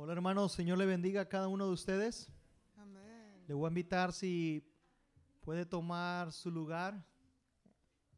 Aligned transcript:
Hola 0.00 0.12
hermanos, 0.12 0.52
Señor 0.52 0.78
le 0.78 0.86
bendiga 0.86 1.22
a 1.22 1.28
cada 1.28 1.48
uno 1.48 1.66
de 1.66 1.72
ustedes. 1.72 2.30
Amén. 2.76 3.42
Le 3.48 3.52
voy 3.52 3.66
a 3.66 3.70
invitar 3.70 4.12
si 4.12 4.64
puede 5.40 5.66
tomar 5.66 6.30
su 6.30 6.52
lugar, 6.52 7.04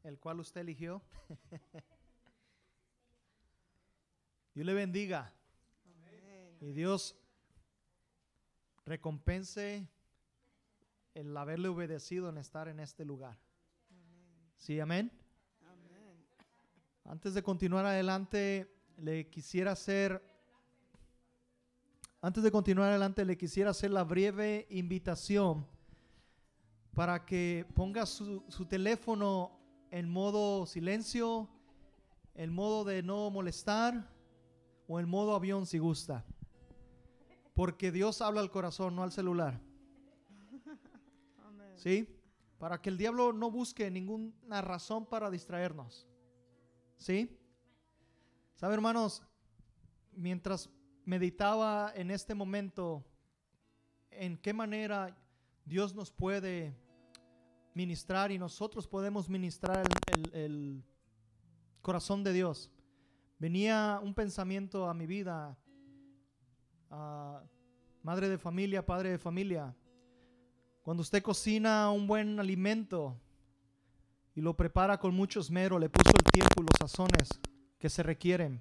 el 0.03 0.19
cual 0.19 0.41
usted 0.41 0.61
eligió. 0.61 1.03
Dios 4.55 4.67
le 4.67 4.75
bendiga 4.75 5.33
Amén. 5.87 6.59
y 6.61 6.73
Dios 6.73 7.17
recompense 8.85 9.89
el 11.15 11.35
haberle 11.35 11.69
obedecido 11.69 12.29
en 12.29 12.37
estar 12.37 12.69
en 12.69 12.79
este 12.79 13.07
lugar. 13.07 13.39
Sí, 14.59 14.79
amén. 14.79 15.11
Amén. 15.65 16.27
Antes 17.05 17.33
de 17.33 17.43
continuar 17.43 17.87
adelante, 17.87 18.71
le 18.99 19.31
quisiera 19.31 19.73
hacer, 19.73 20.30
antes 22.23 22.43
de 22.43 22.51
continuar 22.51 22.91
adelante, 22.91 23.25
le 23.25 23.39
quisiera 23.39 23.71
hacer 23.71 23.91
la 23.91 24.05
breve 24.05 24.67
invitación 24.71 25.67
para 26.95 27.25
que 27.25 27.67
ponga 27.75 28.05
su, 28.05 28.45
su 28.49 28.67
teléfono 28.67 29.59
en 29.91 30.09
modo 30.09 30.67
silencio, 30.67 31.49
en 32.35 32.53
modo 32.53 32.85
de 32.85 33.03
no 33.03 33.31
molestar 33.31 34.11
o 34.87 35.01
en 35.01 35.09
modo 35.09 35.35
avión 35.35 35.67
si 35.67 35.79
gusta. 35.79 36.25
Porque 37.55 37.91
Dios 37.91 38.21
habla 38.21 38.41
al 38.41 38.51
corazón, 38.51 38.97
no 38.97 39.03
al 39.03 39.13
celular. 39.13 39.61
¿Sí? 41.77 42.07
Para 42.59 42.83
que 42.83 42.91
el 42.91 42.99
diablo 42.99 43.33
no 43.33 43.51
busque 43.51 43.91
ninguna 43.91 44.61
razón 44.61 45.07
para 45.07 45.31
distraernos. 45.31 46.07
¿Sí? 46.99 47.39
¿Sabe, 48.57 48.75
hermanos? 48.75 49.23
Mientras 50.13 50.69
meditaba 51.05 51.93
en 51.95 52.11
este 52.11 52.35
momento 52.35 53.05
en 54.11 54.37
qué 54.37 54.53
manera 54.53 55.17
Dios 55.65 55.95
nos 55.95 56.11
puede 56.11 56.75
ministrar 57.75 58.33
y 58.33 58.39
nosotros 58.39 58.87
podemos 58.87 59.29
ministrar 59.29 59.85
el, 60.33 60.83
corazón 61.81 62.23
de 62.23 62.35
Dios, 62.35 62.71
venía 63.39 64.01
un 64.03 64.13
pensamiento 64.13 64.87
a 64.87 64.93
mi 64.93 65.07
vida, 65.07 65.57
madre 68.03 68.29
de 68.29 68.37
familia, 68.37 68.85
padre 68.85 69.11
de 69.11 69.19
familia. 69.19 69.75
Cuando 70.83 71.01
usted 71.01 71.23
cocina 71.23 71.91
un 71.91 72.07
buen 72.07 72.39
alimento 72.39 73.17
y 74.35 74.43
lo 74.43 74.55
prepara 74.55 74.99
con 74.99 75.15
mucho 75.15 75.41
esmero, 75.41 75.79
le 75.79 75.89
puso 75.89 76.11
el 76.11 76.33
tiempo 76.33 76.61
y 76.61 76.65
los 76.65 76.77
sazones 76.79 77.29
que 77.79 77.89
se 77.89 78.03
requieren. 78.03 78.61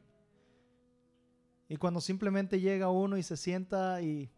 Y 1.70 1.78
cuando 1.78 2.02
simplemente 2.02 2.60
llega 2.60 2.90
uno 2.90 3.16
y 3.16 3.22
se 3.22 3.38
sienta 3.38 4.02
y, 4.02 4.32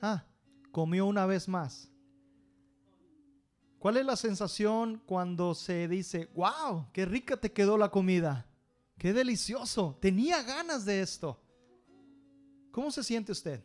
ah, 0.00 0.24
comió 0.70 1.04
una 1.06 1.26
vez 1.26 1.48
más. 1.48 1.90
¿Cuál 3.80 3.96
es 3.96 4.06
la 4.06 4.14
sensación 4.14 5.02
cuando 5.04 5.54
se 5.56 5.88
dice, 5.88 6.30
wow, 6.34 6.86
qué 6.92 7.04
rica 7.04 7.36
te 7.36 7.52
quedó 7.52 7.76
la 7.76 7.90
comida? 7.90 8.46
Qué 8.98 9.12
delicioso, 9.12 9.98
tenía 10.00 10.42
ganas 10.42 10.84
de 10.84 11.00
esto. 11.00 11.42
¿Cómo 12.70 12.92
se 12.92 13.02
siente 13.02 13.32
usted? 13.32 13.64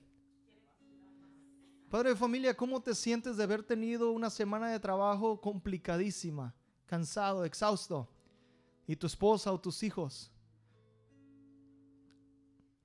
Padre 1.91 2.09
de 2.09 2.15
familia, 2.15 2.57
¿cómo 2.57 2.81
te 2.81 2.95
sientes 2.95 3.37
de 3.37 3.43
haber 3.43 3.61
tenido 3.61 4.11
una 4.11 4.31
semana 4.31 4.71
de 4.71 4.79
trabajo 4.79 5.39
complicadísima, 5.39 6.55
cansado, 6.87 7.45
exhausto? 7.45 8.09
Y 8.87 8.95
tu 8.95 9.05
esposa 9.05 9.51
o 9.51 9.59
tus 9.59 9.83
hijos 9.83 10.30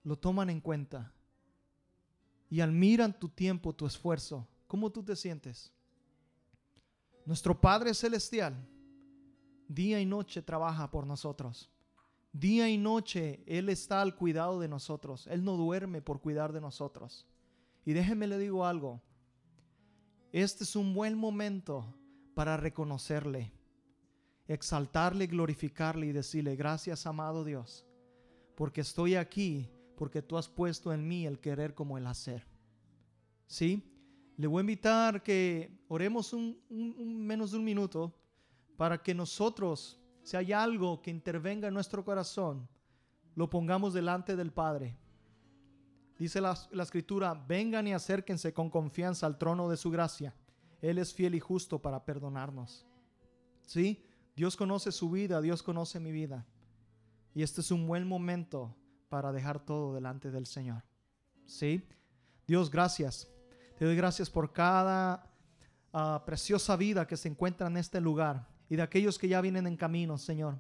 lo 0.07 0.17
toman 0.17 0.51
en 0.51 0.61
cuenta 0.61 1.13
y 2.49 2.61
admiran 2.61 3.19
tu 3.19 3.29
tiempo, 3.29 3.73
tu 3.73 3.87
esfuerzo. 3.87 4.47
¿Cómo 4.69 4.93
tú 4.93 5.03
te 5.03 5.17
sientes? 5.17 5.73
Nuestro 7.25 7.61
Padre 7.61 7.93
Celestial 7.93 8.55
día 9.67 10.01
y 10.01 10.07
noche 10.07 10.43
trabaja 10.43 10.93
por 10.93 11.09
nosotros. 11.09 11.73
Día 12.33 12.69
y 12.69 12.79
noche 12.79 13.43
Él 13.47 13.69
está 13.69 14.01
al 14.01 14.15
cuidado 14.15 14.61
de 14.61 14.69
nosotros. 14.69 15.27
Él 15.27 15.43
no 15.43 15.57
duerme 15.57 16.01
por 16.01 16.21
cuidar 16.21 16.53
de 16.53 16.61
nosotros. 16.61 17.27
Y 17.85 17.93
déjeme 17.93 18.29
le 18.29 18.39
digo 18.39 18.65
algo. 18.65 19.03
Este 20.31 20.63
es 20.63 20.77
un 20.77 20.95
buen 20.95 21.19
momento 21.19 21.93
para 22.35 22.57
reconocerle, 22.57 23.53
exaltarle, 24.47 25.27
glorificarle 25.27 26.07
y 26.07 26.13
decirle, 26.13 26.55
gracias 26.55 27.07
amado 27.07 27.43
Dios, 27.43 27.85
porque 28.55 28.83
estoy 28.83 29.17
aquí, 29.17 29.69
porque 29.97 30.23
tú 30.23 30.37
has 30.37 30.49
puesto 30.49 30.93
en 30.93 31.07
mí 31.09 31.27
el 31.27 31.41
querer 31.41 31.75
como 31.75 31.99
el 31.99 32.07
hacer. 32.07 32.47
¿Sí? 33.47 33.93
Le 34.37 34.47
voy 34.47 34.61
a 34.61 34.61
invitar 34.61 35.23
que 35.23 35.81
oremos 35.89 36.33
un, 36.33 36.59
menos 37.27 37.53
de 37.53 37.59
un 37.59 37.65
minuto 37.65 38.15
para 38.77 39.03
que 39.03 39.15
nosotros, 39.15 39.99
si 40.23 40.37
hay 40.37 40.53
algo 40.53 41.01
que 41.01 41.11
intervenga 41.11 41.69
en 41.69 41.75
nuestro 41.75 42.05
corazón, 42.05 42.69
lo 43.35 43.49
pongamos 43.49 43.95
delante 43.95 44.37
del 44.37 44.53
Padre. 44.53 44.97
Dice 46.19 46.41
la, 46.41 46.59
la 46.71 46.83
escritura, 46.83 47.35
vengan 47.35 47.87
y 47.87 47.93
acérquense 47.93 48.53
con 48.53 48.71
confianza 48.71 49.27
al 49.27 49.39
trono 49.39 49.69
de 49.69 49.77
su 49.77 49.91
gracia. 49.91 50.35
Él 50.81 50.99
es 50.99 51.13
fiel 51.13 51.35
y 51.35 51.41
justo 51.41 51.81
para 51.81 52.05
perdonarnos. 52.05 52.87
¿Sí? 53.63 54.05
Dios 54.35 54.57
conoce 54.57 54.93
su 54.93 55.11
vida, 55.11 55.41
Dios 55.41 55.63
conoce 55.63 55.99
mi 55.99 56.13
vida. 56.13 56.47
Y 57.35 57.43
este 57.43 57.63
es 57.63 57.71
un 57.71 57.87
buen 57.87 58.07
momento 58.07 58.75
para 59.17 59.33
dejar 59.33 59.61
todo 59.61 59.95
delante 59.95 60.31
del 60.31 60.45
Señor. 60.45 60.83
¿Sí? 61.47 61.83
Dios, 62.47 62.71
gracias. 62.71 63.27
Te 63.79 63.87
doy 63.87 63.97
gracias 63.97 64.29
por 64.29 64.53
cada 64.53 65.33
ah, 65.91 66.23
preciosa 66.27 66.77
vida 66.77 67.07
que 67.07 67.17
se 67.17 67.29
encuentra 67.29 67.69
en 67.69 67.79
este 67.79 67.99
lugar 67.99 68.47
y 68.69 68.77
de 68.77 68.83
aquellos 68.83 69.19
que 69.19 69.27
ya 69.27 69.41
vienen 69.41 69.67
en 69.67 69.79
camino, 69.79 70.19
Señor. 70.19 70.59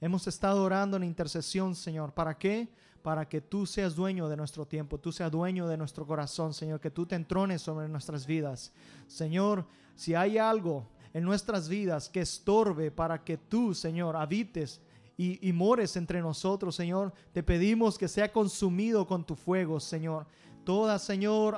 Hemos 0.00 0.28
estado 0.28 0.62
orando 0.62 0.96
en 0.96 1.02
intercesión, 1.02 1.74
Señor. 1.74 2.14
¿Para 2.14 2.38
qué? 2.38 2.68
Para 3.02 3.28
que 3.28 3.40
tú 3.40 3.66
seas 3.66 3.96
dueño 3.96 4.28
de 4.28 4.36
nuestro 4.36 4.64
tiempo, 4.68 5.00
tú 5.00 5.10
seas 5.10 5.32
dueño 5.32 5.66
de 5.66 5.76
nuestro 5.76 6.06
corazón, 6.06 6.54
Señor, 6.54 6.78
que 6.78 6.92
tú 6.92 7.06
te 7.06 7.16
entrones 7.16 7.60
sobre 7.60 7.88
nuestras 7.88 8.24
vidas. 8.24 8.72
Señor, 9.08 9.66
si 9.96 10.14
hay 10.14 10.38
algo 10.38 10.92
en 11.12 11.24
nuestras 11.24 11.68
vidas 11.68 12.08
que 12.08 12.20
estorbe 12.20 12.92
para 12.92 13.24
que 13.24 13.36
tú, 13.36 13.74
Señor, 13.74 14.14
habites 14.14 14.80
y, 15.16 15.48
y 15.48 15.52
mores 15.52 15.96
entre 15.96 16.20
nosotros, 16.20 16.74
Señor, 16.74 17.12
te 17.32 17.42
pedimos 17.42 17.98
que 17.98 18.08
sea 18.08 18.32
consumido 18.32 19.06
con 19.06 19.24
tu 19.24 19.34
fuego, 19.34 19.80
Señor. 19.80 20.26
Toda, 20.64 20.98
Señor, 20.98 21.56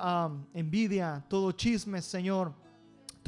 envidia, 0.53 1.25
todo 1.29 1.53
chisme, 1.53 2.03
Señor 2.03 2.55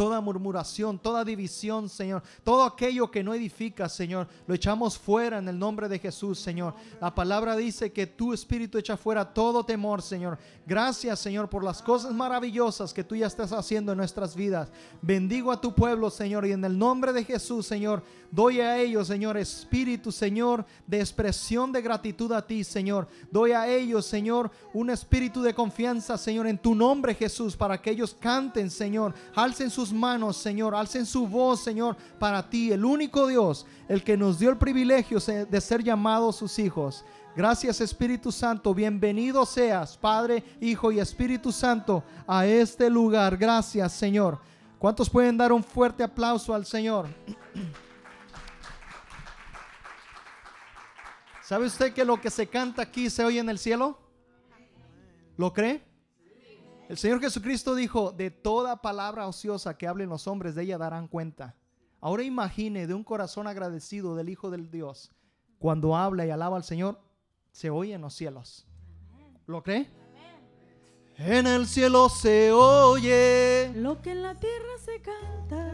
toda 0.01 0.23
murmuración, 0.23 0.99
toda 0.99 1.27
división, 1.27 1.87
Señor, 1.87 2.23
todo 2.43 2.65
aquello 2.65 3.11
que 3.11 3.23
no 3.23 3.35
edifica, 3.35 3.87
Señor, 3.87 4.29
lo 4.47 4.55
echamos 4.55 4.99
fuera 4.99 5.37
en 5.37 5.47
el 5.47 5.59
nombre 5.59 5.91
de 5.91 5.99
Jesús, 5.99 6.39
Señor. 6.39 6.73
La 7.03 7.15
palabra 7.15 7.55
dice 7.55 7.93
que 7.93 8.07
tu 8.07 8.33
espíritu 8.33 8.79
echa 8.79 8.97
fuera 8.97 9.35
todo 9.35 9.63
temor, 9.63 10.01
Señor. 10.01 10.39
Gracias, 10.67 11.19
Señor, 11.21 11.51
por 11.51 11.63
las 11.63 11.83
cosas 11.83 12.15
maravillosas 12.15 12.95
que 12.95 13.05
tú 13.05 13.15
ya 13.15 13.27
estás 13.27 13.53
haciendo 13.53 13.93
en 13.93 13.99
nuestras 13.99 14.35
vidas. 14.35 14.73
Bendigo 15.03 15.53
a 15.53 15.61
tu 15.61 15.75
pueblo, 15.75 16.09
Señor, 16.09 16.47
y 16.47 16.53
en 16.53 16.65
el 16.65 16.79
nombre 16.79 17.13
de 17.13 17.23
Jesús, 17.23 17.67
Señor, 17.67 18.03
doy 18.31 18.61
a 18.61 18.79
ellos, 18.79 19.07
Señor, 19.07 19.37
espíritu, 19.37 20.11
Señor, 20.11 20.65
de 20.87 21.01
expresión 21.01 21.73
de 21.73 21.83
gratitud 21.83 22.33
a 22.33 22.47
ti, 22.47 22.65
Señor. 22.65 23.07
Doy 23.31 23.53
a 23.53 23.69
ellos, 23.69 24.07
Señor, 24.07 24.51
un 24.73 24.89
espíritu 24.89 25.43
de 25.43 25.53
confianza, 25.53 26.17
Señor, 26.17 26.47
en 26.47 26.57
tu 26.57 26.75
nombre, 26.75 27.15
Jesús, 27.15 27.55
para 27.55 27.83
que 27.83 27.91
ellos 27.91 28.17
canten, 28.19 28.71
Señor, 28.71 29.13
alcen 29.35 29.69
sus 29.69 29.90
manos, 29.93 30.37
Señor, 30.37 30.75
alcen 30.75 31.07
su 31.07 31.27
voz, 31.27 31.63
Señor, 31.63 31.97
para 32.19 32.49
ti, 32.49 32.73
el 32.73 32.85
único 32.85 33.27
Dios, 33.27 33.67
el 33.89 34.03
que 34.03 34.17
nos 34.17 34.39
dio 34.39 34.51
el 34.51 34.59
privilegio 34.59 35.19
de 35.21 35.61
ser 35.61 35.83
llamados 35.83 36.37
sus 36.37 36.59
hijos. 36.59 37.05
Gracias 37.37 37.81
Espíritu 37.81 38.33
Santo, 38.33 38.75
bienvenido 38.75 39.47
seas, 39.47 39.97
Padre, 39.97 40.43
Hijo 40.61 40.91
y 40.91 40.99
Espíritu 40.99 41.53
Santo, 41.53 42.03
a 42.27 42.45
este 42.45 42.91
lugar. 42.91 43.37
Gracias, 43.37 43.93
Señor. 43.93 44.41
¿Cuántos 44.79 45.09
pueden 45.09 45.37
dar 45.37 45.53
un 45.53 45.63
fuerte 45.63 46.03
aplauso 46.03 46.55
al 46.55 46.67
Señor? 46.67 47.07
¿Sabe 51.43 51.67
usted 51.67 51.93
que 51.93 52.05
lo 52.05 52.21
que 52.21 52.31
se 52.31 52.47
canta 52.47 52.83
aquí 52.83 53.11
se 53.11 53.25
oye 53.25 53.41
en 53.41 53.49
el 53.49 53.59
cielo? 53.59 53.99
¿Lo 55.37 55.53
cree? 55.53 55.90
El 56.91 56.99
Señor 56.99 57.21
Jesucristo 57.21 57.77
dijo, 57.77 58.11
de 58.11 58.33
toda 58.33 58.83
palabra 58.83 59.29
ociosa 59.29 59.79
que 59.79 59.87
hablen 59.87 60.09
los 60.09 60.27
hombres, 60.27 60.57
de 60.57 60.65
ella 60.65 60.77
darán 60.77 61.07
cuenta. 61.07 61.55
Ahora 62.01 62.25
imagine 62.25 62.89
de 62.89 62.95
un 62.95 63.05
corazón 63.05 63.47
agradecido 63.47 64.17
del 64.17 64.29
Hijo 64.29 64.51
del 64.51 64.73
Dios, 64.73 65.13
cuando 65.61 65.97
habla 65.97 66.27
y 66.27 66.31
alaba 66.31 66.57
al 66.57 66.65
Señor, 66.65 67.01
se 67.53 67.71
oye 67.71 67.95
en 67.95 68.01
los 68.01 68.15
cielos. 68.15 68.67
¿Lo 69.47 69.63
cree? 69.63 69.89
En 71.17 71.47
el 71.47 71.69
cielo 71.69 72.09
se 72.09 72.51
oye, 72.51 73.71
Lo 73.77 74.03
que 74.03 74.11
en 74.11 74.23
la 74.23 74.35
tierra 74.35 74.77
se 74.85 75.01
canta, 75.01 75.71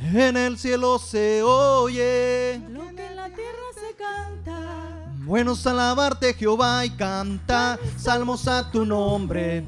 en 0.00 0.36
el 0.36 0.56
cielo 0.56 1.00
se 1.00 1.42
oye, 1.42 2.62
lo 2.68 2.94
que 2.94 3.06
en 3.06 3.16
la 3.16 3.26
tierra 3.26 3.66
se 3.74 3.96
canta, 3.96 5.12
Buenos 5.24 5.66
alabarte 5.66 6.32
Jehová 6.32 6.84
y 6.84 6.90
cantar 6.90 7.80
salmos 7.96 8.46
a 8.46 8.70
tu 8.70 8.86
nombre. 8.86 9.64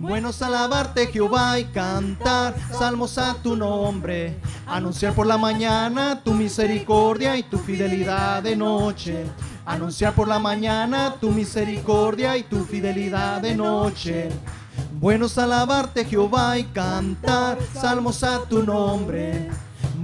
Buenos 0.00 0.40
alabarte 0.40 1.08
Jehová 1.08 1.58
y 1.58 1.64
cantar 1.66 2.54
salmos 2.72 3.18
a 3.18 3.34
tu 3.34 3.54
nombre. 3.54 4.34
Anunciar 4.66 5.12
por 5.12 5.26
la 5.26 5.36
mañana 5.36 6.22
tu 6.24 6.32
misericordia 6.32 7.36
y 7.36 7.42
tu 7.42 7.58
fidelidad 7.58 8.42
de 8.42 8.56
noche. 8.56 9.26
Anunciar 9.66 10.14
por 10.14 10.26
la 10.26 10.38
mañana 10.38 11.16
tu 11.20 11.30
misericordia 11.32 12.38
y 12.38 12.44
tu 12.44 12.64
fidelidad 12.64 13.42
de 13.42 13.54
noche. 13.54 14.30
Buenos 14.98 15.36
alabarte 15.36 16.06
Jehová 16.06 16.56
y 16.56 16.64
cantar 16.64 17.58
salmos 17.74 18.24
a 18.24 18.40
tu 18.44 18.62
nombre. 18.62 19.50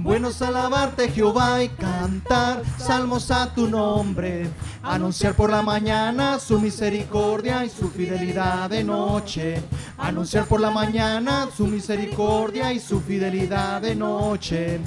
Buenos 0.03 0.41
alabarte 0.41 1.09
Jehová 1.09 1.63
y 1.63 1.69
cantar 1.69 2.61
salmos 2.77 3.31
a 3.31 3.53
tu 3.53 3.67
nombre. 3.67 4.47
Anunciar 4.83 5.33
por 5.33 5.49
la 5.49 5.61
mañana 5.61 6.39
su 6.39 6.59
misericordia 6.59 7.65
y 7.65 7.69
su 7.69 7.89
fidelidad 7.89 8.69
de 8.69 8.83
noche. 8.83 9.61
Anunciar 9.97 10.45
por 10.45 10.59
la 10.59 10.69
mañana 10.69 11.49
su 11.55 11.65
misericordia 11.65 12.71
y 12.73 12.79
su 12.79 13.01
fidelidad 13.01 13.81
de 13.81 13.95
noche. 13.95 14.79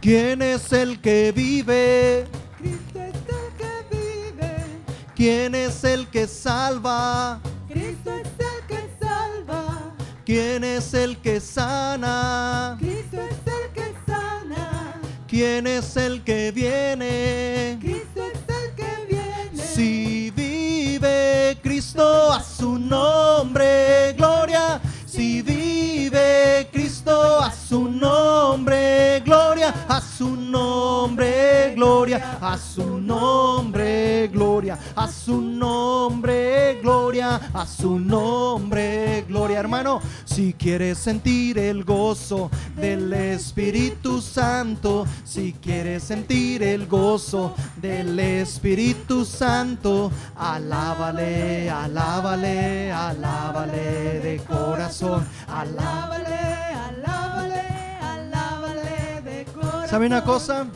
¿Quién 0.00 0.40
es 0.40 0.72
el 0.72 1.00
que 1.00 1.32
vive? 1.32 2.26
Cristo 2.58 3.00
es 3.02 3.14
el 3.14 3.52
que 3.58 3.96
vive. 3.96 4.54
¿Quién 5.14 5.54
es 5.54 5.84
el 5.84 6.08
que 6.08 6.26
salva? 6.26 7.40
Cristo 7.68 8.10
es 8.10 8.28
el 8.38 8.66
que 8.66 9.04
salva. 9.04 9.92
¿Quién 10.24 10.64
es 10.64 10.94
el 10.94 11.18
que 11.18 11.40
sana? 11.40 12.76
Cristo 12.78 13.16
es 13.16 13.22
el 13.22 13.28
que 13.28 13.34
sana. 13.34 13.45
¿Quién 15.28 15.66
es 15.66 15.96
el 15.96 16.22
que 16.22 16.52
viene? 16.52 17.78
Cristo 17.80 18.22
es 18.32 18.38
el 18.48 18.74
que 18.76 19.06
viene. 19.08 19.66
Si 19.74 20.30
vive 20.30 21.58
Cristo 21.62 22.32
a 22.32 22.40
su 22.40 22.78
nombre, 22.78 24.12
gloria. 24.16 24.80
Si 25.16 25.40
vive 25.40 26.68
Cristo 26.70 27.40
a 27.40 27.50
su 27.50 27.88
nombre, 27.88 29.22
gloria. 29.24 29.72
A 29.88 29.98
su 29.98 30.36
nombre, 30.36 31.72
gloria. 31.74 32.38
A 32.38 32.58
su 32.58 33.00
nombre, 33.00 34.28
gloria. 34.28 34.78
A 34.94 35.08
su 35.08 35.40
nombre, 35.40 36.80
gloria. 36.82 37.50
A 37.54 37.66
su 37.66 37.98
nombre, 37.98 39.24
gloria. 39.26 39.58
Hermano, 39.58 40.02
si 40.26 40.52
quieres 40.52 40.98
sentir 40.98 41.58
el 41.58 41.84
gozo 41.84 42.50
del 42.76 43.10
Espíritu 43.14 44.20
Santo, 44.20 45.06
si 45.24 45.54
quieres 45.54 46.02
sentir 46.02 46.62
el 46.62 46.86
gozo 46.86 47.54
del 47.80 48.18
Espíritu 48.20 49.24
Santo, 49.24 50.12
alábale, 50.36 51.70
alábale, 51.70 52.92
alábale 52.92 54.20
de 54.20 54.42
corazón, 54.46 55.05
alábale. 55.14 55.26
Alábale, 55.48 56.38
alábale, 56.88 57.62
alábale 58.02 59.22
de 59.22 59.44
corazón. 59.54 59.88
¿Sabe 59.88 60.06
una 60.06 60.24
cosa? 60.24 60.66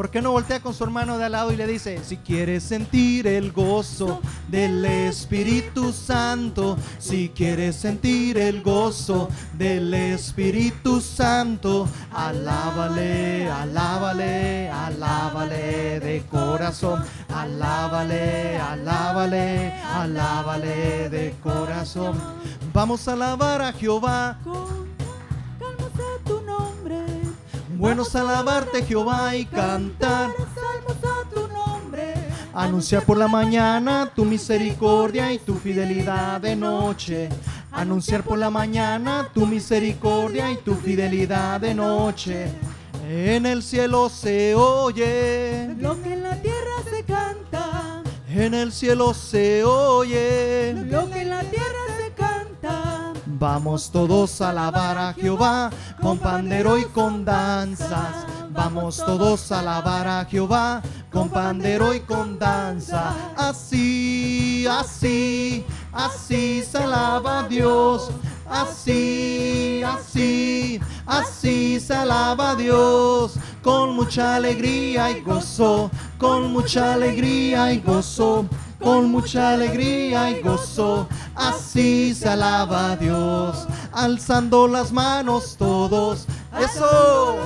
¿Por 0.00 0.08
qué 0.08 0.22
no 0.22 0.32
voltea 0.32 0.60
con 0.60 0.72
su 0.72 0.82
hermano 0.82 1.18
de 1.18 1.26
al 1.26 1.32
lado 1.32 1.52
y 1.52 1.56
le 1.56 1.66
dice, 1.66 2.02
si 2.02 2.16
quieres 2.16 2.62
sentir 2.62 3.26
el 3.26 3.52
gozo 3.52 4.22
del 4.48 4.82
Espíritu 4.82 5.92
Santo, 5.92 6.78
si 6.98 7.28
quieres 7.28 7.76
sentir 7.76 8.38
el 8.38 8.62
gozo 8.62 9.28
del 9.58 9.92
Espíritu 9.92 11.02
Santo, 11.02 11.86
alábale, 12.14 13.50
alábale, 13.50 14.70
alábale 14.70 16.00
de 16.00 16.22
corazón, 16.30 17.04
alábale, 17.28 18.56
alábale, 18.56 19.74
alábale 19.84 21.10
de 21.10 21.34
corazón. 21.42 22.18
Vamos 22.72 23.06
a 23.06 23.12
alabar 23.12 23.60
a 23.60 23.74
Jehová. 23.74 24.38
Buenos 27.80 28.14
alabarte 28.14 28.82
Jehová 28.84 29.34
y 29.34 29.46
cantar. 29.46 30.28
Salmos 30.54 30.98
a 31.02 31.30
tu 31.34 31.48
nombre. 31.48 32.12
Anunciar 32.52 33.04
por 33.04 33.16
la 33.16 33.26
mañana 33.26 34.12
tu 34.14 34.26
misericordia 34.26 35.32
y 35.32 35.38
tu 35.38 35.54
fidelidad 35.54 36.42
de 36.42 36.56
noche. 36.56 37.30
Anunciar 37.72 38.22
por 38.22 38.36
la 38.38 38.50
mañana 38.50 39.30
tu 39.32 39.46
misericordia 39.46 40.52
y 40.52 40.58
tu 40.58 40.74
fidelidad 40.74 41.58
de 41.62 41.74
noche. 41.74 42.52
En 43.08 43.46
el 43.46 43.62
cielo 43.62 44.10
se 44.10 44.54
oye, 44.54 45.74
Lo 45.78 46.00
que 46.02 46.12
en 46.12 46.22
la 46.22 46.36
tierra 46.36 46.76
se 46.84 47.02
canta. 47.04 48.02
en 48.28 48.52
el 48.52 48.72
cielo 48.72 49.14
se 49.14 49.64
oye. 49.64 50.74
Lo 50.84 51.08
que 51.10 51.22
en 51.22 51.30
la 51.30 51.40
tierra 51.44 51.64
se 51.64 51.88
canta. 51.88 51.89
Vamos 53.40 53.90
todos 53.90 54.42
a 54.42 54.50
alabar 54.50 54.98
a 54.98 55.14
Jehová 55.14 55.70
con 56.02 56.18
pandero 56.18 56.76
y 56.76 56.84
con 56.84 57.24
danzas. 57.24 58.26
Vamos 58.50 58.98
todos 58.98 59.50
a 59.50 59.60
alabar 59.60 60.06
a 60.06 60.26
Jehová 60.26 60.82
con 61.10 61.30
pandero 61.30 61.94
y 61.94 62.00
con 62.00 62.38
danza. 62.38 63.14
Así, 63.38 64.66
así, 64.70 65.64
así 65.90 66.62
se 66.70 66.76
alaba 66.76 67.38
a 67.38 67.48
Dios. 67.48 68.10
Así, 68.46 69.82
así, 69.86 70.78
así 71.06 71.80
se 71.80 71.94
alaba 71.94 72.50
a 72.50 72.56
Dios. 72.56 73.36
Con 73.62 73.94
mucha 73.94 74.36
alegría 74.36 75.12
y 75.12 75.22
gozo, 75.22 75.90
con 76.18 76.52
mucha 76.52 76.92
alegría 76.92 77.72
y 77.72 77.80
gozo 77.80 78.44
con 78.82 79.10
mucha 79.10 79.50
alegría 79.50 80.30
y 80.30 80.42
gozo, 80.42 81.06
así 81.34 82.14
se 82.14 82.28
alaba 82.28 82.92
a 82.92 82.96
Dios, 82.96 83.66
alzando 83.92 84.66
las 84.66 84.92
manos 84.92 85.56
todos, 85.58 86.26
eso, 86.58 87.36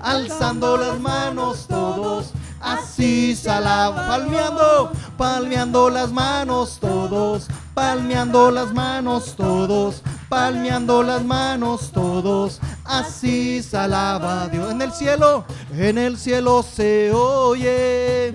alzando 0.00 0.76
las 0.76 1.00
manos 1.00 1.66
todos, 1.68 2.32
así 2.60 3.34
se 3.34 3.50
alaba, 3.50 4.08
palmeando, 4.08 4.92
palmeando 5.16 5.90
las 5.90 6.12
manos 6.12 6.78
todos, 6.80 7.48
palmeando 7.74 8.50
las 8.50 8.72
manos 8.72 9.34
todos, 9.36 10.02
palmeando 10.28 11.02
las 11.02 11.24
manos 11.24 11.90
todos, 11.92 12.60
así 12.84 13.62
se 13.62 13.76
alaba 13.76 14.42
a 14.42 14.48
Dios. 14.48 14.70
En 14.70 14.82
el 14.82 14.92
cielo, 14.92 15.44
en 15.76 15.98
el 15.98 16.18
cielo 16.18 16.62
se 16.62 17.12
oye. 17.12 18.34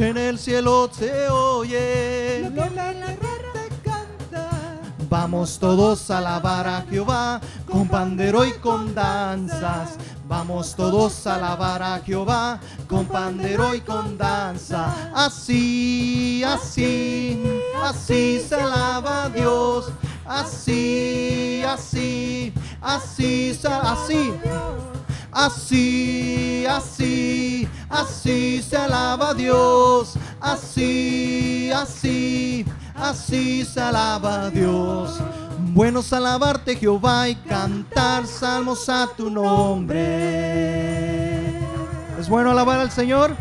En 0.00 0.16
el 0.16 0.38
cielo 0.38 0.88
se 0.92 1.28
oye. 1.28 2.48
Lo 2.48 2.54
que 2.54 2.68
en 2.68 2.76
la 2.76 2.92
tierra 2.92 3.52
se 3.54 3.90
canta. 3.90 4.50
Vamos 5.10 5.58
todos 5.58 6.08
a 6.10 6.18
alabar 6.18 6.66
a 6.68 6.82
Jehová 6.88 7.40
con 7.70 7.88
pandero 7.88 8.44
y 8.44 8.52
con 8.52 8.94
danzas. 8.94 9.96
Vamos 10.28 10.76
todos 10.76 11.26
a 11.26 11.34
alabar 11.34 11.82
a 11.82 11.98
Jehová 12.00 12.60
con 12.88 13.06
pandero 13.06 13.74
y 13.74 13.80
con 13.80 14.16
danza. 14.16 15.10
Así, 15.14 16.42
así, 16.46 17.42
así 17.82 18.40
se 18.48 18.54
alaba 18.54 19.24
a 19.24 19.28
Dios. 19.30 19.90
Así, 20.24 21.62
así, 21.66 22.52
así, 22.80 23.52
se- 23.54 23.66
así. 23.68 24.32
Así, 25.38 26.66
así, 26.66 27.68
así 27.88 28.60
se 28.60 28.76
alaba 28.76 29.32
Dios. 29.34 30.14
Así, 30.40 31.70
así, 31.70 32.66
así 32.96 33.64
se 33.64 33.80
alaba 33.80 34.50
Dios. 34.50 35.20
Bueno 35.60 36.00
es 36.00 36.12
alabarte 36.12 36.74
Jehová 36.74 37.28
y 37.28 37.36
cantar 37.36 38.26
salmos 38.26 38.88
a 38.88 39.06
tu 39.16 39.30
nombre. 39.30 40.00
¿Es 42.18 42.28
bueno 42.28 42.50
alabar 42.50 42.80
al 42.80 42.90
Señor? 42.90 43.36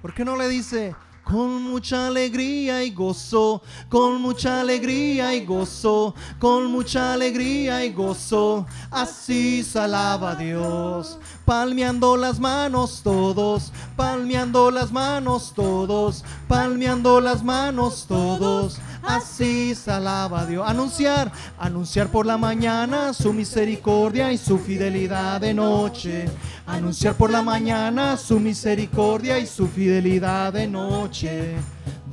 ¿Por 0.00 0.14
qué 0.14 0.24
no 0.24 0.38
le 0.38 0.48
dice? 0.48 0.96
Con 1.24 1.62
mucha 1.62 2.08
alegría 2.08 2.84
y 2.84 2.90
gozo, 2.90 3.62
con 3.88 4.20
mucha 4.20 4.60
alegría 4.60 5.34
y 5.34 5.44
gozo, 5.46 6.14
con 6.38 6.66
mucha 6.66 7.14
alegría 7.14 7.82
y 7.82 7.92
gozo, 7.92 8.66
así 8.90 9.62
se 9.62 9.78
alaba 9.78 10.32
a 10.32 10.34
Dios. 10.36 11.18
Palmeando 11.44 12.16
las 12.16 12.40
manos 12.40 13.02
todos, 13.04 13.70
palmeando 13.96 14.70
las 14.70 14.90
manos 14.92 15.52
todos, 15.54 16.24
palmeando 16.48 17.20
las 17.20 17.44
manos 17.44 18.06
todos, 18.08 18.78
así 19.02 19.74
se 19.74 19.90
alaba 19.90 20.46
Dios. 20.46 20.66
Anunciar, 20.66 21.30
anunciar 21.58 22.08
por 22.08 22.24
la 22.24 22.38
mañana 22.38 23.12
su 23.12 23.34
misericordia 23.34 24.32
y 24.32 24.38
su 24.38 24.58
fidelidad 24.58 25.42
de 25.42 25.52
noche. 25.52 26.24
Anunciar 26.66 27.14
por 27.14 27.30
la 27.30 27.42
mañana 27.42 28.16
su 28.16 28.40
misericordia 28.40 29.38
y 29.38 29.46
su 29.46 29.66
fidelidad 29.66 30.54
de 30.54 30.66
noche. 30.66 31.56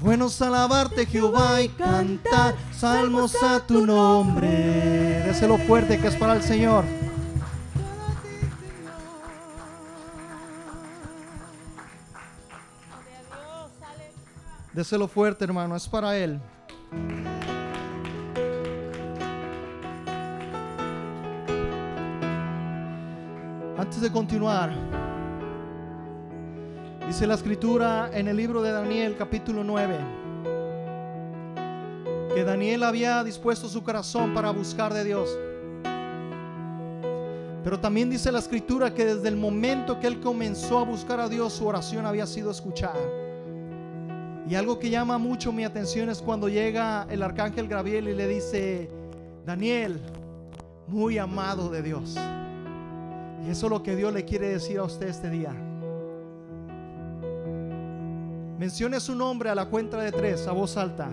Buenos 0.02 0.42
alabarte 0.42 1.06
Jehová 1.06 1.62
y 1.62 1.70
cantar 1.70 2.56
salmos 2.78 3.36
a 3.42 3.60
tu 3.60 3.86
nombre. 3.86 5.24
Déselo 5.26 5.58
fuerte 5.60 6.00
que 6.00 6.08
es 6.08 6.16
para 6.16 6.34
el 6.34 6.44
Señor. 6.44 6.84
Déselo 14.74 15.10
fuerte, 15.10 15.44
hermano, 15.44 15.76
es 15.76 15.86
para 15.86 16.18
Él. 16.18 16.40
Antes 23.78 24.00
de 24.00 24.10
continuar, 24.10 24.72
dice 27.06 27.28
la 27.28 27.34
escritura 27.34 28.10
en 28.14 28.30
el 28.30 28.38
libro 28.38 28.62
de 28.62 28.72
Daniel 28.72 29.18
capítulo 29.18 29.62
9, 29.66 29.98
que 32.34 32.44
Daniel 32.46 32.84
había 32.84 33.26
dispuesto 33.26 33.68
su 33.68 33.84
corazón 33.84 34.34
para 34.34 34.52
buscar 34.52 34.94
de 34.94 35.04
Dios. 35.04 35.38
Pero 37.62 37.78
también 37.78 38.10
dice 38.10 38.32
la 38.32 38.40
escritura 38.40 38.94
que 38.94 39.04
desde 39.04 39.28
el 39.28 39.36
momento 39.36 40.00
que 40.00 40.08
él 40.08 40.22
comenzó 40.22 40.80
a 40.80 40.84
buscar 40.84 41.20
a 41.20 41.28
Dios, 41.28 41.52
su 41.52 41.68
oración 41.68 42.06
había 42.06 42.26
sido 42.26 42.52
escuchada. 42.52 43.21
Y 44.50 44.56
algo 44.56 44.80
que 44.80 44.90
llama 44.90 45.18
mucho 45.18 45.52
mi 45.52 45.64
atención 45.64 46.10
es 46.10 46.22
cuando 46.22 46.50
llega 46.50 47.06
el 47.10 47.24
arcángel 47.24 47.68
Gabriel 47.68 48.08
y 48.08 48.16
le 48.16 48.28
dice, 48.28 48.90
Daniel, 49.46 50.02
muy 50.88 51.18
amado 51.18 51.70
de 51.70 51.82
Dios. 51.82 52.16
Y 53.46 53.50
eso 53.50 53.66
es 53.68 53.72
lo 53.72 53.82
que 53.82 53.96
Dios 53.96 54.14
le 54.14 54.26
quiere 54.26 54.50
decir 54.50 54.80
a 54.80 54.84
usted 54.84 55.08
este 55.08 55.30
día. 55.30 55.54
Mencione 58.60 59.00
su 59.00 59.16
nombre 59.16 59.50
a 59.50 59.56
la 59.56 59.66
cuenta 59.66 59.98
de 59.98 60.12
tres, 60.12 60.46
a 60.48 60.52
voz 60.52 60.78
alta. 60.78 61.10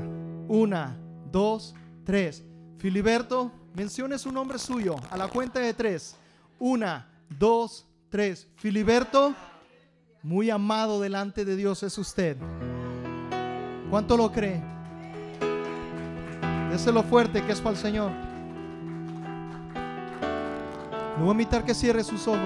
Una, 0.48 0.98
dos, 1.30 1.74
tres. 2.04 2.44
Filiberto, 2.76 3.50
mencione 3.74 4.18
su 4.18 4.30
nombre 4.30 4.58
suyo 4.58 4.96
a 5.10 5.16
la 5.16 5.28
cuenta 5.28 5.60
de 5.60 5.72
tres. 5.72 6.16
Una, 6.58 7.08
dos, 7.38 7.86
tres. 8.10 8.48
Filiberto, 8.56 9.34
muy 10.22 10.50
amado 10.50 11.00
delante 11.00 11.44
de 11.44 11.56
Dios 11.56 11.82
es 11.82 11.96
usted. 11.96 12.36
¿Cuánto 13.90 14.16
lo 14.16 14.30
cree? 14.30 14.60
Déselo 16.70 17.02
fuerte 17.02 17.42
que 17.42 17.52
es 17.52 17.60
para 17.60 17.74
el 17.74 17.80
Señor. 17.80 18.10
Le 21.16 21.22
voy 21.22 21.28
a 21.28 21.32
invitar 21.32 21.64
que 21.64 21.74
cierre 21.74 22.04
sus 22.04 22.28
ojos 22.28 22.38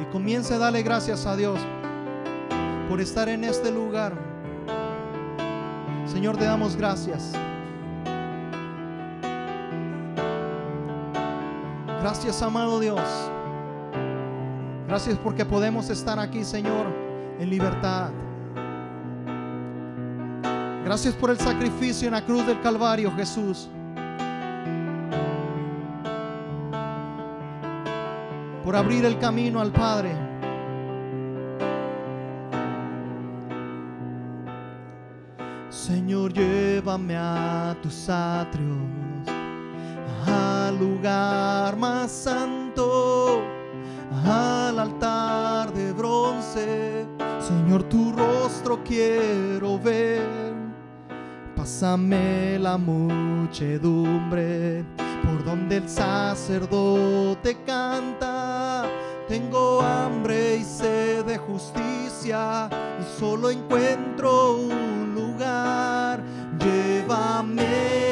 y 0.00 0.04
comience 0.12 0.52
a 0.52 0.58
darle 0.58 0.82
gracias 0.82 1.24
a 1.26 1.36
Dios 1.36 1.58
por 2.88 3.00
estar 3.00 3.28
en 3.28 3.44
este 3.44 3.70
lugar. 3.70 4.12
Señor, 6.06 6.36
te 6.36 6.44
damos 6.44 6.74
gracias. 6.74 7.32
Gracias, 12.00 12.42
amado 12.42 12.80
Dios. 12.80 13.00
Gracias 14.88 15.16
porque 15.18 15.44
podemos 15.44 15.88
estar 15.88 16.18
aquí, 16.18 16.44
Señor, 16.44 16.86
en 17.38 17.48
libertad. 17.48 18.10
Gracias 20.90 21.14
por 21.14 21.30
el 21.30 21.38
sacrificio 21.38 22.08
en 22.08 22.14
la 22.14 22.24
cruz 22.24 22.44
del 22.44 22.60
Calvario, 22.62 23.12
Jesús. 23.14 23.68
Por 28.64 28.74
abrir 28.74 29.04
el 29.04 29.16
camino 29.20 29.60
al 29.60 29.70
Padre. 29.70 30.10
Señor, 35.68 36.32
llévame 36.32 37.16
a 37.16 37.76
tus 37.80 38.08
atrios, 38.08 38.76
al 40.26 40.76
lugar 40.76 41.76
más 41.76 42.10
santo, 42.10 43.40
al 44.26 44.76
altar 44.76 45.72
de 45.72 45.92
bronce. 45.92 47.06
Señor, 47.38 47.84
tu 47.84 48.10
rostro 48.10 48.82
quiero 48.82 49.78
ver. 49.78 50.49
Pásame 51.80 52.58
la 52.58 52.76
muchedumbre 52.76 53.64
por 55.24 55.42
donde 55.46 55.78
el 55.78 55.88
sacerdote 55.88 57.56
canta. 57.64 58.84
Tengo 59.26 59.80
hambre 59.80 60.56
y 60.56 60.64
sed 60.64 61.24
de 61.24 61.38
justicia 61.38 62.68
y 63.00 63.18
solo 63.18 63.48
encuentro 63.48 64.56
un 64.56 65.14
lugar. 65.14 66.22
Llévame 66.58 68.09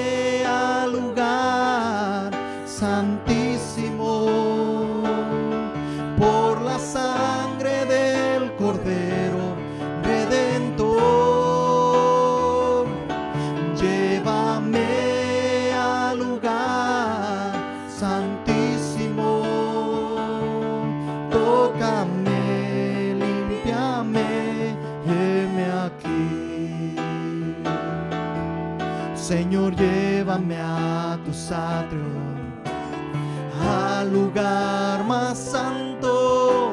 al 31.51 31.89
lugar 34.13 35.03
más 35.05 35.39
santo, 35.39 36.73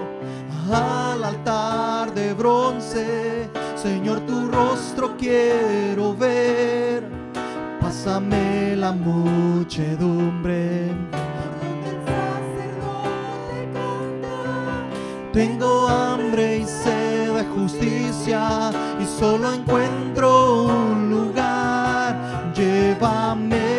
al 0.72 1.24
altar 1.24 2.14
de 2.14 2.34
bronce. 2.34 3.50
Señor, 3.76 4.20
tu 4.22 4.50
rostro 4.52 5.16
quiero 5.18 6.16
ver. 6.16 7.04
Pásame 7.80 8.76
la 8.76 8.92
muchedumbre. 8.92 10.92
Tengo 15.32 15.88
hambre 15.88 16.58
y 16.60 16.66
sed 16.66 17.34
de 17.34 17.46
justicia 17.46 18.72
y 19.00 19.06
solo 19.06 19.54
encuentro 19.54 20.64
un 20.64 21.10
lugar. 21.10 22.52
Llévame 22.54 23.75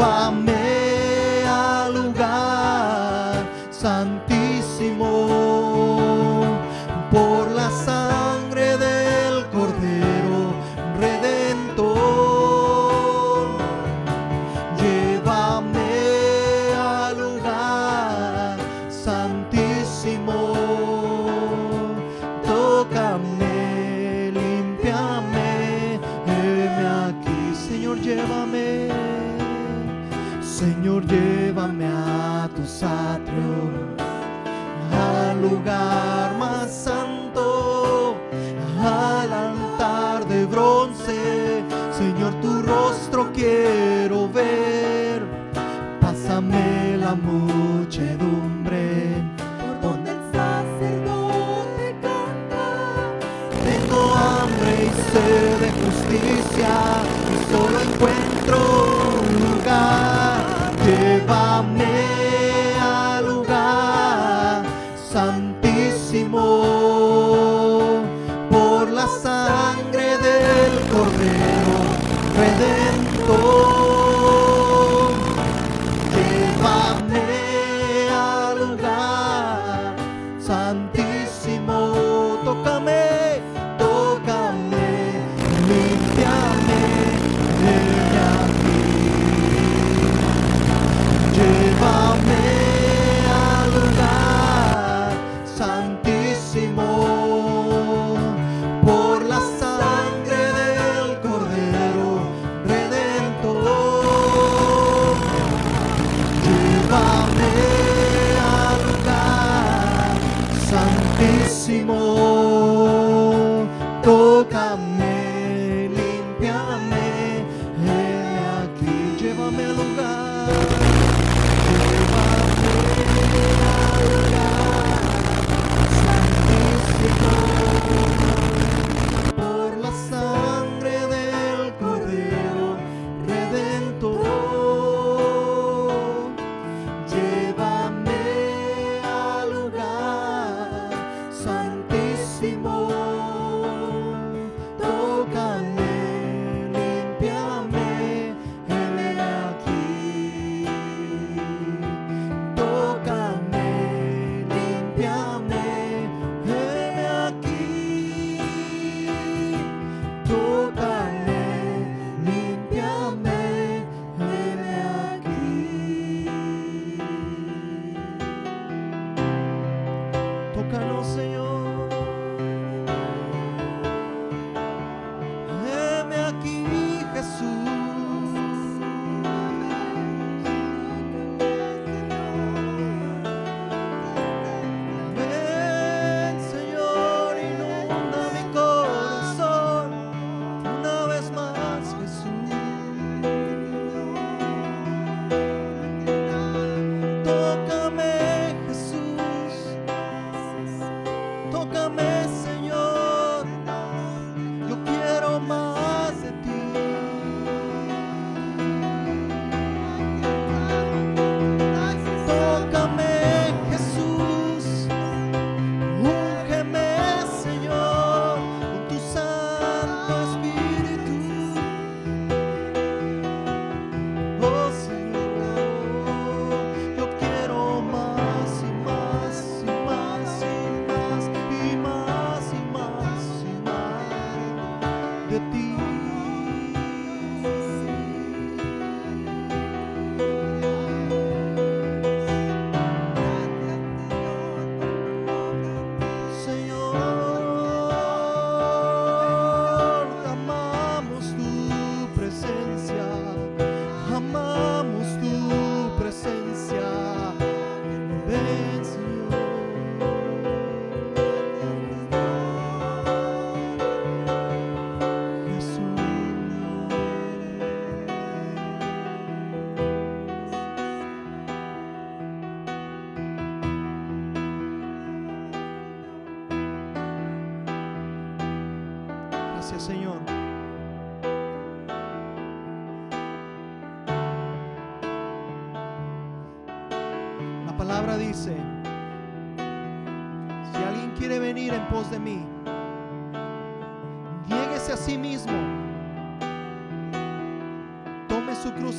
Llévame 0.00 0.49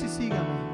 y 0.02 0.08
sígame. 0.08 0.72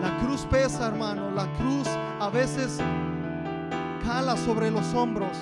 La 0.00 0.16
cruz 0.20 0.46
pesa, 0.50 0.88
hermano. 0.88 1.30
La 1.32 1.46
cruz 1.54 1.88
a 2.20 2.30
veces 2.30 2.80
cala 4.04 4.36
sobre 4.36 4.70
los 4.70 4.94
hombros. 4.94 5.36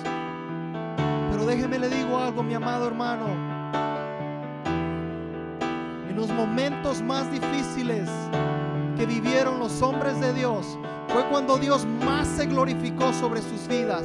Pero 1.31 1.45
déjeme 1.45 1.79
le 1.79 1.89
digo 1.89 2.17
algo, 2.17 2.43
mi 2.43 2.53
amado 2.53 2.87
hermano. 2.87 3.25
En 6.09 6.15
los 6.15 6.29
momentos 6.29 7.01
más 7.01 7.31
difíciles 7.31 8.09
que 8.97 9.05
vivieron 9.05 9.59
los 9.59 9.81
hombres 9.81 10.19
de 10.19 10.33
Dios, 10.33 10.77
fue 11.09 11.23
cuando 11.29 11.57
Dios 11.57 11.85
más 12.03 12.27
se 12.27 12.47
glorificó 12.47 13.13
sobre 13.13 13.41
sus 13.41 13.67
vidas. 13.67 14.03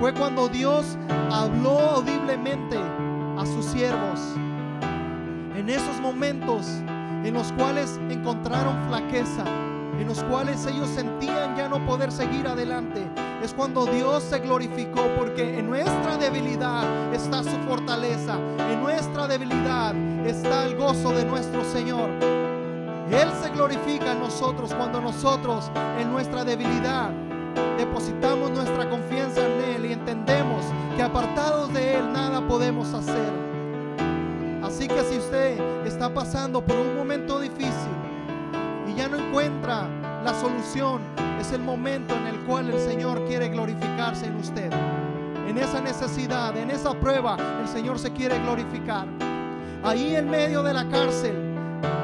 Fue 0.00 0.12
cuando 0.12 0.48
Dios 0.48 0.98
habló 1.46 1.78
audiblemente 1.78 2.76
a 3.38 3.46
sus 3.46 3.64
siervos. 3.66 4.20
En 5.56 5.68
esos 5.68 6.00
momentos 6.00 6.66
en 7.24 7.34
los 7.34 7.52
cuales 7.52 8.00
encontraron 8.10 8.88
flaqueza, 8.88 9.44
en 9.98 10.08
los 10.08 10.22
cuales 10.24 10.66
ellos 10.66 10.88
sentían 10.88 11.56
ya 11.56 11.68
no 11.68 11.84
poder 11.86 12.10
seguir 12.10 12.48
adelante, 12.48 13.00
es 13.42 13.54
cuando 13.54 13.86
Dios 13.86 14.24
se 14.24 14.40
glorificó, 14.40 15.02
porque 15.16 15.58
en 15.58 15.68
nuestra 15.68 16.16
debilidad 16.16 16.84
está 17.14 17.44
su 17.44 17.56
fortaleza, 17.68 18.38
en 18.58 18.82
nuestra 18.82 19.28
debilidad 19.28 19.94
está 20.26 20.64
el 20.64 20.76
gozo 20.76 21.12
de 21.12 21.24
nuestro 21.24 21.64
Señor. 21.64 22.10
Él 23.10 23.28
se 23.40 23.50
glorifica 23.50 24.12
en 24.12 24.18
nosotros 24.18 24.74
cuando 24.74 25.00
nosotros 25.00 25.70
en 26.00 26.10
nuestra 26.10 26.44
debilidad 26.44 27.10
depositamos 27.78 28.50
nuestra 28.50 28.88
confianza 28.88 29.46
en 29.46 29.76
Él 29.76 29.86
y 29.86 29.92
entendemos 29.92 30.64
que 30.96 31.02
apartados 31.02 31.35
de 31.35 31.35
Nada 32.02 32.46
podemos 32.46 32.92
hacer. 32.94 33.32
Así 34.62 34.88
que 34.88 35.02
si 35.04 35.18
usted 35.18 35.58
está 35.86 36.12
pasando 36.12 36.64
por 36.64 36.76
un 36.76 36.96
momento 36.96 37.40
difícil 37.40 37.92
y 38.88 38.94
ya 38.94 39.08
no 39.08 39.18
encuentra 39.18 39.88
la 40.24 40.34
solución, 40.34 41.00
es 41.40 41.52
el 41.52 41.62
momento 41.62 42.14
en 42.14 42.26
el 42.26 42.38
cual 42.40 42.70
el 42.70 42.78
Señor 42.80 43.24
quiere 43.26 43.48
glorificarse 43.48 44.26
en 44.26 44.36
usted. 44.36 44.70
En 45.48 45.58
esa 45.58 45.80
necesidad, 45.80 46.56
en 46.56 46.70
esa 46.70 46.92
prueba, 46.94 47.36
el 47.60 47.68
Señor 47.68 47.98
se 47.98 48.12
quiere 48.12 48.38
glorificar. 48.40 49.06
Ahí 49.84 50.16
en 50.16 50.28
medio 50.28 50.62
de 50.62 50.74
la 50.74 50.88
cárcel, 50.88 51.45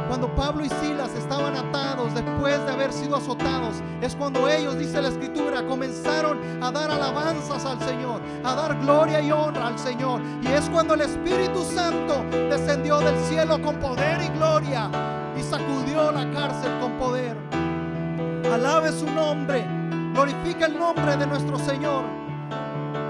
cuando 0.08 0.34
Pablo 0.34 0.64
y 0.64 0.68
Silas 0.68 1.14
estaban 1.14 1.56
atados 1.56 2.14
después 2.14 2.64
de 2.66 2.72
haber 2.72 2.92
sido 2.92 3.16
azotados, 3.16 3.82
es 4.00 4.14
cuando 4.14 4.48
ellos, 4.48 4.78
dice 4.78 5.00
la 5.00 5.08
escritura, 5.08 5.66
comenzaron 5.66 6.38
a 6.62 6.70
dar 6.70 6.90
alabanzas 6.90 7.64
al 7.64 7.80
Señor, 7.80 8.20
a 8.44 8.54
dar 8.54 8.78
gloria 8.80 9.20
y 9.20 9.32
honra 9.32 9.68
al 9.68 9.78
Señor. 9.78 10.20
Y 10.42 10.48
es 10.48 10.68
cuando 10.70 10.94
el 10.94 11.02
Espíritu 11.02 11.62
Santo 11.64 12.24
descendió 12.50 12.98
del 12.98 13.18
cielo 13.24 13.60
con 13.62 13.76
poder 13.76 14.22
y 14.22 14.28
gloria 14.36 14.90
y 15.36 15.42
sacudió 15.42 16.12
la 16.12 16.30
cárcel 16.30 16.78
con 16.80 16.92
poder. 16.98 17.36
Alabe 18.52 18.92
su 18.92 19.06
nombre, 19.06 19.66
glorifica 20.12 20.66
el 20.66 20.78
nombre 20.78 21.16
de 21.16 21.26
nuestro 21.26 21.58
Señor 21.58 22.21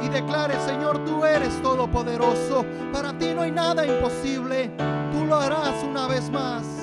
y 0.02 0.08
declare, 0.08 0.58
Señor, 0.66 1.04
tú 1.04 1.24
eres 1.24 1.60
todopoderoso. 1.62 2.64
Para 2.92 3.16
ti 3.16 3.32
no 3.34 3.42
hay 3.42 3.52
nada 3.52 3.86
imposible. 3.86 4.70
Tú 5.12 5.24
lo 5.24 5.36
harás 5.36 5.82
una 5.84 6.08
vez 6.08 6.28
más. 6.30 6.81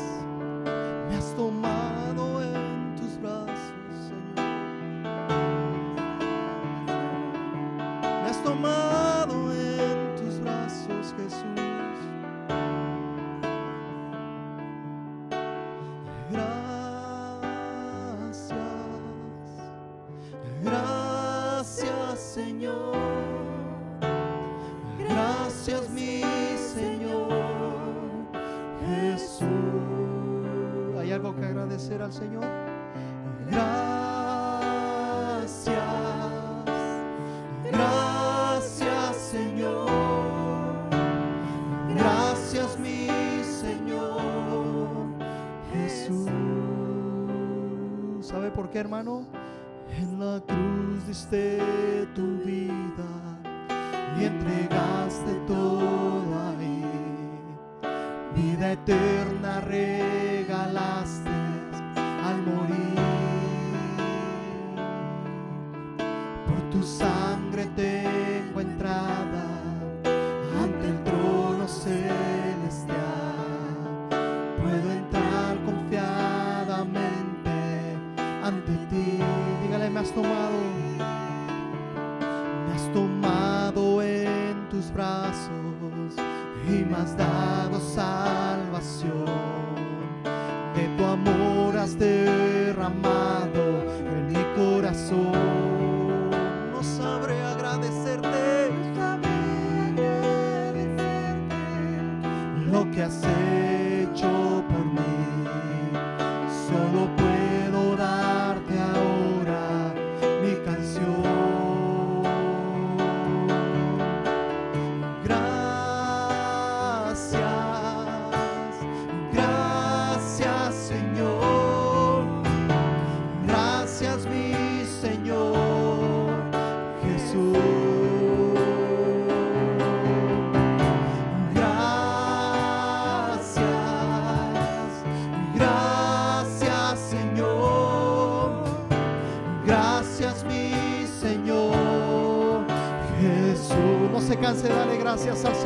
sensação. 145.20 145.59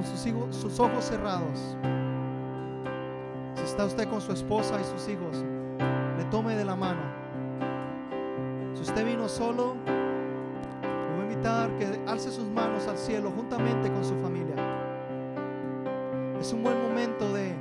Con 0.00 0.10
sus, 0.10 0.26
hijos- 0.26 0.56
sus 0.56 0.80
ojos 0.80 1.04
cerrados, 1.04 1.76
si 3.54 3.62
está 3.64 3.84
usted 3.84 4.08
con 4.08 4.22
su 4.22 4.32
esposa 4.32 4.80
y 4.80 4.84
sus 4.84 5.06
hijos, 5.10 5.44
le 6.16 6.24
tome 6.30 6.56
de 6.56 6.64
la 6.64 6.74
mano. 6.74 7.02
Si 8.74 8.80
usted 8.80 9.04
vino 9.04 9.28
solo, 9.28 9.74
le 9.84 11.16
voy 11.16 11.20
a 11.20 11.30
invitar 11.30 11.70
que 11.76 12.00
alce 12.08 12.30
sus 12.30 12.46
manos 12.46 12.88
al 12.88 12.96
cielo 12.96 13.30
juntamente 13.36 13.90
con 13.92 14.02
su 14.02 14.14
familia. 14.20 14.54
Es 16.40 16.50
un 16.54 16.62
buen 16.62 16.80
momento 16.80 17.30
de 17.34 17.54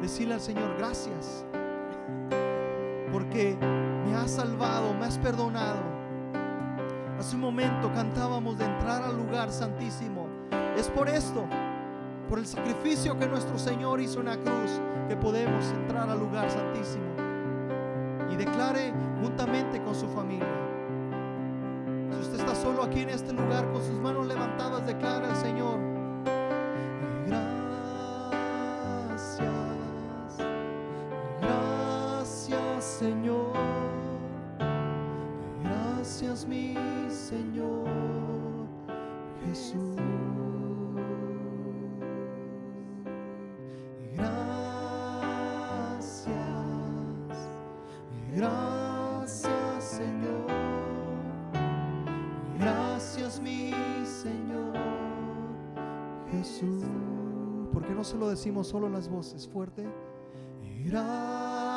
decirle 0.00 0.34
al 0.34 0.40
Señor 0.40 0.76
gracias. 0.78 1.44
Porque 3.12 3.58
me 4.06 4.14
has 4.14 4.30
salvado, 4.30 4.94
me 4.94 5.04
has 5.04 5.18
perdonado. 5.18 5.82
Hace 7.18 7.36
un 7.36 7.42
momento 7.42 7.92
cantábamos 7.92 8.56
de 8.56 8.64
entrar 8.64 9.02
al 9.02 9.18
lugar 9.18 9.50
santísimo. 9.50 10.26
Es 10.76 10.88
por 10.88 11.08
esto, 11.08 11.44
por 12.28 12.38
el 12.38 12.46
sacrificio 12.46 13.18
que 13.18 13.26
nuestro 13.26 13.58
Señor 13.58 14.00
hizo 14.00 14.20
en 14.20 14.26
la 14.26 14.36
cruz, 14.36 14.80
que 15.08 15.16
podemos 15.16 15.64
entrar 15.72 16.08
al 16.08 16.18
lugar 16.18 16.50
santísimo. 16.50 17.04
Y 18.30 18.36
declare 18.36 18.92
juntamente 19.22 19.82
con 19.82 19.94
su 19.94 20.08
familia. 20.08 20.48
Si 22.12 22.20
usted 22.20 22.40
está 22.40 22.54
solo 22.54 22.82
aquí 22.82 23.00
en 23.00 23.10
este 23.10 23.32
lugar 23.32 23.70
con 23.72 23.82
sus 23.82 23.98
manos 24.00 24.26
levantadas, 24.26 24.86
declara 24.86 25.30
al 25.30 25.36
Señor. 25.36 25.93
Solo 58.64 58.88
las 58.88 59.08
voces 59.08 59.46
fuerte? 59.46 59.84
Gracias, 60.84 61.68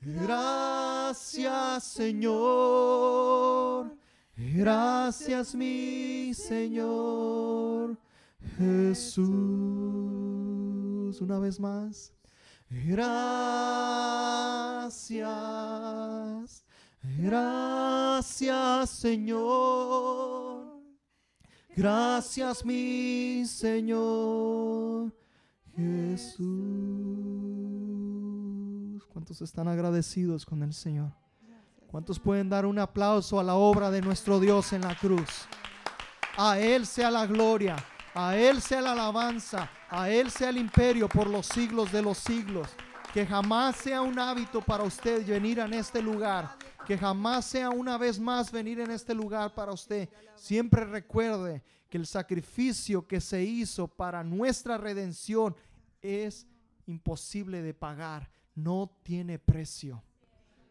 gracias 0.00 1.84
Señor, 1.84 3.16
gracias 4.36 5.54
mi 5.54 6.34
Señor 6.34 7.96
Jesús. 8.56 9.28
Una 11.20 11.38
vez 11.38 11.60
más. 11.60 12.12
Gracias, 12.70 13.34
gracias 17.02 18.90
Señor. 18.90 20.47
Gracias 21.78 22.64
mi 22.64 23.44
Señor 23.46 25.12
Jesús. 25.76 26.42
¿Cuántos 29.12 29.40
están 29.42 29.68
agradecidos 29.68 30.44
con 30.44 30.64
el 30.64 30.74
Señor? 30.74 31.12
¿Cuántos 31.86 32.18
pueden 32.18 32.48
dar 32.48 32.66
un 32.66 32.80
aplauso 32.80 33.38
a 33.38 33.44
la 33.44 33.54
obra 33.54 33.92
de 33.92 34.00
nuestro 34.00 34.40
Dios 34.40 34.72
en 34.72 34.80
la 34.80 34.96
cruz? 34.96 35.46
A 36.36 36.58
Él 36.58 36.84
sea 36.84 37.12
la 37.12 37.26
gloria, 37.26 37.76
a 38.12 38.34
Él 38.36 38.60
sea 38.60 38.80
la 38.80 38.90
alabanza, 38.90 39.70
a 39.88 40.10
Él 40.10 40.32
sea 40.32 40.48
el 40.48 40.58
imperio 40.58 41.08
por 41.08 41.30
los 41.30 41.46
siglos 41.46 41.92
de 41.92 42.02
los 42.02 42.18
siglos. 42.18 42.70
Que 43.12 43.26
jamás 43.26 43.76
sea 43.76 44.02
un 44.02 44.18
hábito 44.18 44.60
para 44.60 44.84
usted 44.84 45.26
venir 45.26 45.58
en 45.58 45.74
este 45.74 46.02
lugar. 46.02 46.56
Que 46.86 46.96
jamás 46.96 47.46
sea 47.46 47.70
una 47.70 47.96
vez 47.96 48.18
más 48.18 48.52
venir 48.52 48.80
en 48.80 48.90
este 48.90 49.14
lugar 49.14 49.54
para 49.54 49.72
usted. 49.72 50.08
Siempre 50.36 50.84
recuerde 50.84 51.62
que 51.88 51.98
el 51.98 52.06
sacrificio 52.06 53.06
que 53.06 53.20
se 53.20 53.42
hizo 53.42 53.88
para 53.88 54.22
nuestra 54.22 54.76
redención 54.76 55.56
es 56.02 56.46
imposible 56.86 57.62
de 57.62 57.74
pagar. 57.74 58.30
No 58.54 58.90
tiene 59.02 59.38
precio. 59.38 60.02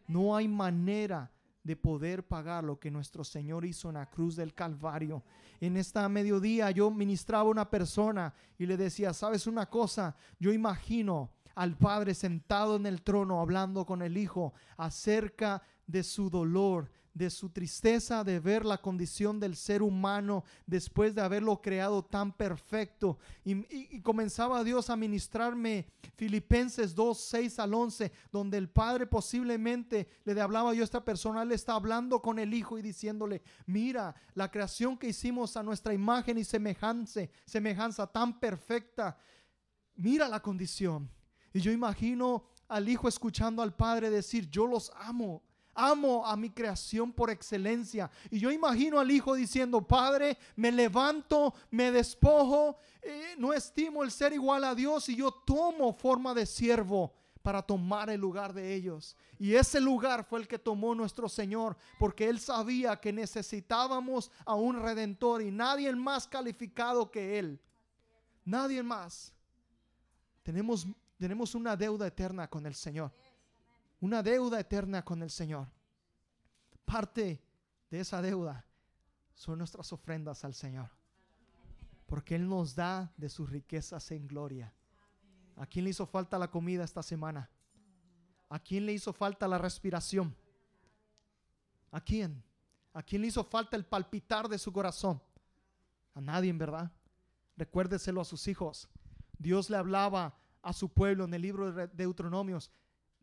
No 0.06 0.36
hay 0.36 0.48
manera 0.48 1.30
de 1.62 1.76
poder 1.76 2.26
pagar 2.26 2.64
lo 2.64 2.78
que 2.78 2.90
nuestro 2.90 3.24
Señor 3.24 3.64
hizo 3.64 3.88
en 3.88 3.96
la 3.96 4.08
cruz 4.08 4.36
del 4.36 4.54
Calvario. 4.54 5.22
En 5.60 5.76
esta 5.76 6.08
mediodía 6.08 6.70
yo 6.70 6.90
ministraba 6.90 7.42
a 7.42 7.50
una 7.50 7.68
persona 7.68 8.32
y 8.58 8.64
le 8.64 8.76
decía, 8.76 9.12
¿sabes 9.12 9.46
una 9.46 9.66
cosa? 9.66 10.16
Yo 10.38 10.52
imagino 10.52 11.30
al 11.58 11.76
Padre 11.76 12.14
sentado 12.14 12.76
en 12.76 12.86
el 12.86 13.02
trono 13.02 13.40
hablando 13.40 13.84
con 13.84 14.00
el 14.00 14.16
Hijo 14.16 14.54
acerca 14.76 15.60
de 15.88 16.04
su 16.04 16.30
dolor, 16.30 16.88
de 17.12 17.30
su 17.30 17.50
tristeza 17.50 18.22
de 18.22 18.38
ver 18.38 18.64
la 18.64 18.78
condición 18.78 19.40
del 19.40 19.56
ser 19.56 19.82
humano 19.82 20.44
después 20.66 21.16
de 21.16 21.20
haberlo 21.20 21.60
creado 21.60 22.04
tan 22.04 22.32
perfecto. 22.32 23.18
Y, 23.44 24.00
comenzaba 24.02 24.62
Dios 24.62 24.88
a 24.88 24.94
ministrarme 24.94 25.88
Filipenses 26.14 26.94
2, 26.94 27.18
6 27.18 27.58
al 27.58 27.74
11, 27.74 28.12
donde 28.30 28.56
el 28.56 28.68
Padre 28.68 29.08
posiblemente 29.08 30.06
le 30.24 30.40
hablaba 30.40 30.72
yo 30.74 30.82
a 30.82 30.84
esta 30.84 31.04
persona, 31.04 31.42
él 31.42 31.50
está 31.50 31.74
hablando 31.74 32.22
con 32.22 32.38
el 32.38 32.54
Hijo 32.54 32.78
y 32.78 32.82
diciéndole, 32.82 33.42
mira, 33.66 34.14
la 34.34 34.48
creación 34.48 34.96
que 34.96 35.08
hicimos 35.08 35.56
a 35.56 35.64
nuestra 35.64 35.92
imagen 35.92 36.38
y 36.38 36.44
semejanza, 36.44 37.22
semejanza 37.44 38.06
tan 38.06 38.38
perfecta, 38.38 39.18
mira 39.96 40.28
la 40.28 40.40
condición. 40.40 41.17
Y 41.52 41.60
yo 41.60 41.72
imagino 41.72 42.44
al 42.68 42.88
Hijo 42.88 43.08
escuchando 43.08 43.62
al 43.62 43.74
Padre 43.74 44.10
decir, 44.10 44.48
yo 44.50 44.66
los 44.66 44.92
amo. 44.96 45.42
Amo 45.74 46.26
a 46.26 46.36
mi 46.36 46.50
creación 46.50 47.12
por 47.12 47.30
excelencia. 47.30 48.10
Y 48.30 48.40
yo 48.40 48.50
imagino 48.50 48.98
al 48.98 49.10
Hijo 49.10 49.34
diciendo, 49.34 49.80
Padre, 49.80 50.36
me 50.56 50.72
levanto, 50.72 51.54
me 51.70 51.92
despojo, 51.92 52.76
eh, 53.00 53.34
no 53.38 53.52
estimo 53.52 54.02
el 54.02 54.10
ser 54.10 54.32
igual 54.32 54.64
a 54.64 54.74
Dios 54.74 55.08
y 55.08 55.16
yo 55.16 55.30
tomo 55.30 55.92
forma 55.92 56.34
de 56.34 56.46
siervo 56.46 57.14
para 57.42 57.62
tomar 57.62 58.10
el 58.10 58.20
lugar 58.20 58.52
de 58.52 58.74
ellos. 58.74 59.16
Y 59.38 59.54
ese 59.54 59.80
lugar 59.80 60.24
fue 60.24 60.40
el 60.40 60.48
que 60.48 60.58
tomó 60.58 60.94
nuestro 60.94 61.28
Señor, 61.28 61.76
porque 61.98 62.28
Él 62.28 62.40
sabía 62.40 63.00
que 63.00 63.12
necesitábamos 63.12 64.30
a 64.44 64.54
un 64.54 64.82
redentor 64.82 65.40
y 65.42 65.50
nadie 65.50 65.90
más 65.94 66.26
calificado 66.26 67.10
que 67.10 67.38
Él. 67.38 67.58
Nadie 68.44 68.82
más. 68.82 69.32
Tenemos, 70.42 70.86
tenemos 71.18 71.54
una 71.54 71.76
deuda 71.76 72.06
eterna 72.06 72.48
con 72.48 72.64
el 72.64 72.74
Señor. 72.74 73.12
Una 74.00 74.22
deuda 74.22 74.60
eterna 74.60 75.04
con 75.04 75.22
el 75.22 75.30
Señor. 75.30 75.66
Parte 76.84 77.42
de 77.90 78.00
esa 78.00 78.22
deuda 78.22 78.64
son 79.34 79.58
nuestras 79.58 79.92
ofrendas 79.92 80.44
al 80.44 80.54
Señor. 80.54 80.90
Porque 82.06 82.36
Él 82.36 82.48
nos 82.48 82.74
da 82.74 83.12
de 83.16 83.28
sus 83.28 83.50
riquezas 83.50 84.10
en 84.12 84.28
gloria. 84.28 84.72
¿A 85.56 85.66
quién 85.66 85.84
le 85.84 85.90
hizo 85.90 86.06
falta 86.06 86.38
la 86.38 86.50
comida 86.50 86.84
esta 86.84 87.02
semana? 87.02 87.50
¿A 88.48 88.60
quién 88.60 88.86
le 88.86 88.92
hizo 88.92 89.12
falta 89.12 89.48
la 89.48 89.58
respiración? 89.58 90.34
¿A 91.90 92.00
quién? 92.00 92.42
¿A 92.94 93.02
quién 93.02 93.22
le 93.22 93.28
hizo 93.28 93.42
falta 93.42 93.76
el 93.76 93.84
palpitar 93.84 94.48
de 94.48 94.58
su 94.58 94.72
corazón? 94.72 95.20
A 96.14 96.20
nadie, 96.20 96.50
en 96.50 96.58
verdad. 96.58 96.92
Recuérdeselo 97.56 98.20
a 98.20 98.24
sus 98.24 98.46
hijos. 98.46 98.88
Dios 99.36 99.68
le 99.68 99.76
hablaba 99.76 100.38
a 100.62 100.72
su 100.72 100.88
pueblo 100.88 101.24
en 101.24 101.34
el 101.34 101.42
libro 101.42 101.72
de 101.72 101.88
Deuteronomios. 101.88 102.70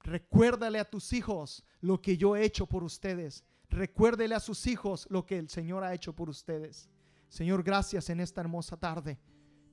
Recuérdale 0.04 0.80
a 0.80 0.90
tus 0.90 1.14
hijos 1.14 1.64
lo 1.82 2.02
que 2.02 2.18
yo 2.18 2.36
he 2.36 2.44
hecho 2.44 2.68
por 2.68 2.84
ustedes. 2.84 3.44
Recuérdele 3.70 4.36
a 4.36 4.40
sus 4.40 4.68
hijos 4.68 5.08
lo 5.10 5.26
que 5.26 5.38
el 5.38 5.50
Señor 5.50 5.84
ha 5.84 5.94
hecho 5.94 6.14
por 6.14 6.30
ustedes. 6.30 6.90
Señor, 7.30 7.64
gracias 7.64 8.10
en 8.10 8.20
esta 8.20 8.42
hermosa 8.42 8.78
tarde. 8.78 9.18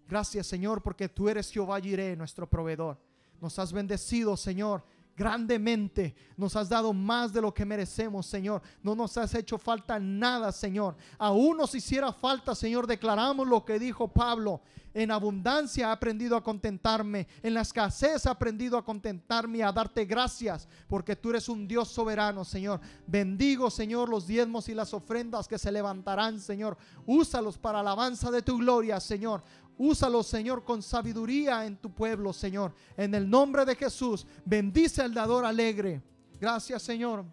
Gracias, 0.08 0.46
Señor, 0.46 0.82
porque 0.82 1.08
tú 1.08 1.28
eres 1.28 1.50
Jehová 1.50 1.80
Jireh, 1.80 2.16
nuestro 2.16 2.48
proveedor. 2.48 2.98
Nos 3.40 3.58
has 3.58 3.72
bendecido, 3.72 4.36
Señor, 4.36 4.84
grandemente. 5.16 6.14
Nos 6.36 6.56
has 6.56 6.68
dado 6.68 6.92
más 6.92 7.32
de 7.32 7.40
lo 7.40 7.52
que 7.52 7.64
merecemos, 7.64 8.26
Señor. 8.26 8.62
No 8.82 8.94
nos 8.94 9.16
has 9.16 9.34
hecho 9.34 9.58
falta 9.58 9.98
nada, 9.98 10.52
Señor. 10.52 10.96
Aún 11.18 11.56
nos 11.56 11.74
hiciera 11.74 12.12
falta, 12.12 12.54
Señor. 12.54 12.86
Declaramos 12.86 13.46
lo 13.46 13.64
que 13.64 13.78
dijo 13.78 14.08
Pablo. 14.08 14.60
En 14.94 15.10
abundancia 15.10 15.88
he 15.88 15.90
aprendido 15.90 16.36
a 16.36 16.42
contentarme. 16.42 17.26
En 17.42 17.54
la 17.54 17.62
escasez 17.62 18.26
he 18.26 18.28
aprendido 18.28 18.76
a 18.76 18.84
contentarme 18.84 19.58
y 19.58 19.62
a 19.62 19.72
darte 19.72 20.04
gracias. 20.04 20.68
Porque 20.86 21.16
tú 21.16 21.30
eres 21.30 21.48
un 21.48 21.66
Dios 21.66 21.88
soberano, 21.88 22.44
Señor. 22.44 22.80
Bendigo, 23.06 23.70
Señor, 23.70 24.08
los 24.08 24.26
diezmos 24.26 24.68
y 24.68 24.74
las 24.74 24.92
ofrendas 24.92 25.48
que 25.48 25.58
se 25.58 25.72
levantarán, 25.72 26.40
Señor. 26.40 26.76
Úsalos 27.06 27.56
para 27.56 27.80
alabanza 27.80 28.30
de 28.30 28.42
tu 28.42 28.58
gloria, 28.58 29.00
Señor. 29.00 29.42
Úsalos, 29.84 30.28
Señor, 30.28 30.62
con 30.62 30.80
sabiduría 30.80 31.66
en 31.66 31.76
tu 31.76 31.90
pueblo, 31.90 32.32
Señor. 32.32 32.72
En 32.96 33.16
el 33.16 33.28
nombre 33.28 33.64
de 33.64 33.74
Jesús, 33.74 34.24
bendice 34.44 35.02
al 35.02 35.12
dador 35.12 35.44
alegre. 35.44 36.00
Gracias, 36.40 36.84
Señor. 36.84 37.24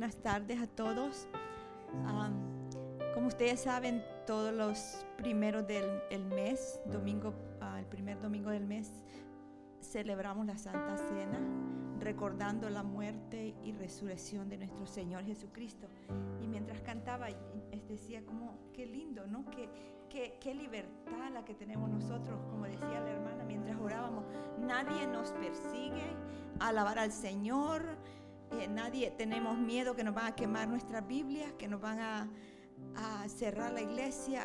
Buenas 0.00 0.22
tardes 0.22 0.58
a 0.58 0.66
todos. 0.66 1.28
Am, 2.06 2.32
como 3.12 3.26
ustedes 3.26 3.60
saben, 3.60 4.02
todos 4.26 4.50
los 4.50 5.04
primeros 5.18 5.66
del 5.66 5.84
el 6.08 6.24
mes, 6.24 6.80
domingo, 6.86 7.34
ah, 7.60 7.78
el 7.78 7.84
primer 7.84 8.18
domingo 8.18 8.48
del 8.48 8.64
mes, 8.64 8.90
celebramos 9.82 10.46
la 10.46 10.56
Santa 10.56 10.96
Cena, 10.96 11.38
recordando 11.98 12.70
la 12.70 12.82
muerte 12.82 13.54
y 13.62 13.72
resurrección 13.72 14.48
de 14.48 14.56
nuestro 14.56 14.86
Señor 14.86 15.24
Jesucristo. 15.24 15.86
Y 16.40 16.46
mientras 16.46 16.80
cantaba, 16.80 17.28
decía 17.86 18.24
como, 18.24 18.56
qué 18.72 18.86
lindo, 18.86 19.26
¿no? 19.26 19.44
Qué, 19.50 19.68
qué, 20.08 20.38
qué 20.40 20.54
libertad 20.54 21.30
la 21.30 21.44
que 21.44 21.52
tenemos 21.52 21.90
nosotros, 21.90 22.40
como 22.48 22.64
decía 22.64 23.00
la 23.00 23.10
hermana 23.10 23.44
mientras 23.44 23.78
orábamos. 23.78 24.24
Nadie 24.60 25.06
nos 25.06 25.32
persigue, 25.32 26.16
alabar 26.58 26.98
al 26.98 27.12
Señor. 27.12 27.98
Eh, 28.58 28.68
nadie 28.68 29.10
tenemos 29.10 29.56
miedo 29.56 29.94
que 29.94 30.04
nos 30.04 30.14
van 30.14 30.26
a 30.26 30.34
quemar 30.34 30.68
nuestras 30.68 31.06
Biblias, 31.06 31.52
que 31.54 31.68
nos 31.68 31.80
van 31.80 32.00
a, 32.00 32.28
a 32.96 33.28
cerrar 33.28 33.72
la 33.72 33.82
iglesia. 33.82 34.42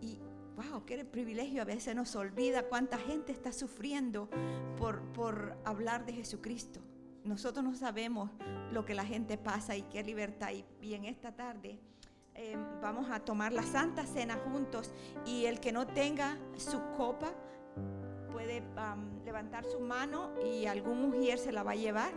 Y 0.00 0.18
wow, 0.56 0.84
qué 0.84 1.04
privilegio. 1.04 1.62
A 1.62 1.64
veces 1.64 1.94
nos 1.94 2.14
olvida 2.16 2.68
cuánta 2.68 2.98
gente 2.98 3.32
está 3.32 3.52
sufriendo 3.52 4.28
por, 4.76 5.02
por 5.12 5.56
hablar 5.64 6.06
de 6.06 6.12
Jesucristo. 6.12 6.80
Nosotros 7.24 7.64
no 7.64 7.74
sabemos 7.74 8.30
lo 8.70 8.84
que 8.84 8.94
la 8.94 9.04
gente 9.04 9.38
pasa 9.38 9.76
y 9.76 9.82
qué 9.82 10.02
libertad. 10.02 10.50
Y, 10.52 10.64
y 10.80 10.94
en 10.94 11.06
esta 11.06 11.34
tarde 11.34 11.78
eh, 12.34 12.56
vamos 12.82 13.10
a 13.10 13.20
tomar 13.20 13.52
la 13.52 13.62
Santa 13.62 14.04
Cena 14.06 14.36
juntos. 14.36 14.92
Y 15.24 15.46
el 15.46 15.60
que 15.60 15.72
no 15.72 15.86
tenga 15.86 16.38
su 16.56 16.80
copa 16.96 17.32
puede 18.32 18.62
levantar 19.24 19.64
su 19.64 19.78
mano 19.78 20.32
y 20.44 20.66
algún 20.66 21.00
mujer 21.00 21.38
se 21.38 21.52
la 21.52 21.62
va 21.62 21.72
a 21.72 21.76
llevar. 21.76 22.12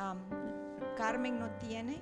Am, 0.00 0.22
Carmen 0.96 1.40
no 1.40 1.50
tiene. 1.58 2.00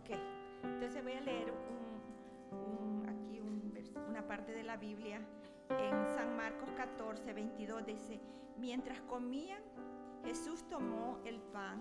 Ok. 0.00 0.16
Entonces 0.64 1.02
voy 1.02 1.12
a 1.12 1.20
leer 1.20 1.52
aquí 3.08 3.40
una 4.08 4.26
parte 4.26 4.52
de 4.52 4.62
la 4.62 4.76
Biblia. 4.76 5.20
En 5.68 6.06
San 6.14 6.36
Marcos 6.36 6.68
14, 6.76 7.32
22 7.32 7.86
dice, 7.86 8.20
mientras 8.58 9.00
comían, 9.02 9.60
Jesús 10.24 10.64
tomó 10.68 11.18
el 11.24 11.40
pan, 11.40 11.80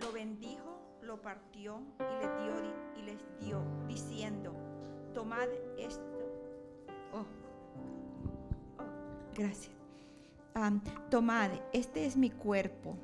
lo 0.00 0.12
bendijo, 0.12 0.80
lo 1.02 1.20
partió 1.20 1.80
y 1.98 2.24
les 2.24 2.42
dio, 2.42 2.60
di- 2.62 3.00
y 3.00 3.02
les 3.02 3.40
dio 3.40 3.62
diciendo, 3.88 4.52
tomad 5.14 5.48
esto. 5.78 6.02
Oh, 7.12 7.24
oh, 8.78 9.34
gracias. 9.34 9.74
Tomad, 11.10 11.50
este 11.72 12.04
es 12.06 12.16
mi 12.16 12.30
cuerpo. 12.30 12.96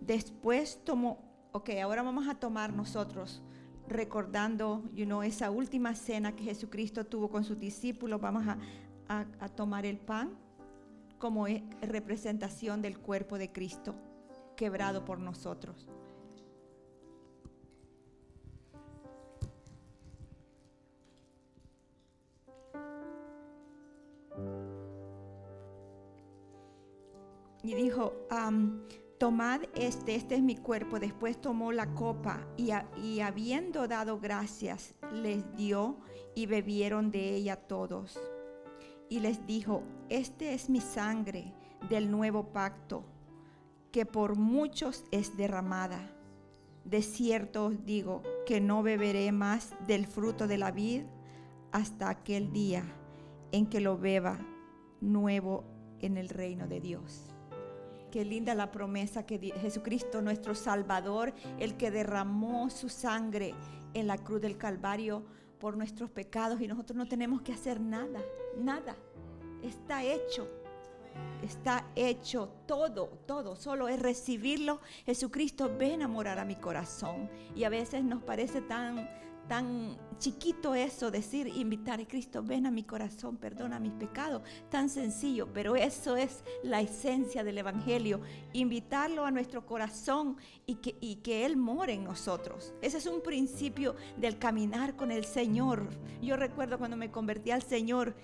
Después 0.00 0.82
tomó, 0.84 1.18
ok, 1.52 1.70
ahora 1.82 2.02
vamos 2.02 2.28
a 2.28 2.34
tomar 2.36 2.72
nosotros, 2.72 3.42
recordando, 3.90 4.82
you 4.94 5.04
know, 5.04 5.22
esa 5.22 5.50
última 5.50 5.94
cena 5.94 6.34
que 6.34 6.44
Jesucristo 6.44 7.04
tuvo 7.04 7.28
con 7.28 7.44
sus 7.44 7.58
discípulos, 7.58 8.20
vamos 8.20 8.44
a, 8.46 8.56
a- 9.40 9.48
tomar 9.48 9.84
el 9.84 9.98
pan 9.98 10.30
como 11.18 11.46
e- 11.48 11.64
representación 11.82 12.80
del 12.80 12.98
cuerpo 12.98 13.36
de 13.36 13.50
Cristo 13.52 13.94
quebrado 14.56 15.04
por 15.04 15.18
nosotros. 15.18 15.88
Y 27.62 27.74
dijo, 27.74 28.14
am, 28.30 28.80
tomad 29.20 29.60
este, 29.74 30.14
este 30.14 30.36
es 30.36 30.42
mi 30.42 30.56
cuerpo. 30.56 30.98
Después 30.98 31.38
tomó 31.38 31.72
la 31.72 31.94
copa 31.94 32.40
y, 32.56 32.70
y 33.02 33.20
habiendo 33.20 33.86
dado 33.86 34.18
gracias, 34.18 34.94
les 35.12 35.44
dio 35.56 35.98
y 36.34 36.46
bebieron 36.46 37.10
de 37.10 37.34
ella 37.34 37.56
todos. 37.56 38.18
Y 39.10 39.20
les 39.20 39.46
dijo, 39.46 39.82
este 40.08 40.54
es 40.54 40.70
mi 40.70 40.80
sangre 40.80 41.52
del 41.90 42.10
nuevo 42.10 42.44
pacto, 42.44 43.04
que 43.92 44.06
por 44.06 44.36
muchos 44.36 45.04
es 45.10 45.36
derramada. 45.36 46.10
De 46.86 47.02
cierto 47.02 47.66
os 47.66 47.84
digo 47.84 48.22
que 48.46 48.62
no 48.62 48.82
beberé 48.82 49.32
más 49.32 49.74
del 49.86 50.06
fruto 50.06 50.46
de 50.46 50.56
la 50.56 50.70
vid 50.70 51.02
hasta 51.72 52.08
aquel 52.08 52.52
día 52.52 52.84
en 53.52 53.66
que 53.66 53.80
lo 53.80 53.98
beba 53.98 54.38
nuevo 55.02 55.64
en 55.98 56.16
el 56.16 56.30
reino 56.30 56.66
de 56.66 56.80
Dios. 56.80 57.30
Qué 58.10 58.24
linda 58.24 58.54
la 58.54 58.70
promesa 58.72 59.24
que 59.24 59.38
Jesucristo, 59.38 60.20
nuestro 60.20 60.54
Salvador, 60.54 61.32
el 61.58 61.76
que 61.76 61.90
derramó 61.90 62.68
su 62.70 62.88
sangre 62.88 63.54
en 63.94 64.06
la 64.06 64.18
cruz 64.18 64.40
del 64.40 64.56
Calvario 64.56 65.24
por 65.58 65.76
nuestros 65.76 66.10
pecados 66.10 66.60
y 66.60 66.66
nosotros 66.66 66.96
no 66.96 67.06
tenemos 67.06 67.42
que 67.42 67.52
hacer 67.52 67.80
nada, 67.80 68.20
nada. 68.56 68.96
Está 69.62 70.02
hecho. 70.02 70.48
Está 71.42 71.86
hecho 71.94 72.48
todo, 72.66 73.08
todo. 73.26 73.56
Solo 73.56 73.88
es 73.88 74.00
recibirlo. 74.00 74.80
Jesucristo, 75.06 75.70
ven 75.76 76.02
a 76.02 76.08
morar 76.08 76.38
a 76.38 76.44
mi 76.44 76.56
corazón. 76.56 77.30
Y 77.54 77.64
a 77.64 77.68
veces 77.68 78.04
nos 78.04 78.22
parece 78.22 78.60
tan, 78.60 79.08
tan 79.50 79.98
chiquito 80.20 80.76
eso, 80.76 81.10
decir, 81.10 81.48
invitar 81.48 81.98
a 81.98 82.06
Cristo, 82.06 82.40
ven 82.40 82.66
a 82.66 82.70
mi 82.70 82.84
corazón, 82.84 83.36
perdona 83.36 83.80
mis 83.80 83.90
pecados. 83.90 84.42
Tan 84.70 84.88
sencillo, 84.88 85.48
pero 85.52 85.74
eso 85.74 86.16
es 86.16 86.44
la 86.62 86.80
esencia 86.80 87.42
del 87.42 87.58
Evangelio. 87.58 88.20
Invitarlo 88.52 89.24
a 89.24 89.32
nuestro 89.32 89.66
corazón 89.66 90.36
y 90.66 90.76
que, 90.76 90.96
y 91.00 91.16
que 91.16 91.44
Él 91.44 91.56
more 91.56 91.92
en 91.92 92.04
nosotros. 92.04 92.72
Ese 92.80 92.98
es 92.98 93.06
un 93.06 93.22
principio 93.22 93.96
del 94.16 94.38
caminar 94.38 94.94
con 94.94 95.10
el 95.10 95.24
Señor. 95.24 95.88
Yo 96.22 96.36
recuerdo 96.36 96.78
cuando 96.78 96.96
me 96.96 97.10
convertí 97.10 97.50
al 97.50 97.64
Señor, 97.64 98.14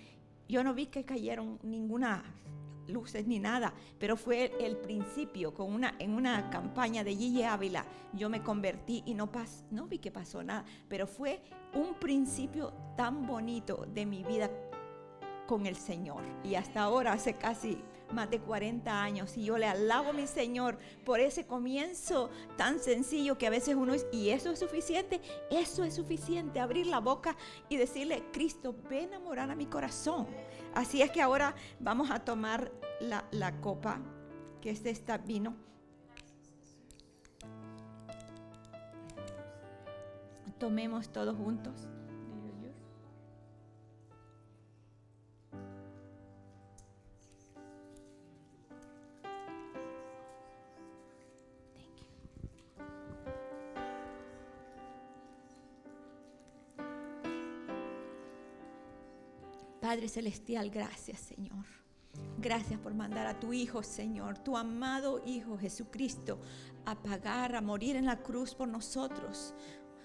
yo 0.49 0.63
no 0.63 0.75
vi 0.75 0.87
que 0.87 1.05
cayeron 1.05 1.59
ninguna 1.65 2.23
luces 2.89 3.27
ni 3.27 3.39
nada, 3.39 3.73
pero 3.99 4.17
fue 4.17 4.53
el 4.61 4.77
principio 4.77 5.55
con 5.55 5.73
una 5.73 5.95
en 5.99 6.13
una 6.13 6.51
campaña 6.51 7.05
de 7.05 7.15
Gigi 7.15 7.43
Ávila. 7.43 7.85
Yo 8.13 8.29
me 8.29 8.43
convertí 8.43 9.03
y 9.07 9.15
no 9.15 9.31
pas, 9.31 9.65
no 9.71 9.87
vi 9.87 9.99
que 9.99 10.11
pasó 10.11 10.43
nada, 10.43 10.65
pero 10.89 11.07
fue 11.07 11.41
un 11.75 11.95
principio 11.95 12.73
tan 12.97 13.27
bonito 13.27 13.87
de 13.93 14.07
mi 14.07 14.23
vida 14.23 14.51
con 15.47 15.67
el 15.67 15.77
Señor. 15.77 16.23
Y 16.45 16.55
hasta 16.55 16.83
ahora 16.83 17.13
hace 17.13 17.35
casi 17.35 17.79
más 18.13 18.31
de 18.31 18.39
40 18.39 19.03
años 19.03 19.37
y 19.37 19.45
yo 19.45 19.59
le 19.59 19.67
alabo 19.67 20.11
a 20.11 20.13
mi 20.13 20.27
Señor 20.27 20.79
por 21.05 21.21
ese 21.21 21.47
comienzo 21.47 22.31
tan 22.57 22.79
sencillo 22.79 23.37
que 23.37 23.47
a 23.47 23.51
veces 23.51 23.75
uno 23.75 23.95
es, 23.95 24.07
y 24.13 24.31
eso 24.31 24.51
es 24.51 24.59
suficiente, 24.59 25.21
eso 25.51 25.85
es 25.85 25.95
suficiente, 25.95 26.61
abrir 26.61 26.87
la 26.87 27.01
boca 27.01 27.37
y 27.69 27.77
decirle, 27.77 28.23
Cristo, 28.33 28.75
ven 28.89 29.15
a 29.15 29.19
morar 29.19 29.51
a 29.51 29.57
mi 29.57 29.67
corazón. 29.67 30.27
Así 30.77 31.01
es 31.01 31.11
que 31.11 31.23
ahora 31.23 31.55
vamos 31.81 32.11
a 32.11 32.19
tomar 32.21 32.71
la, 33.01 33.25
la 33.31 33.63
copa, 33.63 33.99
que 34.61 34.69
es 34.69 34.85
esta 34.85 35.17
vino. 35.17 35.57
Tomemos 40.59 41.09
todos 41.09 41.35
juntos. 41.35 41.89
Padre 59.87 60.09
Celestial, 60.09 60.69
gracias 60.69 61.21
Señor. 61.21 61.65
Gracias 62.39 62.81
por 62.81 62.93
mandar 62.93 63.29
a 63.29 63.39
tu 63.39 63.53
Hijo, 63.53 63.85
Señor, 63.85 64.37
tu 64.37 64.57
amado 64.57 65.23
Hijo 65.25 65.57
Jesucristo, 65.57 66.41
a 66.85 67.01
pagar, 67.01 67.55
a 67.55 67.61
morir 67.61 67.95
en 67.95 68.05
la 68.05 68.21
cruz 68.21 68.53
por 68.53 68.67
nosotros. 68.67 69.55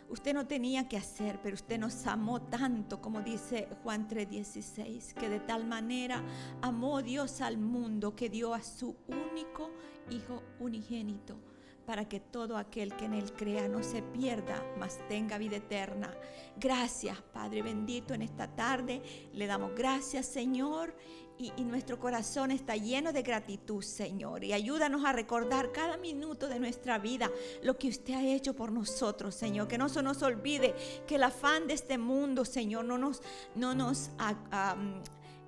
Usted 0.08 0.36
no 0.36 0.46
tenía 0.46 0.88
que 0.88 0.98
hacer, 0.98 1.40
pero 1.42 1.56
usted 1.56 1.80
nos 1.80 2.06
amó 2.06 2.44
tanto, 2.44 3.02
como 3.02 3.22
dice 3.22 3.68
Juan 3.82 4.08
3:16, 4.08 5.16
que 5.16 5.30
de 5.30 5.40
tal 5.40 5.66
manera 5.66 6.24
amó 6.62 7.02
Dios 7.02 7.42
al 7.42 7.58
mundo 7.58 8.16
que 8.16 8.30
dio 8.30 8.54
a 8.54 8.62
su 8.62 8.96
único 9.08 9.72
Hijo 10.12 10.44
unigénito 10.60 11.51
para 11.86 12.08
que 12.08 12.20
todo 12.20 12.58
aquel 12.58 12.96
que 12.96 13.06
en 13.06 13.14
Él 13.14 13.34
crea 13.34 13.68
no 13.68 13.84
se 13.84 14.02
pierda, 14.02 14.64
mas 14.78 15.00
tenga 15.08 15.38
vida 15.38 15.58
eterna. 15.58 16.16
Gracias, 16.58 17.18
Padre 17.34 17.62
bendito, 17.62 18.14
en 18.14 18.22
esta 18.22 18.48
tarde. 18.48 19.02
Le 19.34 19.48
damos 19.48 19.74
gracias, 19.76 20.26
Señor. 20.26 20.96
Y, 21.38 21.52
y 21.58 21.64
nuestro 21.64 22.00
corazón 22.00 22.52
está 22.52 22.76
lleno 22.76 23.12
de 23.12 23.24
gratitud, 23.24 23.82
Señor. 23.82 24.44
Y 24.44 24.54
ayúdanos 24.54 25.04
a 25.06 25.12
recordar 25.12 25.72
cada 25.72 25.98
minuto 25.98 26.48
de 26.48 26.60
nuestra 26.60 27.00
vida 27.00 27.32
lo 27.64 27.78
que 27.80 27.88
usted 27.88 28.14
ha 28.14 28.24
hecho 28.24 28.56
por 28.56 28.72
nosotros, 28.72 29.34
Señor. 29.34 29.68
Que 29.68 29.80
no 29.80 29.90
se 29.90 30.04
nos 30.04 30.22
olvide 30.22 30.76
que 31.08 31.16
el 31.16 31.24
afán 31.24 31.68
de 31.68 31.74
este 31.74 31.98
mundo, 31.98 32.46
Señor, 32.46 32.86
no 32.86 33.00
nos, 33.00 33.22
no 33.56 33.74
nos 33.74 34.12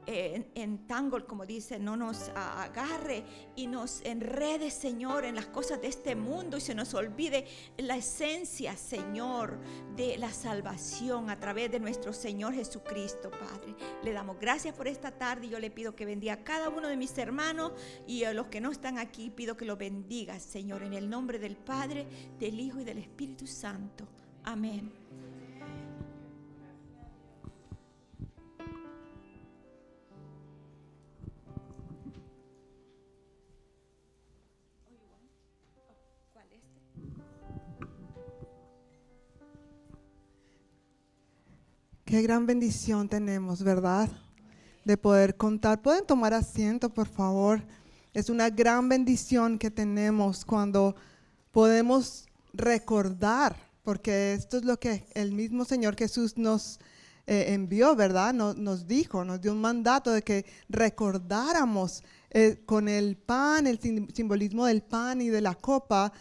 eh, 0.06 0.52
entangle, 0.56 1.26
como 1.26 1.46
dice, 1.46 1.80
no 1.80 1.96
nos 1.96 2.30
agarre 2.36 3.24
y 3.56 3.68
nos 3.68 4.02
enrede, 4.02 4.70
Señor, 4.72 5.26
en 5.26 5.36
las 5.36 5.48
cosas 5.48 5.82
de 5.82 5.88
este 5.88 6.16
mundo 6.16 6.58
y 6.58 6.62
se 6.62 6.76
nos 6.76 6.94
olvide 6.94 7.46
la 7.78 7.96
esencia, 7.96 8.76
Señor, 8.76 9.60
de 9.96 10.18
la 10.18 10.32
salvación 10.32 11.30
a 11.30 11.40
través 11.40 11.72
de 11.72 11.80
nuestro 11.80 12.14
Señor 12.14 12.54
Jesucristo, 12.54 13.32
Padre. 13.32 13.76
Le 14.04 14.14
damos 14.14 14.40
gracias 14.40 14.76
por 14.76 14.88
esta 14.88 15.12
tarde 15.12 15.48
y 15.48 15.50
yo 15.50 15.60
le 15.60 15.72
pido 15.72 15.96
que 15.96 16.06
bendiga 16.06 16.34
a 16.34 16.44
cada 16.44 16.70
uno 16.70 16.88
de 16.88 16.98
mis 16.98 17.18
hermanos 17.18 17.72
y 18.08 18.24
a 18.24 18.34
los 18.34 18.48
que 18.48 18.62
no 18.62 18.72
están 18.72 18.98
aquí, 18.98 19.30
pido 19.30 19.56
que 19.56 19.66
lo 19.66 19.78
bendiga, 19.78 20.40
Señor, 20.40 20.84
en 20.84 20.94
el 20.94 21.10
nombre 21.10 21.40
del 21.40 21.56
Padre, 21.56 22.06
del 22.40 22.60
Hijo 22.60 22.80
y 22.80 22.84
del 22.84 22.98
Espíritu 22.98 23.48
Santo. 23.48 24.08
Amén. 24.44 25.03
Qué 42.14 42.22
gran 42.22 42.46
bendición 42.46 43.10
tenemos, 43.10 43.64
¿verdad? 43.64 44.08
De 44.86 44.98
poder 44.98 45.36
contar. 45.36 45.82
Pueden 45.82 46.06
tomar 46.06 46.36
asiento, 46.36 46.94
por 46.94 47.08
favor. 47.08 47.64
Es 48.14 48.30
una 48.30 48.52
gran 48.52 48.88
bendición 48.88 49.58
que 49.58 49.72
tenemos 49.72 50.46
cuando 50.46 50.96
podemos 51.52 52.28
recordar, 52.54 53.56
porque 53.82 54.34
esto 54.34 54.58
es 54.58 54.64
lo 54.64 54.80
que 54.80 55.08
el 55.16 55.32
mismo 55.32 55.66
Señor 55.66 55.96
Jesús 55.96 56.38
nos 56.38 56.80
eh, 57.26 57.46
envió, 57.48 57.96
¿verdad? 57.96 58.32
Nos, 58.32 58.58
nos 58.58 58.86
dijo, 58.86 59.26
nos 59.26 59.42
dio 59.42 59.52
un 59.52 59.62
mandato 59.62 60.12
de 60.12 60.22
que 60.22 60.46
recordáramos 60.70 62.04
eh, 62.30 62.62
con 62.64 62.88
el 62.90 63.18
pan, 63.18 63.66
el 63.66 63.80
sim- 63.80 64.08
simbolismo 64.14 64.68
del 64.68 64.84
pan 64.84 65.20
y 65.20 65.30
de 65.30 65.42
la 65.42 65.56
copa, 65.56 66.14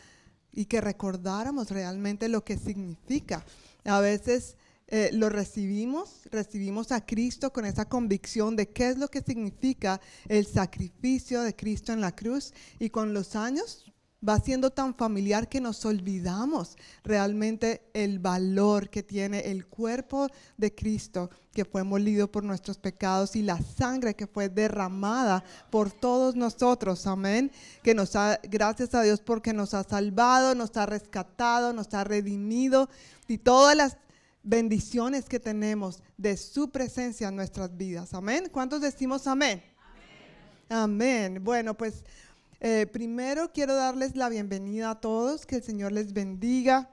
y 0.53 0.65
que 0.65 0.81
recordáramos 0.81 1.71
realmente 1.71 2.31
lo 2.31 2.43
que 2.43 2.57
significa. 2.57 3.45
A 3.85 4.01
veces 4.01 4.57
eh, 4.95 5.09
lo 5.15 5.31
recibimos, 5.31 6.21
recibimos 6.31 6.93
a 6.93 7.07
Cristo 7.07 7.51
con 7.51 7.65
esa 7.65 7.89
convicción 7.89 8.57
de 8.57 8.69
qué 8.69 8.91
es 8.91 8.99
lo 8.99 9.09
que 9.09 9.23
significa 9.23 10.03
el 10.29 10.45
sacrificio 10.45 11.41
de 11.41 11.57
Cristo 11.57 11.95
en 11.95 12.03
la 12.03 12.15
cruz. 12.15 12.53
Y 12.79 12.91
con 12.91 13.15
los 13.15 13.35
años 13.35 13.91
va 14.29 14.39
siendo 14.39 14.71
tan 14.71 14.95
familiar 14.95 15.49
que 15.49 15.63
nos 15.63 15.87
olvidamos 15.87 16.77
realmente 17.05 17.89
el 17.95 18.19
valor 18.19 18.91
que 18.91 19.03
tiene 19.03 19.51
el 19.51 19.67
cuerpo 19.67 20.29
de 20.59 20.75
Cristo 20.75 21.31
que 21.55 21.65
fue 21.65 21.85
molido 21.85 22.31
por 22.31 22.45
nuestros 22.45 22.77
pecados 22.77 23.35
y 23.35 23.41
la 23.41 23.63
sangre 23.63 24.15
que 24.15 24.27
fue 24.27 24.51
derramada 24.51 25.43
por 25.71 25.91
todos 25.91 26.37
nosotros, 26.37 27.07
amén, 27.07 27.51
que 27.83 27.95
nos 27.95 28.15
ha, 28.15 28.39
gracias 28.43 28.95
a 28.95 29.01
Dios 29.01 29.21
porque 29.21 29.55
nos 29.55 29.73
ha 29.73 29.85
salvado, 29.85 30.55
nos 30.55 30.77
ha 30.77 30.85
rescatado, 30.85 31.73
nos 31.73 31.95
ha 31.95 32.05
redimido 32.05 32.91
y 33.27 33.39
todas 33.39 33.75
las 33.75 33.97
bendiciones 34.43 35.27
que 35.27 35.41
tenemos 35.41 36.03
de 36.17 36.37
su 36.37 36.71
presencia 36.71 37.29
en 37.29 37.37
nuestras 37.37 37.77
vidas. 37.77 38.15
Amén. 38.15 38.49
¿Cuántos 38.51 38.81
decimos 38.81 39.27
amén? 39.27 39.63
Amén. 40.69 41.43
Bueno, 41.43 41.77
pues 41.77 42.05
eh, 42.61 42.87
primero 42.93 43.53
quiero 43.53 43.75
darles 43.75 44.17
la 44.17 44.29
bienvenida 44.29 44.91
a 44.91 45.01
todos, 45.01 45.47
que 45.47 45.57
el 45.57 45.63
Señor 45.63 45.93
les 45.93 46.13
bendiga. 46.13 46.91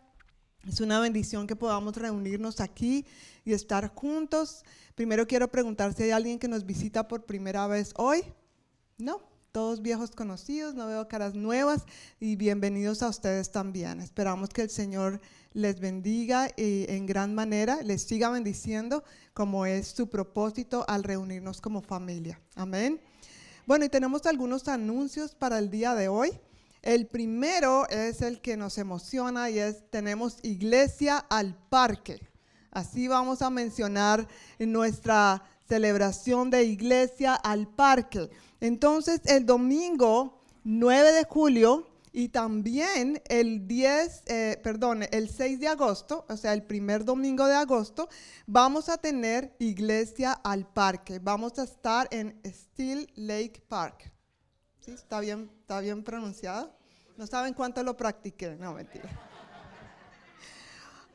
Es 0.68 0.82
una 0.82 1.00
bendición 1.00 1.47
que 1.47 1.56
podamos 1.56 1.95
reunirnos 1.95 2.60
aquí 2.60 3.06
y 3.45 3.54
estar 3.54 3.93
juntos. 3.95 4.64
Primero 4.95 5.26
quiero 5.28 5.47
preguntar 5.47 5.93
si 5.93 6.04
hay 6.04 6.12
alguien 6.12 6.39
que 6.39 6.47
nos 6.47 6.66
visita 6.66 7.08
por 7.08 7.26
primera 7.26 7.66
vez 7.68 7.93
hoy. 7.95 8.24
No, 8.97 9.22
todos 9.52 9.82
viejos 9.82 10.12
conocidos, 10.12 10.76
no 10.76 10.88
veo 10.88 11.08
caras 11.08 11.34
nuevas 11.34 11.86
y 12.20 12.36
bienvenidos 12.36 13.02
a 13.02 13.10
ustedes 13.10 13.52
también. 13.52 14.02
Esperamos 14.02 14.50
que 14.50 14.64
el 14.64 14.70
Señor 14.70 15.22
les 15.54 15.80
bendiga 15.80 16.50
y 16.56 16.86
en 16.89 17.06
gran 17.06 17.34
manera, 17.34 17.82
les 17.82 18.04
siga 18.04 18.30
bendiciendo 18.30 19.04
como 19.34 19.66
es 19.66 19.88
su 19.88 20.10
propósito 20.10 20.86
al 20.88 21.04
reunirnos 21.04 21.62
como 21.62 21.82
familia. 21.82 22.39
Amén. 22.56 23.02
Bueno, 23.66 23.86
y 23.86 23.89
tenemos 23.89 24.26
algunos 24.26 24.68
anuncios 24.68 25.36
para 25.36 25.60
el 25.60 25.70
día 25.70 25.95
de 25.95 26.08
hoy. 26.08 26.32
El 26.82 27.08
primero 27.08 27.88
es 27.89 28.22
el 28.22 28.41
que 28.41 28.56
nos 28.56 28.78
emociona 28.78 29.50
y 29.50 29.60
es 29.60 29.89
tenemos 29.89 30.38
iglesia 30.43 31.18
al 31.18 31.56
parque. 31.70 32.20
Así 32.72 33.08
vamos 33.08 33.41
a 33.41 33.50
mencionar 33.50 34.28
en 34.60 34.72
nuestra 34.72 35.43
celebración 35.68 36.50
de 36.50 36.64
iglesia 36.64 37.36
al 37.36 37.68
parque. 37.68 38.30
Entonces, 38.62 39.22
el 39.26 39.45
domingo 39.45 40.41
9 40.64 41.12
de 41.12 41.24
julio 41.26 41.88
y 42.12 42.30
también 42.30 43.22
el 43.28 43.68
10, 43.68 44.24
eh, 44.26 44.60
perdón, 44.64 45.03
el 45.12 45.30
6 45.30 45.60
de 45.60 45.68
agosto, 45.68 46.26
o 46.28 46.38
sea, 46.38 46.53
el 46.53 46.64
primer 46.64 47.05
domingo 47.05 47.45
de 47.45 47.55
agosto, 47.55 48.10
vamos 48.47 48.89
a 48.89 48.97
tener 48.97 49.55
iglesia 49.60 50.34
al 50.34 50.68
parque. 50.68 51.20
Vamos 51.20 51.60
a 51.60 51.64
estar 51.64 52.07
en 52.12 52.39
Steel 52.45 53.12
Lake 53.16 53.62
Park. 53.68 54.12
¿Sí? 54.80 54.91
¿Está 54.91 55.20
bien, 55.20 55.51
está 55.62 55.80
bien 55.82 56.03
pronunciado? 56.03 56.76
No 57.18 57.28
saben 57.28 57.53
cuánto 57.53 57.84
lo 57.84 57.95
practiqué, 57.95 58.55
no 58.55 58.74
mentira. 58.74 59.10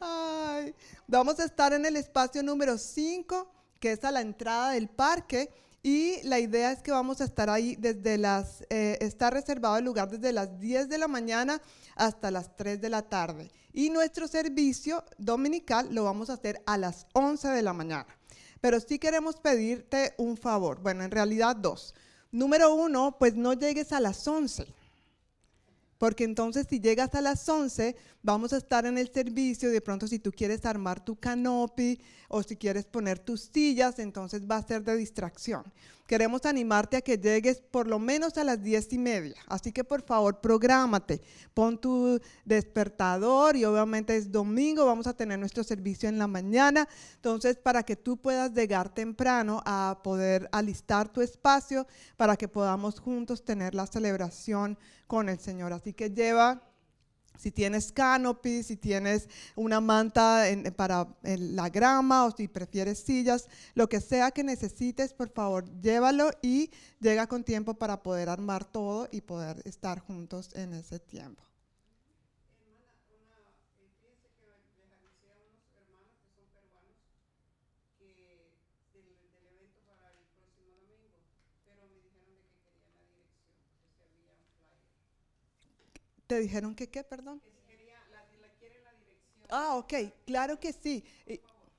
Ay, 0.00 0.74
vamos 1.06 1.40
a 1.40 1.44
estar 1.44 1.72
en 1.72 1.86
el 1.86 1.96
espacio 1.96 2.42
número 2.42 2.76
5, 2.76 3.50
que 3.80 3.92
es 3.92 4.04
a 4.04 4.12
la 4.12 4.20
entrada 4.20 4.70
del 4.70 4.88
parque. 4.88 5.50
Y 5.86 6.22
la 6.22 6.40
idea 6.40 6.72
es 6.72 6.80
que 6.80 6.92
vamos 6.92 7.20
a 7.20 7.24
estar 7.24 7.50
ahí 7.50 7.76
desde 7.76 8.16
las, 8.16 8.64
eh, 8.70 8.96
está 9.02 9.28
reservado 9.28 9.76
el 9.76 9.84
lugar 9.84 10.08
desde 10.08 10.32
las 10.32 10.58
10 10.58 10.88
de 10.88 10.96
la 10.96 11.08
mañana 11.08 11.60
hasta 11.94 12.30
las 12.30 12.56
3 12.56 12.80
de 12.80 12.88
la 12.88 13.02
tarde. 13.02 13.50
Y 13.70 13.90
nuestro 13.90 14.26
servicio 14.26 15.04
dominical 15.18 15.94
lo 15.94 16.04
vamos 16.04 16.30
a 16.30 16.34
hacer 16.34 16.62
a 16.64 16.78
las 16.78 17.06
11 17.12 17.48
de 17.48 17.60
la 17.60 17.74
mañana. 17.74 18.06
Pero 18.62 18.80
sí 18.80 18.98
queremos 18.98 19.36
pedirte 19.36 20.14
un 20.16 20.38
favor. 20.38 20.80
Bueno, 20.80 21.04
en 21.04 21.10
realidad 21.10 21.54
dos. 21.54 21.94
Número 22.32 22.74
uno, 22.74 23.18
pues 23.18 23.34
no 23.34 23.52
llegues 23.52 23.92
a 23.92 24.00
las 24.00 24.26
11. 24.26 24.66
Porque 25.98 26.24
entonces 26.24 26.66
si 26.66 26.80
llegas 26.80 27.14
a 27.14 27.20
las 27.20 27.46
11, 27.46 27.94
vamos 28.24 28.52
a 28.52 28.56
estar 28.56 28.86
en 28.86 28.98
el 28.98 29.12
servicio. 29.12 29.70
De 29.70 29.80
pronto 29.80 30.08
si 30.08 30.18
tú 30.18 30.32
quieres 30.32 30.64
armar 30.64 31.04
tu 31.04 31.14
canopy 31.14 32.00
o 32.28 32.42
si 32.42 32.56
quieres 32.56 32.86
poner 32.86 33.20
tus 33.20 33.42
sillas, 33.52 34.00
entonces 34.00 34.42
va 34.50 34.56
a 34.56 34.66
ser 34.66 34.82
de 34.82 34.96
distracción. 34.96 35.62
Queremos 36.06 36.44
animarte 36.44 36.98
a 36.98 37.00
que 37.00 37.16
llegues 37.16 37.62
por 37.62 37.86
lo 37.86 37.98
menos 37.98 38.36
a 38.36 38.44
las 38.44 38.62
10 38.62 38.92
y 38.92 38.98
media. 38.98 39.36
Así 39.46 39.72
que 39.72 39.84
por 39.84 40.02
favor, 40.02 40.40
prográmate. 40.40 41.22
Pon 41.54 41.78
tu 41.78 42.20
despertador 42.44 43.56
y 43.56 43.64
obviamente 43.64 44.14
es 44.16 44.30
domingo, 44.30 44.84
vamos 44.84 45.06
a 45.06 45.14
tener 45.14 45.38
nuestro 45.38 45.64
servicio 45.64 46.08
en 46.08 46.18
la 46.18 46.26
mañana. 46.26 46.86
Entonces, 47.14 47.56
para 47.56 47.84
que 47.84 47.96
tú 47.96 48.18
puedas 48.18 48.52
llegar 48.52 48.92
temprano 48.92 49.62
a 49.64 50.00
poder 50.02 50.48
alistar 50.52 51.10
tu 51.10 51.22
espacio 51.22 51.86
para 52.16 52.36
que 52.36 52.48
podamos 52.48 53.00
juntos 53.00 53.42
tener 53.42 53.74
la 53.74 53.86
celebración 53.86 54.78
con 55.06 55.30
el 55.30 55.38
Señor. 55.38 55.72
Así 55.72 55.94
que 55.94 56.10
lleva 56.10 56.73
si 57.38 57.50
tienes 57.50 57.92
canopy, 57.92 58.62
si 58.62 58.76
tienes 58.76 59.28
una 59.56 59.80
manta 59.80 60.48
en- 60.48 60.72
para 60.74 61.08
la 61.22 61.68
grama 61.68 62.24
o 62.26 62.30
si 62.30 62.48
prefieres 62.48 62.98
sillas, 63.00 63.48
lo 63.74 63.88
que 63.88 64.00
sea 64.00 64.30
que 64.30 64.44
necesites, 64.44 65.12
por 65.12 65.30
favor, 65.30 65.64
llévalo 65.80 66.30
y 66.42 66.70
llega 67.00 67.26
con 67.26 67.44
tiempo 67.44 67.74
para 67.74 68.02
poder 68.02 68.28
armar 68.28 68.64
todo 68.64 69.08
y 69.10 69.20
poder 69.20 69.60
estar 69.64 69.98
juntos 70.00 70.50
en 70.54 70.72
ese 70.74 70.98
tiempo. 70.98 71.42
¿Te 86.26 86.38
dijeron 86.40 86.74
que 86.74 86.88
qué, 86.88 87.04
perdón? 87.04 87.40
Ah, 89.50 89.76
ok, 89.76 89.92
claro 90.26 90.58
que 90.58 90.72
sí. 90.72 91.04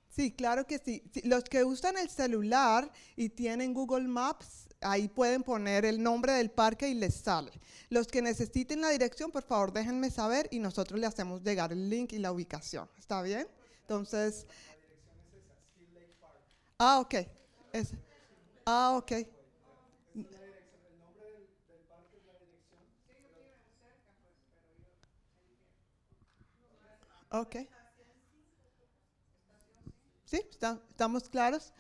Sí, 0.09 0.31
claro 0.31 0.65
que 0.65 0.79
sí. 0.79 1.03
Sí, 1.13 1.21
Los 1.25 1.43
que 1.43 1.63
usan 1.63 1.97
el 1.97 2.09
celular 2.09 2.89
y 3.17 3.29
tienen 3.29 3.73
Google 3.73 4.07
Maps, 4.07 4.69
ahí 4.79 5.09
pueden 5.09 5.43
poner 5.43 5.83
el 5.83 6.01
nombre 6.01 6.33
del 6.33 6.51
parque 6.51 6.87
y 6.87 6.93
les 6.93 7.15
sale. 7.15 7.51
Los 7.89 8.07
que 8.07 8.21
necesiten 8.21 8.81
la 8.81 8.89
dirección, 8.89 9.31
por 9.31 9.43
favor, 9.43 9.73
déjenme 9.73 10.09
saber 10.09 10.47
y 10.51 10.59
nosotros 10.59 10.99
le 10.99 11.07
hacemos 11.07 11.41
llegar 11.43 11.73
el 11.73 11.89
link 11.89 12.13
y 12.13 12.19
la 12.19 12.31
ubicación. 12.31 12.87
¿Está 12.97 13.21
bien? 13.21 13.47
Entonces... 13.81 14.45
Ah, 16.79 16.99
ok. 16.99 17.13
Es- 17.73 17.93
ah, 18.65 18.93
ok. 18.97 19.11
Ok. 27.41 27.55
¿Sí? 30.25 30.41
¿Está- 30.49 30.79
¿Estamos 30.89 31.29
claros? 31.29 31.73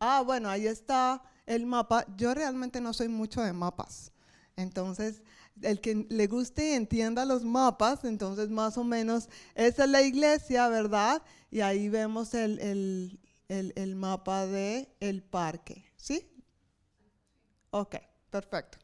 Ah, 0.00 0.22
bueno, 0.24 0.48
ahí 0.48 0.66
está 0.66 1.22
el 1.46 1.66
mapa. 1.66 2.04
Yo 2.16 2.34
realmente 2.34 2.80
no 2.80 2.92
soy 2.92 3.08
mucho 3.08 3.40
de 3.42 3.52
mapas. 3.52 4.12
Entonces, 4.56 5.22
el 5.62 5.80
que 5.80 6.06
le 6.08 6.26
guste 6.26 6.70
y 6.70 6.72
entienda 6.72 7.24
los 7.24 7.44
mapas, 7.44 8.04
entonces 8.04 8.50
más 8.50 8.76
o 8.78 8.84
menos 8.84 9.28
esa 9.54 9.84
es 9.84 9.90
la 9.90 10.02
iglesia, 10.02 10.68
¿verdad? 10.68 11.22
Y 11.50 11.60
ahí 11.60 11.88
vemos 11.88 12.34
el, 12.34 12.58
el- 12.60 13.20
el- 13.48 13.72
el 13.76 13.94
mapa 13.94 14.46
del 14.46 14.88
el 15.00 15.22
parque. 15.22 15.84
¿Sí? 15.96 16.28
Ok, 17.70 17.96
perfecto. 18.30 18.78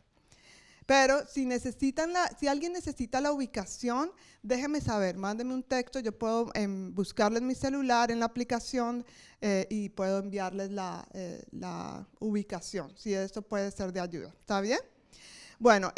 Pero 0.91 1.25
si 1.25 1.47
necesitan 1.47 2.13
la, 2.13 2.27
si 2.37 2.49
alguien 2.49 2.73
necesita 2.73 3.21
la 3.21 3.31
ubicación, 3.31 4.11
déjeme 4.43 4.81
saber, 4.81 5.17
mándeme 5.17 5.55
un 5.55 5.63
texto, 5.63 6.01
yo 6.01 6.11
puedo 6.11 6.51
em, 6.53 6.93
buscarlo 6.93 7.39
en 7.39 7.47
mi 7.47 7.55
celular, 7.55 8.11
en 8.11 8.19
la 8.19 8.27
aplicación 8.27 9.07
eh, 9.41 9.69
y 9.71 9.91
puedo 9.91 10.19
enviarles 10.19 10.73
la, 10.73 11.07
eh, 11.15 11.45
la 11.53 12.09
ubicación, 12.19 12.93
si 12.97 13.15
esto 13.15 13.41
puede 13.41 13.71
ser 13.71 13.93
de 13.93 14.01
ayuda. 14.01 14.35
¿Está 14.41 14.61
bien? 14.61 14.81
Bueno, 15.61 15.93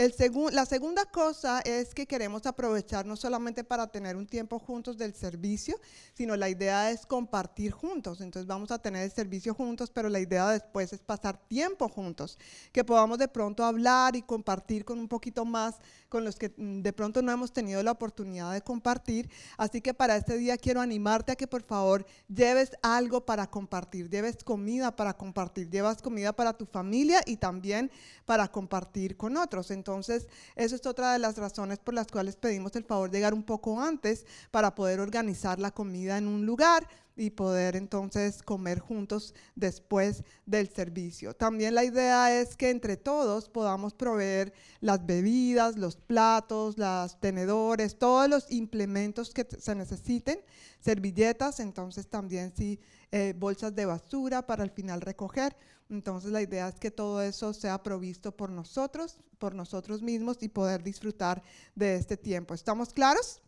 la 0.50 0.66
segunda 0.66 1.04
cosa 1.04 1.60
es 1.60 1.94
que 1.94 2.08
queremos 2.08 2.46
aprovechar 2.46 3.06
no 3.06 3.14
solamente 3.14 3.62
para 3.62 3.86
tener 3.86 4.16
un 4.16 4.26
tiempo 4.26 4.58
juntos 4.58 4.98
del 4.98 5.14
servicio, 5.14 5.78
sino 6.14 6.34
la 6.34 6.48
idea 6.48 6.90
es 6.90 7.06
compartir 7.06 7.70
juntos. 7.70 8.20
Entonces 8.20 8.48
vamos 8.48 8.72
a 8.72 8.80
tener 8.80 9.04
el 9.04 9.12
servicio 9.12 9.54
juntos, 9.54 9.88
pero 9.88 10.08
la 10.08 10.18
idea 10.18 10.48
después 10.48 10.92
es 10.92 10.98
pasar 10.98 11.38
tiempo 11.46 11.88
juntos, 11.88 12.40
que 12.72 12.82
podamos 12.82 13.18
de 13.18 13.28
pronto 13.28 13.64
hablar 13.64 14.16
y 14.16 14.22
compartir 14.22 14.84
con 14.84 14.98
un 14.98 15.06
poquito 15.06 15.44
más 15.44 15.76
con 16.08 16.24
los 16.24 16.34
que 16.34 16.52
mm, 16.56 16.82
de 16.82 16.92
pronto 16.92 17.22
no 17.22 17.30
hemos 17.30 17.52
tenido 17.52 17.84
la 17.84 17.92
oportunidad 17.92 18.52
de 18.52 18.62
compartir. 18.62 19.30
Así 19.58 19.80
que 19.80 19.94
para 19.94 20.16
este 20.16 20.38
día 20.38 20.56
quiero 20.56 20.80
animarte 20.80 21.30
a 21.30 21.36
que 21.36 21.46
por 21.46 21.62
favor 21.62 22.04
lleves 22.26 22.72
algo 22.82 23.24
para 23.24 23.48
compartir, 23.48 24.10
lleves 24.10 24.42
comida 24.42 24.96
para 24.96 25.16
compartir, 25.16 25.70
llevas 25.70 26.02
comida 26.02 26.32
para 26.32 26.52
tu 26.52 26.66
familia 26.66 27.20
y 27.26 27.36
también 27.36 27.92
para 28.26 28.48
compartir 28.48 29.16
con 29.16 29.36
otros. 29.36 29.51
Entonces, 29.70 30.28
eso 30.57 30.74
es 30.74 30.86
otra 30.86 31.12
de 31.12 31.18
las 31.18 31.36
razones 31.36 31.78
por 31.78 31.94
las 31.94 32.07
cuales 32.07 32.36
pedimos 32.36 32.74
el 32.76 32.84
favor 32.84 33.11
de 33.11 33.18
llegar 33.18 33.34
un 33.34 33.42
poco 33.42 33.80
antes 33.80 34.24
para 34.50 34.74
poder 34.74 35.00
organizar 35.00 35.59
la 35.59 35.70
comida 35.70 36.18
en 36.18 36.26
un 36.26 36.46
lugar 36.46 36.88
y 37.16 37.30
poder 37.30 37.76
entonces 37.76 38.42
comer 38.42 38.78
juntos 38.78 39.34
después 39.55 40.24
del 40.46 40.68
servicio. 40.68 41.34
También 41.34 41.74
la 41.74 41.84
idea 41.84 42.40
es 42.40 42.57
que 42.57 42.70
entre 42.70 42.96
todos 42.96 43.48
podamos 43.48 43.92
proveer 43.94 44.53
las 44.80 45.05
bebidas, 45.05 45.76
los 45.76 45.96
platos, 45.96 46.78
los 46.78 47.20
tenedores, 47.20 47.98
todos 47.98 48.28
los 48.28 48.50
implementos 48.50 49.34
que 49.34 49.46
se 49.59 49.74
necesiten, 49.74 50.40
servilletas, 50.80 51.61
entonces 51.61 52.09
también 52.09 52.53
sí, 52.57 52.80
eh, 53.11 53.34
bolsas 53.36 53.74
de 53.74 53.86
basura 53.86 54.46
para 54.46 54.62
al 54.62 54.70
final 54.70 55.00
recoger. 55.00 55.55
Entonces 55.90 56.30
la 56.30 56.42
idea 56.42 56.68
es 56.68 56.78
que 56.78 56.90
todo 56.90 57.22
eso 57.22 57.52
sea 57.52 57.82
provisto 57.82 58.34
por 58.34 58.50
nosotros, 58.50 59.18
por 59.38 59.54
nosotros 59.54 60.02
mismos 60.02 60.42
y 60.42 60.48
poder 60.48 60.82
disfrutar 60.82 61.42
de 61.74 61.96
este 61.96 62.16
tiempo. 62.16 62.54
¿Estamos 62.54 62.92
claros? 62.92 63.42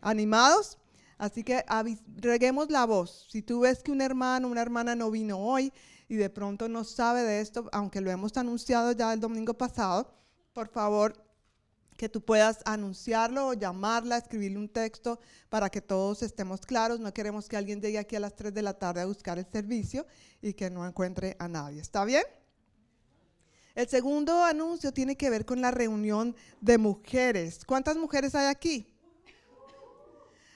¿Animados? 0.00 0.78
Así 1.18 1.42
que 1.42 1.64
reguemos 2.16 2.70
la 2.70 2.84
voz. 2.84 3.26
Si 3.30 3.42
tú 3.42 3.60
ves 3.60 3.82
que 3.82 3.92
un 3.92 4.00
hermano, 4.00 4.48
una 4.48 4.62
hermana 4.62 4.94
no 4.94 5.10
vino 5.10 5.38
hoy 5.38 5.72
y 6.08 6.16
de 6.16 6.30
pronto 6.30 6.68
no 6.68 6.84
sabe 6.84 7.22
de 7.22 7.40
esto, 7.40 7.68
aunque 7.72 8.00
lo 8.00 8.10
hemos 8.10 8.36
anunciado 8.36 8.92
ya 8.92 9.12
el 9.12 9.20
domingo 9.20 9.54
pasado, 9.54 10.12
por 10.52 10.68
favor 10.68 11.23
que 11.96 12.08
tú 12.08 12.20
puedas 12.20 12.58
anunciarlo 12.64 13.48
o 13.48 13.54
llamarla, 13.54 14.18
escribirle 14.18 14.58
un 14.58 14.68
texto 14.68 15.20
para 15.48 15.70
que 15.70 15.80
todos 15.80 16.22
estemos 16.22 16.60
claros. 16.62 17.00
No 17.00 17.12
queremos 17.14 17.48
que 17.48 17.56
alguien 17.56 17.80
llegue 17.80 17.98
aquí 17.98 18.16
a 18.16 18.20
las 18.20 18.34
3 18.34 18.52
de 18.52 18.62
la 18.62 18.74
tarde 18.74 19.00
a 19.00 19.06
buscar 19.06 19.38
el 19.38 19.46
servicio 19.50 20.06
y 20.42 20.54
que 20.54 20.70
no 20.70 20.86
encuentre 20.86 21.36
a 21.38 21.48
nadie. 21.48 21.80
¿Está 21.80 22.04
bien? 22.04 22.24
El 23.74 23.88
segundo 23.88 24.44
anuncio 24.44 24.92
tiene 24.92 25.16
que 25.16 25.30
ver 25.30 25.44
con 25.44 25.60
la 25.60 25.70
reunión 25.70 26.36
de 26.60 26.78
mujeres. 26.78 27.64
¿Cuántas 27.64 27.96
mujeres 27.96 28.34
hay 28.34 28.46
aquí? 28.46 28.94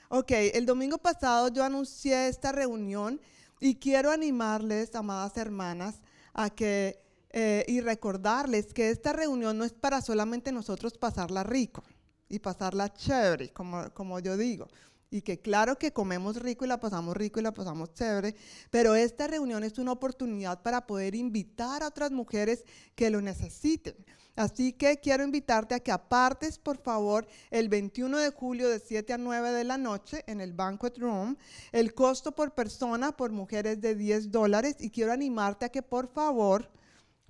Ok, 0.08 0.30
el 0.30 0.64
domingo 0.64 0.98
pasado 0.98 1.48
yo 1.48 1.64
anuncié 1.64 2.28
esta 2.28 2.52
reunión 2.52 3.20
y 3.60 3.74
quiero 3.74 4.10
animarles, 4.10 4.94
amadas 4.94 5.36
hermanas, 5.36 6.00
a 6.32 6.48
que 6.48 7.02
eh, 7.30 7.64
y 7.68 7.80
recordarles 7.80 8.72
que 8.72 8.90
esta 8.90 9.12
reunión 9.12 9.58
no 9.58 9.64
es 9.64 9.72
para 9.72 10.00
solamente 10.00 10.52
nosotros 10.52 10.96
pasarla 10.96 11.42
rico 11.42 11.82
y 12.28 12.38
pasarla 12.38 12.92
chévere, 12.92 13.50
como, 13.50 13.90
como 13.94 14.18
yo 14.20 14.36
digo. 14.36 14.68
y 15.10 15.22
que 15.22 15.40
claro 15.40 15.78
que 15.78 15.92
comemos 15.92 16.36
rico 16.36 16.66
y 16.66 16.68
la 16.68 16.80
pasamos 16.80 17.16
rico 17.16 17.40
y 17.40 17.42
la 17.42 17.54
pasamos 17.54 17.94
chévere, 17.94 18.36
pero 18.70 18.94
esta 18.94 19.26
reunión 19.26 19.64
es 19.64 19.78
una 19.78 19.92
oportunidad 19.92 20.62
para 20.62 20.86
poder 20.86 21.14
invitar 21.14 21.82
a 21.82 21.88
otras 21.88 22.10
mujeres 22.10 22.64
que 22.94 23.08
lo 23.08 23.22
necesiten. 23.22 23.96
Así 24.38 24.72
que 24.72 25.00
quiero 25.00 25.24
invitarte 25.24 25.74
a 25.74 25.80
que 25.80 25.90
apartes, 25.90 26.60
por 26.60 26.78
favor, 26.78 27.26
el 27.50 27.68
21 27.68 28.18
de 28.18 28.30
julio 28.30 28.68
de 28.68 28.78
7 28.78 29.14
a 29.14 29.18
9 29.18 29.50
de 29.50 29.64
la 29.64 29.78
noche 29.78 30.22
en 30.28 30.40
el 30.40 30.52
Banquet 30.52 30.96
Room. 30.96 31.36
El 31.72 31.92
costo 31.92 32.30
por 32.30 32.54
persona 32.54 33.16
por 33.16 33.32
mujeres 33.32 33.80
de 33.80 33.96
10 33.96 34.30
dólares 34.30 34.76
y 34.78 34.90
quiero 34.90 35.12
animarte 35.12 35.64
a 35.64 35.70
que 35.70 35.82
por 35.82 36.06
favor, 36.06 36.70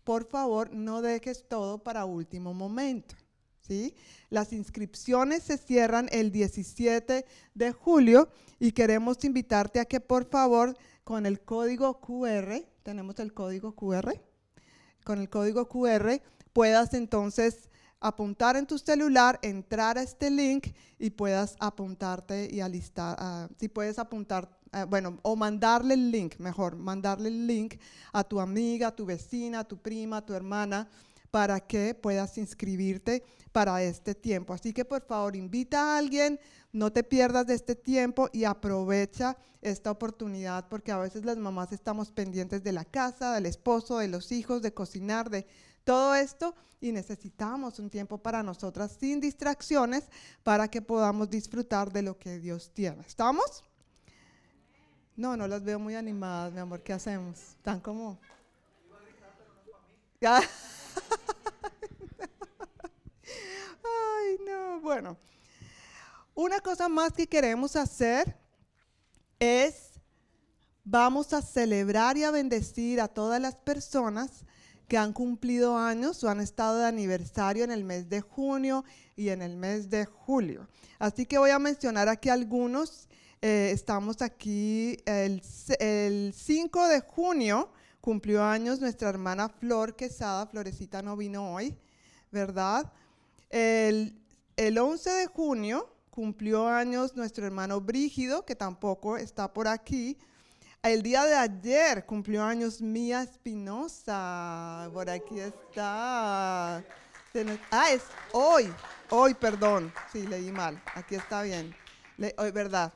por 0.08 0.24
favor, 0.24 0.72
no 0.72 1.02
dejes 1.02 1.46
todo 1.46 1.84
para 1.84 2.06
último 2.06 2.54
momento. 2.54 3.14
¿sí? 3.60 3.94
Las 4.30 4.54
inscripciones 4.54 5.42
se 5.42 5.58
cierran 5.58 6.08
el 6.10 6.32
17 6.32 7.26
de 7.52 7.72
julio 7.72 8.30
y 8.58 8.72
queremos 8.72 9.22
invitarte 9.24 9.80
a 9.80 9.84
que 9.84 10.00
por 10.00 10.24
favor 10.24 10.78
con 11.04 11.26
el 11.26 11.42
código 11.42 12.00
QR, 12.00 12.64
tenemos 12.82 13.18
el 13.18 13.34
código 13.34 13.74
QR, 13.76 14.18
con 15.04 15.18
el 15.18 15.28
código 15.28 15.68
QR 15.68 16.22
puedas 16.54 16.94
entonces 16.94 17.68
apuntar 18.00 18.56
en 18.56 18.66
tu 18.66 18.78
celular, 18.78 19.38
entrar 19.42 19.98
a 19.98 20.02
este 20.02 20.30
link 20.30 20.68
y 20.98 21.10
puedas 21.10 21.54
apuntarte 21.60 22.48
y 22.50 22.60
alistar, 22.60 23.14
ah, 23.18 23.48
si 23.58 23.68
puedes 23.68 23.98
apuntar, 23.98 24.57
ah, 24.72 24.84
bueno, 24.84 25.18
o 25.22 25.36
mandarle 25.36 25.94
el 25.94 26.10
link, 26.10 26.36
mejor, 26.38 26.76
mandarle 26.76 27.28
el 27.28 27.46
link 27.46 27.74
a 28.12 28.24
tu 28.24 28.40
amiga, 28.40 28.88
a 28.88 28.96
tu 28.96 29.06
vecina, 29.06 29.60
a 29.60 29.64
tu 29.64 29.78
prima, 29.78 30.18
a 30.18 30.26
tu 30.26 30.34
hermana, 30.34 30.88
para 31.30 31.60
que 31.60 31.94
puedas 31.94 32.38
inscribirte 32.38 33.22
para 33.52 33.82
este 33.82 34.14
tiempo. 34.14 34.54
Así 34.54 34.72
que 34.72 34.84
por 34.84 35.02
favor 35.02 35.36
invita 35.36 35.80
a 35.80 35.98
alguien, 35.98 36.40
no 36.72 36.92
te 36.92 37.04
pierdas 37.04 37.46
de 37.46 37.54
este 37.54 37.74
tiempo 37.74 38.28
y 38.32 38.44
aprovecha 38.44 39.36
esta 39.60 39.90
oportunidad 39.90 40.68
porque 40.68 40.92
a 40.92 40.98
veces 40.98 41.24
las 41.24 41.36
mamás 41.36 41.72
estamos 41.72 42.10
pendientes 42.10 42.62
de 42.62 42.72
la 42.72 42.84
casa, 42.84 43.34
del 43.34 43.46
esposo, 43.46 43.98
de 43.98 44.08
los 44.08 44.32
hijos, 44.32 44.62
de 44.62 44.72
cocinar, 44.72 45.30
de 45.30 45.46
todo 45.84 46.14
esto 46.14 46.54
y 46.80 46.92
necesitamos 46.92 47.78
un 47.78 47.90
tiempo 47.90 48.18
para 48.18 48.42
nosotras 48.42 48.96
sin 49.00 49.20
distracciones 49.20 50.04
para 50.42 50.68
que 50.68 50.82
podamos 50.82 51.30
disfrutar 51.30 51.92
de 51.92 52.02
lo 52.02 52.18
que 52.18 52.38
Dios 52.38 52.70
tiene. 52.72 53.02
¿Estamos? 53.06 53.64
No, 55.18 55.36
no 55.36 55.46
las 55.48 55.64
veo 55.64 55.80
muy 55.80 55.96
animadas, 55.96 56.52
mi 56.52 56.60
amor. 56.60 56.80
¿Qué 56.80 56.92
hacemos? 56.92 57.40
Están 57.40 57.80
como... 57.80 58.20
Ay, 60.22 60.38
no. 64.46 64.80
Bueno, 64.80 65.16
una 66.36 66.60
cosa 66.60 66.88
más 66.88 67.14
que 67.14 67.26
queremos 67.26 67.74
hacer 67.74 68.36
es, 69.40 69.98
vamos 70.84 71.32
a 71.32 71.42
celebrar 71.42 72.16
y 72.16 72.22
a 72.22 72.30
bendecir 72.30 73.00
a 73.00 73.08
todas 73.08 73.40
las 73.40 73.56
personas 73.56 74.44
que 74.86 74.98
han 74.98 75.12
cumplido 75.12 75.76
años 75.76 76.22
o 76.22 76.30
han 76.30 76.38
estado 76.38 76.78
de 76.78 76.86
aniversario 76.86 77.64
en 77.64 77.72
el 77.72 77.82
mes 77.82 78.08
de 78.08 78.20
junio 78.20 78.84
y 79.16 79.30
en 79.30 79.42
el 79.42 79.56
mes 79.56 79.90
de 79.90 80.04
julio. 80.04 80.68
Así 81.00 81.26
que 81.26 81.38
voy 81.38 81.50
a 81.50 81.58
mencionar 81.58 82.08
aquí 82.08 82.28
algunos. 82.28 83.07
Eh, 83.40 83.70
estamos 83.72 84.20
aquí 84.20 84.96
el, 85.06 85.40
el 85.78 86.34
5 86.36 86.88
de 86.88 87.00
junio, 87.00 87.70
cumplió 88.00 88.42
años 88.42 88.80
nuestra 88.80 89.08
hermana 89.10 89.48
Flor 89.48 89.94
Quesada, 89.94 90.46
Florecita 90.46 91.02
no 91.02 91.16
vino 91.16 91.54
hoy, 91.54 91.78
¿verdad? 92.32 92.92
El, 93.48 94.20
el 94.56 94.76
11 94.76 95.10
de 95.10 95.26
junio 95.26 95.88
cumplió 96.10 96.66
años 96.66 97.14
nuestro 97.14 97.46
hermano 97.46 97.80
Brígido, 97.80 98.44
que 98.44 98.56
tampoco 98.56 99.16
está 99.16 99.52
por 99.52 99.68
aquí. 99.68 100.18
El 100.82 101.04
día 101.04 101.24
de 101.24 101.36
ayer 101.36 102.06
cumplió 102.06 102.42
años 102.42 102.80
Mía 102.80 103.22
Espinosa. 103.22 104.90
Por 104.92 105.08
aquí 105.10 105.38
está. 105.38 106.78
Ah, 107.70 107.90
es 107.92 108.02
hoy. 108.32 108.72
Hoy, 109.10 109.34
perdón. 109.34 109.92
Sí, 110.12 110.26
leí 110.26 110.50
mal. 110.50 110.82
Aquí 110.94 111.14
está 111.14 111.42
bien. 111.42 111.74
Hoy, 112.36 112.50
¿verdad? 112.50 112.92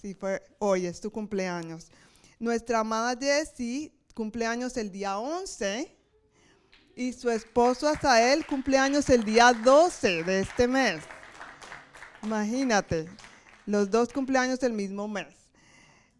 Sí, 0.00 0.14
fue 0.14 0.40
hoy, 0.58 0.86
es 0.86 0.98
tu 0.98 1.10
cumpleaños. 1.10 1.90
Nuestra 2.38 2.78
amada 2.80 3.14
Jessie 3.20 3.92
cumpleaños 4.14 4.78
el 4.78 4.90
día 4.90 5.18
11 5.18 5.94
y 6.96 7.12
su 7.12 7.28
esposo 7.28 7.86
Asael 7.86 8.46
cumpleaños 8.46 9.10
el 9.10 9.24
día 9.24 9.52
12 9.52 10.24
de 10.24 10.40
este 10.40 10.66
mes. 10.66 11.02
Imagínate, 12.22 13.10
los 13.66 13.90
dos 13.90 14.10
cumpleaños 14.10 14.58
del 14.60 14.72
mismo 14.72 15.06
mes. 15.06 15.34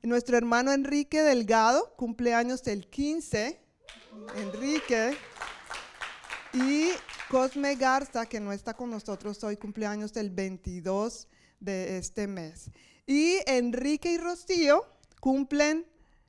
Nuestro 0.03 0.37
hermano 0.37 0.73
Enrique 0.73 1.23
Delgado, 1.23 1.95
cumpleaños 1.97 2.67
el 2.67 2.87
15. 2.87 3.59
Enrique. 4.37 5.17
Y 6.53 6.91
Cosme 7.31 7.77
Garza, 7.77 8.27
que 8.27 8.41
no 8.41 8.53
está 8.53 8.75
con 8.75 8.91
nosotros 8.91 9.43
hoy, 9.43 9.57
cumpleaños 9.57 10.17
el 10.17 10.29
22 10.29 11.29
de 11.61 11.97
este 11.97 12.27
mes. 12.27 12.71
Y 13.11 13.41
Enrique 13.47 14.13
y 14.13 14.19
Rocío 14.19 14.87
cumplen 15.19 15.85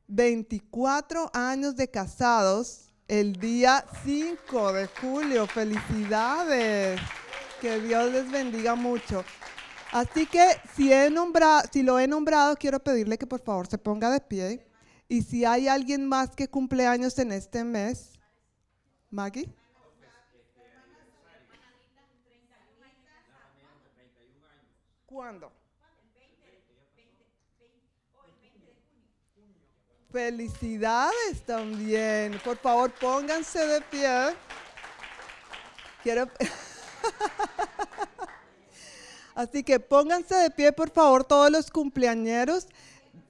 24 0.07 1.29
años 1.31 1.75
de 1.75 1.91
casados 1.91 2.91
el 3.07 3.33
día 3.33 3.85
5 4.03 4.73
de 4.73 4.87
julio. 4.87 5.45
Felicidades. 5.45 6.99
Que 7.61 7.79
Dios 7.81 8.11
les 8.11 8.31
bendiga 8.31 8.73
mucho. 8.73 9.23
Así 9.91 10.25
que 10.25 10.43
si, 10.75 10.91
he 10.91 11.11
nombrado, 11.11 11.69
si 11.71 11.83
lo 11.83 11.99
he 11.99 12.07
nombrado, 12.07 12.55
quiero 12.55 12.79
pedirle 12.79 13.19
que 13.19 13.27
por 13.27 13.43
favor 13.43 13.67
se 13.67 13.77
ponga 13.77 14.09
de 14.09 14.19
pie. 14.19 14.67
Y 15.07 15.21
si 15.21 15.45
hay 15.45 15.67
alguien 15.67 16.07
más 16.07 16.35
que 16.35 16.49
cumple 16.49 16.87
años 16.87 17.19
en 17.19 17.31
este 17.31 17.63
mes, 17.63 18.19
Maggie. 19.11 19.53
¿Cuándo? 25.05 25.60
Felicidades 30.11 31.41
también. 31.45 32.37
Por 32.43 32.57
favor, 32.57 32.91
pónganse 32.91 33.65
de 33.65 33.81
pie. 33.81 34.35
Quiero. 36.03 36.27
Así 39.35 39.63
que 39.63 39.79
pónganse 39.79 40.35
de 40.35 40.51
pie, 40.51 40.73
por 40.73 40.89
favor, 40.89 41.23
todos 41.23 41.49
los 41.49 41.71
cumpleañeros. 41.71 42.67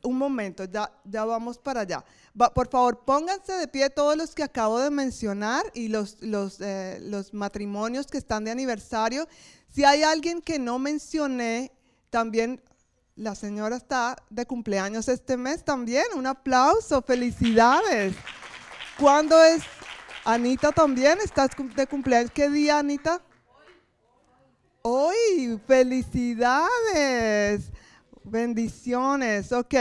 Un 0.02 0.18
momento, 0.18 0.66
ya, 0.66 0.92
vamos 1.04 1.60
para 1.60 1.82
allá. 1.82 2.04
Por 2.56 2.68
favor, 2.68 3.02
pónganse 3.06 3.54
de 3.54 3.68
pie 3.68 3.92
todos 3.92 4.18
los 4.18 4.34
que 4.34 4.42
acabo 4.42 4.80
de 4.80 4.90
mencionar 4.90 5.64
y 5.76 5.90
los, 5.90 6.18
los, 6.22 6.60
eh, 6.62 6.98
los 7.02 7.34
matrimonios 7.34 8.08
que 8.08 8.18
están 8.18 8.44
de 8.44 8.52
aniversario. 8.52 9.28
Si 9.70 9.84
hay 9.84 10.02
alguien 10.02 10.42
que 10.42 10.58
no 10.58 10.80
mencioné, 10.80 11.72
también 12.10 12.60
la 13.16 13.36
señora 13.36 13.76
está 13.76 14.16
de 14.30 14.46
cumpleaños 14.46 15.08
este 15.08 15.38
mes 15.38 15.64
también. 15.64 16.06
Un 16.16 16.28
aplauso, 16.28 17.02
felicidades. 17.02 18.16
¿Cuándo 19.00 19.42
es? 19.44 19.64
Anita 20.24 20.72
también, 20.72 21.18
estás 21.24 21.50
de 21.76 21.88
cumpleaños. 21.88 22.32
¿Qué 22.32 22.50
día, 22.50 22.78
Anita? 22.80 23.22
Hoy, 24.84 25.60
felicidades, 25.68 26.70
bendiciones. 28.24 29.52
Ok, 29.52 29.76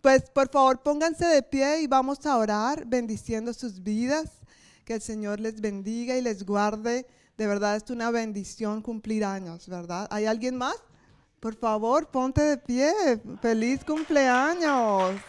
pues 0.00 0.22
por 0.30 0.48
favor 0.50 0.82
pónganse 0.82 1.26
de 1.26 1.42
pie 1.42 1.80
y 1.82 1.86
vamos 1.86 2.24
a 2.26 2.36
orar 2.36 2.84
bendiciendo 2.86 3.52
sus 3.52 3.82
vidas. 3.82 4.30
Que 4.84 4.94
el 4.94 5.02
Señor 5.02 5.40
les 5.40 5.60
bendiga 5.60 6.16
y 6.16 6.22
les 6.22 6.44
guarde. 6.44 7.06
De 7.36 7.46
verdad 7.46 7.76
es 7.76 7.90
una 7.90 8.10
bendición 8.10 8.82
cumplir 8.82 9.24
años, 9.24 9.68
¿verdad? 9.68 10.06
¿Hay 10.10 10.26
alguien 10.26 10.56
más? 10.56 10.76
Por 11.40 11.54
favor, 11.54 12.08
ponte 12.08 12.42
de 12.42 12.56
pie. 12.56 12.92
Feliz 13.40 13.84
cumpleaños. 13.84 15.20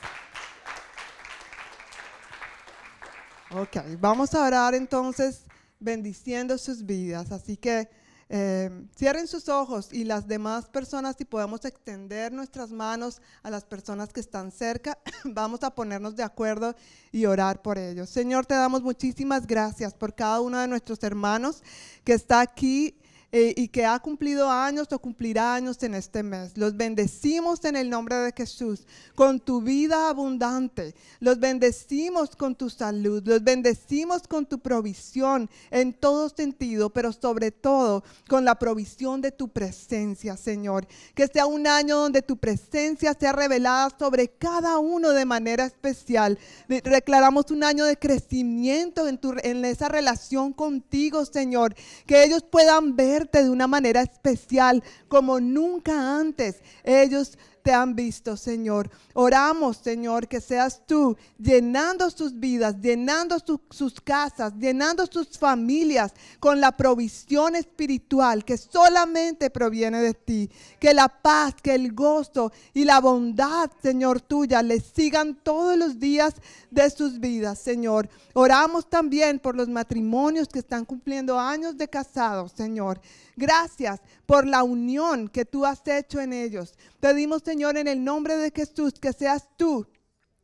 Ok, 3.52 3.78
vamos 4.00 4.34
a 4.34 4.44
orar 4.44 4.76
entonces 4.76 5.44
bendiciendo 5.80 6.58
sus 6.58 6.86
vidas. 6.86 7.32
Así 7.32 7.58
que 7.58 7.90
eh, 8.30 8.70
cierren 8.98 9.26
sus 9.26 9.48
ojos 9.48 9.94
y 9.94 10.04
las 10.04 10.28
demás 10.28 10.68
personas, 10.68 11.16
si 11.18 11.24
podemos 11.24 11.64
extender 11.64 12.34
nuestras 12.34 12.72
manos 12.72 13.22
a 13.42 13.50
las 13.50 13.64
personas 13.64 14.12
que 14.12 14.20
están 14.20 14.52
cerca, 14.52 14.98
vamos 15.24 15.64
a 15.64 15.74
ponernos 15.74 16.16
de 16.16 16.24
acuerdo 16.24 16.76
y 17.12 17.26
orar 17.26 17.62
por 17.62 17.78
ellos. 17.78 18.10
Señor, 18.10 18.46
te 18.46 18.54
damos 18.54 18.82
muchísimas 18.82 19.48
gracias 19.48 19.94
por 19.94 20.14
cada 20.14 20.42
uno 20.42 20.60
de 20.60 20.68
nuestros 20.68 21.02
hermanos 21.04 21.64
que 22.04 22.14
está 22.14 22.42
aquí 22.42 22.98
eh, 23.34 23.54
y 23.58 23.68
que 23.68 23.86
ha 23.86 24.00
cumplido 24.00 24.50
años 24.50 24.88
o 24.92 25.00
cumplirá 25.00 25.54
años 25.56 25.84
en 25.84 25.94
este 25.96 26.24
mes. 26.24 26.58
Los 26.58 26.78
bendecimos 26.78 27.64
en 27.66 27.76
el 27.76 27.90
nombre 27.90 28.16
de 28.16 28.32
Jesús 28.36 28.88
con 29.16 29.40
tu 29.40 29.62
vida 29.62 30.10
abundante. 30.10 30.96
Los 31.20 31.40
bendecimos 31.40 32.36
con 32.36 32.56
tu 32.56 32.70
salud. 32.70 33.22
Los 33.26 33.44
bendecimos 33.44 34.28
con 34.28 34.46
tu 34.46 34.60
provisión 34.60 35.50
en 35.72 35.94
todo 35.94 36.30
sentido, 36.30 36.90
pero 36.90 37.12
sobre 37.12 37.52
todo 37.52 38.04
con 38.30 38.46
la 38.46 38.56
provisión 38.56 39.20
de 39.22 39.32
tu 39.32 39.50
presencia, 39.50 40.38
Señor. 40.38 40.88
Que 41.14 41.28
sea 41.28 41.46
un 41.48 41.68
año 41.68 41.98
donde 41.98 42.22
tu 42.22 42.38
presencia 42.38 43.14
sea 43.20 43.34
revelada 43.34 43.90
sobre 44.00 44.30
cada 44.30 44.80
uno 44.80 45.10
de 45.10 45.26
manera 45.26 45.66
especial. 45.66 46.40
De- 46.70 46.82
Declaramos 46.82 47.52
un 47.52 47.64
año 47.64 47.84
de 47.86 47.98
crecimiento 47.98 49.08
en, 49.08 49.18
tu, 49.18 49.34
en 49.44 49.66
esa 49.66 49.90
relación 49.90 50.54
contigo, 50.54 51.26
Señor. 51.26 51.76
Que 52.06 52.24
ellos 52.24 52.44
puedan 52.50 52.96
de 53.26 53.50
una 53.50 53.68
manera 53.68 54.02
especial 54.02 54.84
como 55.08 55.40
nunca 55.40 56.20
antes. 56.20 56.62
Ellos 56.84 57.38
te 57.68 57.74
han 57.74 57.98
visto, 57.98 58.38
Señor. 58.38 58.90
Oramos, 59.14 59.76
Señor, 59.76 60.30
que 60.30 60.40
seas 60.40 60.82
tú 60.88 61.18
llenando 61.38 62.10
sus 62.10 62.40
vidas, 62.40 62.78
llenando 62.82 63.40
su- 63.46 63.60
sus 63.70 64.00
casas, 64.00 64.54
llenando 64.58 65.06
sus 65.06 65.38
familias 65.38 66.14
con 66.40 66.62
la 66.62 66.72
provisión 66.72 67.58
espiritual 67.58 68.46
que 68.46 68.56
solamente 68.56 69.50
proviene 69.50 70.00
de 70.00 70.14
ti. 70.14 70.50
Que 70.80 70.94
la 70.94 71.10
paz, 71.10 71.56
que 71.62 71.76
el 71.76 71.92
gozo 71.92 72.54
y 72.74 72.86
la 72.86 73.02
bondad, 73.02 73.70
Señor, 73.84 74.22
tuya 74.22 74.62
les 74.64 74.86
sigan 74.86 75.36
todos 75.44 75.76
los 75.78 76.00
días 76.00 76.36
de 76.72 76.90
sus 76.90 77.20
vidas, 77.20 77.60
Señor. 77.60 78.08
Oramos 78.34 78.90
también 78.90 79.40
por 79.40 79.58
los 79.58 79.68
matrimonios 79.68 80.48
que 80.48 80.60
están 80.60 80.86
cumpliendo 80.86 81.38
años 81.38 81.76
de 81.76 81.90
casados, 81.90 82.54
Señor. 82.54 83.02
Gracias 83.36 84.00
por 84.28 84.46
la 84.46 84.62
unión 84.62 85.30
que 85.30 85.46
tú 85.46 85.66
has 85.66 85.82
hecho 85.88 86.20
en 86.20 86.34
ellos. 86.34 86.76
Pedimos, 87.00 87.42
Señor, 87.42 87.78
en 87.78 87.88
el 87.88 88.04
nombre 88.04 88.36
de 88.36 88.52
Jesús, 88.52 89.00
que 89.00 89.14
seas 89.14 89.48
tú 89.58 89.88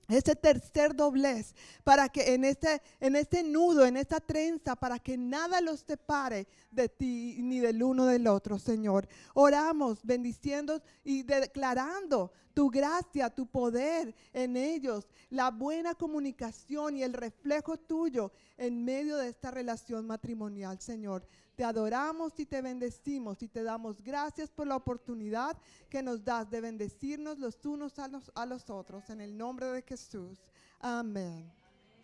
ese 0.08 0.36
tercer 0.36 0.96
doblez 0.96 1.56
para 1.84 2.10
que 2.10 2.34
en 2.34 2.46
este, 2.46 2.82
en 3.00 3.16
este 3.16 3.44
nudo, 3.44 3.86
en 3.86 3.98
esta 3.98 4.20
trenza, 4.20 4.76
para 4.76 5.00
que 5.00 5.18
nada 5.18 5.62
los 5.62 5.82
separe 5.82 6.48
de 6.72 6.90
ti 6.90 7.38
ni 7.42 7.60
del 7.60 7.84
uno 7.84 8.06
del 8.06 8.28
otro, 8.28 8.58
Señor. 8.58 9.08
Oramos 9.34 10.00
bendiciendo 10.04 10.82
y 11.04 11.24
declarando 11.24 12.32
tu 12.54 12.70
gracia, 12.70 13.30
tu 13.30 13.48
poder 13.48 14.14
en 14.32 14.56
ellos, 14.58 15.08
la 15.30 15.50
buena 15.50 15.96
comunicación 15.96 16.98
y 16.98 17.04
el 17.04 17.14
reflejo 17.14 17.78
tuyo 17.78 18.32
en 18.58 18.86
medio 18.86 19.18
de 19.18 19.30
esta 19.30 19.52
relación 19.52 20.06
matrimonial, 20.06 20.80
Señor. 20.80 21.26
Te 21.56 21.64
adoramos 21.64 22.40
y 22.40 22.46
te 22.46 22.62
bendecimos 22.62 23.44
y 23.44 23.48
te 23.48 23.62
damos 23.62 24.02
gracias 24.02 24.50
por 24.50 24.66
la 24.66 24.76
oportunidad 24.76 25.56
que 25.88 26.02
nos 26.02 26.24
das 26.24 26.50
de 26.50 26.62
bendecirnos 26.62 27.38
los 27.38 27.64
unos 27.66 27.94
a 28.00 28.46
los, 28.46 28.70
otros. 28.70 29.10
En 29.12 29.22
el 29.22 29.38
nombre 29.38 29.68
de 29.68 29.84
Jesús. 29.84 30.40
Amén, 30.80 31.52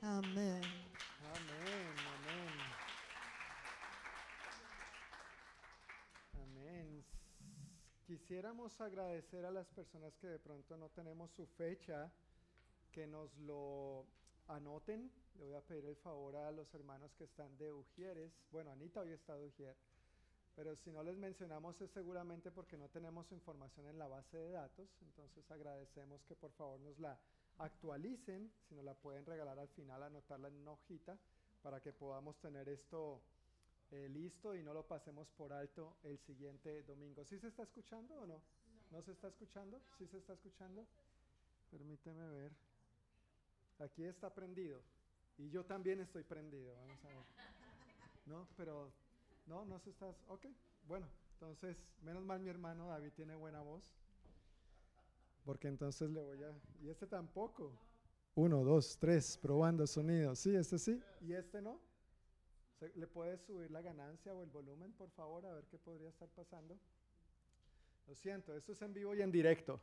amén. 0.01 0.61
Amén. 6.33 7.03
Quisiéramos 8.05 8.79
agradecer 8.79 9.45
a 9.45 9.51
las 9.51 9.67
personas 9.69 10.15
que 10.17 10.27
de 10.27 10.39
pronto 10.39 10.77
no 10.77 10.89
tenemos 10.89 11.31
su 11.31 11.47
fecha, 11.47 12.11
que 12.91 13.07
nos 13.07 13.35
lo 13.37 14.05
anoten. 14.47 15.11
Le 15.39 15.45
voy 15.45 15.55
a 15.55 15.61
pedir 15.61 15.85
el 15.85 15.95
favor 15.95 16.35
a 16.35 16.51
los 16.51 16.73
hermanos 16.73 17.13
que 17.17 17.23
están 17.23 17.57
de 17.57 17.71
Ujieres. 17.71 18.29
Bueno, 18.51 18.71
Anita 18.71 18.99
hoy 18.99 19.11
está 19.13 19.37
de 19.37 19.45
Ujier. 19.47 19.73
Pero 20.53 20.75
si 20.75 20.91
no 20.91 21.01
les 21.01 21.15
mencionamos 21.15 21.79
es 21.79 21.89
seguramente 21.91 22.51
porque 22.51 22.75
no 22.77 22.89
tenemos 22.89 23.31
información 23.31 23.87
en 23.87 23.97
la 23.97 24.09
base 24.09 24.37
de 24.37 24.51
datos. 24.51 24.89
Entonces 25.01 25.49
agradecemos 25.49 26.21
que 26.25 26.35
por 26.35 26.51
favor 26.51 26.81
nos 26.81 26.99
la 26.99 27.17
actualicen. 27.57 28.51
Si 28.67 28.75
nos 28.75 28.83
la 28.83 28.93
pueden 28.95 29.25
regalar 29.25 29.57
al 29.57 29.69
final, 29.69 30.03
anotarla 30.03 30.49
en 30.49 30.55
una 30.55 30.71
hojita 30.71 31.17
para 31.63 31.79
que 31.79 31.93
podamos 31.93 32.37
tener 32.41 32.67
esto 32.67 33.21
eh, 33.91 34.09
listo 34.09 34.53
y 34.53 34.61
no 34.61 34.73
lo 34.73 34.85
pasemos 34.85 35.29
por 35.37 35.53
alto 35.53 35.95
el 36.03 36.19
siguiente 36.19 36.83
domingo. 36.83 37.23
¿Sí 37.23 37.39
se 37.39 37.47
está 37.47 37.63
escuchando 37.63 38.13
o 38.15 38.27
no? 38.27 38.41
¿No 38.91 39.01
se 39.03 39.13
está 39.13 39.29
escuchando? 39.29 39.79
¿Sí 39.97 40.05
se 40.07 40.17
está 40.17 40.33
escuchando? 40.33 40.85
Permíteme 41.71 42.27
ver. 42.27 42.51
Aquí 43.79 44.03
está 44.03 44.33
prendido. 44.33 44.81
Y 45.39 45.49
yo 45.49 45.63
también 45.63 46.01
estoy 46.01 46.23
prendido. 46.23 46.75
Vamos 46.75 47.03
a 47.05 47.07
ver. 47.07 47.17
No, 48.25 48.47
pero 48.57 48.91
no, 49.47 49.65
no 49.65 49.79
se 49.79 49.89
está. 49.89 50.05
Ok, 50.27 50.45
bueno, 50.87 51.07
entonces, 51.33 51.77
menos 52.03 52.23
mal 52.23 52.41
mi 52.41 52.49
hermano 52.49 52.89
David 52.89 53.11
tiene 53.15 53.35
buena 53.35 53.61
voz. 53.61 53.83
Porque 55.45 55.69
entonces 55.69 56.09
le 56.09 56.21
voy 56.21 56.43
a. 56.43 56.53
Y 56.81 56.89
este 56.89 57.07
tampoco. 57.07 57.71
Uno, 58.35 58.63
dos, 58.63 58.97
tres, 58.99 59.37
probando 59.37 59.87
sonido. 59.87 60.35
Sí, 60.35 60.55
este 60.55 60.77
sí. 60.77 61.01
¿Y 61.21 61.33
este 61.33 61.61
no? 61.61 61.79
¿Le 62.95 63.07
puedes 63.07 63.41
subir 63.41 63.71
la 63.71 63.81
ganancia 63.81 64.33
o 64.33 64.43
el 64.43 64.49
volumen, 64.49 64.93
por 64.93 65.09
favor, 65.11 65.45
a 65.45 65.53
ver 65.53 65.65
qué 65.65 65.77
podría 65.77 66.09
estar 66.09 66.29
pasando? 66.29 66.77
Lo 68.07 68.15
siento, 68.15 68.55
esto 68.55 68.71
es 68.71 68.81
en 68.81 68.93
vivo 68.93 69.13
y 69.15 69.21
en 69.21 69.31
directo. 69.31 69.81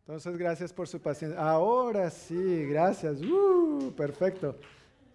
Entonces, 0.00 0.36
gracias 0.36 0.72
por 0.72 0.86
su 0.86 1.00
paciencia. 1.00 1.40
Ahora 1.40 2.10
sí, 2.10 2.66
gracias. 2.66 3.22
Uh, 3.22 3.92
perfecto. 3.96 4.56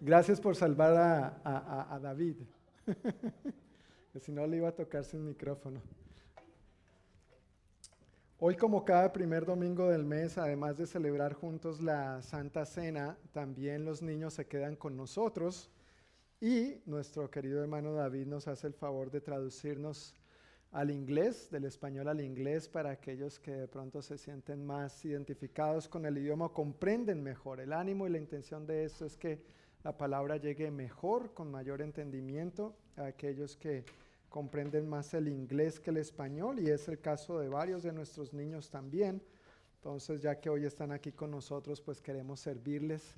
Gracias 0.04 0.40
por 0.40 0.56
salvar 0.56 0.96
a, 0.96 1.28
a- 1.44 1.94
a- 1.94 2.00
David. 2.00 2.34
que 4.12 4.18
si 4.18 4.32
no 4.32 4.44
le 4.48 4.56
iba 4.56 4.68
a 4.68 4.74
tocar 4.74 5.04
sin 5.04 5.24
micrófono. 5.24 5.80
Hoy 8.40 8.56
como 8.56 8.84
cada 8.84 9.12
primer 9.12 9.46
domingo 9.46 9.88
del 9.88 10.04
mes, 10.04 10.38
además 10.38 10.76
de 10.76 10.88
celebrar 10.88 11.34
juntos 11.34 11.80
la 11.80 12.20
Santa 12.20 12.66
Cena, 12.66 13.16
también 13.30 13.84
los 13.84 14.02
niños 14.02 14.34
se 14.34 14.48
quedan 14.48 14.74
con 14.74 14.96
nosotros 14.96 15.70
y 16.40 16.82
nuestro 16.84 17.30
querido 17.30 17.62
hermano 17.62 17.92
David 17.94 18.26
nos 18.26 18.48
hace 18.48 18.66
el 18.66 18.74
favor 18.74 19.08
de 19.12 19.20
traducirnos 19.20 20.16
al 20.72 20.90
inglés, 20.90 21.48
del 21.52 21.64
español 21.66 22.08
al 22.08 22.20
inglés, 22.20 22.68
para 22.68 22.90
aquellos 22.90 23.38
que 23.38 23.52
de 23.52 23.68
pronto 23.68 24.02
se 24.02 24.18
sienten 24.18 24.66
más 24.66 25.04
identificados 25.04 25.86
con 25.86 26.06
el 26.06 26.18
idioma, 26.18 26.48
comprenden 26.48 27.22
mejor. 27.22 27.60
El 27.60 27.72
ánimo 27.72 28.08
y 28.08 28.10
la 28.10 28.18
intención 28.18 28.66
de 28.66 28.84
esto 28.84 29.06
es 29.06 29.16
que 29.16 29.61
la 29.84 29.96
palabra 29.96 30.36
llegue 30.36 30.70
mejor, 30.70 31.34
con 31.34 31.50
mayor 31.50 31.82
entendimiento, 31.82 32.76
a 32.96 33.06
aquellos 33.06 33.56
que 33.56 33.84
comprenden 34.28 34.88
más 34.88 35.12
el 35.14 35.28
inglés 35.28 35.80
que 35.80 35.90
el 35.90 35.96
español, 35.98 36.58
y 36.60 36.70
es 36.70 36.88
el 36.88 37.00
caso 37.00 37.38
de 37.38 37.48
varios 37.48 37.82
de 37.82 37.92
nuestros 37.92 38.32
niños 38.32 38.70
también. 38.70 39.22
Entonces, 39.76 40.22
ya 40.22 40.40
que 40.40 40.48
hoy 40.48 40.64
están 40.64 40.92
aquí 40.92 41.12
con 41.12 41.30
nosotros, 41.30 41.80
pues 41.80 42.00
queremos 42.00 42.40
servirles 42.40 43.16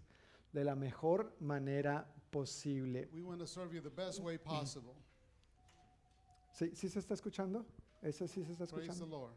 de 0.53 0.65
la 0.65 0.75
mejor 0.75 1.37
manera 1.41 2.11
posible. 2.31 3.09
We 3.12 3.23
want 3.23 3.41
to 3.41 3.47
serve 3.47 3.75
you 3.75 3.83
the 3.83 3.91
best 3.91 4.21
way 4.21 4.39
possible. 4.39 4.95
¿Sí, 6.53 6.71
sí 6.75 6.89
se 6.89 6.99
está 7.01 7.15
escuchando? 7.15 7.67
¿Ese 8.01 8.27
sí 8.27 8.45
se 8.45 8.53
está 8.53 8.67
Praise 8.67 8.87
the 8.87 8.93
escuchando? 8.93 9.19
Lord. 9.19 9.35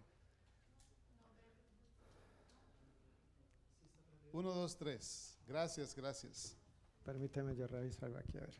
Uno, 4.34 4.54
dos, 4.54 4.78
tres. 4.78 5.38
Gracias, 5.48 5.96
gracias. 5.96 6.56
Permíteme 7.08 7.56
yo 7.56 7.66
reviso 7.68 8.06
algo 8.06 8.18
aquí, 8.18 8.38
a 8.38 8.42
ver. 8.42 8.54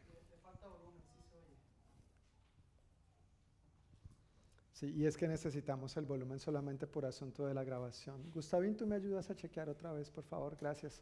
Sí, 4.72 4.94
y 4.96 5.06
es 5.06 5.18
que 5.18 5.28
necesitamos 5.28 5.98
el 5.98 6.06
volumen 6.06 6.40
solamente 6.40 6.88
por 6.88 7.06
asunto 7.06 7.46
de 7.46 7.54
la 7.54 7.66
grabación. 7.66 8.32
Gustavín, 8.32 8.78
¿tú 8.78 8.88
me 8.88 8.96
ayudas 8.96 9.30
a 9.30 9.36
chequear 9.36 9.68
otra 9.68 9.92
vez, 9.92 10.10
por 10.10 10.24
favor? 10.24 10.56
Gracias. 10.56 11.02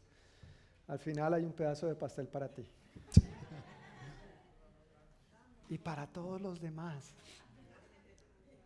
Al 0.88 0.98
final 0.98 1.34
hay 1.34 1.44
un 1.44 1.52
pedazo 1.52 1.86
de 1.86 1.94
pastel 1.94 2.26
para 2.26 2.48
ti. 2.48 2.66
y 5.68 5.78
para 5.78 6.08
todos 6.08 6.40
los 6.40 6.60
demás. 6.60 7.14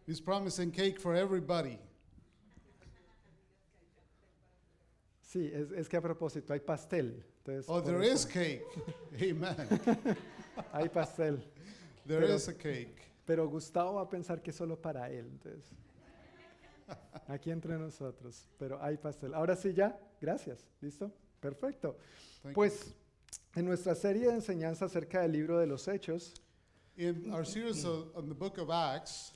He's 0.07 0.23
promising 0.23 0.71
cake 0.71 0.99
for 0.99 1.15
everybody. 1.15 1.79
Sí, 5.21 5.51
es, 5.53 5.71
es 5.71 5.87
que 5.87 5.99
a 5.99 6.01
propósito, 6.01 6.55
hay 6.55 6.61
pastel. 6.61 7.27
Entonces, 7.45 7.67
Oh, 7.69 7.81
there 7.83 8.03
eso, 8.05 8.15
is 8.15 8.27
cake. 8.27 8.65
Amen. 9.21 9.57
Hay 10.73 10.89
pastel. 10.89 11.43
There 12.07 12.21
Pero- 12.21 12.35
is 12.35 12.49
a 12.49 12.55
cake. 12.55 12.97
Pero 13.27 13.49
Gustavo 13.49 13.95
va 13.95 14.03
a 14.03 14.09
pensar 14.09 14.43
que 14.43 14.51
es 14.51 14.57
solo 14.57 14.77
para 14.81 15.09
él. 15.11 15.27
Entonces, 15.27 15.65
aquí 17.29 17.51
entre 17.51 17.79
nosotros. 17.79 18.49
Pero 18.59 18.83
hay 18.83 18.97
pastel. 18.97 19.35
Ahora 19.35 19.55
sí, 19.57 19.73
ya. 19.73 19.99
Gracias. 20.21 20.67
¿Listo? 20.81 21.11
Perfecto. 21.41 21.97
Thank 22.43 22.55
Pues 22.55 22.95
en 23.55 23.65
nuestra 23.67 23.95
serie 23.95 24.27
de 24.29 24.35
enseñanza 24.35 24.85
acerca 24.87 25.23
del 25.23 25.33
libro 25.33 25.59
de 25.59 25.67
los 25.67 25.87
Hechos. 25.89 26.35
In 26.97 27.33
our 27.33 27.47
series 27.47 27.85
on 27.85 28.29
the 28.29 28.35
book 28.35 28.59
of 28.59 28.69
Acts, 28.71 29.33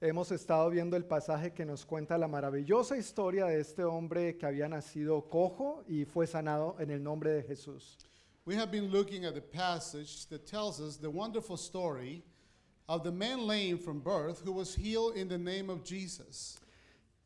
hemos 0.00 0.30
estado 0.32 0.70
viendo 0.70 0.96
el 0.96 1.04
pasaje 1.04 1.52
que 1.52 1.64
nos 1.64 1.84
cuenta 1.84 2.16
la 2.18 2.28
maravillosa 2.28 2.96
historia 2.96 3.46
de 3.46 3.60
este 3.60 3.84
hombre 3.84 4.36
que 4.36 4.46
había 4.46 4.68
nacido 4.68 5.28
cojo 5.28 5.84
y 5.88 6.04
fue 6.04 6.26
sanado 6.26 6.76
en 6.78 6.90
el 6.90 7.02
nombre 7.02 7.30
de 7.32 7.42
Jesús. 7.42 7.98
we 8.48 8.54
have 8.54 8.70
been 8.70 8.90
looking 8.90 9.26
at 9.26 9.34
the 9.34 9.42
passage 9.42 10.24
that 10.28 10.46
tells 10.46 10.80
us 10.80 10.96
the 10.96 11.10
wonderful 11.10 11.54
story 11.54 12.22
of 12.88 13.04
the 13.04 13.12
man 13.12 13.46
lame 13.46 13.76
from 13.76 14.00
birth 14.00 14.40
who 14.42 14.52
was 14.52 14.74
healed 14.74 15.16
in 15.16 15.28
the 15.28 15.36
name 15.36 15.68
of 15.68 15.84
Jesus. 15.84 16.58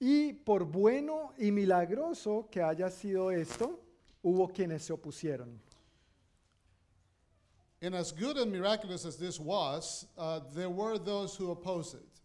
Y 0.01 0.33
por 0.45 0.65
bueno 0.65 1.31
y 1.39 1.53
milagroso 1.53 2.51
que 2.51 2.61
haya 2.61 2.91
sido 2.91 3.31
esto, 3.31 3.79
hubo 4.25 4.53
quienes 4.53 4.83
se 4.83 4.93
opusieron. 4.93 5.59
And 7.81 7.95
as 7.95 8.11
good 8.11 8.37
and 8.37 8.51
miraculous 8.51 9.07
as 9.07 9.17
this 9.17 9.39
was, 9.39 10.09
uh, 10.19 10.41
there 10.53 10.71
were 10.71 10.99
those 10.99 11.37
who 11.37 11.53
opposed 11.53 11.95
it. 11.95 12.21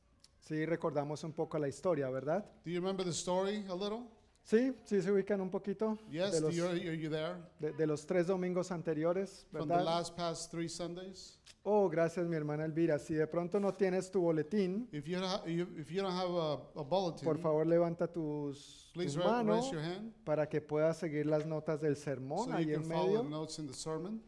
Sí, 0.47 0.65
recordamos 0.65 1.23
un 1.23 1.33
poco 1.33 1.57
la 1.59 1.67
historia, 1.67 2.09
¿verdad? 2.09 2.45
Do 2.63 2.71
you 2.71 2.79
remember 2.79 3.03
the 3.05 3.11
story 3.11 3.65
a 3.69 3.75
little? 3.75 4.07
Sí, 4.43 4.73
sí 4.85 5.01
se 5.01 5.11
ubican 5.11 5.41
un 5.41 5.49
poquito 5.49 5.97
Yes, 6.09 6.31
de 6.31 6.39
do 6.39 6.47
los, 6.47 6.55
you, 6.55 6.65
are 6.67 6.97
you 6.97 7.09
there? 7.09 7.35
de, 7.59 7.73
de 7.73 7.85
los 7.85 8.05
tres 8.05 8.27
domingos 8.27 8.71
anteriores, 8.71 9.45
From 9.51 9.67
the 9.67 9.75
¿verdad? 9.75 9.85
last 9.85 10.15
past 10.15 10.49
three 10.51 10.69
Sundays? 10.69 11.37
Oh, 11.63 11.89
gracias 11.89 12.25
mi 12.27 12.37
hermana 12.37 12.63
Elvira. 12.63 12.97
Si 12.97 13.13
de 13.13 13.27
pronto 13.27 13.59
no 13.59 13.73
tienes 13.73 14.09
tu 14.09 14.21
boletín, 14.21 14.87
If 14.93 15.05
you, 15.05 15.19
don't 15.19 15.25
ha- 15.29 15.45
you, 15.45 15.67
if 15.77 15.91
you 15.91 16.01
don't 16.01 16.13
have 16.15 16.31
a, 16.33 16.53
a 16.79 16.83
bulletin, 16.83 17.25
por 17.25 17.39
favor 17.39 17.67
levanta 17.67 18.07
tus, 18.07 18.89
please 18.93 19.15
tu 19.17 19.19
ra- 19.21 19.31
mano 19.43 19.51
raise 19.55 19.69
your 19.71 19.81
hand 19.81 20.13
para 20.23 20.47
que 20.47 20.61
puedas 20.61 20.95
seguir 20.95 21.25
las 21.25 21.45
notas 21.45 21.81
del 21.81 21.97
sermón 21.97 22.45
so 22.45 22.53
ahí 22.53 22.67
you 22.67 22.75
can 22.75 22.83
en 22.83 22.89
follow 22.89 23.17
the 23.17 23.23
medio. 23.23 23.29
notes 23.29 23.59
in 23.59 23.67
the 23.67 23.73
sermon. 23.73 24.21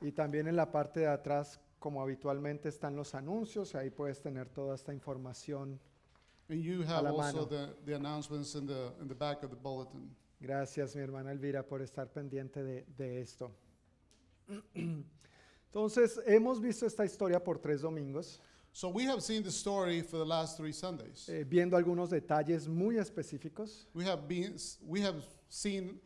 Y 0.00 0.12
también 0.12 0.46
en 0.46 0.54
la 0.54 0.70
parte 0.70 1.00
de 1.00 1.08
atrás, 1.08 1.58
como 1.78 2.02
habitualmente 2.02 2.68
están 2.68 2.96
los 2.96 3.14
anuncios, 3.14 3.74
ahí 3.74 3.90
puedes 3.90 4.20
tener 4.20 4.48
toda 4.48 4.74
esta 4.74 4.92
información. 4.92 5.78
And 6.50 6.62
you 6.62 6.82
have 6.82 7.02
la 7.04 7.10
also 7.10 7.22
mano. 7.22 7.44
the, 7.46 7.74
the 7.84 7.94
announcements 7.94 8.54
in 8.54 8.66
the, 8.66 8.92
in 9.00 9.08
the 9.08 9.14
back 9.14 9.42
of 9.42 9.50
the 9.50 9.56
bulletin. 9.56 10.10
Gracias, 10.40 10.94
mi 10.96 11.02
hermana 11.02 11.30
Elvira, 11.32 11.62
por 11.62 11.82
estar 11.82 12.08
pendiente 12.12 12.62
de, 12.62 12.84
de 12.96 13.20
esto. 13.20 13.50
Entonces, 14.74 16.20
hemos 16.26 16.60
visto 16.60 16.86
esta 16.86 17.04
historia 17.04 17.42
por 17.42 17.58
tres 17.58 17.82
domingos, 17.82 18.40
So 18.72 18.88
we 18.88 19.04
have 19.06 19.22
seen 19.22 19.42
the 19.42 19.50
story 19.50 20.02
for 20.02 20.18
the 20.18 20.24
last 20.24 20.56
three 20.56 20.72
Sundays. 20.72 21.28
eh, 21.28 21.44
viendo 21.44 21.76
algunos 21.76 22.10
detalles 22.10 22.68
muy 22.68 22.96
específicos. 22.96 23.86
We 23.92 24.04
have 24.04 24.28
been, 24.28 24.56
we 24.86 25.00
have 25.00 25.24
seen 25.48 25.98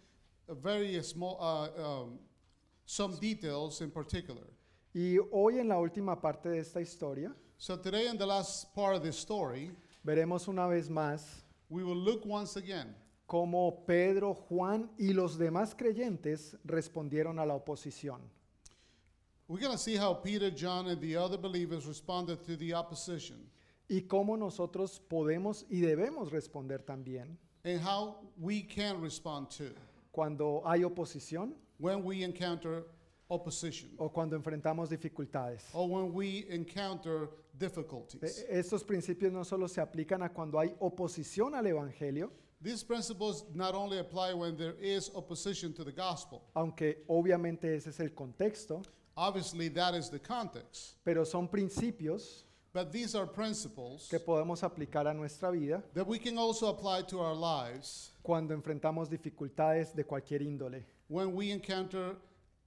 a 0.49 0.55
very 0.55 1.03
small, 1.03 1.37
uh, 1.39 2.03
um, 2.03 2.19
some 2.87 3.17
details 3.17 3.81
in 3.83 3.91
particular. 3.91 4.47
Y 4.95 5.19
hoy 5.31 5.59
en 5.59 5.69
la 5.69 5.79
última 5.79 6.21
parte 6.21 6.49
de 6.51 6.59
esta 6.59 6.81
historia, 6.81 7.35
So 7.57 7.77
today 7.77 8.09
in 8.09 8.19
the 8.19 8.27
last 8.27 8.75
part 8.75 8.97
of 8.97 9.03
this 9.03 9.17
story, 9.17 9.71
veremos 10.05 10.49
una 10.49 10.67
vez 10.67 10.89
más 10.89 11.45
we 11.69 11.85
will 11.85 11.97
look 11.97 12.27
once 12.27 12.57
again 12.57 12.95
cómo 13.27 13.87
Pedro, 13.87 14.35
Juan 14.35 14.91
y 14.99 15.13
los 15.13 15.39
demás 15.39 15.75
creyentes 15.75 16.57
respondieron 16.65 17.39
a 17.39 17.47
la 17.47 17.55
oposición. 17.55 18.21
We're 19.49 19.61
going 19.61 19.73
to 19.73 19.79
see 19.79 19.97
how 19.97 20.13
Peter, 20.15 20.51
John, 20.51 20.89
and 20.89 21.01
the 21.01 21.17
other 21.17 21.39
believers 21.39 21.87
responded 21.87 22.43
to 22.45 22.57
the 22.57 22.75
opposition. 22.75 23.51
Y 23.89 24.03
cómo 24.03 24.37
nosotros 24.37 25.01
podemos 25.01 25.65
y 25.71 25.81
debemos 25.81 26.31
responder 26.31 26.83
también. 26.83 27.39
And 27.65 27.81
how 27.81 28.17
we 28.39 28.63
can 28.63 29.01
respond 29.01 29.51
to. 29.57 29.75
Cuando 30.13 30.63
hay 30.67 30.81
oposición 30.81 31.55
when 31.79 32.05
we 32.05 32.23
encounter 32.23 32.85
opposition 33.33 33.91
o 33.99 34.09
cuando 34.11 34.37
enfrentamos 34.37 34.89
dificultades. 34.91 35.65
or 35.73 35.89
when 35.89 36.13
we 36.13 36.47
encounter 36.51 37.25
E- 37.25 37.59
difficulties. 37.59 38.45
Estos 38.51 38.83
principios 38.85 39.33
no 39.33 39.45
solo 39.45 39.67
se 39.69 39.81
aplican 39.81 40.23
a 40.23 40.29
cuando 40.29 40.59
hay 40.59 40.75
oposición 40.81 41.55
al 41.55 41.67
Evangelio, 41.67 42.31
These 42.63 42.85
principles 42.85 43.45
not 43.55 43.75
only 43.75 43.99
apply 43.99 44.35
when 44.35 44.57
there 44.57 44.75
is 44.81 45.11
opposition 45.17 45.73
to 45.75 45.83
the 45.85 45.91
gospel, 45.93 46.43
aunque 46.55 47.05
obviamente 47.09 47.65
ese 47.75 47.89
es 47.89 47.99
el 48.01 48.11
contexto, 48.15 48.83
obviously 49.17 49.69
that 49.71 49.95
is 49.95 50.09
the 50.11 50.21
context, 50.21 50.95
pero 51.05 51.25
son 51.25 51.49
principios 51.49 52.45
but 52.73 52.91
these 52.93 53.15
are 53.15 53.27
principles 53.27 54.09
que 54.09 54.19
podemos 54.21 54.63
aplicar 54.63 55.07
a 55.09 55.13
nuestra 55.13 55.51
vida 55.51 55.83
that 55.93 56.07
we 56.07 56.19
can 56.19 56.39
also 56.39 56.69
apply 56.69 57.03
to 57.03 57.19
our 57.21 57.35
lives 57.35 58.13
cuando 58.23 58.55
enfrentamos 58.55 59.11
dificultades 59.11 59.93
de 59.95 60.05
cualquier 60.05 60.41
índole. 60.41 60.85
when 61.09 61.35
we 61.35 61.51
encounter 61.51 62.17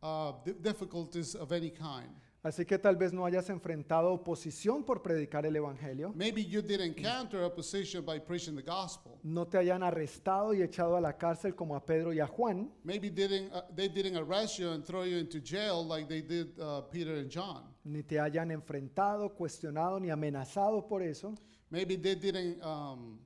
uh, 0.02 0.34
di- 0.44 0.54
difficulties 0.62 1.36
of 1.36 1.52
any 1.52 1.72
kind. 1.72 2.10
Así 2.44 2.64
que 2.64 2.78
tal 2.78 2.96
vez 2.96 3.12
no 3.12 3.26
hayas 3.26 3.50
enfrentado 3.50 4.14
oposición 4.14 4.84
por 4.84 5.02
predicar 5.02 5.48
el 5.48 5.56
Evangelio, 5.56 6.14
Maybe 6.16 6.44
you 6.46 6.62
did 6.62 6.80
encounter 6.80 7.44
opposition 7.44 8.06
by 8.06 8.20
preaching 8.20 8.56
the 8.56 8.62
gospel. 8.62 9.18
no 9.24 9.48
te 9.48 9.58
hayan 9.58 9.82
arrestado 9.82 10.54
y 10.54 10.62
echado 10.62 10.96
a 10.96 11.02
la 11.02 11.18
cárcel 11.18 11.56
como 11.56 11.76
a 11.76 11.84
Pedro 11.84 12.14
y 12.14 12.20
a 12.20 12.28
Juan, 12.28 12.72
Maybe 12.84 13.10
didn't, 13.10 13.52
uh, 13.52 13.64
they 13.76 13.90
didn't 13.90 14.16
arrest 14.18 14.60
you 14.60 14.70
and 14.70 14.86
throw 14.86 15.06
you 15.06 15.18
into 15.18 15.40
jail 15.42 15.84
like 15.84 16.08
they 16.08 16.22
did 16.22 16.50
uh, 16.60 16.82
Peter 16.92 17.16
and 17.16 17.32
John. 17.32 17.64
ni 17.84 18.04
te 18.04 18.20
hayan 18.20 18.52
enfrentado, 18.52 19.34
cuestionado 19.34 20.00
ni 20.00 20.12
amenazado 20.12 20.88
por 20.88 21.02
eso, 21.02 21.34
Maybe 21.72 21.96
they 21.98 22.14
didn't 22.14 22.62
um, 22.64 23.18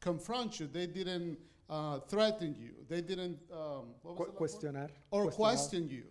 confront 0.00 0.60
you. 0.60 0.68
They 0.68 0.86
didn't 0.86 1.38
uh, 1.70 2.00
threaten 2.08 2.54
you. 2.58 2.74
They 2.88 3.00
didn't 3.00 3.38
um, 3.52 3.94
what 4.02 4.18
was 4.40 4.54
cu- 4.56 4.66
the 4.66 4.72
last 4.72 4.80
word? 4.82 4.90
cuestionar. 4.90 4.90
or 5.10 5.30
question 5.30 5.88
you. 5.88 6.04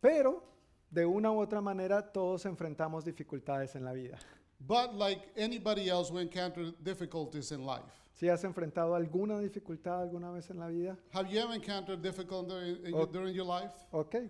Pero 0.00 0.42
de 0.90 1.04
una 1.06 1.30
u 1.30 1.38
otra 1.40 1.60
manera 1.62 2.02
todos 2.02 2.44
enfrentamos 2.44 3.04
dificultades 3.04 3.74
en 3.76 3.84
la 3.84 3.92
vida. 3.92 4.18
But 4.66 4.94
like 4.94 5.22
anybody 5.36 5.88
else, 5.88 6.10
we 6.12 6.20
encounter 6.20 6.72
difficulties 6.82 7.52
in 7.52 7.64
life. 7.64 7.92
Si 8.12 8.26
has 8.28 8.42
enfrentado 8.44 8.94
alguna 8.94 9.38
dificultad 9.40 10.02
alguna 10.02 10.30
vez 10.32 10.50
en 10.50 10.58
la 10.58 10.66
vida, 10.68 10.98
Have 11.14 11.30
you 11.32 11.40
ever 11.40 11.54
encountered 11.54 12.02
difficulty 12.02 12.52
in, 12.54 12.86
in 12.88 12.94
Oh. 12.94 13.06
during 13.06 13.34
your 13.34 13.46
life? 13.46 13.72
ok. 13.92 14.28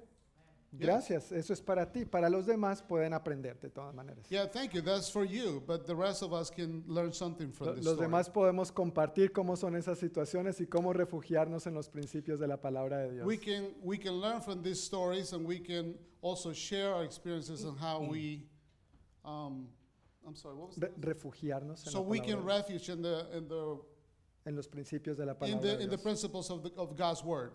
Gracias, 0.73 1.33
eso 1.33 1.53
es 1.53 1.61
para 1.61 1.91
ti. 1.91 2.05
Para 2.05 2.29
los 2.31 2.47
demás 2.47 2.81
pueden 2.83 3.13
aprender 3.13 3.59
de 3.61 3.71
todas 3.71 3.93
maneras. 3.93 4.25
Yeah, 4.31 4.47
thank 4.49 4.73
you. 4.73 4.81
That's 4.83 5.11
for 5.11 5.25
you. 5.25 5.61
But 5.67 5.85
the 5.85 5.97
rest 5.97 6.23
of 6.23 6.33
us 6.33 6.49
can 6.51 6.85
learn 6.87 7.13
something 7.13 7.51
from 7.53 7.67
Lo- 7.69 7.75
this 7.75 7.85
Los 7.85 7.95
story. 7.95 8.07
demás 8.07 8.31
podemos 8.31 8.71
compartir 8.71 9.33
cómo 9.33 9.57
son 9.57 9.75
esas 9.75 9.99
situaciones 9.99 10.61
y 10.61 10.67
cómo 10.67 10.93
refugiarnos 10.93 11.67
en 11.67 11.75
los 11.75 11.89
principios 11.89 12.39
de 12.39 12.47
la 12.47 12.57
palabra 12.61 12.99
de 12.99 13.13
Dios. 13.15 13.27
We 13.27 13.37
can 13.37 13.75
we 13.83 13.99
can 13.99 14.21
learn 14.21 14.41
from 14.41 14.63
these 14.63 14.81
stories, 14.81 15.33
and 15.33 15.45
we 15.45 15.59
can 15.59 15.97
also 16.23 16.53
share 16.53 16.95
our 16.95 17.05
experiences 17.05 17.65
on 17.65 17.77
how 17.77 18.01
we. 18.09 18.47
Um, 19.25 19.67
I'm 20.25 20.37
sorry. 20.37 20.55
What 20.55 20.69
was 20.69 20.79
Re- 20.79 20.89
that? 20.89 21.01
refugiarnos 21.01 21.85
en, 21.85 21.93
So 21.93 22.01
la 22.01 22.07
we 22.09 22.21
can 22.21 22.45
refuge 22.45 22.89
in 22.91 23.03
the 23.03 23.27
in 23.37 23.49
the 23.49 23.77
en 24.47 24.55
los 24.55 24.69
principios 24.69 25.17
de 25.17 25.27
la 25.27 25.33
in 25.33 25.39
palabra 25.39 25.61
the 25.63 25.67
de 25.79 25.83
in 25.83 25.91
the 25.91 25.97
Dios. 25.97 26.03
principles 26.03 26.49
of 26.51 26.63
the, 26.63 26.71
of 26.77 26.97
God's 26.97 27.25
word. 27.25 27.51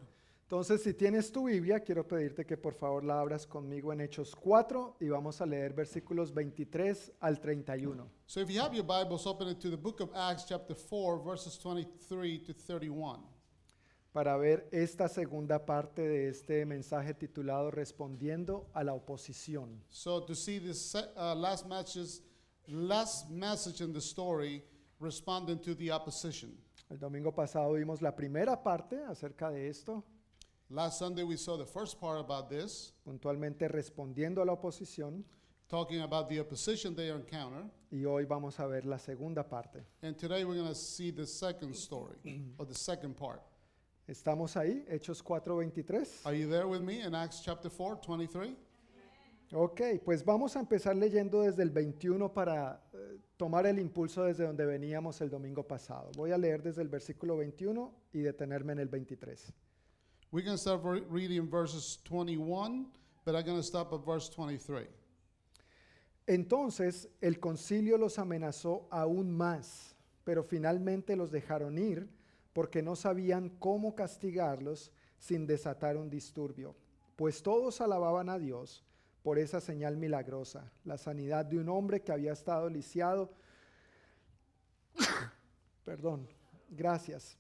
Entonces, 0.46 0.84
si 0.84 0.94
tienes 0.94 1.32
tu 1.32 1.46
Biblia, 1.46 1.80
quiero 1.80 2.08
pedirte 2.08 2.46
que 2.46 2.56
por 2.56 2.76
favor 2.76 3.04
la 3.04 3.20
abras 3.20 3.48
conmigo 3.48 3.92
en 3.92 4.02
Hechos 4.02 4.36
4 4.36 4.98
y 5.00 5.10
vamos 5.10 5.42
a 5.42 5.46
leer 5.48 5.74
versículos 5.74 6.32
23 6.32 7.14
al 7.20 7.40
31. 7.40 8.08
So 8.28 8.42
if 8.42 8.50
you 8.50 8.62
have 8.62 8.76
your 8.76 8.86
Bibles, 8.86 9.26
open 9.26 9.48
it 9.48 9.60
to 9.60 9.72
the 9.72 9.78
book 9.78 10.02
of 10.02 10.12
Acts, 10.16 10.46
chapter 10.48 10.76
four, 10.76 11.20
verses 11.20 11.58
twenty-three 11.58 12.44
to 12.44 12.54
thirty-one. 12.54 13.24
para 14.14 14.38
ver 14.38 14.70
esta 14.72 15.10
segunda 15.10 15.66
parte 15.66 16.04
de 16.04 16.30
este 16.30 16.64
mensaje 16.68 17.16
titulado 17.16 17.72
Respondiendo 17.72 18.70
a 18.74 18.84
la 18.84 18.94
oposición. 18.94 19.82
So 19.90 20.24
to 20.26 20.36
see 20.36 20.60
this 20.60 20.94
uh, 20.96 21.34
last 21.36 21.66
message, 21.66 22.22
last 22.68 23.32
message 23.32 23.82
in 23.82 23.92
the 23.92 24.00
story, 24.00 24.64
responding 25.02 25.60
to 25.64 25.74
the 25.74 25.92
opposition. 25.92 26.56
El 26.92 27.00
domingo 27.00 27.34
pasado 27.34 27.74
vimos 27.74 28.04
la 28.04 28.16
primera 28.16 28.62
parte 28.62 29.04
acerca 29.04 29.50
de 29.50 29.70
esto, 29.70 30.06
Last 30.70 30.98
Sunday 30.98 31.24
we 31.24 31.38
saw 31.38 31.58
the 31.58 31.66
first 31.66 32.00
part 32.00 32.20
about 32.20 32.50
this, 32.50 32.92
puntualmente 33.06 33.68
respondiendo 33.68 34.42
a 34.42 34.46
la 34.46 34.54
oposición, 34.54 35.24
talking 35.70 36.02
about 36.02 36.28
the 36.28 36.40
opposition 36.40 36.96
they 36.96 37.10
encounter, 37.12 37.70
y 37.92 38.04
hoy 38.06 38.26
vamos 38.26 38.60
a 38.60 38.66
ver 38.66 38.84
la 38.86 38.98
segunda 38.98 39.44
parte. 39.44 39.84
and 40.02 40.18
today 40.18 40.44
we're 40.44 40.56
going 40.56 40.68
to 40.68 40.74
see 40.74 41.12
the 41.12 41.26
second 41.26 41.76
story, 41.76 42.18
or 42.58 42.66
the 42.66 42.74
second 42.74 43.16
part. 43.16 43.42
¿Estamos 44.08 44.56
ahí? 44.56 44.84
Hechos 44.90 45.22
4:23. 45.24 46.26
Are 46.26 46.34
you 46.36 46.50
there 46.50 46.68
with 46.68 46.82
me 46.82 47.02
in 47.02 47.14
Acts 47.14 47.42
chapter 47.44 47.70
4, 47.70 47.98
23? 48.02 48.56
Ok, 49.54 49.82
pues 50.04 50.26
vamos 50.26 50.56
a 50.56 50.60
empezar 50.60 50.96
leyendo 50.96 51.42
desde 51.44 51.62
el 51.62 51.70
21 51.70 52.34
para 52.34 52.82
eh, 52.92 53.20
tomar 53.38 53.68
el 53.68 53.78
impulso 53.78 54.24
desde 54.24 54.44
donde 54.44 54.66
veníamos 54.66 55.22
el 55.22 55.30
domingo 55.30 55.62
pasado. 55.68 56.10
Voy 56.18 56.32
a 56.32 56.38
leer 56.40 56.64
desde 56.64 56.82
el 56.82 56.90
versículo 56.90 57.38
21 57.38 57.94
y 58.14 58.22
detenerme 58.22 58.74
en 58.74 58.80
el 58.80 58.88
23. 58.90 59.54
We're 60.36 60.44
going 60.44 60.58
to 60.58 60.62
start 60.62 60.82
re- 60.84 61.02
reading 61.10 61.48
verses 61.48 61.98
21, 62.04 62.88
but 63.24 63.38
I'm 63.38 63.46
going 63.46 63.56
to 63.56 63.64
stop 63.64 63.94
at 63.94 64.06
verse 64.06 64.28
23. 64.28 64.86
Entonces 66.28 67.08
el 67.22 67.40
concilio 67.40 67.98
los 67.98 68.20
amenazó 68.20 68.86
aún 68.92 69.32
más, 69.32 69.96
pero 70.26 70.44
finalmente 70.44 71.16
los 71.16 71.32
dejaron 71.32 71.78
ir 71.78 72.10
porque 72.52 72.82
no 72.82 72.98
sabían 72.98 73.48
cómo 73.60 73.96
castigarlos 73.96 74.92
sin 75.20 75.48
desatar 75.48 75.96
un 75.96 76.10
disturbio, 76.10 76.76
pues 77.16 77.42
todos 77.42 77.80
alababan 77.80 78.28
a 78.28 78.38
Dios 78.38 78.84
por 79.24 79.40
esa 79.40 79.62
señal 79.62 79.96
milagrosa, 79.96 80.70
la 80.84 80.98
sanidad 80.98 81.46
de 81.46 81.60
un 81.60 81.70
hombre 81.70 82.02
que 82.02 82.12
había 82.12 82.34
estado 82.34 82.68
lisiado. 82.68 83.32
Perdón, 85.86 86.28
gracias. 86.72 87.38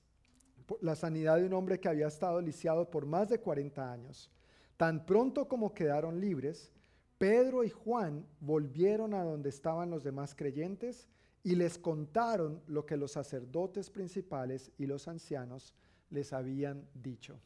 La 0.81 0.95
sanidad 0.95 1.37
de 1.37 1.45
un 1.45 1.53
hombre 1.53 1.79
que 1.79 1.89
había 1.89 2.07
estado 2.07 2.41
lisiado 2.41 2.89
por 2.89 3.05
más 3.05 3.29
de 3.29 3.39
40 3.39 3.91
años. 3.91 4.31
Tan 4.77 5.05
pronto 5.05 5.47
como 5.47 5.73
quedaron 5.73 6.19
libres, 6.19 6.71
Pedro 7.17 7.63
y 7.63 7.69
Juan 7.69 8.25
volvieron 8.41 9.13
a 9.13 9.23
donde 9.23 9.49
estaban 9.49 9.89
los 9.89 10.03
demás 10.03 10.35
creyentes 10.35 11.07
y 11.43 11.55
les 11.55 11.77
contaron 11.77 12.61
lo 12.67 12.85
que 12.85 12.97
los 12.97 13.13
sacerdotes 13.13 13.89
principales 13.89 14.71
y 14.77 14.85
los 14.85 15.07
ancianos 15.07 15.73
les 16.09 16.33
habían 16.33 16.87
dicho. 16.93 17.39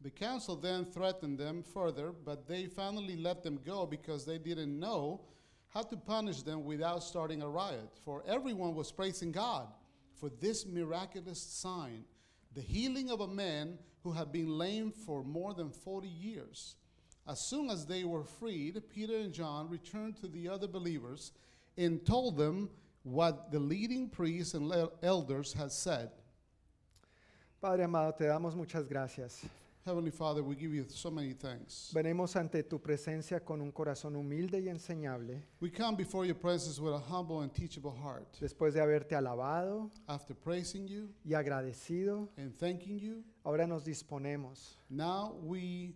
The 0.00 0.10
council 0.10 0.56
then 0.56 0.84
threatened 0.84 1.38
them 1.38 1.62
further, 1.62 2.12
but 2.12 2.46
they 2.46 2.66
finally 2.66 3.16
let 3.16 3.42
them 3.42 3.58
go 3.64 3.84
because 3.86 4.24
they 4.24 4.38
didn't 4.38 4.78
know 4.78 5.20
how 5.74 5.82
to 5.82 5.96
punish 5.96 6.42
them 6.42 6.64
without 6.64 7.02
starting 7.02 7.42
a 7.42 7.48
riot. 7.48 7.90
For 8.04 8.22
everyone 8.26 8.74
was 8.74 8.92
praising 8.92 9.32
God 9.32 9.68
for 10.18 10.30
this 10.40 10.66
miraculous 10.66 11.40
sign, 11.40 12.04
the 12.54 12.60
healing 12.60 13.10
of 13.10 13.20
a 13.20 13.28
man 13.28 13.78
who 14.02 14.12
had 14.12 14.32
been 14.32 14.58
lame 14.58 14.90
for 14.90 15.22
more 15.22 15.54
than 15.54 15.70
40 15.70 16.08
years. 16.08 16.76
As 17.26 17.40
soon 17.40 17.68
as 17.68 17.86
they 17.86 18.04
were 18.04 18.24
freed, 18.24 18.80
Peter 18.88 19.16
and 19.16 19.32
John 19.32 19.68
returned 19.68 20.16
to 20.20 20.28
the 20.28 20.48
other 20.48 20.66
believers 20.66 21.32
and 21.76 22.04
told 22.04 22.36
them 22.36 22.70
what 23.02 23.52
the 23.52 23.58
leading 23.58 24.08
priests 24.08 24.54
and 24.54 24.72
elders 25.02 25.52
had 25.52 25.72
said. 25.72 26.10
Padre 27.60 27.84
amado, 27.84 28.14
te 28.16 28.24
damos 28.24 28.54
muchas 28.54 28.88
gracias. 28.88 29.44
Heavenly 29.88 30.10
Father, 30.10 30.42
we 30.42 30.54
give 30.54 30.74
you 30.74 30.84
so 30.90 31.10
many 31.10 31.32
thanks. 31.32 31.90
Venimos 31.94 32.36
ante 32.36 32.62
tu 32.62 32.78
presencia 32.78 33.40
con 33.42 33.62
un 33.62 33.72
corazón 33.72 34.14
humilde 34.16 34.60
y 34.60 34.68
enseñable, 34.68 35.42
We 35.60 35.70
come 35.70 35.96
before 35.96 36.26
your 36.26 36.36
presence 36.36 36.78
with 36.78 36.92
a 36.92 36.98
humble 36.98 37.40
and 37.40 37.50
teachable 37.54 37.92
heart. 37.92 38.38
después 38.38 38.74
de 38.74 38.80
haberte 38.82 39.14
alabado 39.16 39.90
After 40.06 40.34
praising 40.36 40.86
you 40.86 41.08
y 41.24 41.32
agradecido. 41.32 42.28
and 42.36 42.54
thanking 42.58 42.98
you, 42.98 43.24
Ahora 43.44 43.66
nos 43.66 43.82
disponemos 43.82 44.76
now 44.90 45.34
we 45.42 45.94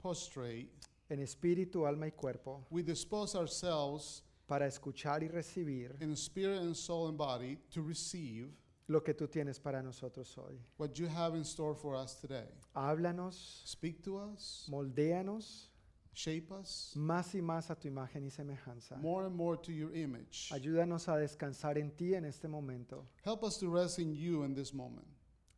prostrate, 0.00 0.70
en 1.10 1.20
espíritu, 1.20 1.86
alma 1.86 2.06
y 2.06 2.12
cuerpo 2.12 2.64
we 2.70 2.82
dispose 2.82 3.34
ourselves 3.36 4.22
para 4.46 4.66
escuchar 4.66 5.22
y 5.22 5.28
recibir 5.28 5.94
in 6.00 6.12
spirit 6.16 6.60
and 6.62 6.74
soul 6.74 7.08
and 7.08 7.18
body 7.18 7.58
to 7.70 7.82
receive 7.82 8.48
lo 8.88 9.00
que 9.02 9.14
tú 9.14 9.26
tienes 9.28 9.58
para 9.58 9.82
nosotros 9.82 10.36
hoy. 10.36 10.58
what 10.78 10.94
you 10.98 11.06
have 11.08 11.34
in 11.36 11.42
store 11.44 11.74
for 11.74 11.94
us 11.96 12.20
today. 12.20 12.46
Háblanos, 12.74 13.62
Speak 13.66 14.02
to 14.02 14.18
us, 14.18 14.66
moldéanos 14.70 15.68
shape 16.16 16.52
us 16.52 16.92
más 16.96 17.34
y 17.34 17.40
más 17.40 17.70
a 17.70 17.74
tu 17.74 17.88
imagen 17.88 18.24
y 18.24 18.30
semejanza. 18.30 18.96
more 19.00 19.24
and 19.26 19.34
more 19.34 19.56
to 19.56 19.72
your 19.72 19.92
image. 19.96 20.50
Ayúdanos 20.52 21.08
a 21.08 21.16
descansar 21.16 21.76
en 21.78 21.90
ti 21.96 22.14
en 22.14 22.24
este 22.24 22.46
momento 22.46 23.06
Help 23.24 23.42
us 23.42 23.58
to 23.58 23.68
rest 23.68 23.98
in 23.98 24.12
you 24.14 24.44
in 24.44 24.54
this 24.54 24.72
moment, 24.72 25.08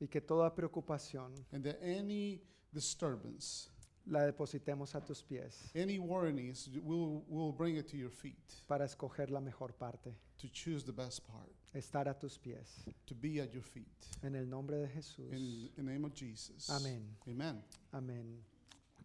y 0.00 0.06
que 0.06 0.20
toda 0.20 0.54
preocupación 0.54 1.32
and 1.52 1.64
that 1.64 1.78
any 1.82 2.40
disturbance, 2.72 3.68
la 4.06 4.24
depositemos 4.24 4.94
a 4.94 5.00
tus 5.00 5.22
pies 5.22 5.70
any 5.74 5.98
worries, 5.98 6.68
we'll, 6.82 7.22
we'll 7.28 7.52
bring 7.52 7.76
it 7.76 7.88
to 7.88 7.96
your 7.96 8.10
feet 8.10 8.62
para 8.66 8.84
escoger 8.84 9.30
la 9.30 9.40
mejor 9.40 9.72
parte, 9.72 10.14
to 10.38 10.48
choose 10.52 10.84
the 10.84 10.92
best 10.92 11.26
part, 11.26 11.50
estar 11.74 12.08
a 12.08 12.14
tus 12.14 12.38
pies. 12.38 12.84
to 13.06 13.14
be 13.14 13.40
at 13.40 13.52
your 13.52 13.62
feet. 13.62 13.86
En 14.22 14.34
el 14.34 14.46
nombre 14.46 14.76
de 14.76 14.88
Jesús. 14.88 15.32
In 15.32 15.70
the 15.76 15.82
name 15.82 16.04
of 16.04 16.14
Jesus. 16.14 16.68
Amén. 16.70 17.02
Amen. 17.28 17.62
Amén. 17.92 18.42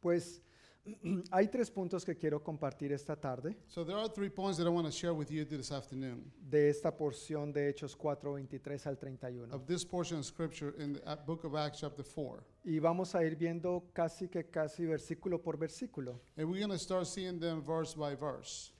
Pues 0.01 0.41
hay 1.31 1.47
tres 1.47 1.69
puntos 1.69 2.03
que 2.03 2.15
quiero 2.17 2.41
compartir 2.43 2.91
esta 2.91 3.15
tarde 3.15 3.55
So 3.67 3.83
there 3.85 3.97
are 3.97 4.09
three 4.09 4.29
points 4.29 4.57
that 4.57 4.65
I 4.65 4.69
want 4.69 4.87
to 4.87 4.91
share 4.91 5.13
with 5.13 5.29
you 5.29 5.45
this 5.45 5.71
afternoon 5.71 6.31
de 6.49 6.69
esta 6.69 6.91
porción 6.95 7.53
de 7.53 7.69
Hechos 7.69 7.95
4, 7.95 8.31
23 8.33 8.87
al 8.87 8.97
31. 8.97 9.53
of 9.53 9.65
this 9.67 9.85
portion 9.85 10.19
of 10.19 10.25
scripture 10.25 10.73
in 10.81 10.93
the 10.93 11.01
uh, 11.05 11.15
book 11.25 11.43
of 11.43 11.55
Acts 11.55 11.79
chapter 11.81 12.03
4. 12.03 12.43
Y 12.65 12.79
vamos 12.79 13.13
a 13.15 13.23
ir 13.23 13.35
viendo 13.35 13.83
casi 13.93 14.27
que 14.27 14.49
casi 14.49 14.85
versículo 14.85 15.41
por 15.41 15.57
versículo 15.57 16.19
And 16.37 16.49
we're 16.49 16.59
going 16.59 16.71
to 16.71 16.79
start 16.79 17.05
seeing 17.05 17.39
them 17.39 17.61
verse 17.63 17.95
by 17.95 18.15
verse 18.15 18.71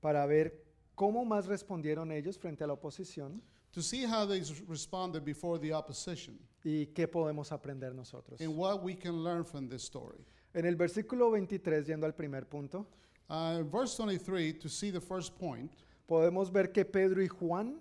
para 0.00 0.26
ver 0.26 0.52
cómo 0.94 1.24
más 1.26 1.46
respondieron 1.46 2.12
ellos 2.12 2.38
frente 2.38 2.64
a 2.64 2.66
la 2.66 2.74
oposición 2.74 3.42
to 3.72 3.82
see 3.82 4.04
how 4.06 4.24
they 4.26 4.40
s- 4.40 4.62
responded 4.68 5.22
before 5.22 5.58
the 5.58 5.72
opposition 5.74 6.38
y 6.64 6.86
qué 6.94 7.06
podemos 7.06 7.52
aprender 7.52 7.94
nosotros. 7.94 8.40
and 8.40 8.56
what 8.56 8.82
we 8.82 8.94
can 8.94 9.22
learn 9.22 9.44
from 9.44 9.68
this 9.68 9.82
story. 9.82 10.24
En 10.56 10.64
el 10.64 10.74
versículo 10.74 11.30
23, 11.30 11.86
yendo 11.86 12.06
al 12.06 12.14
primer 12.14 12.46
punto, 12.48 12.86
Uh, 13.28 13.62
verse 13.64 13.96
23, 13.96 14.52
to 14.60 14.68
see 14.68 14.90
the 14.92 15.00
first 15.00 15.36
point, 15.36 15.70
podemos 16.08 16.50
ver 16.52 16.68
que 16.72 16.84
Pedro 16.84 17.20
y 17.20 17.26
Juan, 17.26 17.80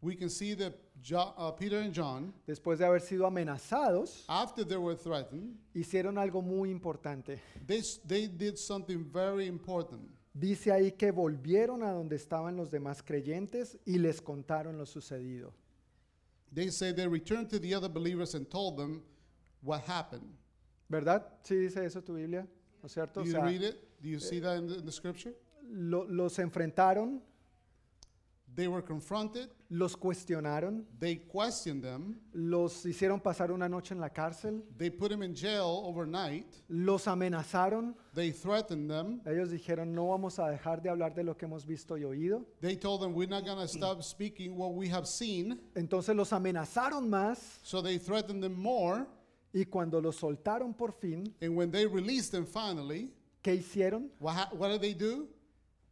we 0.00 0.16
can 0.16 0.30
see 0.30 0.54
that 0.54 0.72
jo- 1.02 1.34
uh, 1.36 1.52
Peter 1.52 1.80
and 1.82 1.92
John, 1.94 2.32
después 2.46 2.78
de 2.78 2.86
haber 2.86 3.00
sido 3.02 3.26
amenazados, 3.26 4.24
after 4.26 4.64
they 4.64 4.78
were 4.78 4.96
threatened, 4.96 5.54
hicieron 5.74 6.16
algo 6.16 6.40
muy 6.42 6.70
importante. 6.70 7.38
they, 7.66 7.78
s- 7.80 8.00
they 8.06 8.26
did 8.26 8.56
something 8.56 9.04
very 9.04 9.46
important. 9.46 10.00
Dice 10.32 10.72
ahí 10.72 10.92
que 10.96 11.12
volvieron 11.12 11.82
a 11.82 11.92
donde 11.92 12.16
estaban 12.16 12.56
los 12.56 12.70
demás 12.70 13.02
creyentes 13.02 13.76
y 13.84 13.98
les 13.98 14.22
contaron 14.22 14.78
lo 14.78 14.86
sucedido. 14.86 15.52
They 16.54 16.70
say 16.70 16.92
they 16.94 17.06
returned 17.06 17.50
to 17.50 17.58
the 17.60 17.74
other 17.74 17.88
believers 17.90 18.34
and 18.34 18.48
told 18.48 18.78
them 18.78 19.02
what 19.62 19.82
happened. 19.86 20.38
¿Verdad? 20.90 21.26
Sí 21.42 21.54
dice 21.54 21.84
eso 21.86 22.02
tu 22.02 22.14
Biblia, 22.14 22.46
¿no 22.82 22.86
es 22.86 22.92
cierto? 22.92 23.20
Do 23.20 23.22
O 23.22 23.24
you 23.24 23.32
sea, 23.32 23.44
read 23.44 23.62
it? 23.62 23.76
Do 24.02 24.08
you 24.08 24.18
see 24.18 24.40
that 24.40 24.58
in 24.58 24.66
the, 24.66 24.74
in 24.80 24.84
the 24.84 24.92
scripture? 24.92 25.34
lo- 25.70 26.04
los 26.08 26.38
enfrentaron, 26.38 27.22
They 28.52 28.66
were 28.66 28.82
confronted, 28.82 29.48
los 29.70 29.94
cuestionaron, 29.96 30.84
they 30.98 31.14
questioned 31.18 31.82
them, 31.84 32.18
los 32.32 32.84
hicieron 32.84 33.20
pasar 33.20 33.52
una 33.52 33.68
noche 33.68 33.94
en 33.94 34.00
la 34.00 34.08
cárcel, 34.10 34.64
they 34.76 34.90
put 34.90 35.08
them 35.10 35.22
in 35.22 35.36
jail 35.36 35.84
overnight, 35.86 36.46
los 36.68 37.06
amenazaron. 37.06 37.94
they 38.12 38.32
threatened 38.32 38.90
them, 38.90 39.20
Ellos 39.24 39.50
dijeron, 39.50 39.94
no 39.94 40.08
vamos 40.08 40.40
a 40.40 40.48
dejar 40.50 40.82
de 40.82 40.90
hablar 40.90 41.14
de 41.14 41.22
lo 41.22 41.36
que 41.36 41.46
hemos 41.46 41.64
visto 41.64 41.96
y 41.96 42.02
oído. 42.02 42.44
they 42.60 42.74
told 42.76 43.00
them, 43.00 43.14
We're 43.14 43.28
not 43.30 43.44
going 43.44 43.58
to 43.58 43.68
stop 43.68 44.02
speaking 44.02 44.56
what 44.56 44.74
we 44.74 44.88
have 44.88 45.06
seen. 45.06 45.60
Entonces 45.76 46.16
los 46.16 46.32
amenazaron 46.32 47.08
más 47.08 47.60
So 47.62 47.80
they 47.80 47.98
threatened 47.98 48.42
them 48.42 48.60
more, 48.60 49.06
y 49.52 49.64
cuando 49.64 50.00
los 50.00 50.16
soltaron 50.16 50.74
por 50.74 50.92
fin, 50.92 51.34
and 51.40 51.56
when 51.56 51.70
they 51.70 51.86
released 51.86 52.30
them 52.30 52.46
finally, 52.46 53.12
¿qué 53.42 53.54
hicieron? 53.54 54.10
what, 54.18 54.34
ha- 54.34 54.50
what 54.54 54.70
did 54.70 54.80
they 54.80 54.94
do? 54.94 55.28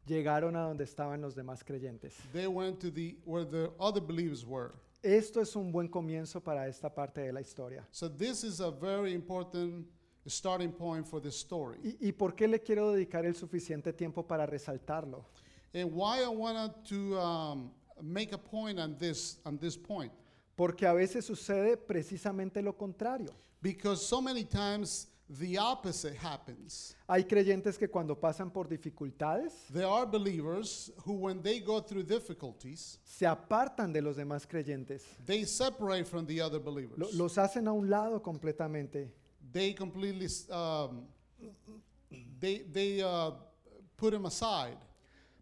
Llegaron 0.06 0.56
a 0.56 0.60
donde 0.62 0.84
estaban 0.84 1.20
los 1.20 1.34
demás 1.34 1.62
creyentes. 1.62 2.14
They 2.32 2.46
went 2.46 2.80
to 2.80 2.90
the 2.90 3.16
where 3.24 3.44
the 3.44 3.70
other 3.78 4.00
believers 4.00 4.44
were. 4.46 4.72
Esto 5.02 5.40
es 5.40 5.54
un 5.54 5.70
buen 5.70 5.88
comienzo 5.88 6.40
para 6.42 6.66
esta 6.66 6.88
parte 6.88 7.20
de 7.20 7.32
la 7.32 7.40
historia. 7.40 7.86
So 7.90 8.08
this 8.08 8.42
is 8.42 8.60
a 8.60 8.70
very 8.70 9.12
important 9.12 9.86
starting 10.26 10.72
point 10.72 11.06
for 11.06 11.20
this 11.20 11.36
story. 11.36 11.78
¿Y, 11.82 12.08
y 12.08 12.12
por 12.12 12.34
qué 12.34 12.48
le 12.48 12.60
quiero 12.60 12.92
dedicar 12.92 13.26
el 13.26 13.34
suficiente 13.34 13.92
tiempo 13.92 14.26
para 14.26 14.46
resaltarlo? 14.46 15.24
And 15.74 15.92
why 15.92 16.22
I 16.22 16.28
wanted 16.28 16.72
to 16.88 17.18
um, 17.18 17.70
make 18.00 18.32
a 18.32 18.38
point 18.38 18.78
on 18.78 18.96
this 18.98 19.38
on 19.44 19.58
this 19.58 19.76
point 19.76 20.12
Porque 20.56 20.86
a 20.86 20.92
veces 20.92 21.24
sucede 21.24 21.76
precisamente 21.76 22.62
lo 22.62 22.76
contrario. 22.76 23.32
Because 23.62 24.04
so 24.06 24.20
many 24.20 24.44
times 24.44 25.06
the 25.30 25.58
opposite 25.58 26.14
happens. 26.16 26.94
Hay 27.08 27.24
creyentes 27.24 27.76
que 27.78 27.86
cuando 27.88 28.14
pasan 28.14 28.50
por 28.50 28.64
dificultades 28.66 29.52
There 29.70 29.86
are 29.86 30.06
believers 30.06 30.90
who, 31.04 31.14
when 31.14 31.42
they 31.42 31.60
go 31.60 31.80
through 31.80 32.04
difficulties, 32.04 32.98
se 33.04 33.26
apartan 33.26 33.92
de 33.92 34.00
los 34.00 34.16
demás 34.16 34.46
creyentes. 34.46 35.02
they 35.26 35.44
separate 35.44 36.06
from 36.06 36.24
the 36.26 36.40
other 36.40 36.58
Lo- 36.58 36.64
believers. 36.64 37.14
los 37.14 37.36
hacen 37.36 37.68
a 37.68 37.72
un 37.72 37.90
lado 37.90 38.20
completamente. 38.22 39.10
They 39.52 39.72
completely 39.74 40.28
um, 40.50 41.06
they 42.40 42.58
they 42.72 43.02
uh, 43.02 43.32
put 43.96 44.12
them 44.12 44.24
aside. 44.26 44.76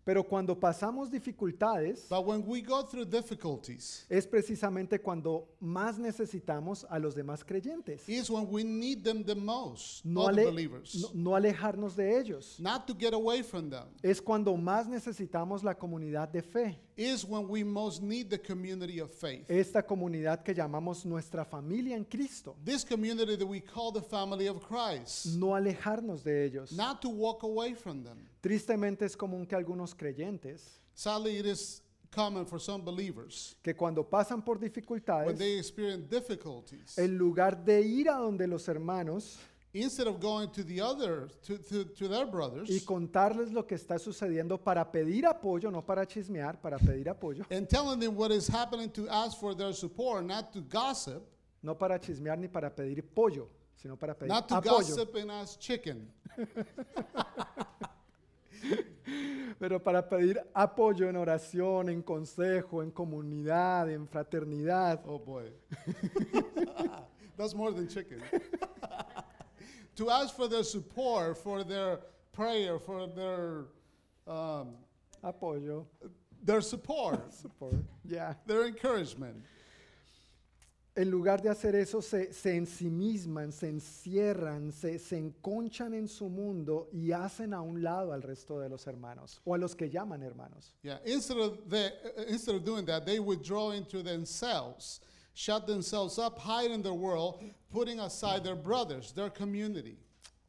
Pero 0.07 0.23
cuando 0.23 0.55
pasamos 0.55 1.11
dificultades 1.11 2.07
But 2.09 2.25
when 2.25 2.41
we 2.47 2.61
go 2.63 2.85
through 2.85 3.07
difficulties, 3.11 4.07
es 4.09 4.25
precisamente 4.25 5.01
cuando 5.01 5.49
más 5.61 5.99
necesitamos 5.99 6.87
a 6.89 6.97
los 7.01 7.17
demás 7.17 7.43
creyentes. 7.45 8.09
is 8.09 8.31
when 8.31 8.47
we 8.49 8.63
need 8.63 9.03
them 9.03 9.25
the 9.25 9.35
most, 9.35 10.05
No, 10.05 10.29
ale- 10.29 10.45
believers, 10.45 10.95
no- 10.95 11.11
no 11.13 11.35
alejarnos 11.35 11.97
de 11.97 12.21
ellos. 12.21 12.61
not 12.61 12.87
to 12.87 12.95
get 12.95 13.15
away 13.15 13.43
from 13.43 13.69
them. 13.69 13.89
Es 14.01 14.23
cuando 14.23 14.57
más 14.57 14.87
necesitamos 14.87 15.65
la 15.65 15.75
comunidad 15.75 16.29
de 16.29 16.41
fe. 16.43 16.79
Is 16.97 17.25
when 17.25 17.47
we 17.49 17.63
most 17.63 18.03
need 18.03 18.31
the 18.31 18.39
community 18.39 19.01
of 19.01 19.11
faith. 19.11 19.51
Esta 19.51 19.83
comunidad 19.83 20.43
que 20.43 20.55
llamamos 20.55 21.05
nuestra 21.05 21.45
familia 21.45 21.95
en 21.95 22.05
Cristo. 22.05 22.57
This 22.65 22.85
community 22.85 23.37
that 23.37 23.47
we 23.47 23.61
call 23.61 23.93
the 23.93 24.01
family 24.01 24.47
of 24.49 24.61
Christ. 24.67 25.37
No 25.37 25.49
alejarnos 25.49 26.25
de 26.25 26.45
ellos. 26.45 26.73
Not 26.73 27.03
to 27.03 27.11
walk 27.11 27.43
away 27.43 27.75
from 27.75 28.03
them. 28.03 28.27
Tristemente 28.41 29.05
es 29.05 29.15
común 29.15 29.47
que 29.47 29.57
algunos 29.57 29.95
creyentes 29.95 30.81
Sadly, 30.99 31.37
it 31.37 31.45
is 31.45 31.83
common 32.11 32.47
for 32.47 32.59
some 32.59 32.83
believers 32.83 33.55
que 33.63 33.75
cuando 33.75 34.03
pasan 34.03 34.43
por 34.43 34.57
when 34.57 34.71
dificultades, 34.71 35.37
they 35.37 35.59
experience 35.59 36.09
difficulties, 36.09 36.97
en 36.97 37.19
lugar 37.19 37.55
de 37.63 37.83
ir 37.83 38.09
a 38.09 38.15
donde 38.15 38.47
los 38.47 38.67
hermanos 38.67 39.37
instead 39.83 40.07
of 40.07 40.21
going 40.21 40.51
to 40.51 40.63
the 40.63 40.81
other, 40.81 41.29
to, 41.45 41.59
to, 41.59 41.85
to 41.85 42.09
their 42.09 42.27
brothers, 42.27 42.69
y 42.69 42.81
contarles 42.85 43.53
lo 43.53 43.67
que 43.67 43.77
está 43.77 43.99
sucediendo 43.99 44.59
para 44.59 44.85
pedir 44.91 45.27
apoyo, 45.27 45.71
no 45.71 45.83
para 45.83 46.07
chismear, 46.07 46.61
para 46.61 46.79
pedir 46.79 47.09
apoyo, 47.09 47.45
and 47.51 47.69
telling 47.69 47.99
them 48.01 48.15
what 48.15 48.31
is 48.31 48.49
happening 48.49 48.91
to 48.91 49.09
ask 49.09 49.39
for 49.39 49.55
their 49.55 49.73
support, 49.73 50.25
not 50.25 50.53
to 50.53 50.61
gossip, 50.61 51.23
no 51.63 51.75
para 51.75 51.99
chismear 51.99 52.39
ni 52.39 52.49
para 52.49 52.71
pedir 52.71 53.03
pollo, 53.03 53.49
sino 53.77 53.97
para 53.97 54.15
pedir 54.15 54.29
not 54.29 54.49
to 54.49 54.55
apoyo. 54.55 54.79
gossip 54.79 55.15
and 55.17 55.31
ask 55.31 55.59
chicken. 55.61 56.09
Pero 59.59 59.83
para 59.83 60.07
pedir 60.07 60.39
apoyo 60.55 61.09
en 61.09 61.17
oración, 61.17 61.89
en 61.89 62.03
consejo, 62.03 62.83
en 62.83 62.91
comunidad, 62.91 63.89
en 63.91 64.07
fraternidad. 64.07 65.03
Oh 65.07 65.19
boy. 65.19 65.51
That's 67.37 67.55
more 67.55 67.73
than 67.73 67.89
chicken. 67.89 68.23
to 69.97 70.11
ask 70.11 70.35
for 70.35 70.49
their 70.49 70.63
support, 70.65 71.37
for 71.39 71.65
their 71.65 72.01
prayer, 72.33 72.79
for 72.79 73.07
their 73.09 73.65
um, 74.27 74.77
Apoyo. 75.25 75.87
their 76.45 76.61
support, 76.61 77.33
Support. 77.43 77.75
Ya. 78.05 78.35
their 78.47 78.67
encouragement. 78.67 79.37
En 80.99 81.11
lugar 81.11 81.43
de 81.43 81.51
hacer 81.51 81.75
eso, 81.75 82.01
se, 82.01 82.33
se 82.33 82.57
ensimisman, 82.57 83.53
se 83.53 83.69
encierran, 83.69 84.73
se, 84.73 84.99
se 84.99 85.19
enconchan 85.19 85.93
en 85.93 86.09
su 86.09 86.31
mundo 86.31 86.89
y 86.91 87.13
hacen 87.13 87.53
a 87.53 87.61
un 87.61 87.83
lado 87.83 88.13
al 88.15 88.23
resto 88.23 88.59
de 88.61 88.71
los 88.71 88.87
hermanos 88.87 89.39
o 89.45 89.55
a 89.55 89.59
los 89.59 89.75
que 89.77 89.91
llaman 89.91 90.23
hermanos. 90.23 90.73
Yeah. 90.83 90.99
Instead 91.05 91.37
of 91.37 91.59
the, 91.69 91.93
instead 92.29 92.55
of 92.55 92.65
doing 92.65 92.87
that, 92.87 93.05
they 93.05 93.19
withdraw 93.19 93.73
into 93.73 94.03
themselves, 94.03 95.01
shut 95.37 95.67
themselves 95.67 96.19
up, 96.19 96.39
hide 96.39 96.71
in 96.71 96.83
their 96.83 96.95
world, 96.95 97.45
putting 97.71 98.01
aside 98.01 98.43
their 98.43 98.57
brothers, 98.57 99.13
their 99.13 99.29
community. 99.29 99.99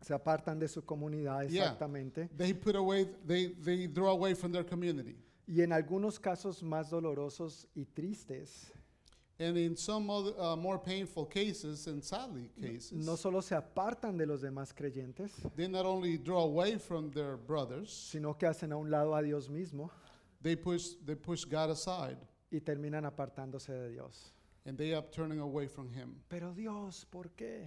Se 0.02 0.14
apartan 0.14 0.60
de 0.60 0.68
su 0.68 0.82
comunidad 0.82 1.50
Yeah. 1.50 1.74
exactamente. 1.74 2.30
They 2.38 2.54
put 2.54 2.76
away, 2.76 3.06
they, 3.26 3.48
they 3.48 3.88
draw 3.88 4.12
away 4.12 4.34
from 4.34 4.54
their 4.54 4.64
community. 4.64 5.18
Y 5.46 5.62
en 5.62 5.72
algunos 5.72 6.20
casos 6.20 6.62
más 6.64 6.90
dolorosos 6.90 7.68
y 7.76 7.86
tristes, 7.94 8.72
And 9.40 9.56
in 9.56 9.76
some 9.76 10.10
other, 10.10 10.32
uh, 10.40 10.56
more 10.56 10.80
painful 10.80 11.26
cases 11.26 11.86
and 11.86 12.04
sadly 12.04 12.50
cases, 12.60 13.06
no 13.06 13.16
solo 13.16 13.42
se 13.42 13.56
apartan 13.56 14.18
de 14.18 14.26
los 14.26 14.42
demás 14.42 14.74
creyentes, 14.74 15.32
they 15.56 15.68
not 15.68 15.86
only 15.86 16.18
draw 16.18 16.42
away 16.44 16.78
from 16.80 17.12
their 17.12 17.38
brothers, 17.38 17.92
sino 17.92 18.34
que 18.34 18.48
hacen 18.48 18.72
a 18.72 18.78
un 18.78 18.90
lado 18.90 19.14
a 19.14 19.22
Dios 19.22 19.48
mismo 19.50 19.92
they 20.42 20.56
push, 20.56 20.96
they 21.06 21.14
push 21.16 21.44
God 21.46 21.70
aside 21.72 22.18
y 22.52 22.62
terminan 22.62 23.06
apartándose 23.06 23.74
de 23.74 23.90
Dios. 23.92 24.34
And 24.68 24.78
they 24.78 24.94
up 24.94 25.12
turning 25.12 25.40
away 25.40 25.68
from 25.68 25.90
Him. 25.90 26.16
Pero 26.30 26.54
Dios, 26.56 27.06
¿por 27.10 27.26
qué? 27.36 27.66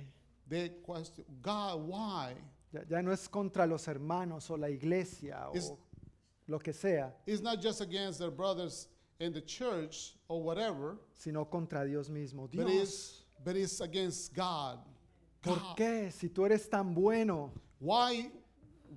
They 0.48 0.70
question, 0.84 1.24
God, 1.42 1.80
why? 1.80 2.34
Ya, 2.72 2.80
ya 2.88 3.00
no 3.00 3.10
es 3.10 3.26
contra 3.28 3.66
los 3.66 3.86
hermanos 3.88 4.48
o 4.50 4.56
la 4.56 4.68
iglesia 4.68 5.48
o 5.48 5.78
lo 6.46 6.58
que 6.58 6.72
sea, 6.72 7.12
It's 7.26 7.42
not 7.42 7.60
just 7.60 7.80
against 7.80 8.18
their 8.18 8.30
brothers 8.30 8.88
in 9.18 9.32
the 9.32 9.40
church 9.40 10.14
or 10.28 10.42
whatever, 10.42 10.98
sino 11.14 11.44
contra 11.44 11.86
Dios 11.86 12.08
mismo. 12.08 12.48
but 12.52 12.66
Dios, 12.66 12.82
it's, 12.82 13.22
but 13.44 13.56
it's 13.56 13.80
against 13.80 14.34
God. 14.34 14.78
¿por 15.42 15.56
God, 15.56 15.76
qué? 15.76 16.12
Si 16.12 16.28
tú 16.28 16.44
eres 16.44 16.68
tan 16.68 16.92
bueno, 16.94 17.50
Why, 17.78 18.30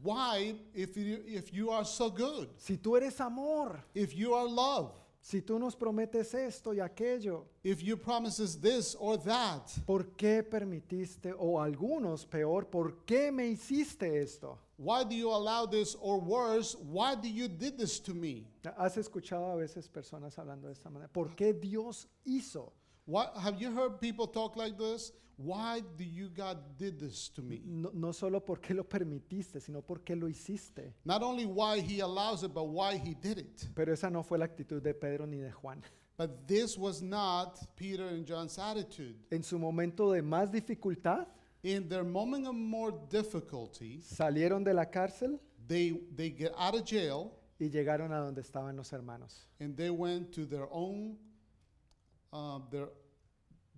why, 0.01 0.55
if 0.73 0.97
you, 0.97 1.19
if 1.25 1.53
you 1.53 1.69
are 1.69 1.85
so 1.85 2.09
good, 2.09 2.49
si 2.57 2.77
tú 2.77 2.97
eres 2.97 3.19
amor, 3.21 3.79
if 3.95 4.13
you 4.15 4.33
are 4.33 4.45
love, 4.45 4.91
si 5.24 5.41
tú 5.41 5.57
nos 5.57 5.74
prometes 5.76 6.34
esto 6.34 6.74
y 6.74 6.82
aquello, 6.82 7.45
if 7.63 7.82
you 7.82 7.95
promises 7.95 8.59
this 8.59 8.95
or 8.99 9.17
that, 9.17 9.69
¿por 9.86 10.03
qué 10.17 10.43
permitiste, 10.43 11.34
o 11.38 11.61
algunos 11.61 12.26
peor, 12.26 12.65
¿por 12.69 13.05
qué 13.05 13.32
me 13.32 13.47
hiciste 13.47 14.21
esto? 14.21 14.59
why 14.78 15.03
do 15.03 15.15
you 15.15 15.30
allow 15.30 15.65
this 15.65 15.95
or 16.01 16.19
worse, 16.19 16.76
why 16.76 17.15
do 17.15 17.30
you 17.30 17.47
did 17.47 17.78
this 17.78 17.99
to 17.99 18.13
me? 18.13 18.45
¿Has 18.78 18.97
escuchado 18.97 19.51
a 19.51 19.55
veces 19.55 19.88
personas 19.88 20.38
hablando 20.38 20.67
de 20.67 20.74
esta 20.74 20.89
manera? 20.89 21.07
¿Por 21.11 21.36
qué 21.36 21.53
Dios 21.53 22.07
hizo? 22.26 22.74
What, 23.05 23.33
have 23.37 23.59
you 23.61 23.71
heard 23.71 23.99
people 23.99 24.27
talk 24.27 24.55
like 24.55 24.77
this? 24.77 25.11
Why 25.35 25.81
do 25.97 26.03
you 26.03 26.29
God 26.29 26.57
did 26.77 26.99
this 26.99 27.27
to 27.29 27.41
me? 27.41 27.61
No, 27.65 27.89
no 27.93 28.11
solo 28.11 28.39
porque 28.39 28.71
lo 28.71 28.83
permitiste, 28.83 29.59
sino 29.61 29.81
porque 29.81 30.11
lo 30.15 30.27
hiciste. 30.27 30.93
Not 31.03 31.23
only 31.23 31.45
why 31.45 31.79
he 31.81 31.99
allows 32.01 32.43
it, 32.43 32.53
but 32.53 32.65
why 32.67 32.97
he 32.97 33.15
did 33.15 33.39
it. 33.39 33.67
Pero 33.75 33.91
esa 33.93 34.09
no 34.09 34.21
fue 34.23 34.37
la 34.37 34.45
actitud 34.45 34.81
de 34.81 34.93
Pedro 34.93 35.25
ni 35.25 35.39
de 35.41 35.49
Juan. 35.51 35.81
But 36.17 36.47
this 36.47 36.77
was 36.77 37.01
not 37.01 37.57
Peter 37.75 38.07
and 38.07 38.25
John's 38.25 38.57
attitude. 38.59 39.15
En 39.31 39.41
su 39.41 39.57
momento 39.57 40.11
de 40.13 40.21
más 40.21 40.51
dificultad, 40.51 41.25
In 41.63 41.87
their 41.89 42.03
moment 42.03 42.45
of 42.45 42.53
more 42.55 42.93
difficulty, 43.09 43.99
salieron 44.01 44.63
de 44.63 44.73
la 44.73 44.85
cárcel 44.85 45.39
they, 45.67 45.91
they 46.15 46.29
get 46.29 46.53
out 46.57 46.75
of 46.75 46.85
jail 46.85 47.31
y 47.59 47.69
llegaron 47.69 48.11
a 48.11 48.19
donde 48.19 48.41
estaban 48.41 48.75
los 48.75 48.91
hermanos. 48.91 49.47
and 49.59 49.75
they 49.75 49.89
went 49.89 50.31
to 50.31 50.45
their 50.45 50.67
own, 50.71 51.15
uh, 52.34 52.59
their, 52.71 52.89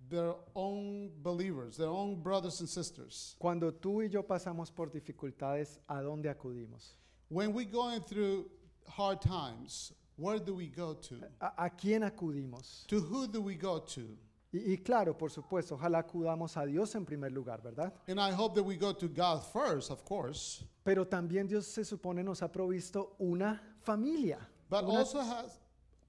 their 0.08 0.34
own 0.54 1.10
believers, 1.22 1.76
their 1.76 1.88
own 1.88 2.16
brothers 2.22 2.60
and 2.60 2.68
sisters. 2.68 3.36
Cuando 3.38 3.70
tú 3.70 4.02
y 4.02 4.08
yo 4.08 4.22
pasamos 4.22 4.74
por 4.74 4.90
dificultades, 4.90 5.78
¿a 5.88 6.00
dónde 6.02 6.34
acudimos? 6.34 6.94
When 7.28 7.52
we're 7.52 7.70
going 7.70 8.00
through 8.00 8.46
hard 8.88 9.20
times, 9.20 9.92
where 10.16 10.38
do 10.38 10.54
we 10.54 10.68
go 10.68 10.94
to? 10.94 11.16
¿A, 11.40 11.66
a 11.66 11.70
quién 11.70 12.02
acudimos? 12.02 12.86
To 12.86 13.00
who 13.00 13.26
do 13.26 13.42
we 13.42 13.54
go 13.56 13.80
to? 13.80 14.16
Y, 14.52 14.72
y 14.72 14.76
claro, 14.78 15.18
por 15.18 15.30
supuesto, 15.30 15.74
ojalá 15.74 15.98
acudamos 15.98 16.56
a 16.56 16.64
Dios 16.64 16.94
en 16.94 17.04
primer 17.04 17.32
lugar, 17.32 17.60
¿verdad? 17.62 17.92
And 18.08 18.18
I 18.20 18.30
hope 18.30 18.54
that 18.54 18.64
we 18.64 18.76
go 18.76 18.92
to 18.92 19.08
God 19.08 19.42
first, 19.52 19.90
of 19.90 20.04
course, 20.04 20.64
Pero 20.84 21.04
también 21.04 21.48
Dios 21.48 21.66
se 21.66 21.84
supone 21.84 22.22
nos 22.22 22.42
ha 22.42 22.48
provisto 22.48 23.16
una 23.18 23.60
familia, 23.82 24.38
but 24.70 24.84
una, 24.84 25.00
also 25.00 25.18
has, 25.20 25.58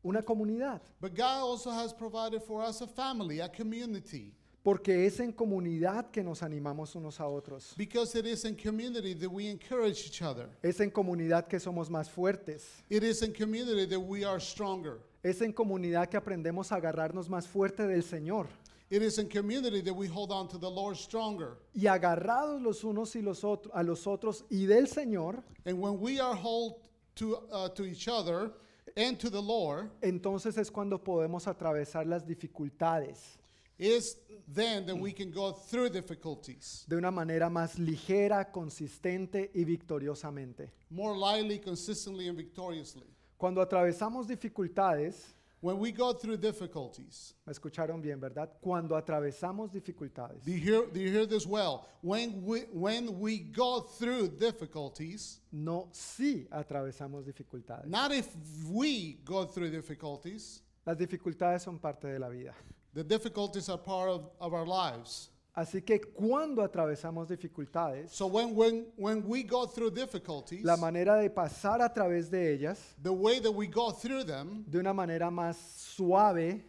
una 0.07 0.21
comunidad. 0.21 0.81
but 1.01 1.13
God 1.15 1.41
also 1.41 1.71
has 1.71 1.93
provided 1.93 2.41
for 2.41 2.61
us 2.61 2.81
a 2.81 2.87
family, 2.87 3.39
a 3.39 3.49
community. 3.49 4.33
Porque 4.63 5.05
es 5.05 5.19
en 5.21 5.31
comunidad 5.31 6.11
que 6.11 6.21
nos 6.21 6.41
animamos 6.41 6.93
unos 6.95 7.19
a 7.21 7.27
otros. 7.27 7.73
Because 7.77 8.15
it 8.15 8.25
is 8.25 8.43
in 8.43 8.55
community 8.55 9.13
that 9.13 9.29
we 9.31 9.47
encourage 9.47 10.05
each 10.05 10.21
other. 10.21 10.49
Es 10.61 10.81
en 10.81 10.91
comunidad 10.91 11.47
que 11.47 11.57
somos 11.57 11.89
más 11.89 12.09
fuertes. 12.09 12.83
It 12.89 13.03
is 13.03 13.21
in 13.21 13.31
community 13.31 13.85
that 13.85 13.99
we 13.99 14.25
are 14.25 14.39
stronger. 14.41 14.99
Es 15.23 15.41
en 15.41 15.53
comunidad 15.53 16.09
que 16.09 16.17
aprendemos 16.17 16.71
a 16.71 16.75
agarrarnos 16.75 17.29
más 17.29 17.47
fuerte 17.47 17.87
del 17.87 18.03
Señor. 18.03 18.47
It 18.89 19.01
is 19.01 19.17
in 19.19 19.27
community 19.29 19.81
that 19.81 19.93
we 19.93 20.07
hold 20.07 20.31
on 20.31 20.47
to 20.49 20.57
the 20.57 20.69
Lord 20.69 20.97
stronger. 20.97 21.57
Y 21.73 21.87
agarrados 21.87 22.61
los 22.61 22.83
unos 22.83 23.15
y 23.15 23.21
los 23.21 23.43
otros 23.43 23.73
a 23.73 23.83
los 23.83 24.05
otros 24.05 24.43
y 24.49 24.65
del 24.65 24.87
Señor, 24.87 25.43
And 25.65 25.79
when 25.79 25.99
we 25.99 26.19
are 26.19 26.35
hold 26.35 26.81
to, 27.15 27.37
uh, 27.51 27.69
to 27.69 27.85
each 27.85 28.07
other 28.09 28.51
and 28.97 29.17
to 29.19 29.29
the 29.29 29.41
Lord, 29.41 29.91
entonces 30.01 30.57
es 30.57 30.69
cuando 30.69 30.97
podemos 30.97 31.47
atravesar 31.47 32.05
las 32.05 32.25
dificultades 32.25 33.37
is 33.77 34.17
then 34.47 34.85
that 34.85 34.95
we 34.95 35.11
can 35.11 35.31
go 35.31 35.51
through 35.51 35.89
difficulties 35.89 36.83
de 36.87 36.95
una 36.95 37.11
manera 37.11 37.49
más 37.49 37.77
ligera, 37.77 38.51
consistente 38.51 39.51
y 39.53 39.63
victoriosamente. 39.63 40.71
more 40.89 41.15
lightly, 41.15 41.59
consistently, 41.59 42.27
and 42.27 42.37
victoriously. 42.37 43.05
Cuando 43.37 43.61
atravesamos 43.61 44.27
dificultades, 44.27 45.35
When 45.67 45.79
we 45.79 45.91
go 45.91 46.13
through 46.13 46.37
difficulties, 46.37 47.33
me 47.45 47.51
escucharon 47.51 48.01
bien, 48.01 48.21
¿verdad? 48.21 48.51
Cuando 48.61 48.95
atravesamos 48.95 49.69
dificultades, 49.69 50.45
do 50.45 50.51
you 50.53 50.59
hear, 50.59 50.85
do 50.85 50.97
you 50.97 51.11
hear 51.11 51.25
this 51.25 51.45
well? 51.45 51.85
When 52.01 52.41
we, 52.45 52.61
when 52.71 53.19
we 53.19 53.39
go 53.39 53.81
through 53.81 54.29
difficulties, 54.39 55.41
no 55.51 55.89
si 55.91 56.47
atravesamos 56.53 57.25
dificultades. 57.25 57.85
not 57.85 58.13
if 58.13 58.29
we 58.71 59.19
go 59.25 59.43
through 59.43 59.69
difficulties, 59.69 60.61
Las 60.85 60.95
dificultades 60.95 61.63
son 61.63 61.79
parte 61.79 62.07
de 62.07 62.17
la 62.17 62.29
vida. 62.29 62.53
the 62.93 63.03
difficulties 63.03 63.67
are 63.67 63.77
part 63.77 64.09
of, 64.09 64.29
of 64.39 64.53
our 64.53 64.65
lives. 64.65 65.31
Así 65.57 65.81
que 65.81 65.99
cuando 65.99 66.61
atravesamos 66.61 67.27
dificultades, 67.27 68.11
So 68.11 68.27
when, 68.27 68.55
when, 68.55 68.85
when 68.95 69.23
we 69.25 69.41
go 69.41 69.65
through 69.65 69.89
difficulties, 69.91 70.63
la 70.63 70.77
manera 70.77 71.15
de 71.15 71.31
pasar 71.31 71.81
a 71.81 71.91
través 71.91 72.29
de 72.29 72.53
ellas 72.53 72.77
the 73.01 73.09
way 73.09 73.39
that 73.39 73.51
we 73.51 73.65
go 73.65 73.91
through 73.91 74.23
them, 74.23 74.63
de 74.67 74.77
una 74.77 74.93
manera 74.93 75.31
más 75.31 75.57
suave, 75.57 76.63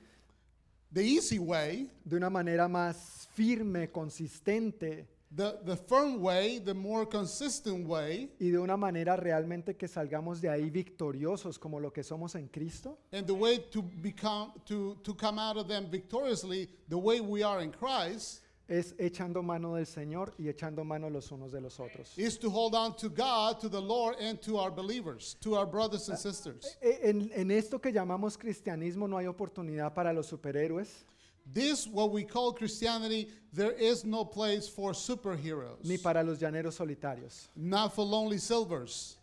the 0.90 1.02
easy 1.02 1.38
way, 1.38 1.90
de 2.02 2.16
una 2.16 2.30
manera 2.30 2.66
más 2.66 3.28
firme, 3.34 3.90
consistente 3.92 5.06
the, 5.30 5.58
the 5.64 5.76
firm 5.76 6.22
way, 6.22 6.58
the 6.58 6.72
more 6.72 7.04
consistent 7.04 7.86
way, 7.86 8.30
y 8.40 8.48
de 8.48 8.58
una 8.58 8.78
manera 8.78 9.16
realmente 9.16 9.76
que 9.76 9.86
salgamos 9.86 10.40
de 10.40 10.48
ahí 10.48 10.70
victoriosos 10.70 11.58
como 11.58 11.78
lo 11.78 11.92
que 11.92 12.02
somos 12.02 12.34
en 12.34 12.48
Cristo, 12.48 12.98
and 13.12 13.26
the 13.26 13.34
way 13.34 13.58
to 13.70 13.82
become 13.82 14.52
to, 14.64 14.96
to 15.02 15.14
come 15.14 15.38
out 15.38 15.58
of 15.58 15.68
them 15.68 15.90
victoriously, 15.90 16.68
the 16.88 16.96
way 16.96 17.20
we 17.20 17.42
are 17.42 17.62
in 17.62 17.70
Christ, 17.70 18.40
es 18.68 18.94
echando 18.98 19.42
mano 19.42 19.74
del 19.76 19.86
Señor 19.86 20.34
y 20.38 20.48
echando 20.48 20.84
mano 20.84 21.08
los 21.08 21.30
unos 21.32 21.50
de 21.50 21.60
los 21.60 21.80
otros. 21.80 22.12
is 22.18 22.38
to 22.38 22.50
hold 22.50 22.74
on 22.74 22.94
to 22.96 23.08
God, 23.08 23.58
to 23.60 23.68
the 23.68 23.80
Lord, 23.80 24.16
and 24.20 24.40
to 24.42 24.58
our 24.58 24.70
believers, 24.70 25.36
to 25.40 25.54
our 25.56 25.66
brothers 25.66 26.08
and 26.10 26.18
sisters. 26.18 26.76
E- 26.82 26.98
En, 27.08 27.30
en 27.34 27.50
esto 27.50 27.78
que 27.80 27.90
llamamos 27.90 28.36
cristianismo 28.36 29.08
no 29.08 29.16
hay 29.16 29.26
oportunidad 29.26 29.94
para 29.94 30.12
los 30.12 30.26
superhéroes, 30.28 31.04
This, 31.50 31.86
what 31.86 32.10
we 32.12 32.24
call 32.24 32.52
Christianity, 32.52 33.30
there 33.54 33.72
is 33.72 34.04
no 34.04 34.22
place 34.22 34.68
for 34.68 34.92
superheroes, 34.92 35.82
ni 35.82 35.96
para 35.96 36.22
los 36.22 36.38
llaneros 36.38 36.74
solitarios. 36.74 37.48
not 37.56 37.94
for 37.94 38.04
lonely 38.04 38.36
silvers. 38.38 39.16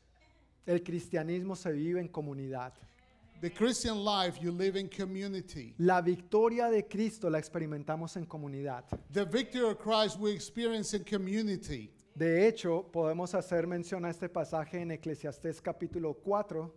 El 0.66 0.80
cristianismo 0.80 1.56
se 1.56 1.72
vive 1.72 2.00
en 2.00 2.08
comunidad. 2.08 2.74
The 3.42 3.50
Christian 3.50 3.98
life, 4.04 4.38
you 4.42 4.52
live 4.52 4.76
in 4.76 4.88
community. 4.88 5.76
La 5.78 6.02
victoria 6.02 6.70
de 6.70 6.84
Cristo 6.84 7.30
la 7.30 7.38
experimentamos 7.40 8.16
en 8.16 8.26
comunidad. 8.26 8.84
The 9.12 9.26
victory 9.26 9.70
of 9.70 9.78
Christ 9.78 10.20
we 10.20 10.32
experience 10.32 10.94
in 10.94 11.04
community. 11.04 11.92
De 12.18 12.48
hecho, 12.48 12.86
podemos 12.92 13.34
hacer 13.34 13.68
mención 13.68 14.06
a 14.06 14.10
este 14.10 14.30
pasaje 14.30 14.82
en 14.82 14.92
Eclesiastés 14.92 15.62
capítulo 15.62 16.16
4, 16.16 16.72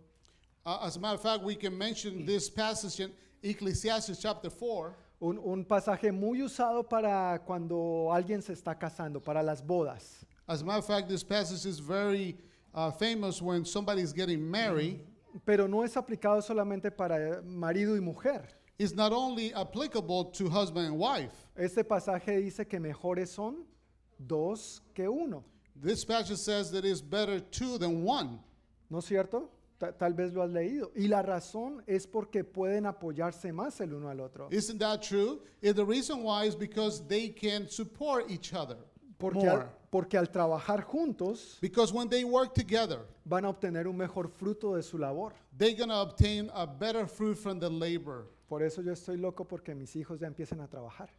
Uh, 0.65 0.77
as 0.83 0.97
a 0.97 0.99
matter 0.99 1.15
of 1.15 1.21
fact, 1.21 1.41
we 1.41 1.55
can 1.55 1.75
mention 1.75 2.25
this 2.25 2.49
passage 2.49 2.99
in 2.99 3.11
Ecclesiastes 3.41 4.21
chapter 4.21 4.49
4. 4.49 4.93
un, 5.21 5.37
un 5.37 5.65
pasaje 5.65 6.11
muy 6.11 6.41
usado 6.41 6.87
para 6.87 7.39
cuando 7.45 8.11
alguien 8.13 8.41
se 8.41 8.53
está 8.53 8.77
casando, 8.77 9.21
para 9.21 9.43
las 9.43 9.61
bodas. 9.61 10.25
As 10.47 10.61
a 10.61 10.65
matter 10.65 10.79
of 10.79 10.85
fact, 10.85 11.07
this 11.07 11.23
passage 11.23 11.65
is 11.65 11.79
very 11.79 12.37
uh, 12.73 12.91
famous 12.91 13.41
when 13.41 13.65
somebody's 13.65 14.13
getting 14.13 14.49
married. 14.49 14.99
Pero 15.45 15.67
no 15.67 15.83
es 15.83 15.95
aplicado 15.97 16.41
solamente 16.41 16.91
para 16.91 17.41
marido 17.43 17.95
y 17.95 18.01
mujer. 18.01 18.47
It's 18.77 18.93
not 18.95 19.11
only 19.11 19.51
applicable 19.53 20.31
to 20.33 20.49
husband 20.49 20.87
and 20.87 20.97
wife. 20.97 21.33
Este 21.57 21.83
pasaje 21.83 22.37
dice 22.41 22.65
que 22.67 22.79
mejores 22.79 23.29
son 23.29 23.65
dos 24.17 24.81
que 24.93 25.07
uno. 25.07 25.43
This 25.81 26.05
passage 26.05 26.37
says 26.37 26.71
that 26.71 26.85
it's 26.85 27.01
better 27.01 27.39
two 27.39 27.77
than 27.77 28.03
one. 28.05 28.39
¿No 28.89 28.99
es 28.99 29.05
cierto? 29.05 29.49
Ta- 29.79 29.91
tal 29.93 30.13
vez 30.13 30.33
lo 30.33 30.41
has 30.43 30.49
leído. 30.49 30.91
Y 30.95 31.07
la 31.07 31.21
razón 31.21 31.81
es 31.87 32.05
porque 32.05 32.43
pueden 32.43 32.85
apoyarse 32.85 33.51
más 33.53 33.79
el 33.81 33.93
uno 33.93 34.09
al 34.09 34.19
otro. 34.19 34.49
Isn't 34.51 34.79
that 34.79 35.01
true? 35.01 35.41
And 35.63 35.75
the 35.75 35.85
reason 35.85 36.21
why 36.23 36.45
is 36.45 36.55
because 36.55 37.01
they 37.07 37.29
can 37.29 37.67
support 37.69 38.29
each 38.29 38.53
other 38.53 38.77
Porque 39.17 39.35
more. 39.45 39.61
al, 39.61 39.69
porque 39.89 40.17
al 40.17 40.29
trabajar 40.29 40.83
juntos 40.83 41.57
Because 41.61 41.93
when 41.93 42.07
they 42.09 42.23
work 42.23 42.53
together, 42.53 42.99
van 43.25 43.45
a 43.45 43.49
obtener 43.49 43.87
un 43.87 43.97
mejor 43.97 44.29
fruto 44.29 44.75
de 44.75 44.83
su 44.83 44.97
labor. 44.97 45.33
they're 45.57 45.75
going 45.75 45.89
to 45.89 45.95
obtain 45.95 46.49
a 46.53 46.65
better 46.65 47.07
fruit 47.07 47.37
from 47.37 47.59
the 47.59 47.69
labor. 47.69 48.25
Por 48.47 48.63
eso 48.63 48.81
yo 48.81 48.91
estoy 48.93 49.17
loco 49.17 49.43
porque 49.43 49.75
mis 49.75 49.95
hijos 49.95 50.19
ya 50.19 50.27
empiecen 50.27 50.61
a 50.61 50.67
trabajar. 50.67 51.09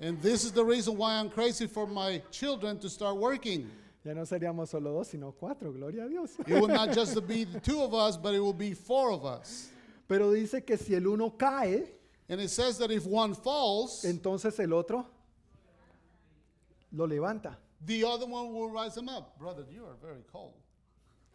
And 0.00 0.20
this 0.22 0.44
is 0.44 0.52
the 0.52 0.64
reason 0.64 0.96
why 0.96 1.14
I'm 1.18 1.28
crazy 1.28 1.66
for 1.66 1.86
my 1.86 2.22
children 2.30 2.78
to 2.78 2.88
start 2.88 3.16
working. 3.16 3.68
Ya 4.04 4.14
no 4.14 4.22
seríamos 4.22 4.68
solo 4.68 4.92
dos, 4.92 5.08
sino 5.08 5.32
cuatro, 5.32 5.72
gloria 5.72 6.04
a 6.04 6.08
Dios. 6.08 6.38
It 6.46 6.54
will 6.60 6.68
not 6.68 6.92
just 6.94 7.14
be 7.26 7.44
the 7.44 7.60
two 7.60 7.82
of 7.82 7.92
us, 7.94 8.16
but 8.16 8.32
it 8.34 8.40
will 8.40 8.52
be 8.52 8.74
four 8.74 9.10
of 9.10 9.24
us. 9.24 9.70
Pero 10.06 10.30
dice 10.32 10.64
que 10.64 10.76
si 10.76 10.94
el 10.94 11.06
uno 11.06 11.30
cae, 11.30 11.94
And 12.30 12.40
it 12.42 12.50
says 12.50 12.76
that 12.78 12.90
if 12.90 13.06
one 13.06 13.34
falls, 13.34 14.04
entonces 14.04 14.58
el 14.60 14.72
otro 14.74 15.06
lo 16.92 17.06
levanta. 17.06 17.56
The 17.86 18.04
other 18.04 18.26
one 18.26 18.52
will 18.52 18.70
rise 18.70 18.96
him 18.96 19.08
up. 19.08 19.38
Brother, 19.38 19.64
you 19.70 19.84
are 19.84 19.96
very 20.02 20.22
cold. 20.32 20.54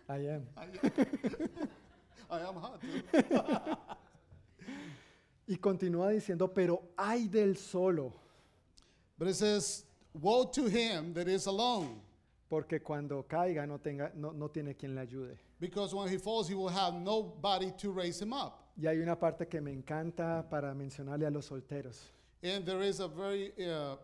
I 0.10 0.18
am. 0.18 0.48
I 2.30 2.40
am 2.40 2.56
hot. 2.56 2.82
Y 5.46 5.58
continúa 5.58 6.10
diciendo, 6.10 6.54
pero 6.54 6.82
hay 6.98 7.28
del 7.28 7.58
solo, 7.58 8.14
But 9.18 9.28
it 9.28 9.36
says, 9.36 9.84
Woe 10.14 10.46
to 10.46 10.68
him 10.68 11.14
that 11.16 11.28
is 11.28 11.48
alone, 11.48 12.00
porque 12.50 12.82
cuando 12.82 13.24
caiga 13.28 13.68
no, 13.68 13.78
tenga, 13.78 14.12
no, 14.16 14.32
no 14.32 14.48
tiene 14.48 14.76
quien 14.76 14.96
le 14.96 15.02
ayude. 15.02 15.38
because 15.60 15.94
when 15.94 16.08
he 16.08 16.18
falls, 16.18 16.48
he 16.48 16.56
will 16.56 16.70
have 16.70 16.94
nobody 16.94 17.72
to 17.78 17.92
raise 17.92 18.22
him 18.22 18.32
up. 18.32 18.60
Y 18.78 18.88
hay 18.88 19.00
una 19.00 19.18
parte 19.18 19.48
que 19.48 19.60
me 19.60 19.72
encanta 19.72 20.50
para 20.50 20.74
mencionarle 20.74 21.28
a 21.28 21.30
los 21.30 21.48
solteros. 21.50 22.10
And 22.42 22.66
there 22.66 22.82
is 22.82 23.00
a 23.02 23.08
very, 23.10 23.52
uh, 23.60 23.96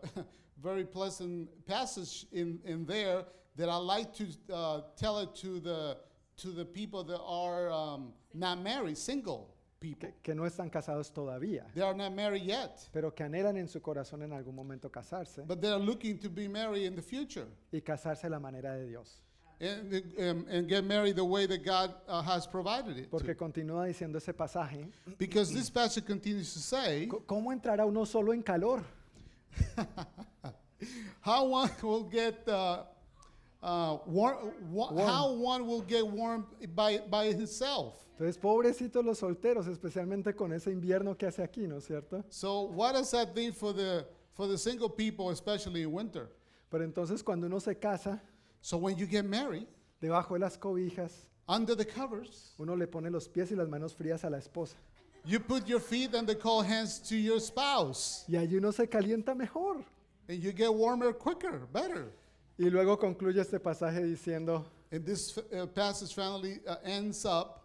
very 0.62 0.84
pleasant 0.84 1.48
passage 1.66 2.26
in, 2.32 2.60
in 2.64 2.84
there 2.86 3.24
that 3.56 3.68
I 3.68 3.76
like 3.76 4.12
to 4.14 4.26
uh, 4.52 4.80
tell 4.96 5.18
it 5.18 5.34
to 5.36 5.60
the, 5.60 5.96
to 6.38 6.48
the 6.50 6.64
people 6.64 7.02
that 7.04 7.20
are 7.20 7.70
um, 7.70 8.12
not 8.34 8.60
married, 8.62 8.96
single 8.96 9.48
people. 9.80 10.08
que, 10.08 10.14
que 10.22 10.34
no 10.34 10.44
están 10.44 10.70
casados 10.70 11.12
todavía, 11.12 11.64
They 11.74 11.82
are 11.82 11.94
not 11.94 12.12
married 12.14 12.42
yet, 12.42 12.88
pero 12.92 13.10
que 13.14 13.24
anhelan 13.24 13.56
en 13.56 13.68
su 13.68 13.80
corazón 13.80 14.22
en 14.22 14.32
algún 14.32 14.54
momento 14.54 14.90
casarse 14.90 15.42
but 15.46 15.60
they 15.60 15.70
are 15.70 15.78
looking 15.80 16.18
to 16.18 16.28
be 16.28 16.46
married 16.48 16.84
in 16.84 16.94
the 16.94 17.02
future 17.02 17.46
y 17.72 17.80
casarse 17.80 18.24
a 18.26 18.30
la 18.30 18.38
manera 18.38 18.76
de 18.76 18.86
Dios. 18.88 19.22
and, 19.62 20.02
um, 20.18 20.46
and 20.48 20.68
get 20.68 20.84
married 20.84 21.16
the 21.16 21.24
way 21.24 21.44
that 21.46 21.62
God 21.62 21.92
uh, 22.08 22.22
has 22.22 22.46
provided 22.46 22.96
it. 22.96 23.10
Porque 23.10 23.34
To. 23.34 23.44
continúa 23.44 23.86
diciendo 23.86 24.16
ese 24.16 24.32
pasaje, 24.32 24.86
Because 25.18 25.52
this 25.52 25.68
passage 25.68 26.06
continues 26.06 26.52
to 26.54 26.60
say, 26.60 27.06
"Co- 27.08 27.20
¿cómo 27.26 27.52
entrará 27.52 27.84
uno 27.86 28.04
solo 28.06 28.32
en 28.32 28.42
calor? 28.42 28.82
how 31.20 31.44
one 31.46 31.70
will 31.82 32.04
get 32.04 32.46
uh, 32.48 32.84
uh, 33.62 33.98
war- 34.06 34.52
wa- 34.70 34.92
Warm. 34.92 35.08
how 35.08 35.32
one 35.32 35.66
will 35.66 35.82
get 35.82 36.06
warm 36.06 36.46
by, 36.74 36.98
by 37.10 37.26
himself. 37.32 38.06
Entonces, 38.18 38.38
pobrecitos 38.38 39.04
los 39.04 39.18
solteros, 39.18 39.66
especialmente 39.66 40.34
con 40.36 40.52
ese 40.52 40.70
invierno 40.70 41.16
que 41.16 41.26
hace 41.26 41.42
aquí, 41.42 41.66
¿no 41.66 41.78
es 41.78 41.84
cierto? 41.86 42.22
So 42.28 42.62
what 42.62 42.92
does 42.92 43.10
that 43.12 43.34
mean 43.34 43.52
for 43.52 43.72
the 43.72 44.06
for 44.34 44.46
the 44.46 44.58
single 44.58 44.88
people, 44.90 45.30
especially 45.30 45.82
in 45.82 45.92
winter? 45.92 46.30
Pero 46.70 46.84
entonces 46.84 47.22
cuando 47.24 47.46
uno 47.46 47.58
se 47.60 47.74
casa, 47.74 48.20
So 48.62 48.76
when 48.76 48.96
you 48.98 49.06
get 49.06 49.24
married, 49.24 49.66
debajo 50.02 50.34
de 50.34 50.40
las 50.40 50.58
cobijas, 50.58 51.12
under 51.48 51.74
the 51.74 51.84
covers, 51.86 52.52
uno 52.58 52.74
le 52.76 52.86
pone 52.86 53.10
los 53.10 53.26
pies 53.26 53.50
y 53.50 53.54
las 53.56 53.68
manos 53.68 53.94
frías 53.94 54.22
a 54.24 54.28
la 54.30 54.36
esposa. 54.36 54.76
You 55.24 55.38
put 55.40 55.66
your 55.68 55.80
feet 55.80 56.14
and 56.14 56.26
the 56.26 56.34
cold 56.34 56.66
hands 56.66 56.98
to 57.08 57.16
your 57.16 57.40
spouse, 57.40 58.24
Y 58.28 58.36
allí 58.36 58.56
uno 58.56 58.70
se 58.72 58.86
calienta 58.86 59.34
mejor. 59.36 59.84
and 60.28 60.42
you 60.42 60.52
get 60.52 60.72
warmer 60.72 61.12
quicker, 61.12 61.66
better. 61.72 62.06
Y 62.58 62.68
luego 62.70 62.96
concluye 62.98 63.40
este 63.40 63.58
pasaje 63.58 64.02
diciendo, 64.02 64.64
And 64.92 65.04
this 65.06 65.38
uh, 65.38 65.66
passage 65.66 66.14
finally 66.14 66.58
uh, 66.66 66.76
ends 66.84 67.24
up 67.24 67.62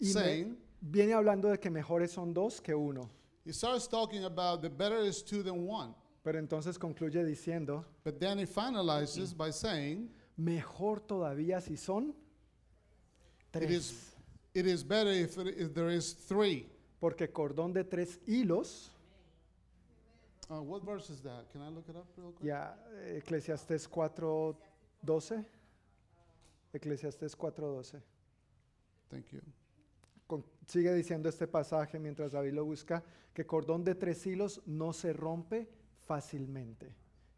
y 0.00 0.06
saying, 0.08 0.56
viene 0.82 1.12
hablando 1.12 1.48
de 1.50 1.58
que 1.58 1.70
mejores 1.70 2.10
son 2.10 2.32
dos 2.34 2.60
que 2.60 2.74
uno. 2.74 3.08
he 3.44 3.52
starts 3.52 3.86
talking 3.86 4.24
about 4.24 4.60
the 4.62 4.68
better 4.70 4.98
is 5.00 5.22
two 5.22 5.42
than 5.42 5.66
one. 5.66 5.94
Pero 6.24 6.38
entonces 6.38 6.78
concluye 6.78 7.22
diciendo, 7.24 7.84
But 8.02 8.18
then 8.18 8.38
he 8.38 8.46
finalizes 8.46 9.36
by 9.36 9.50
saying, 9.50 10.08
mejor 10.36 11.00
todavía 11.00 11.60
si 11.62 11.76
son 11.76 12.12
tres. 13.52 13.70
is, 13.70 14.14
it 14.54 14.66
is 14.66 14.82
better 14.82 15.10
if, 15.10 15.36
it, 15.38 15.54
if 15.58 15.74
there 15.74 15.90
is 15.90 16.12
three. 16.12 16.66
Porque 17.04 17.28
cordón 17.30 17.74
de 17.74 17.84
tres 17.84 18.18
hilos, 18.26 18.90
Uh, 20.48 20.60
what 20.62 20.82
verse 20.82 21.10
is 21.12 21.20
that? 21.22 21.44
Can 21.52 21.60
I 21.60 21.68
look 21.68 21.86
it 21.88 21.96
up 21.96 22.06
real 22.16 22.32
quick? 22.32 22.46
ya 22.46 22.74
Eclesiastés 23.14 23.86
4.12. 23.90 25.44
Eclesiastés 26.72 27.36
4.12. 27.36 28.00
Thank 29.10 29.26
you. 29.32 29.40
Con- 30.26 30.44
Sigue 30.66 30.94
diciendo 30.94 31.28
este 31.28 31.46
pasaje 31.46 31.98
mientras 31.98 32.32
David 32.32 32.52
lo 32.54 32.64
busca, 32.64 33.02
que 33.34 33.44
cordón 33.44 33.84
de 33.84 33.94
tres 33.94 34.26
hilos 34.26 34.62
no 34.64 34.94
se 34.94 35.12
rompe 35.12 35.68
fácilmente. 36.06 36.94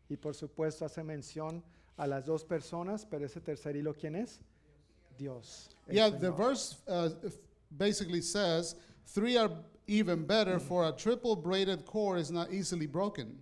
Y 0.09 0.17
por 0.17 0.37
supuesto 0.37 0.85
hace 0.85 1.03
mención 1.03 1.65
a 1.97 2.07
las 2.07 2.25
dos 2.25 2.45
personas, 2.45 3.05
pero 3.05 3.27
ese 3.27 3.41
tercer 3.41 3.75
hilo, 3.75 3.95
¿quién 3.95 4.15
es? 4.15 4.39
Dios. 5.19 5.71
Yeah, 5.89 6.09
the 6.11 6.19
Señor. 6.19 6.37
verse 6.37 6.77
uh, 6.87 7.11
basically 7.71 8.23
says 8.23 8.77
three 9.07 9.37
are 9.37 9.51
even 9.87 10.25
better, 10.25 10.59
for 10.59 10.89
a 10.89 10.93
triple 10.93 11.37
braided 11.37 11.85
cord 11.87 12.19
is 12.19 12.31
not 12.31 12.53
easily 12.53 12.87
broken. 12.87 13.39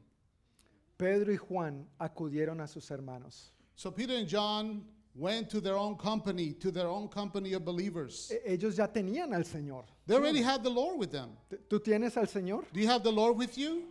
Pedro 0.99 1.33
y 1.33 1.39
Juan 1.39 1.87
acudieron 2.01 2.63
a 2.63 2.69
sus 2.69 2.89
hermanos. 2.89 3.51
So 3.75 3.91
Peter 3.91 4.15
and 4.15 4.29
John 4.29 4.85
went 5.17 5.49
to 5.51 5.61
their 5.61 5.77
own 5.77 5.97
company, 5.97 6.53
to 6.55 6.71
their 6.71 6.87
own 6.87 7.09
company 7.09 7.55
of 7.55 7.65
believers. 7.65 8.31
E- 8.33 8.53
ellos 8.53 8.77
ya 8.77 8.87
tenían 8.87 9.35
al 9.35 9.43
Señor. 9.45 9.85
They 10.07 10.15
already 10.15 10.43
had 10.43 10.63
the 10.63 10.71
Lord 10.71 10.99
with 10.99 11.11
them. 11.11 11.31
T- 11.51 11.57
¿Tú 11.69 11.81
tienes 11.83 12.17
al 12.17 12.27
Señor? 12.27 12.65
Do 12.73 12.81
you 12.81 12.87
have 12.89 13.03
the 13.03 13.11
Lord 13.13 13.37
with 13.37 13.57
you? 13.59 13.85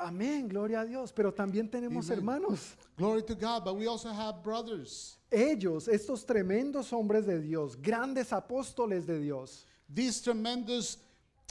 Amén, 0.00 0.48
gloria 0.48 0.80
a 0.80 0.86
Dios. 0.86 1.12
Pero 1.12 1.32
también 1.32 1.70
tenemos 1.70 2.06
Amen. 2.10 2.18
hermanos. 2.18 2.74
Glory 2.96 3.22
to 3.22 3.34
God. 3.34 3.64
But 3.64 3.76
we 3.76 3.86
also 3.86 4.08
have 4.10 4.42
brothers. 4.42 5.18
Ellos, 5.30 5.86
estos 5.88 6.24
tremendos 6.24 6.92
hombres 6.92 7.26
de 7.26 7.40
Dios, 7.40 7.76
grandes 7.76 8.32
apóstoles 8.32 9.06
de 9.06 9.20
Dios, 9.20 9.66
These 9.92 10.20
tremendous 10.20 10.98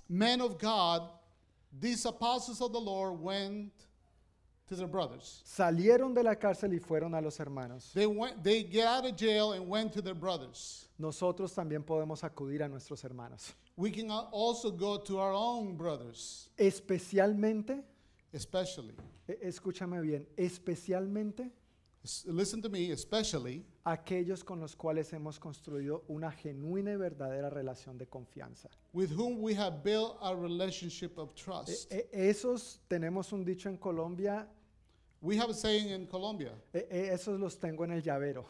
men 0.10 0.42
of 0.42 0.58
God, 0.60 1.10
these 1.80 2.06
apostles 2.06 2.62
of 2.62 2.72
the 2.72 2.80
Lord 2.80 3.20
went 3.20 3.72
to 4.68 4.76
their 4.76 4.88
brothers. 4.88 5.42
salieron 5.46 6.14
de 6.14 6.22
la 6.24 6.36
cárcel 6.36 6.74
y 6.74 6.80
fueron 6.80 7.18
a 7.18 7.22
los 7.22 7.38
hermanos. 7.38 7.92
They 7.94 8.08
went 8.08 8.44
they 8.44 8.64
get 8.64 8.86
out 8.88 9.06
of 9.06 9.16
jail 9.16 9.54
and 9.54 9.68
went 9.68 9.94
to 9.94 10.02
their 10.02 10.16
brothers. 10.16 10.88
Nosotros 11.00 11.54
también 11.54 11.84
podemos 11.86 12.22
acudir 12.24 12.62
a 12.64 12.68
nuestros 12.68 13.02
hermanos. 13.04 13.54
We 13.78 13.92
can 13.92 14.10
also 14.10 14.72
go 14.72 14.98
to 14.98 15.20
our 15.20 15.32
own 15.34 15.78
brothers, 15.78 16.50
Especialmente, 16.58 17.84
especially. 18.34 18.96
escúchame 19.42 20.02
bien, 20.02 20.26
especialmente 20.36 21.52
Listen 22.28 22.62
to 22.62 22.70
me, 22.70 22.92
especially 22.92 23.66
aquellos 23.86 24.44
con 24.44 24.60
los 24.60 24.76
cuales 24.76 25.12
hemos 25.14 25.40
construido 25.40 26.04
una 26.08 26.32
genuina 26.32 26.92
y 26.92 26.96
verdadera 26.98 27.50
relación 27.50 27.98
de 27.98 28.08
confianza. 28.08 28.70
with 28.94 29.12
whom 29.12 29.42
we 29.42 29.54
have 29.56 29.84
built 29.84 30.18
a 30.22 30.34
relationship 30.36 31.18
of 31.18 31.32
E- 31.32 31.34
trust. 31.36 31.92
e- 31.92 32.10
esos, 32.12 32.80
tenemos 32.88 33.32
un 33.34 33.44
dicho 33.46 33.70
en 33.70 33.78
Colombia, 33.78 34.48
We 35.22 35.36
have 35.38 35.50
a 35.50 35.54
saying 35.54 35.90
in 35.90 36.06
Colombia. 36.08 36.54
e- 36.74 36.88
e- 36.90 37.14
esos 37.14 37.40
los 37.40 37.58
tengo 37.58 37.84
en 37.84 37.92
el 37.92 38.02
llavero. 38.04 38.46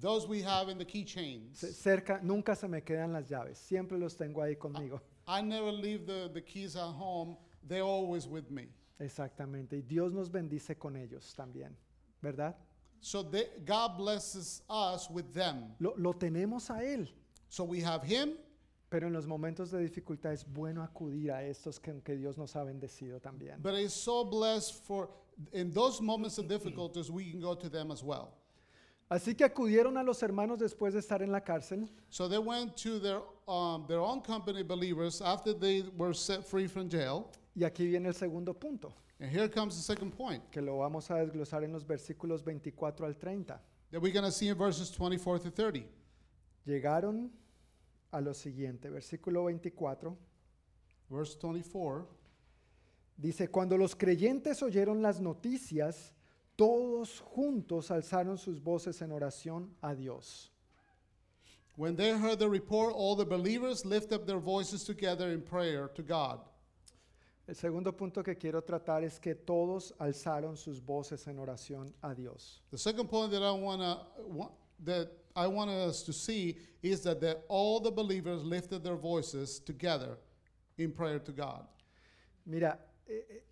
Those 0.00 0.26
we 0.26 0.42
have 0.42 0.70
in 0.70 0.78
the 0.78 0.84
Ce- 0.84 0.90
keychains. 0.90 1.58
Cerca, 1.76 2.20
nunca 2.22 2.54
se 2.54 2.66
me 2.68 2.82
quedan 2.82 3.12
las 3.12 3.28
llaves, 3.28 3.58
siempre 3.58 3.98
los 3.98 4.16
tengo 4.16 4.42
ahí 4.42 4.56
conmigo. 4.56 5.00
I 5.28 5.42
never 5.42 5.72
leave 5.72 6.06
the, 6.06 6.28
the 6.32 6.42
keys 6.42 6.76
at 6.76 6.94
home. 6.94 7.36
They're 7.66 7.82
always 7.82 8.26
with 8.26 8.48
me. 8.50 8.68
Exactamente. 8.98 9.76
Y 9.76 9.82
Dios 9.82 10.12
nos 10.12 10.30
bendice 10.30 10.76
con 10.78 10.96
ellos 10.96 11.34
también, 11.34 11.76
¿verdad? 12.22 12.56
So 13.00 13.22
they, 13.22 13.46
God 13.64 13.96
blesses 13.98 14.62
us 14.68 15.08
with 15.10 15.32
them. 15.32 15.74
Lo, 15.78 15.94
lo 15.96 16.12
tenemos 16.12 16.70
a 16.70 16.82
Él, 16.82 17.08
So 17.48 17.62
we 17.64 17.80
have 17.80 18.02
Him, 18.04 18.34
pero 18.90 19.06
en 19.06 19.12
los 19.12 19.26
momentos 19.26 19.70
de 19.70 19.78
dificultad 19.78 20.32
es 20.32 20.44
bueno 20.44 20.82
acudir 20.82 21.30
a 21.30 21.42
estos 21.44 21.78
que, 21.80 21.92
que 22.04 22.16
Dios 22.16 22.36
nos 22.38 22.54
ha 22.56 22.64
bendecido 22.64 23.20
también. 23.20 23.60
but 23.62 23.74
it's 23.74 23.94
so 23.94 24.24
blessed 24.24 24.74
for 24.84 25.08
in 25.52 25.70
those 25.72 26.00
moments 26.00 26.38
of 26.38 26.48
difficulties 26.48 27.10
we 27.10 27.30
can 27.30 27.40
go 27.40 27.54
to 27.54 27.68
them 27.68 27.90
as 27.90 28.02
well. 28.02 28.32
Así 29.08 29.36
que 29.36 29.44
acudieron 29.46 29.96
a 29.98 30.02
los 30.02 30.20
hermanos 30.22 30.58
después 30.58 30.92
de 30.94 30.98
estar 30.98 31.22
en 31.22 31.30
la 31.30 31.40
cárcel 31.40 31.88
So 32.10 32.26
they 32.26 32.38
went 32.38 32.76
to 32.78 32.98
their 32.98 33.20
um, 33.46 33.84
their 33.86 34.00
own 34.00 34.20
company 34.20 34.62
believers 34.64 35.20
after 35.22 35.52
they 35.52 35.82
were 35.96 36.12
set 36.12 36.44
free 36.44 36.66
from 36.66 36.88
jail. 36.88 37.30
y 37.54 37.62
aquí 37.64 37.86
viene 37.86 38.06
el 38.08 38.14
segundo 38.14 38.52
punto, 38.52 38.92
And 39.18 39.30
here 39.30 39.48
comes 39.48 39.76
the 39.76 39.82
second 39.82 40.12
point 40.12 40.42
que 40.50 40.60
lo 40.60 40.78
vamos 40.78 41.10
a 41.10 41.14
desglosar 41.14 41.64
en 41.64 41.72
los 41.72 41.84
versículos 41.84 42.44
24 42.44 43.06
al 43.06 43.14
30. 43.14 43.60
that 43.90 44.00
we're 44.00 44.12
going 44.12 44.24
to 44.24 44.32
see 44.32 44.48
in 44.48 44.56
verses 44.56 44.90
24 44.90 45.38
to 45.40 45.50
30. 45.50 45.84
Llegaron 46.66 47.30
a 48.12 48.20
lo 48.20 48.32
siguiente, 48.32 48.90
versículo 48.90 49.44
24. 49.44 50.16
Verse 51.10 51.34
24. 51.36 52.06
Dice, 53.18 53.48
cuando 53.48 53.78
los 53.78 53.94
creyentes 53.94 54.62
oyeron 54.62 55.00
las 55.00 55.20
noticias, 55.20 56.12
todos 56.56 57.20
juntos 57.20 57.90
alzaron 57.90 58.36
sus 58.36 58.60
voces 58.62 59.00
en 59.00 59.12
oración 59.12 59.70
a 59.80 59.94
Dios. 59.94 60.50
When 61.76 61.94
they 61.94 62.10
heard 62.10 62.38
the 62.38 62.48
report, 62.48 62.94
all 62.94 63.16
the 63.16 63.24
believers 63.24 63.84
lift 63.84 64.12
up 64.12 64.26
their 64.26 64.40
voices 64.40 64.84
together 64.84 65.30
in 65.30 65.42
prayer 65.42 65.88
to 65.94 66.02
God. 66.02 66.40
El 67.48 67.54
segundo 67.54 67.92
punto 67.92 68.22
que 68.24 68.36
quiero 68.36 68.62
tratar 68.62 69.04
es 69.04 69.20
que 69.20 69.34
todos 69.34 69.94
alzaron 69.98 70.56
sus 70.56 70.80
voces 70.80 71.26
en 71.28 71.38
oración 71.38 71.92
a 72.02 72.12
Dios. 72.12 72.62
The 72.70 72.78
second 72.78 73.08
point 73.08 73.30
that 73.32 73.42
I 73.42 73.52
want 73.52 73.80
to 73.80 74.50
that 74.84 75.08
I 75.36 75.46
want 75.46 75.70
us 75.70 76.02
to 76.04 76.12
see 76.12 76.56
is 76.82 77.02
that 77.02 77.20
the, 77.20 77.38
all 77.48 77.80
the 77.80 77.90
believers 77.90 78.42
lifted 78.42 78.82
their 78.82 78.96
voices 78.96 79.60
together 79.60 80.18
in 80.78 80.92
prayer 80.92 81.18
to 81.20 81.32
God. 81.32 81.66
Mira, 82.44 82.78
eh, 83.08 83.12
eh, 83.28 83.42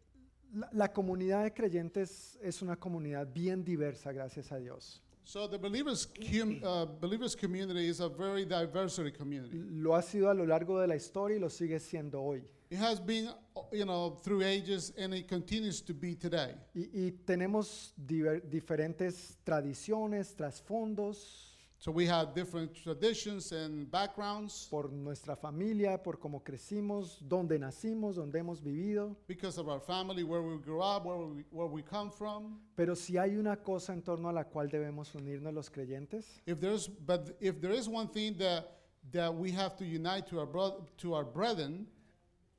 la, 0.54 0.68
la 0.72 0.88
comunidad 0.88 1.44
de 1.44 1.50
creyentes 1.50 2.36
es 2.42 2.62
una 2.62 2.76
comunidad 2.76 3.32
bien 3.32 3.64
diversa, 3.64 4.12
gracias 4.12 4.50
a 4.50 4.58
Dios. 4.58 5.00
So 5.24 5.46
the 5.46 5.58
believers 5.58 6.06
cum, 6.06 6.60
uh, 6.62 6.84
believers 6.84 7.34
community 7.34 7.88
is 7.88 8.00
a 8.00 8.08
very 8.08 8.44
diversity 8.44 9.10
community. 9.10 9.62
Lo 9.70 9.94
ha 9.94 10.02
sido 10.02 10.30
a 10.30 10.34
lo 10.34 10.44
largo 10.44 10.80
de 10.80 10.86
la 10.86 10.94
historia 10.94 11.36
y 11.36 11.40
lo 11.40 11.48
sigue 11.48 11.80
siendo 11.80 12.22
hoy. 12.22 12.42
It 12.70 12.78
has 12.78 13.00
been, 13.00 13.30
you 13.72 13.84
know, 13.84 14.10
through 14.22 14.42
ages, 14.42 14.92
and 14.98 15.14
it 15.14 15.28
continues 15.28 15.80
to 15.82 15.94
be 15.94 16.14
today. 16.14 16.54
Y, 16.74 16.88
y 16.92 17.10
tenemos 17.24 17.92
diferentes 17.96 19.38
tradiciones, 19.44 20.34
trasfondos, 20.36 21.50
So 21.76 21.90
we 21.92 22.06
have 22.06 22.34
different 22.34 22.72
traditions 22.82 23.52
and 23.52 23.90
backgrounds 23.90 24.66
por 24.70 24.90
nuestra 24.90 25.36
familia, 25.36 26.02
por 26.02 26.18
cómo 26.18 26.42
crecimos, 26.42 27.18
dónde 27.20 27.58
nacimos, 27.58 28.14
dónde 28.16 28.38
hemos 28.38 28.62
vivido. 28.62 29.14
because 29.26 29.58
of 29.58 29.68
our 29.68 29.80
family, 29.80 30.22
where 30.22 30.40
we 30.40 30.56
grew 30.56 30.80
up, 30.80 31.04
where 31.04 31.18
we, 31.18 31.44
where 31.50 31.66
we 31.66 31.82
come 31.82 32.10
from. 32.10 32.58
Pero 32.74 32.94
si 32.94 33.18
hay 33.18 33.36
una 33.36 33.56
cosa 33.56 33.92
en 33.92 34.00
torno 34.00 34.30
a 34.30 34.32
la 34.32 34.44
cual 34.44 34.70
debemos 34.70 35.14
unirnos 35.14 35.52
los 35.52 35.68
creyentes, 35.68 36.40
If 36.46 36.58
there's, 36.58 36.88
but 36.88 37.36
if 37.38 37.60
there 37.60 37.74
is 37.74 37.86
one 37.86 38.08
thing 38.08 38.34
that 38.38 38.64
that 39.12 39.34
we 39.34 39.50
have 39.50 39.76
to 39.76 39.84
unite 39.84 40.26
to 40.28 40.38
our 40.40 40.46
bro- 40.46 40.86
to 40.96 41.12
our 41.12 41.24
brethren, 41.24 41.86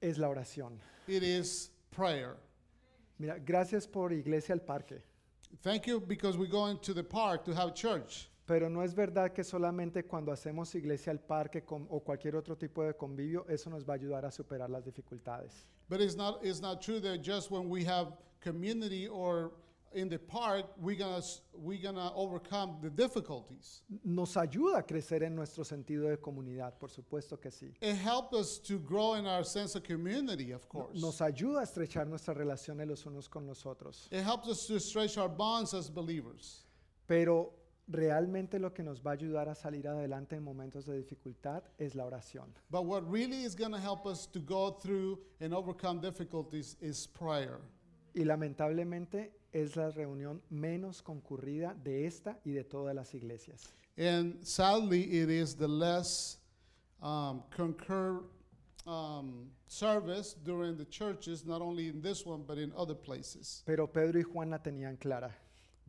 es 0.09 0.17
la 0.17 0.27
oración. 0.29 0.79
it 1.07 1.23
is 1.23 1.71
prayer. 1.91 2.35
Mira, 3.19 3.39
gracias 3.39 3.87
por 3.87 4.11
Iglesia 4.11 4.53
al 4.53 4.61
Parque. 4.61 5.01
Thank 5.63 5.87
you 5.87 5.99
because 6.01 6.37
we're 6.37 6.49
going 6.51 6.77
to 6.79 6.93
the 6.93 7.03
park 7.03 7.45
to 7.45 7.53
have 7.53 7.73
church. 7.73 8.29
Pero 8.47 8.69
no 8.69 8.81
es 8.81 8.93
verdad 8.93 9.33
que 9.33 9.43
solamente 9.43 10.03
cuando 10.03 10.31
hacemos 10.31 10.75
Iglesia 10.75 11.11
al 11.11 11.19
Parque 11.19 11.63
con- 11.65 11.87
o 11.89 12.01
cualquier 12.01 12.35
otro 12.35 12.55
tipo 12.55 12.83
de 12.83 12.93
convivio, 12.93 13.45
eso 13.49 13.69
nos 13.69 13.83
va 13.83 13.93
a 13.93 13.97
ayudar 13.97 14.25
a 14.25 14.31
superar 14.31 14.69
las 14.69 14.83
dificultades. 14.85 15.65
But 15.89 16.01
it's 16.01 16.15
not 16.15 16.43
it's 16.45 16.61
not 16.61 16.81
true 16.81 16.99
that 16.99 17.21
just 17.23 17.49
when 17.49 17.69
we 17.69 17.83
have 17.85 18.13
community 18.41 19.07
or 19.07 19.51
in 19.95 20.09
the 20.09 20.19
park, 20.19 20.65
we're 20.77 20.97
gonna 20.97 21.21
we're 21.53 21.81
gonna 21.81 22.11
overcome 22.15 22.77
the 22.81 22.89
difficulties. 22.89 23.81
Nos 24.03 24.35
ayuda 24.35 24.79
a 24.79 24.83
crecer 24.83 25.23
en 25.23 25.35
nuestro 25.35 25.63
sentido 25.63 26.09
de 26.09 26.17
comunidad, 26.17 26.77
por 26.77 26.89
supuesto 26.89 27.39
que 27.39 27.49
sí. 27.49 27.73
It 27.81 27.95
helped 27.95 28.33
us 28.33 28.59
to 28.59 28.77
grow 28.79 29.15
in 29.15 29.25
our 29.25 29.43
sense 29.43 29.75
of 29.75 29.83
community, 29.83 30.51
of 30.51 30.67
course. 30.67 30.99
Nos 31.01 31.19
ayuda 31.21 31.61
a 31.61 31.63
estrechar 31.63 32.07
nuestras 32.07 32.37
relaciones 32.37 32.87
los 32.87 33.05
unos 33.05 33.29
con 33.29 33.47
los 33.47 33.65
otros. 33.65 34.07
It 34.11 34.23
helps 34.23 34.47
us 34.47 34.67
to 34.67 34.79
stretch 34.79 35.17
our 35.17 35.29
bonds 35.29 35.73
as 35.73 35.89
believers. 35.89 36.65
Pero 37.07 37.53
realmente 37.87 38.59
lo 38.59 38.73
que 38.73 38.83
nos 38.83 39.01
va 39.01 39.11
a 39.11 39.13
ayudar 39.13 39.47
a 39.47 39.55
salir 39.55 39.87
adelante 39.87 40.35
en 40.35 40.43
momentos 40.43 40.85
de 40.85 40.97
dificultad 40.97 41.63
es 41.77 41.95
la 41.95 42.05
oración. 42.05 42.53
But 42.69 42.85
what 42.85 43.09
really 43.09 43.43
is 43.43 43.55
going 43.55 43.71
to 43.71 43.79
help 43.79 44.05
us 44.05 44.27
to 44.31 44.39
go 44.39 44.71
through 44.71 45.19
and 45.39 45.53
overcome 45.53 46.01
difficulties 46.01 46.77
is 46.81 47.07
prayer. 47.07 47.61
Y 48.13 48.23
lamentablemente 48.23 49.33
es 49.55 49.75
la 49.77 49.89
reunión 49.89 50.41
menos 50.49 51.01
concurrida 51.01 51.73
de 51.73 52.05
esta 52.05 52.39
y 52.43 52.51
de 52.51 52.63
todas 52.65 52.93
las 52.93 53.13
iglesias. 53.13 53.73
And 53.97 54.45
sadly, 54.45 55.03
it 55.03 55.29
is 55.29 55.55
the 55.55 55.67
less 55.67 56.37
um, 57.01 57.41
concur 57.49 58.21
um, 58.85 59.49
service 59.67 60.35
during 60.43 60.75
the 60.75 60.85
churches, 60.85 61.45
not 61.45 61.61
only 61.61 61.87
in 61.87 62.01
this 62.01 62.25
one, 62.25 62.43
but 62.45 62.57
in 62.57 62.73
other 62.75 62.95
places. 62.95 63.63
Pero 63.65 63.87
Pedro 63.87 64.19
y 64.19 64.23
Juan 64.23 64.49
la 64.49 64.57
tenían 64.57 64.99
clara. 64.99 65.31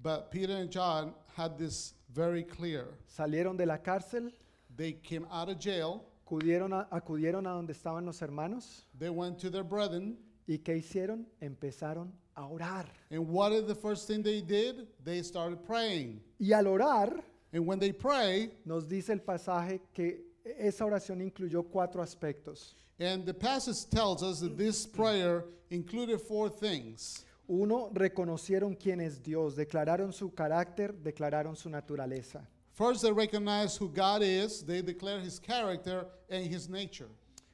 But 0.01 0.30
Peter 0.30 0.56
and 0.56 0.70
John 0.70 1.14
had 1.34 1.59
this 1.59 1.94
very 2.14 2.44
clear. 2.44 2.86
Salieron 3.09 3.56
de 3.56 3.66
la 3.66 3.78
cárcel, 3.78 4.30
They 4.76 4.93
came 4.93 5.26
out 5.32 5.48
of 5.48 5.59
jail, 5.59 6.05
acudieron 6.24 6.72
a, 6.72 6.86
acudieron 6.93 7.47
a 7.47 7.51
donde 7.51 7.72
estaban 7.72 8.05
los 8.05 8.20
hermanos 8.20 8.84
they 8.98 9.10
went 9.10 9.38
to 9.38 9.51
their 9.51 9.64
brethren, 9.64 10.18
y 10.47 10.59
¿qué 10.59 10.76
hicieron? 10.76 11.26
Empezaron 11.40 12.12
a 12.36 12.42
orar. 12.42 12.84
and 13.10 13.26
what 13.28 13.52
is 13.52 13.64
the 13.66 13.74
first 13.74 14.06
thing 14.06 14.22
they 14.22 14.40
did? 14.40 14.86
They 15.04 15.22
started 15.22 15.64
praying. 15.64 16.20
Y 16.38 16.52
al 16.52 16.66
orar, 16.66 17.22
And 17.52 17.64
when 17.66 17.78
they 17.78 17.92
pray, 17.92 18.50
nos 18.64 18.84
dice 18.86 19.10
el 19.10 19.20
pasaje 19.20 19.80
que 19.94 20.18
esa 20.58 20.84
oración 20.84 21.22
incluyó 21.22 21.64
cuatro 21.70 22.02
aspectos. 22.02 22.74
and 22.98 23.24
the 23.26 23.34
passage 23.34 23.88
tells 23.90 24.22
us 24.22 24.40
that 24.40 24.56
this 24.56 24.86
prayer 24.86 25.44
included 25.70 26.20
four 26.20 26.48
things. 26.48 27.24
Uno, 27.48 27.90
reconocieron 27.94 28.74
quién 28.78 29.00
es 29.00 29.18
Dios, 29.22 29.54
declararon 29.54 30.12
su 30.12 30.30
carácter, 30.34 30.92
declararon 30.92 31.56
su 31.56 31.68
naturaleza. 31.70 32.46
First, 32.72 33.02
they 33.02 33.12
recognize 33.12 33.76
who 33.76 33.88
God 33.88 34.22
is, 34.22 34.62
they 34.62 34.82
declare 34.82 35.20
his 35.20 35.38
character 35.38 36.06
and 36.28 36.44
his 36.46 36.68
nature. 36.68 37.08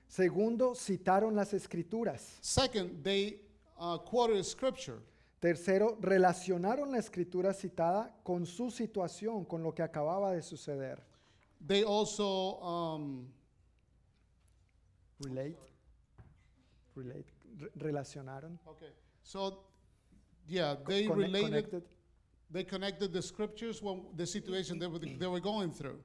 Segundo, 0.08 0.74
citaron 0.74 1.34
las 1.36 1.52
escrituras. 1.54 2.38
Second, 2.40 3.02
they 3.04 3.36
uh, 3.82 3.98
quoted 3.98 4.42
scripture. 4.44 4.98
Tercero, 5.40 5.98
relacionaron 6.00 6.92
la 6.92 6.98
escritura 6.98 7.52
citada 7.52 8.14
con 8.22 8.46
su 8.46 8.70
situación, 8.70 9.44
con 9.44 9.62
lo 9.62 9.74
que 9.74 9.82
acababa 9.82 10.30
de 10.32 10.40
suceder. 10.40 11.02
They 11.66 11.82
also, 11.82 12.60
um, 12.60 13.26
Relate. 15.18 15.56
Relate. 16.94 17.26
Re- 17.58 17.70
relacionaron. 17.76 18.58
okay, 18.66 18.90
so 19.22 19.64
yeah, 20.48 20.76
they 20.86 21.06
Conne- 21.06 21.18
related, 21.18 21.44
connected. 21.70 21.82
they 22.50 22.64
connected 22.64 23.12
the 23.12 23.22
scriptures 23.22 23.80
when 23.82 24.02
the 24.16 24.26
situation 24.26 24.78
they 24.78 24.86
were, 24.88 24.98
they 24.98 25.26
were 25.26 25.40
going 25.40 25.70
through. 25.72 25.98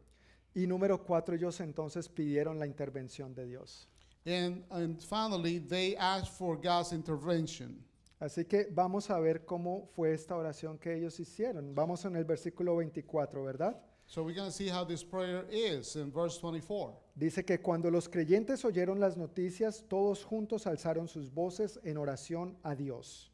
Y 0.55 0.65
número 0.67 1.03
cuatro, 1.03 1.35
ellos 1.35 1.59
entonces 1.59 2.09
pidieron 2.09 2.57
la 2.59 2.65
intervención 2.65 3.33
de 3.35 3.45
Dios. 3.45 3.87
And, 4.27 4.63
and 4.71 5.01
finally, 5.01 5.59
they 5.59 5.95
asked 5.95 6.33
for 6.33 6.57
God's 6.57 6.91
intervention. 6.91 7.81
Así 8.19 8.45
que 8.45 8.67
vamos 8.73 9.09
a 9.09 9.19
ver 9.19 9.45
cómo 9.45 9.87
fue 9.95 10.13
esta 10.13 10.35
oración 10.35 10.77
que 10.79 10.93
ellos 10.93 11.17
hicieron. 11.19 11.73
Vamos 11.73 12.03
en 12.03 12.15
el 12.17 12.25
versículo 12.25 12.75
24, 12.75 13.43
¿verdad? 13.43 13.77
So 14.05 14.23
we're 14.23 14.33
going 14.33 14.49
to 14.49 14.55
see 14.55 14.67
how 14.67 14.83
this 14.83 15.03
prayer 15.03 15.45
is 15.49 15.95
in 15.95 16.11
verse 16.11 16.37
24. 16.39 16.93
Dice 17.15 17.45
que 17.45 17.59
cuando 17.59 17.89
los 17.89 18.09
creyentes 18.09 18.65
oyeron 18.65 18.99
las 18.99 19.15
noticias, 19.15 19.83
todos 19.87 20.23
juntos 20.23 20.65
alzaron 20.65 21.07
sus 21.07 21.29
voces 21.29 21.79
en 21.83 21.95
oración 21.97 22.55
a 22.63 22.75
Dios. 22.75 23.29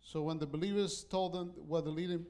So 0.00 0.22
when 0.22 0.38
the 0.38 0.46
believers 0.46 1.04
told 1.04 1.32
them 1.32 1.52
what 1.66 1.84
the 1.84 1.90
leading, 1.90 2.26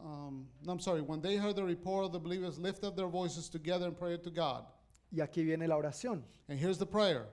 um, 0.00 0.46
no, 0.64 0.72
I'm 0.72 0.80
sorry, 0.80 1.00
when 1.00 1.20
they 1.20 1.36
heard 1.36 1.56
the 1.56 1.64
report, 1.64 2.12
the 2.12 2.18
believers 2.18 2.58
lifted 2.58 2.86
up 2.86 2.96
their 2.96 3.08
voices 3.08 3.48
together 3.48 3.86
in 3.86 3.94
prayer 3.94 4.18
to 4.18 4.30
God. 4.30 4.66
Y 5.10 5.20
aquí 5.20 5.44
viene 5.44 5.66
la 5.66 5.76
oración. 5.76 6.24
And 6.48 6.58
here's 6.58 6.78
the 6.78 6.86
prayer. 6.86 7.26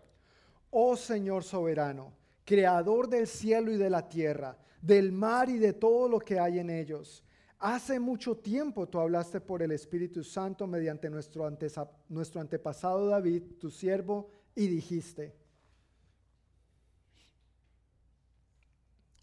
Oh 0.71 0.95
Señor 0.95 1.43
soberano, 1.43 2.13
creador 2.45 3.07
del 3.07 3.27
cielo 3.27 3.71
y 3.71 3.77
de 3.77 3.89
la 3.89 4.07
tierra, 4.07 4.57
del 4.81 5.11
mar 5.11 5.49
y 5.49 5.57
de 5.57 5.73
todo 5.73 6.07
lo 6.09 6.19
que 6.19 6.39
hay 6.39 6.59
en 6.59 6.69
ellos. 6.69 7.23
Hace 7.59 7.99
mucho 7.99 8.37
tiempo 8.37 8.87
tú 8.87 8.99
hablaste 8.99 9.41
por 9.41 9.63
el 9.63 9.71
Espíritu 9.71 10.23
Santo 10.23 10.67
mediante 10.67 11.09
nuestro, 11.09 11.47
antepasado 11.47 13.07
David, 13.07 13.43
tu 13.59 13.71
siervo, 13.71 14.29
y 14.55 14.67
dijiste. 14.67 15.35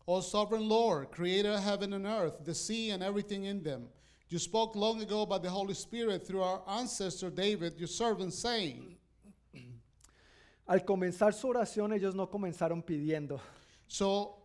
O 0.07 0.21
sovereign 0.21 0.69
Lord, 0.69 1.11
creator 1.11 1.53
of 1.53 1.61
heaven 1.61 1.93
and 1.93 2.07
earth, 2.07 2.45
the 2.45 2.55
sea 2.55 2.91
and 2.91 3.03
everything 3.03 3.45
in 3.45 3.63
them. 3.63 3.89
You 4.29 4.39
spoke 4.39 4.75
long 4.75 5.01
ago 5.01 5.27
by 5.27 5.39
the 5.39 5.51
Holy 5.51 5.75
Spirit 5.75 6.27
through 6.27 6.43
our 6.43 6.63
ancestor 6.67 7.31
David, 7.31 7.75
your 7.79 7.89
servant, 7.89 8.33
saying. 8.33 8.97
Al 10.67 10.81
comenzar 10.85 11.35
su 11.35 11.49
oración, 11.49 11.93
ellos 11.93 12.15
no 12.15 12.27
comenzaron 12.29 12.83
pidiendo. 12.83 13.39
So 13.87 14.37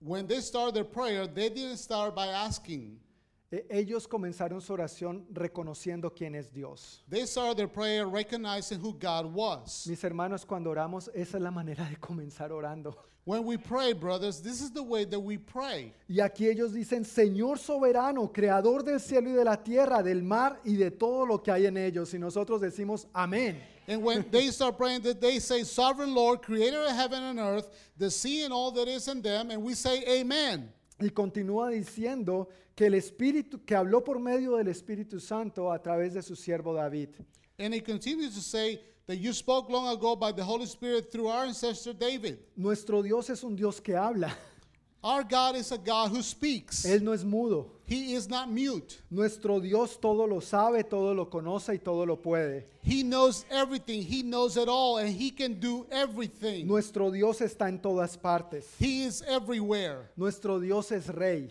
when 0.00 0.26
they 0.26 0.40
started 0.40 0.74
their 0.74 0.84
prayer, 0.84 1.26
they 1.26 1.48
didn't 1.48 1.78
start 1.78 2.14
by 2.14 2.26
asking. 2.28 3.00
E- 3.50 3.64
Ellos 3.70 4.06
comenzaron 4.06 4.60
su 4.60 4.74
oración 4.74 5.24
reconociendo 5.32 6.12
quién 6.14 6.34
es 6.34 6.52
Dios. 6.52 7.02
They 7.08 7.24
started 7.26 7.56
their 7.56 7.68
prayer 7.68 8.06
recognizing 8.06 8.78
who 8.78 8.92
God 8.92 9.24
was. 9.32 9.86
Mis 9.88 10.02
hermanos, 10.04 10.44
cuando 10.44 10.68
oramos, 10.70 11.08
esa 11.14 11.38
es 11.38 11.42
la 11.42 11.50
manera 11.50 11.88
de 11.88 11.96
comenzar 11.96 12.52
orando. 12.52 12.94
When 13.26 13.44
we 13.44 13.56
pray, 13.56 13.92
brothers, 13.92 14.40
this 14.40 14.60
is 14.60 14.70
the 14.70 14.84
way 14.84 15.04
that 15.04 15.18
we 15.18 15.36
pray. 15.36 15.92
Y 16.08 16.20
aquí 16.20 16.48
ellos 16.48 16.72
dicen, 16.72 17.04
Señor 17.04 17.58
soberano, 17.58 18.32
creador 18.32 18.84
del 18.84 19.00
cielo 19.00 19.28
y 19.30 19.32
de 19.32 19.42
la 19.42 19.56
tierra, 19.56 20.00
del 20.00 20.22
mar 20.22 20.60
y 20.64 20.76
de 20.76 20.92
todo 20.92 21.26
lo 21.26 21.42
que 21.42 21.50
hay 21.50 21.66
en 21.66 21.76
ellos. 21.76 22.14
Y 22.14 22.18
nosotros 22.18 22.60
decimos, 22.60 23.08
amén. 23.12 23.60
And 23.88 24.00
when 24.04 24.30
they 24.30 24.52
start 24.52 24.76
praying, 24.76 25.02
that 25.02 25.20
they 25.20 25.40
say, 25.40 25.64
Sovereign 25.64 26.14
Lord, 26.14 26.40
creator 26.40 26.84
of 26.84 26.92
heaven 26.92 27.20
and 27.20 27.40
earth, 27.40 27.68
the 27.98 28.12
sea 28.12 28.44
and 28.44 28.52
all 28.52 28.70
that 28.70 28.86
is 28.86 29.08
in 29.08 29.20
them, 29.22 29.50
and 29.50 29.60
we 29.60 29.74
say, 29.74 30.04
Amen. 30.20 30.72
Y 31.00 31.08
continúa 31.08 31.72
diciendo 31.72 32.46
que 32.76 32.86
el 32.86 32.94
Espíritu, 32.94 33.64
que 33.66 33.74
habló 33.74 34.04
por 34.04 34.20
medio 34.20 34.56
del 34.56 34.68
Espíritu 34.68 35.18
Santo 35.18 35.72
a 35.72 35.82
través 35.82 36.14
de 36.14 36.22
su 36.22 36.36
siervo 36.36 36.74
David. 36.74 37.08
And 37.58 37.74
he 37.74 37.80
continues 37.80 38.36
to 38.36 38.40
say 38.40 38.80
that 39.06 39.16
you 39.16 39.32
spoke 39.32 39.70
long 39.70 39.88
ago 39.96 40.16
by 40.16 40.32
the 40.32 40.42
Holy 40.42 40.66
Spirit 40.66 41.12
through 41.12 41.28
our 41.28 41.44
ancestor 41.44 41.92
David. 41.92 42.38
Nuestro 42.56 43.02
Dios 43.02 43.30
es 43.30 43.42
un 43.44 43.54
Dios 43.54 43.80
que 43.80 43.94
habla. 43.94 44.32
Our 45.04 45.22
God 45.22 45.54
is 45.54 45.70
a 45.70 45.78
God 45.78 46.10
who 46.10 46.20
speaks. 46.20 46.84
Él 46.84 47.00
no 47.02 47.12
es 47.12 47.22
mudo. 47.22 47.66
He 47.84 48.14
is 48.14 48.28
not 48.28 48.50
mute. 48.50 49.00
Nuestro 49.08 49.60
Dios 49.60 49.96
todo 49.98 50.26
lo 50.26 50.40
sabe, 50.40 50.82
todo 50.82 51.14
lo 51.14 51.26
conoce 51.26 51.74
y 51.74 51.78
todo 51.78 52.04
lo 52.04 52.16
puede. 52.16 52.64
He 52.82 53.04
knows 53.04 53.44
everything. 53.48 54.02
He 54.02 54.24
knows 54.24 54.56
it 54.56 54.68
all, 54.68 54.96
and 54.98 55.08
he 55.08 55.30
can 55.30 55.60
do 55.60 55.86
everything. 55.92 56.66
Nuestro 56.66 57.12
Dios 57.12 57.40
está 57.40 57.68
en 57.68 57.78
todas 57.78 58.16
partes. 58.16 58.66
He 58.80 59.04
is 59.04 59.22
everywhere. 59.22 60.10
Nuestro 60.16 60.58
Dios 60.58 60.90
es 60.90 61.06
rey. 61.06 61.50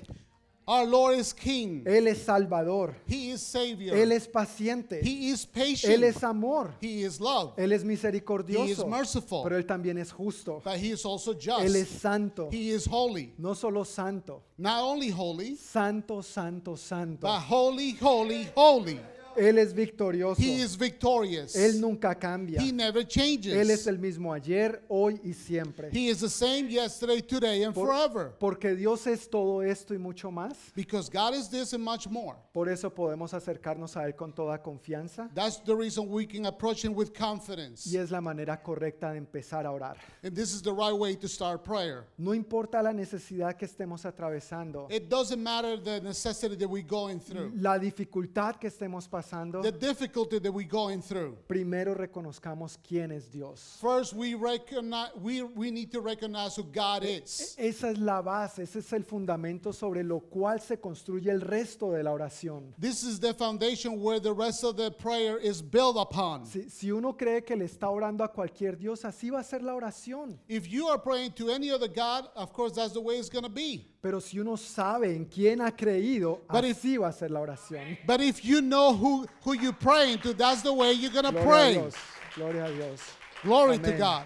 Our 0.68 0.86
Lord 0.88 1.20
is 1.20 1.32
King. 1.32 1.84
Él 1.86 2.08
es 2.08 2.24
salvador. 2.24 2.96
He 3.08 3.30
is 3.32 3.42
Savior. 3.42 3.96
Él 3.96 4.12
es 4.12 4.28
paciente. 4.28 5.00
He 5.04 5.30
is 5.30 5.46
patient. 5.46 5.94
Él 5.94 6.04
es 6.04 6.24
amor. 6.24 6.74
He 6.82 7.04
is 7.04 7.22
love. 7.22 7.54
Él 7.58 7.72
es 7.72 7.84
He 7.84 7.94
is 7.94 8.04
misericordioso. 8.04 8.88
merciful. 8.88 9.44
Pero 9.44 9.58
Él 9.58 9.66
también 9.68 10.00
es 10.00 10.12
justo. 10.12 10.62
But 10.64 10.78
he 10.78 10.90
is 10.92 11.06
also 11.06 11.34
just. 11.36 11.62
Él 11.62 11.76
es 11.76 11.88
santo. 11.88 12.50
He 12.52 12.72
is 12.72 12.88
holy. 12.88 13.34
No 13.38 13.54
solo 13.54 13.84
santo. 13.84 14.42
Not 14.58 14.82
only 14.82 15.10
holy, 15.10 15.56
Santo, 15.56 16.22
santo, 16.22 16.76
santo. 16.76 17.28
but 17.28 17.42
holy, 17.42 17.92
holy, 17.92 18.48
holy. 18.56 19.00
Él 19.36 19.58
es 19.58 19.74
victorioso. 19.74 20.42
He 20.42 20.62
is 20.62 20.78
victorious. 20.78 21.56
Él 21.56 21.80
nunca 21.82 22.16
cambia. 22.16 22.62
He 22.62 22.72
never 22.72 23.06
changes. 23.06 23.54
Él 23.54 23.70
es 23.70 23.88
el 23.88 23.98
mismo 24.00 24.34
ayer, 24.34 24.84
hoy 24.88 25.20
y 25.24 25.34
siempre. 25.34 25.90
He 25.92 26.10
is 26.10 26.20
the 26.20 26.30
same 26.30 26.70
yesterday, 26.70 27.22
today, 27.22 27.64
and 27.64 27.74
Por- 27.74 27.88
forever. 27.88 28.34
porque 28.40 28.76
Dios 28.76 29.06
es 29.08 29.30
todo 29.30 29.62
esto 29.62 29.94
y 29.94 29.98
mucho 29.98 30.32
más. 30.32 30.56
Because 30.76 31.10
God 31.10 31.34
is 31.36 31.50
this 31.50 31.74
and 31.74 31.84
much 31.84 32.08
more. 32.08 32.38
Por 32.54 32.70
eso 32.70 32.90
podemos 32.90 33.34
acercarnos 33.34 33.98
a 33.98 34.06
Él 34.06 34.16
con 34.16 34.34
toda 34.34 34.62
confianza. 34.62 35.30
That's 35.34 35.62
the 35.64 35.76
reason 35.76 36.08
we 36.10 36.26
can 36.26 36.46
approach 36.46 36.84
Him 36.84 36.94
with 36.96 37.12
confidence. 37.14 37.86
Y 37.86 37.98
es 37.98 38.12
la 38.12 38.22
manera 38.22 38.62
correcta 38.62 39.12
de 39.12 39.18
empezar 39.18 39.66
a 39.66 39.72
orar. 39.72 39.98
And 40.24 40.34
this 40.36 40.54
is 40.54 40.62
the 40.62 40.74
right 40.74 40.94
way 40.98 41.16
to 41.18 41.28
start 41.28 41.64
prayer. 41.64 42.06
No 42.18 42.34
importa 42.34 42.82
la 42.82 42.94
necesidad 42.94 43.56
que 43.58 43.66
estemos 43.66 44.06
atravesando, 44.06 44.88
It 44.90 45.10
doesn't 45.10 45.42
matter 45.42 45.78
the 45.82 46.00
necessity 46.02 46.56
that 46.56 46.70
we're 46.70 46.86
going 46.88 47.20
through, 47.20 47.52
la 47.56 47.78
dificultad 47.78 48.56
que 48.56 48.68
estemos 48.70 49.08
pasando, 49.08 49.25
the 49.62 49.72
difficulty 49.72 50.40
that 50.40 50.52
we're 50.52 50.68
going 50.68 51.02
through. 51.02 51.38
primero 51.48 51.94
reconozcamos 51.94 52.78
quién 52.78 53.12
es 53.12 53.32
Dios. 53.32 53.78
First, 53.82 54.14
we 54.14 54.34
recognize 54.36 55.12
we, 55.16 55.44
we 55.44 55.72
need 55.72 55.92
to 55.92 56.02
recognize 56.02 56.56
who 56.56 56.64
God 56.64 57.04
is. 57.04 57.56
Esa 57.58 57.90
es 57.90 57.98
la 57.98 58.22
base, 58.22 58.64
ese 58.64 58.80
es 58.80 58.94
el 58.94 59.04
fundamento 59.04 59.74
sobre 59.74 60.04
lo 60.04 60.20
cual 60.20 60.60
se 60.62 60.78
construye 60.78 61.30
el 61.30 61.42
resto 61.42 61.92
de 61.92 62.04
la 62.04 62.12
oración. 62.12 62.74
This 62.80 63.04
is 63.04 63.20
the 63.20 63.34
foundation 63.34 64.02
where 64.02 64.20
the 64.20 64.34
rest 64.34 64.64
of 64.64 64.76
the 64.78 64.92
prayer 64.92 65.38
is 65.38 65.62
built 65.62 65.98
upon. 65.98 66.46
Si, 66.46 66.70
si 66.70 66.92
uno 66.92 67.14
cree 67.14 67.44
que 67.44 67.56
le 67.56 67.66
está 67.66 67.90
orando 67.90 68.24
a 68.24 68.32
cualquier 68.32 68.78
Dios, 68.78 69.04
así 69.06 69.30
va 69.30 69.40
a 69.40 69.44
ser 69.44 69.62
la 69.62 69.74
oración. 69.74 70.38
If 70.48 70.68
you 70.68 70.88
are 70.88 71.00
praying 71.00 71.34
to 71.34 71.50
any 71.50 71.72
other 71.72 71.88
God, 71.88 72.30
of 72.36 72.54
course 72.54 72.74
that's 72.74 72.94
the 72.94 73.02
way 73.02 73.18
it's 73.18 73.30
going 73.30 73.44
to 73.44 73.50
be. 73.50 73.95
Pero 74.06 74.22
si 74.22 74.40
uno 74.40 74.56
sabe 74.56 75.16
en 75.16 75.26
quién 75.26 75.62
ha 75.62 75.76
creído, 75.76 76.44
But 76.48 76.64
if- 76.64 76.78
así 76.78 76.96
va 76.96 77.08
a 77.08 77.12
ser 77.12 77.32
la 77.32 77.40
oración. 77.40 77.98
But 78.06 78.22
if 78.22 78.40
you 78.46 78.62
know 78.62 78.94
who, 78.94 79.26
who 79.44 79.56
you're 79.56 79.74
praying 79.76 80.20
to, 80.20 80.32
that's 80.36 80.62
the 80.62 80.72
way 80.72 80.94
you're 80.94 81.10
going 81.12 81.26
to 81.26 81.32
Gloria 81.32 81.42
a 81.42 81.48
pray. 81.50 81.74
Dios. 81.74 81.96
Gloria 82.36 82.66
a 82.66 82.72
Dios. 82.72 83.02
Glory 83.42 83.80
to 83.80 83.88
Amen. 83.88 83.98
God. 84.00 84.24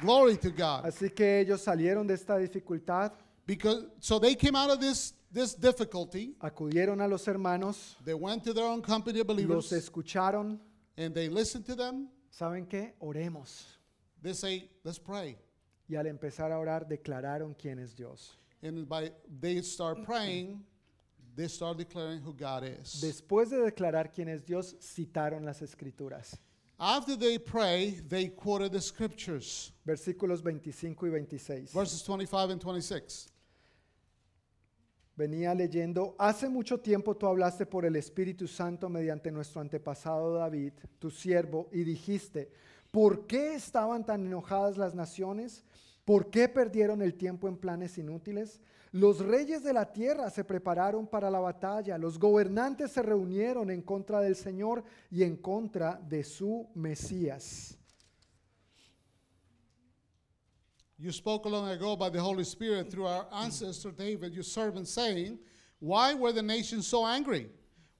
Glory 0.00 0.36
to 0.36 0.50
God. 0.50 0.84
Así 0.84 1.14
que 1.14 1.38
ellos 1.42 1.60
salieron 1.62 2.08
de 2.08 2.14
esta 2.14 2.38
dificultad, 2.38 3.12
Because 3.46 3.86
so 4.00 4.18
they 4.18 4.34
came 4.34 4.56
out 4.56 4.68
of 4.70 4.80
this 4.80 5.14
this 5.32 5.54
difficulty. 5.54 6.34
acudieron 6.40 7.00
a 7.00 7.06
los 7.06 7.24
hermanos, 7.28 7.96
They 8.04 8.14
went 8.14 8.42
to 8.42 8.52
their 8.52 8.64
own 8.66 8.82
company 8.82 9.20
of 9.20 9.28
los 9.28 9.36
believers 9.36 9.70
escucharon. 9.70 10.58
and 10.96 11.14
they 11.14 11.28
listened 11.28 11.64
to 11.66 11.76
them. 11.76 12.08
¿Saben 12.32 12.66
qué? 12.68 12.94
Oremos. 13.00 13.64
They 14.24 14.34
say, 14.34 14.68
"Let's 14.82 14.98
pray." 14.98 15.38
Y 15.88 15.94
al 15.94 16.06
empezar 16.06 16.50
a 16.50 16.58
orar, 16.58 16.88
declararon 16.88 17.54
quién 17.54 17.78
es 17.78 17.94
Dios. 17.94 18.36
And 18.62 18.88
by 18.88 19.10
they 19.40 19.62
start 19.62 20.04
praying, 20.04 20.62
they 21.34 21.48
start 21.48 21.78
declaring 21.78 22.20
who 22.20 22.34
God 22.34 22.64
is. 22.64 23.00
Después 23.00 23.50
de 23.50 23.58
declarar 23.58 24.12
quién 24.12 24.28
es 24.28 24.44
Dios, 24.44 24.76
citaron 24.80 25.44
las 25.44 25.62
escrituras. 25.62 26.38
After 26.78 27.14
they 27.14 27.38
pray, 27.38 28.00
they 28.08 28.28
quoted 28.28 28.72
the 28.72 28.80
scriptures, 28.80 29.72
Versículos 29.86 30.42
25 30.42 31.06
y 31.06 31.10
26. 31.10 31.72
verses 31.74 32.02
25 32.02 32.50
and 32.52 32.60
26. 32.62 33.28
Venía 35.16 35.54
leyendo, 35.54 36.14
hace 36.18 36.48
mucho 36.48 36.78
tiempo 36.80 37.14
tú 37.14 37.26
hablaste 37.26 37.66
por 37.66 37.84
el 37.84 37.96
Espíritu 37.96 38.48
Santo 38.48 38.88
mediante 38.88 39.30
nuestro 39.30 39.60
antepasado 39.60 40.32
David, 40.32 40.72
tu 40.98 41.10
siervo, 41.10 41.68
y 41.72 41.84
dijiste, 41.84 42.50
¿por 42.90 43.26
qué 43.26 43.54
estaban 43.54 44.06
tan 44.06 44.24
enojadas 44.24 44.78
las 44.78 44.94
naciones? 44.94 45.62
¿Por 46.10 46.28
qué 46.28 46.48
perdieron 46.48 47.02
el 47.02 47.14
tiempo 47.14 47.46
en 47.46 47.56
planes 47.56 47.96
inútiles? 47.96 48.60
Los 48.90 49.20
reyes 49.20 49.62
de 49.62 49.72
la 49.72 49.92
tierra 49.92 50.28
se 50.28 50.42
prepararon 50.42 51.06
para 51.06 51.30
la 51.30 51.38
batalla, 51.38 51.96
los 51.98 52.18
gobernantes 52.18 52.90
se 52.90 53.00
reunieron 53.00 53.70
en 53.70 53.80
contra 53.80 54.20
del 54.20 54.34
Señor 54.34 54.82
y 55.08 55.22
en 55.22 55.36
contra 55.36 56.00
de 56.08 56.24
su 56.24 56.66
Mesías. 56.74 57.78
You 60.98 61.12
spoke 61.12 61.48
long 61.48 61.68
ago 61.68 61.96
by 61.96 62.10
the 62.10 62.18
Holy 62.18 62.42
Spirit 62.42 62.90
through 62.90 63.06
our 63.06 63.28
ancestor 63.32 63.92
David, 63.92 64.32
your 64.32 64.42
servant, 64.42 64.88
saying, 64.88 65.38
Why 65.78 66.14
were 66.14 66.32
the 66.32 66.42
nations 66.42 66.88
so 66.88 67.06
angry? 67.06 67.50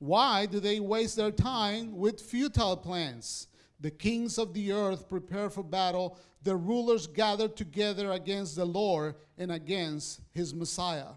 Why 0.01 0.47
do 0.47 0.59
they 0.59 0.81
waste 0.81 1.15
their 1.15 1.31
time 1.31 1.97
with 1.97 2.21
futile 2.21 2.77
plans? 2.77 3.47
The 3.81 3.91
kings 3.91 4.39
of 4.39 4.53
the 4.53 4.73
earth 4.73 5.09
prepare 5.09 5.49
for 5.49 5.63
battle, 5.63 6.19
the 6.43 6.55
rulers 6.55 7.07
gather 7.07 7.49
together 7.49 8.13
against 8.13 8.57
the 8.57 8.65
Lord 8.65 9.15
and 9.39 9.51
against 9.51 10.21
his 10.33 10.55
Messiah. 10.55 11.15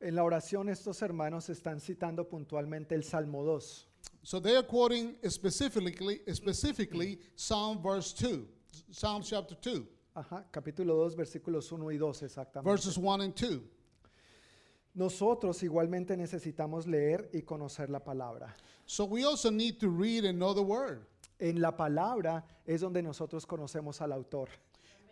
En 0.00 0.14
la 0.14 0.22
oración 0.22 0.68
estos 0.68 1.00
hermanos 1.00 1.48
están 1.48 1.80
citando 1.80 2.28
puntualmente 2.28 2.92
el 2.92 3.02
Salmo 3.02 3.42
2. 3.44 3.86
So 4.22 4.38
they 4.38 4.54
are 4.56 4.62
quoting 4.62 5.16
specifically, 5.28 6.20
specifically 6.32 7.18
Psalm 7.34 7.80
verse 7.82 8.12
2, 8.12 8.46
Psalm 8.90 9.22
chapter 9.22 9.54
2, 9.54 9.86
Ajá, 10.14 10.44
capítulo 10.52 10.94
2, 11.04 11.16
versículos 11.16 11.72
1 11.72 11.90
y 11.92 11.96
2 11.96 12.22
exactamente. 12.22 12.64
verses 12.64 12.98
1 12.98 13.20
and 13.22 13.34
2. 13.34 13.60
Nosotros 14.94 15.62
igualmente 15.62 16.16
necesitamos 16.16 16.86
leer 16.86 17.30
y 17.32 17.42
conocer 17.42 17.88
la 17.88 18.00
palabra. 18.00 18.54
So 18.84 19.04
we 19.04 19.24
also 19.24 19.50
need 19.50 19.78
to 19.80 19.88
read 19.88 20.24
and 20.24 20.38
know 20.38 20.52
the 20.52 20.62
word. 20.62 21.06
En 21.40 21.60
la 21.60 21.76
palabra 21.76 22.44
es 22.66 22.80
donde 22.80 23.02
nosotros 23.02 23.46
conocemos 23.46 24.00
al 24.00 24.12
autor. 24.12 24.48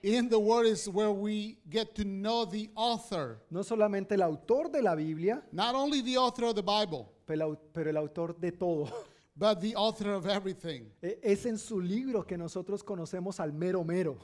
In 0.03 0.29
the 0.29 0.39
word 0.39 0.67
is 0.67 0.89
where 0.89 1.11
we 1.11 1.59
get 1.71 1.95
to 1.95 2.05
know 2.05 2.45
the 2.45 2.69
author, 2.77 3.39
No 3.51 3.63
solamente 3.63 4.13
el 4.15 4.23
autor 4.23 4.71
de 4.71 4.83
la 4.83 4.95
Biblia, 4.95 5.43
not 5.53 5.75
only 5.75 6.03
the 6.03 6.17
author 6.17 6.45
of 6.47 6.55
the 6.55 6.63
Bible, 6.63 7.09
pero 7.27 7.57
pero 7.73 7.91
el 7.91 7.97
autor 7.97 8.35
de 8.39 8.53
todo. 8.53 8.89
but 9.37 9.61
the 9.61 9.75
author 9.75 10.13
of 10.13 10.27
everything. 10.27 10.87
E- 11.03 11.19
Es 11.23 11.47
en 11.47 11.59
su 11.59 11.81
libro 11.81 12.23
que 12.27 12.37
nosotros 12.37 12.83
conocemos 12.85 13.41
al 13.41 13.53
mero 13.53 13.83
mero. 13.85 14.19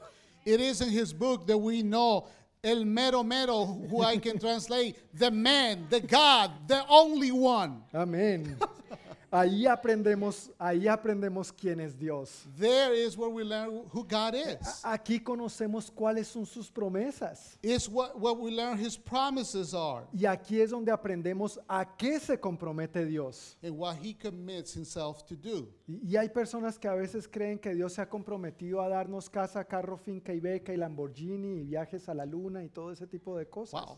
It 0.45 0.59
is 0.59 0.81
in 0.81 0.89
his 0.89 1.13
book 1.13 1.45
that 1.47 1.57
we 1.57 1.81
know 1.81 2.25
El 2.63 2.85
Mero 2.85 3.23
Mero, 3.23 3.65
who 3.65 4.01
I 4.03 4.17
can 4.19 4.39
translate, 4.39 4.95
the 5.13 5.29
man, 5.31 5.85
the 5.89 5.99
God, 5.99 6.49
the 6.67 6.85
only 6.87 7.29
one. 7.31 7.83
Amén. 7.93 8.55
Ahí 9.35 9.65
aprendemos, 9.65 10.51
ahí 10.59 10.87
aprendemos 10.87 11.51
quién 11.51 11.79
es 11.79 11.97
Dios. 11.97 12.45
There 12.55 12.93
is 12.93 13.17
where 13.17 13.31
we 13.33 13.43
learn 13.43 13.81
who 13.91 14.03
God 14.03 14.35
is. 14.35 14.83
A- 14.83 14.93
Aquí 14.93 15.19
conocemos 15.19 15.89
cuáles 15.89 16.27
son 16.27 16.45
sus 16.45 16.69
promesas. 16.69 17.57
It's 17.63 17.89
what, 17.89 18.15
what 18.15 18.37
we 18.37 18.51
learn 18.51 18.77
His 18.77 18.95
promises 18.95 19.73
are 19.73 20.05
Y 20.13 20.25
aquí 20.27 20.61
es 20.61 20.69
donde 20.69 20.91
aprendemos 20.91 21.59
a 21.67 21.83
qué 21.97 22.19
se 22.19 22.39
compromete 22.39 23.05
Dios. 23.07 23.57
and 23.63 23.75
what 23.75 23.95
He 24.03 24.13
commits 24.13 24.75
Himself 24.75 25.23
to 25.25 25.35
do. 25.35 25.67
Y, 25.87 26.11
y 26.13 26.15
hay 26.17 26.29
personas 26.29 26.77
que 26.77 26.87
a 26.87 26.93
veces 26.93 27.27
creen 27.27 27.57
que 27.57 27.73
Dios 27.73 27.93
se 27.93 28.01
ha 28.03 28.07
comprometido 28.07 28.81
a 28.81 28.87
darnos 28.87 29.31
casa, 29.31 29.63
carro, 29.65 29.97
finca 29.97 30.31
y 30.31 30.39
beca 30.39 30.71
y 30.73 30.77
Lamborghini 30.77 31.61
y 31.61 31.63
viajes 31.63 32.07
a 32.07 32.13
la 32.13 32.25
luna 32.27 32.63
y 32.63 32.69
todo 32.69 32.91
ese 32.91 33.07
tipo 33.07 33.35
de 33.35 33.47
cosas. 33.49 33.83
Wow. 33.83 33.97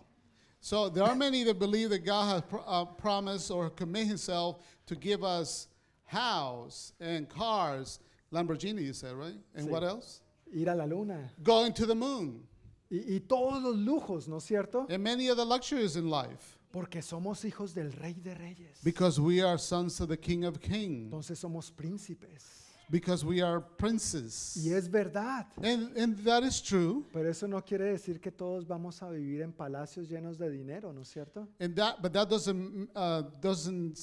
So 0.66 0.90
there 0.90 1.04
are 1.04 1.14
many 1.16 1.44
that 1.44 1.60
believe 1.60 1.92
that 1.92 2.04
God 2.04 2.28
has 2.34 2.42
pro- 2.42 2.64
uh, 2.64 2.86
promised 2.86 3.52
or 3.52 3.70
commit 3.70 4.08
Himself 4.08 4.64
to 4.88 4.96
give 4.96 5.24
us 5.24 5.68
house 6.06 6.92
and 7.00 7.30
cars, 7.30 8.00
Lamborghini, 8.34 8.82
you 8.82 8.94
said, 8.94 9.14
right? 9.14 9.36
And 9.54 9.68
Sí. 9.68 9.70
what 9.70 9.84
else? 9.84 10.22
Ir 10.52 10.68
a 10.68 10.74
la 10.74 10.86
luna. 10.86 11.30
Going 11.44 11.72
to 11.74 11.86
the 11.86 11.94
moon 11.94 12.48
Y, 12.90 12.98
y 13.08 13.20
todos 13.28 13.62
los 13.62 13.76
lujos, 13.76 14.28
¿no 14.28 14.38
es 14.38 14.46
cierto? 14.46 14.88
and 14.90 15.04
many 15.04 15.30
other 15.30 15.46
luxuries 15.46 15.98
in 15.98 16.10
life 16.10 16.58
Porque 16.72 17.04
somos 17.04 17.44
hijos 17.46 17.76
del 17.76 17.92
Rey 18.02 18.14
de 18.14 18.34
Reyes. 18.34 18.82
because 18.84 19.20
we 19.20 19.42
are 19.44 19.60
sons 19.60 20.00
of 20.02 20.08
the 20.10 20.18
King 20.18 20.46
of 20.46 20.60
Kings, 20.60 21.14
Entonces 21.14 21.38
somos 21.38 21.70
príncipes. 21.72 22.65
Because 22.90 23.26
we 23.26 23.42
are 23.42 23.60
princes. 23.62 24.58
Y 24.64 24.74
es 24.74 24.88
verdad. 24.90 25.48
And, 25.62 25.96
and 25.98 26.18
that 26.20 26.44
is 26.44 26.62
true. 26.62 27.06
Pero 27.12 27.30
eso 27.30 27.48
no 27.48 27.62
quiere 27.62 27.86
decir 27.86 28.20
que 28.22 28.32
todos 28.32 28.66
vamos 28.66 29.02
a 29.02 29.10
vivir 29.10 29.42
en 29.42 29.52
palacios 29.52 30.10
llenos 30.10 30.38
de 30.38 30.50
dinero, 30.50 30.92
¿no 30.94 31.02
es 31.02 31.10
cierto? 31.10 31.48
And 31.60 31.76
that, 31.76 32.02
but 32.02 32.14
that 32.14 32.30
doesn't 32.30 32.90
uh, 32.96 33.24
doesn't 33.42 33.98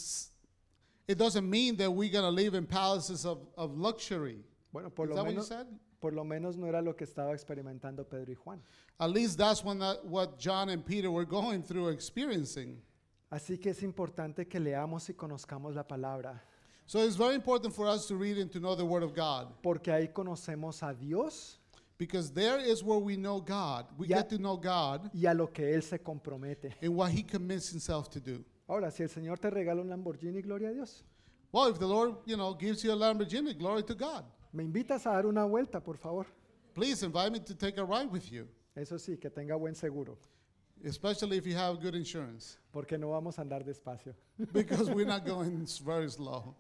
it 1.09 1.19
doesn't 1.19 1.49
mean 1.49 1.77
that 1.77 1.91
we're 1.91 2.13
gonna 2.13 2.31
live 2.31 2.55
in 2.55 2.67
palaces 2.67 3.25
of, 3.27 3.39
of 3.57 3.77
luxury. 3.77 4.45
Bueno, 4.73 4.91
por 4.91 5.07
Is 5.07 5.11
lo, 5.11 5.17
that 5.17 5.25
what 5.25 5.31
you 5.33 5.41
menos, 5.41 5.49
said? 5.49 5.67
por 6.01 6.13
lo 6.13 6.25
menos 6.25 6.57
no 6.57 6.67
era 6.67 6.83
lo 6.83 6.95
que 6.97 7.05
estaba 7.05 7.33
experimentando 7.33 8.09
Pedro 8.09 8.33
y 8.33 8.35
Juan. 8.35 8.61
At 8.99 9.11
least 9.11 9.39
that's 9.39 9.63
when 9.65 9.79
that, 9.79 10.05
what 10.05 10.39
John 10.39 10.69
and 10.69 10.85
Peter 10.85 11.11
were 11.11 11.25
going 11.27 11.63
through, 11.63 11.91
experiencing. 11.91 12.81
Así 13.31 13.59
que 13.59 13.71
es 13.71 13.83
importante 13.83 14.47
que 14.47 14.61
leamos 14.61 15.09
y 15.09 15.15
conozcamos 15.15 15.75
la 15.75 15.87
palabra, 15.87 16.43
So 16.87 16.99
it's 17.01 17.17
very 17.17 17.35
important 17.35 17.75
for 17.75 17.89
us 17.89 18.07
to 18.09 18.17
read 18.17 18.39
and 18.39 18.51
to 18.53 18.61
know 18.61 18.75
the 18.75 18.85
Word 18.85 19.03
of 19.03 19.15
God, 19.15 19.49
porque 19.63 19.87
ahí 19.93 20.13
conocemos 20.13 20.83
a 20.83 20.93
Dios 20.95 21.59
because 21.97 22.31
there 22.33 22.59
is 22.59 22.83
where 22.83 22.99
we 22.99 23.17
know 23.17 23.41
God. 23.41 23.87
We 23.97 24.09
Ya- 24.09 24.19
get 24.19 24.29
to 24.31 24.39
know 24.39 24.57
God 24.57 25.11
y 25.15 25.27
a 25.31 25.35
lo 25.35 25.47
que 25.47 25.65
Él 25.65 25.83
se 25.83 25.99
compromete. 25.99 26.75
and 26.83 26.95
what 26.95 27.11
He 27.13 27.23
commits 27.23 27.71
Himself 27.71 28.11
to 28.11 28.21
do. 28.21 28.45
Ahora, 28.69 28.91
si 28.91 29.03
el 29.05 29.09
Señor 29.09 29.39
te 29.39 29.49
regala 29.51 29.81
un 29.81 29.89
Lamborghini, 29.89 30.43
gloria 30.43 30.69
a 30.71 30.73
Dios. 30.75 31.03
Well, 31.53 31.69
if 31.69 31.79
the 31.79 31.87
Lord, 31.87 32.17
you 32.27 32.37
know, 32.37 32.55
gives 32.55 32.83
you 32.83 32.93
a 32.93 32.97
Lamborghini, 32.97 33.57
glory 33.59 33.83
to 33.85 33.95
God. 33.95 34.25
Me 34.53 34.65
invitas 34.65 35.07
a 35.07 35.11
dar 35.13 35.27
una 35.27 35.45
vuelta, 35.47 35.81
por 35.81 35.97
favor. 35.97 36.27
Please 36.75 37.03
invite 37.03 37.31
me 37.33 37.39
to 37.41 37.55
take 37.55 37.79
a 37.79 37.85
ride 37.85 38.11
with 38.11 38.31
you, 38.33 38.47
Eso 38.75 38.97
sí, 38.97 39.19
que 39.21 39.29
tenga 39.31 39.57
buen 39.59 39.75
seguro, 39.75 40.17
especially 40.85 41.37
if 41.39 41.47
you 41.47 41.55
have 41.55 41.81
good 41.81 41.95
insurance, 41.95 42.59
porque 42.73 42.99
no 42.99 43.11
vamos 43.11 43.39
a 43.39 43.43
andar 43.43 43.65
despacio. 43.65 44.15
because 44.53 44.91
we're 44.91 45.07
not 45.07 45.25
going 45.27 45.67
very 45.85 46.09
slow. 46.11 46.55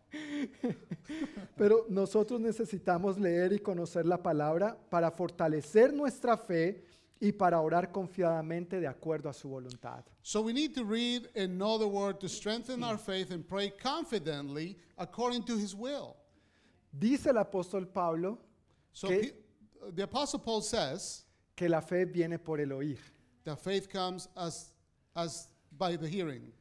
Pero 1.57 1.87
nosotros 1.89 2.41
necesitamos 2.41 3.19
leer 3.19 3.53
y 3.53 3.59
conocer 3.59 4.07
la 4.07 4.23
palabra 4.23 4.77
para 4.91 5.11
fortalecer 5.11 5.93
nuestra 5.93 6.37
fe 6.37 6.85
y 7.21 7.33
para 7.33 7.61
orar 7.61 7.93
confiadamente 7.93 8.81
de 8.81 8.87
acuerdo 8.89 9.29
a 9.29 9.33
su 9.33 9.49
voluntad. 9.49 10.05
So 10.23 10.41
we 10.43 10.53
need 10.53 10.75
to 10.75 10.85
read 10.85 11.29
and 11.37 11.57
know 11.59 11.79
the 11.79 11.87
Word 11.87 12.19
to 12.21 12.29
strengthen 12.29 12.83
our 12.83 12.99
faith 12.99 13.31
and 13.31 13.47
pray 13.47 13.71
confidently 13.71 14.77
according 14.99 15.45
to 15.45 15.57
His 15.57 15.75
will. 15.75 16.17
Dice 16.93 17.27
el 17.27 17.39
apóstol 17.39 17.87
Pablo 17.87 18.39
So 18.93 19.09
Que- 19.09 19.21
Pe- 19.21 19.93
the 19.95 20.03
Apostle 20.03 20.41
Paul 20.41 20.63
says 20.63 21.25
que 21.57 21.69
la 21.69 21.81
fe 21.81 22.05
viene 22.05 22.39
por 22.39 22.61
el 22.61 22.73
oír. 22.73 22.99
That 23.45 23.59
faith 23.61 23.89
comes 23.89 24.29
as, 24.37 24.73
as 25.17 25.49
by 25.77 25.97
the 25.97 26.09
hearing, 26.09 26.53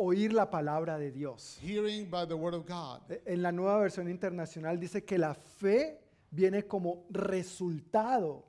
Oír 0.00 0.32
la 0.32 0.46
palabra 0.46 0.98
de 0.98 1.10
Dios. 1.10 1.58
hearing 1.60 2.06
by 2.08 2.24
the 2.24 2.34
Word 2.36 2.54
of 2.54 2.64
God. 2.66 3.02
E- 3.10 3.20
En 3.26 3.42
la 3.42 3.50
nueva 3.52 3.78
versión 3.80 4.08
internacional 4.08 4.78
dice 4.80 5.04
que 5.04 5.18
la 5.18 5.34
fe 5.34 6.00
viene 6.30 6.62
como 6.66 7.04
resultado 7.10 8.44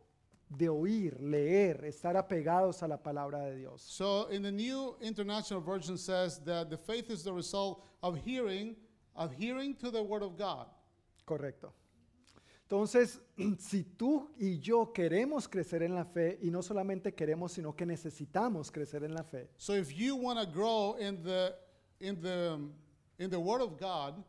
de 0.49 0.69
oír, 0.69 1.19
leer, 1.19 1.83
estar 1.83 2.15
apegados 2.15 2.81
a 2.81 2.87
la 2.87 2.97
palabra 2.97 3.41
de 3.41 3.57
Dios. 3.57 3.81
So 3.81 4.27
in 4.29 4.43
the 4.43 4.51
New 4.51 4.95
International 5.01 5.59
Version 5.61 5.97
says 5.97 6.39
that 6.45 6.69
the 6.69 6.77
faith 6.77 7.09
is 7.09 7.23
the 7.23 7.33
result 7.33 7.83
of 8.01 8.15
hearing, 8.23 8.75
of 9.15 9.33
hearing 9.33 9.75
to 9.75 9.91
the 9.91 10.01
Word 10.01 10.23
of 10.23 10.37
God. 10.37 10.67
Correcto. 11.27 11.73
Entonces, 12.69 13.21
si 13.59 13.83
tú 13.83 14.29
y 14.37 14.59
yo 14.59 14.91
queremos 14.91 15.47
crecer 15.47 15.83
en 15.83 15.95
la 15.95 16.03
fe, 16.03 16.37
y 16.41 16.51
no 16.51 16.61
solamente 16.61 17.13
queremos, 17.13 17.53
sino 17.53 17.73
que 17.73 17.85
necesitamos 17.85 18.69
crecer 18.69 19.05
en 19.05 19.13
la 19.13 19.23
fe, 19.23 19.49
So 19.55 19.73
if 19.73 19.89
you 19.95 20.17
want 20.17 20.37
to 20.37 20.45
grow 20.45 20.97
in 20.99 21.23
the 21.23 21.55
in 22.01 22.21
the 22.21 22.59
in 23.19 23.29
the 23.29 23.39
Word 23.39 23.61
of 23.61 23.79
God, 23.79 24.21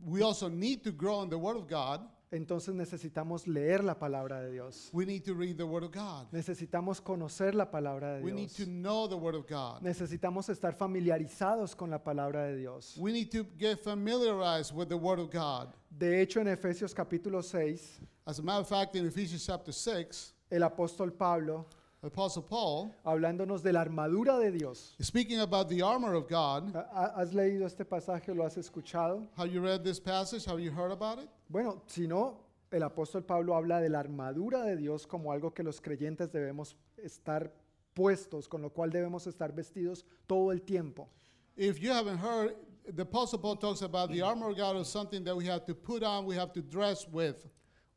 we 0.00 0.22
also 0.22 0.48
need 0.48 0.82
to 0.84 0.90
grow 0.90 1.22
in 1.22 1.28
the 1.28 1.36
Word 1.36 1.58
of 1.58 1.68
God. 1.68 2.00
Entonces 2.32 2.74
necesitamos 2.74 3.46
leer 3.46 3.84
la 3.84 3.98
palabra 3.98 4.40
de 4.40 4.50
Dios. 4.50 4.90
We 4.92 5.04
need 5.06 5.22
to 5.24 5.34
read 5.34 5.56
the 5.56 5.64
Word 5.64 5.84
of 5.84 5.92
God. 5.92 6.26
Necesitamos 6.32 7.00
conocer 7.00 7.54
la 7.54 7.70
palabra 7.70 8.14
de 8.16 8.22
We 8.22 8.32
need 8.32 8.48
Dios. 8.48 8.56
to 8.56 8.64
know 8.66 9.06
the 9.06 9.14
Word 9.16 9.36
of 9.36 9.46
God. 9.48 9.82
Necesitamos 9.82 10.48
estar 10.48 10.74
familiarizados 10.74 11.76
con 11.76 11.90
la 11.90 12.02
palabra 12.02 12.46
de 12.46 12.56
Dios. 12.56 12.96
We 12.98 13.12
need 13.12 13.30
to 13.30 13.44
get 13.58 13.78
familiarized 13.80 14.74
with 14.74 14.88
the 14.88 14.96
Word 14.96 15.20
of 15.20 15.30
God. 15.30 15.68
De 15.90 16.20
hecho, 16.22 16.40
en 16.40 16.48
Efesios 16.48 16.94
capítulo 16.94 17.42
6, 17.42 18.00
As 18.24 18.38
a 18.38 18.42
matter 18.42 18.60
of 18.62 18.68
fact, 18.68 18.94
in 18.96 19.06
Ephesians 19.06 19.44
chapter 19.44 19.72
6, 19.72 20.32
el 20.50 20.62
apóstol 20.62 21.12
Pablo, 21.12 21.66
Apostle 22.04 22.42
Paul, 22.42 22.92
hablándonos 23.04 23.62
de 23.62 23.72
la 23.72 23.80
armadura 23.82 24.36
de 24.38 24.50
Dios. 24.50 24.96
speaking 25.00 25.38
about 25.40 25.68
the 25.68 25.80
armor 25.82 26.14
of 26.14 26.28
God, 26.28 26.74
¿Ha- 26.74 26.88
ha- 26.92 27.12
¿Has 27.20 27.32
leído 27.32 27.64
este 27.64 27.84
pasaje 27.84 28.34
lo 28.34 28.44
has 28.44 28.56
escuchado? 28.56 29.28
have 29.36 29.48
you 29.52 29.60
read 29.60 29.84
this 29.84 30.00
passage? 30.00 30.44
Have 30.44 30.60
you 30.60 30.72
heard 30.72 30.90
about 30.90 31.20
it? 31.20 31.28
Bueno, 31.48 31.82
si 31.86 32.08
no, 32.08 32.38
el 32.72 32.82
apóstol 32.82 33.22
Pablo 33.24 33.54
habla 33.54 33.80
de 33.80 33.88
la 33.88 34.00
armadura 34.00 34.64
de 34.64 34.76
Dios 34.76 35.06
como 35.06 35.30
algo 35.30 35.54
que 35.54 35.62
los 35.62 35.80
creyentes 35.80 36.32
debemos 36.32 36.74
estar 36.96 37.52
puestos, 37.94 38.48
con 38.48 38.62
lo 38.62 38.70
cual 38.70 38.90
debemos 38.90 39.26
estar 39.28 39.52
vestidos 39.54 40.04
todo 40.26 40.50
el 40.50 40.62
tiempo. 40.62 41.08
If 41.56 41.78
you 41.78 41.92
haven't 41.92 42.18
heard, 42.18 42.56
the 42.96 43.02
Apostle 43.02 43.38
Paul 43.38 43.56
talks 43.58 43.82
about 43.82 44.10
the 44.10 44.22
armor 44.22 44.48
of 44.50 44.56
God 44.56 44.74
as 44.76 44.88
something 44.88 45.22
that 45.22 45.36
we 45.36 45.46
have 45.46 45.64
to 45.66 45.74
put 45.74 46.02
on, 46.02 46.24
we 46.26 46.34
have 46.34 46.52
to 46.54 46.62
dress 46.62 47.06
with. 47.06 47.46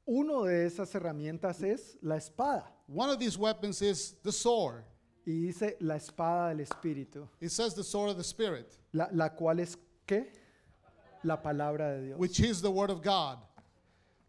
Uno 0.06 0.44
de 0.44 0.66
esas 0.68 0.94
herramientas 0.94 1.64
es 1.64 1.98
la 2.04 2.18
espada. 2.18 2.72
One 2.88 3.10
of 3.10 3.20
these 3.20 3.38
weapons 3.38 3.82
is 3.82 4.16
the 4.24 4.32
sword. 4.32 4.84
Y 5.26 5.32
dice 5.48 5.76
la 5.80 5.96
espada 5.96 6.50
del 6.56 6.64
Espíritu, 6.66 7.28
It 7.42 7.50
says 7.50 7.74
the 7.74 7.84
sword 7.84 8.12
of 8.12 8.18
the 8.18 8.24
Spirit, 8.24 8.72
la, 8.94 9.08
la 9.12 9.30
cual 9.30 9.60
es 9.60 9.76
¿qué? 10.08 10.28
La 11.24 11.38
palabra 11.42 11.96
de 11.98 12.06
Dios. 12.08 12.20
which 12.20 12.40
is 12.40 12.62
the 12.62 12.70
Word 12.70 12.92
of 12.92 13.02
God. 13.02 13.40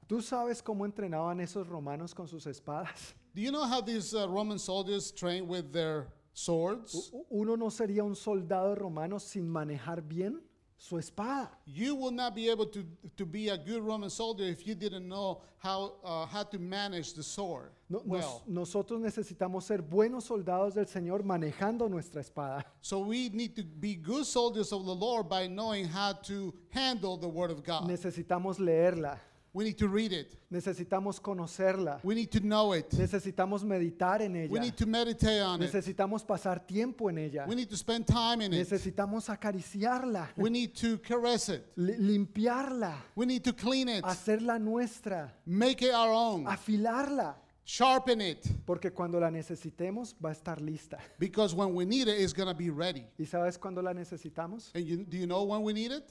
¿Tú 0.09 0.23
sabes 0.23 0.62
cómo 0.62 0.87
entrenaban 0.87 1.41
esos 1.41 1.66
romanos 1.69 2.15
con 2.15 2.27
sus 2.28 2.47
espadas? 2.47 3.12
Do 3.35 3.43
you 3.43 3.51
know 3.51 3.65
how 3.66 3.83
these 3.83 4.15
uh, 4.15 4.27
Roman 4.27 4.59
soldiers 4.59 5.11
train 5.12 5.47
with 5.47 5.70
their 5.73 6.07
swords? 6.33 7.11
U- 7.12 7.27
Uno 7.43 7.57
no 7.57 7.66
sería 7.69 8.03
un 8.03 8.15
soldado 8.15 8.74
romano 8.74 9.19
sin 9.19 9.47
manejar 9.47 10.01
bien 10.01 10.41
su 10.78 10.97
espada. 10.98 11.48
You 11.65 11.94
will 11.94 12.11
not 12.11 12.35
be 12.35 12.51
able 12.51 12.66
to, 12.66 12.85
to 13.16 13.24
be 13.27 13.48
a 13.48 13.57
good 13.57 13.82
Roman 13.82 14.11
soldier 14.11 14.44
if 14.44 14.66
you 14.66 14.74
didn't 14.74 15.09
know 15.09 15.40
how, 15.59 15.94
uh, 16.05 16.27
how 16.27 16.43
to 16.44 16.59
manage 16.59 17.15
the 17.15 17.23
sword 17.23 17.70
No- 17.89 17.98
nos- 18.01 18.07
well. 18.07 18.43
nosotros 18.47 19.01
necesitamos 19.01 19.65
ser 19.65 19.78
buenos 19.82 20.24
soldados 20.27 20.74
del 20.74 20.85
Señor 20.86 21.23
manejando 21.24 21.89
nuestra 21.89 22.20
espada. 22.20 22.65
So 22.82 23.01
we 23.01 23.31
need 23.31 23.57
to 23.57 23.62
be 23.65 23.94
good 23.94 24.27
soldiers 24.27 24.73
of 24.73 24.85
the 24.85 24.94
Lord 24.94 25.28
by 25.28 25.47
knowing 25.48 25.86
how 25.86 26.12
to 26.24 26.53
handle 26.70 27.16
the 27.16 27.28
Word 27.28 27.51
of 27.51 27.65
God. 27.65 27.89
Necesitamos 27.89 28.59
leerla, 28.59 29.19
We 29.57 29.65
need 29.65 29.78
to 29.78 29.89
read 29.89 30.12
it. 30.12 30.37
necesitamos 30.51 31.19
conocerla, 31.19 32.01
We 32.05 32.15
need 32.15 32.28
to 32.33 32.41
know 32.41 32.74
it. 32.74 32.93
necesitamos 32.93 33.65
meditar 33.65 34.20
en 34.20 34.35
We 34.35 34.45
ella, 34.45 34.61
need 34.61 34.74
to 34.77 34.87
meditate 34.87 35.41
on 35.41 35.62
it. 35.62 35.73
necesitamos 35.73 36.23
pasar 36.23 36.66
tiempo 36.66 37.09
en 37.09 37.16
ella, 37.16 37.47
We 37.49 37.55
need 37.57 37.70
to 37.70 37.77
spend 37.77 38.05
time 38.07 38.45
in 38.45 38.53
it. 38.53 38.59
necesitamos 38.59 39.31
acariciarla, 39.31 40.28
We 40.37 40.51
need 40.51 40.74
to 40.83 40.99
caress 40.99 41.49
it. 41.49 41.65
li- 41.74 41.97
limpiarla, 41.97 43.03
We 43.16 43.24
need 43.24 43.45
to 43.45 43.55
clean 43.55 43.89
it. 43.89 44.05
hacerla 44.05 44.59
nuestra, 44.59 45.33
Make 45.47 45.87
it 45.87 45.95
our 45.95 46.12
own. 46.12 46.47
afilarla, 46.47 47.37
Sharpen 47.65 48.20
it. 48.20 48.47
porque 48.66 48.93
cuando 48.93 49.19
la 49.19 49.31
necesitemos 49.31 50.15
va 50.23 50.28
a 50.28 50.33
estar 50.33 50.61
lista. 50.61 50.99
Because 51.19 51.55
when 51.55 51.74
we 51.74 51.87
need 51.87 52.09
it, 52.09 52.20
it's 52.20 52.35
going 52.35 52.47
to 52.49 52.55
be 52.55 52.69
ready. 52.69 53.07
¿Y 53.19 53.24
sabes 53.24 53.57
cuándo 53.59 53.81
la 53.83 53.95
necesitamos? 53.95 54.70
And 54.74 54.85
you, 54.85 54.99
do 55.05 55.16
you 55.16 55.27
know 55.27 55.45
when 55.45 55.62
we 55.62 55.73
need 55.73 55.93
it? 55.93 56.05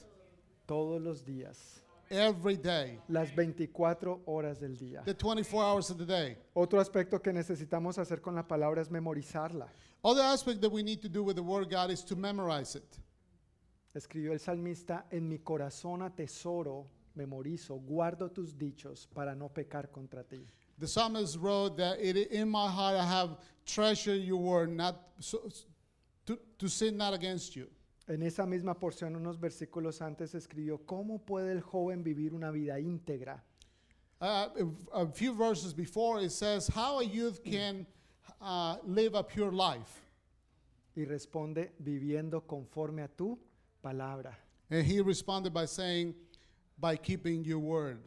Todos 0.66 1.00
los 1.00 1.24
días, 1.24 1.80
Every 2.10 2.56
day. 2.56 3.00
las 3.08 3.34
24 3.34 4.22
horas 4.26 4.60
del 4.60 4.76
día. 4.76 5.02
The 5.04 5.14
24 5.14 5.64
hours 5.64 5.90
of 5.90 5.98
the 5.98 6.06
day. 6.06 6.36
Otro 6.54 6.80
aspecto 6.80 7.20
que 7.20 7.32
necesitamos 7.32 7.98
hacer 7.98 8.20
con 8.20 8.34
la 8.34 8.46
palabra 8.46 8.80
es 8.80 8.90
memorizarla. 8.90 9.68
Other 10.04 10.22
aspect 10.22 10.60
that 10.60 10.70
we 10.70 10.82
need 10.82 11.00
to 11.02 11.08
do 11.08 11.24
with 11.24 11.34
the 11.34 11.42
Word 11.42 11.68
God 11.68 11.90
is 11.90 12.04
to 12.04 12.16
memorize 12.16 12.76
it. 12.76 12.98
Escribió 13.94 14.32
el 14.32 14.38
salmista, 14.38 15.06
en 15.10 15.28
mi 15.28 15.38
corazón 15.38 16.02
atesoro, 16.02 16.86
memorizo, 17.16 17.80
guardo 17.80 18.30
tus 18.30 18.56
dichos 18.56 19.08
para 19.12 19.34
no 19.34 19.48
pecar 19.48 19.90
contra 19.90 20.22
ti. 20.22 20.46
The 20.78 20.86
psalmist 20.86 21.38
wrote 21.38 21.76
that 21.78 21.98
it, 21.98 22.30
in 22.30 22.48
my 22.50 22.68
heart 22.68 22.96
I 22.96 23.04
have 23.04 23.38
treasured 23.64 24.22
your 24.22 24.36
word, 24.36 24.70
not 24.70 25.08
so, 25.18 25.48
to, 26.26 26.38
to 26.58 26.68
sin 26.68 26.96
not 26.96 27.14
against 27.14 27.56
you. 27.56 27.66
En 28.08 28.22
esa 28.22 28.46
misma 28.46 28.78
porción, 28.78 29.16
unos 29.16 29.40
versículos 29.40 30.00
antes, 30.00 30.34
escribió, 30.34 30.78
¿cómo 30.86 31.18
puede 31.18 31.50
el 31.50 31.60
joven 31.60 32.04
vivir 32.04 32.34
una 32.34 32.52
vida 32.52 32.78
íntegra? 32.78 33.42
Uh, 34.20 34.48
a 34.92 35.06
few 35.06 35.34
verses 35.34 35.74
before, 35.74 36.20
it 36.20 36.30
says 36.30 36.68
how 36.68 37.00
a 37.00 37.04
youth 37.04 37.42
can 37.44 37.86
uh, 38.40 38.76
live 38.86 39.14
a 39.14 39.22
pure 39.22 39.52
life. 39.52 40.02
Y 40.96 41.04
responde, 41.04 41.72
viviendo 41.78 42.46
conforme 42.46 43.02
a 43.02 43.08
tu 43.08 43.38
palabra. 43.82 44.38
And 44.70 44.84
he 44.84 45.00
responded 45.00 45.52
by 45.52 45.66
saying, 45.66 46.14
by 46.78 46.96
keeping 46.96 47.44
your 47.44 47.58
word. 47.58 47.98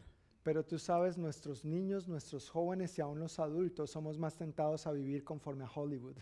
Pero 0.42 0.64
tú 0.64 0.78
sabes, 0.78 1.18
nuestros 1.18 1.64
niños, 1.64 2.08
nuestros 2.08 2.48
jóvenes 2.48 2.98
y 2.98 3.02
aún 3.02 3.20
los 3.20 3.38
adultos 3.38 3.90
somos 3.90 4.18
más 4.18 4.34
tentados 4.36 4.86
a 4.86 4.92
vivir 4.92 5.22
conforme 5.22 5.64
a 5.64 5.68
Hollywood. 5.68 6.16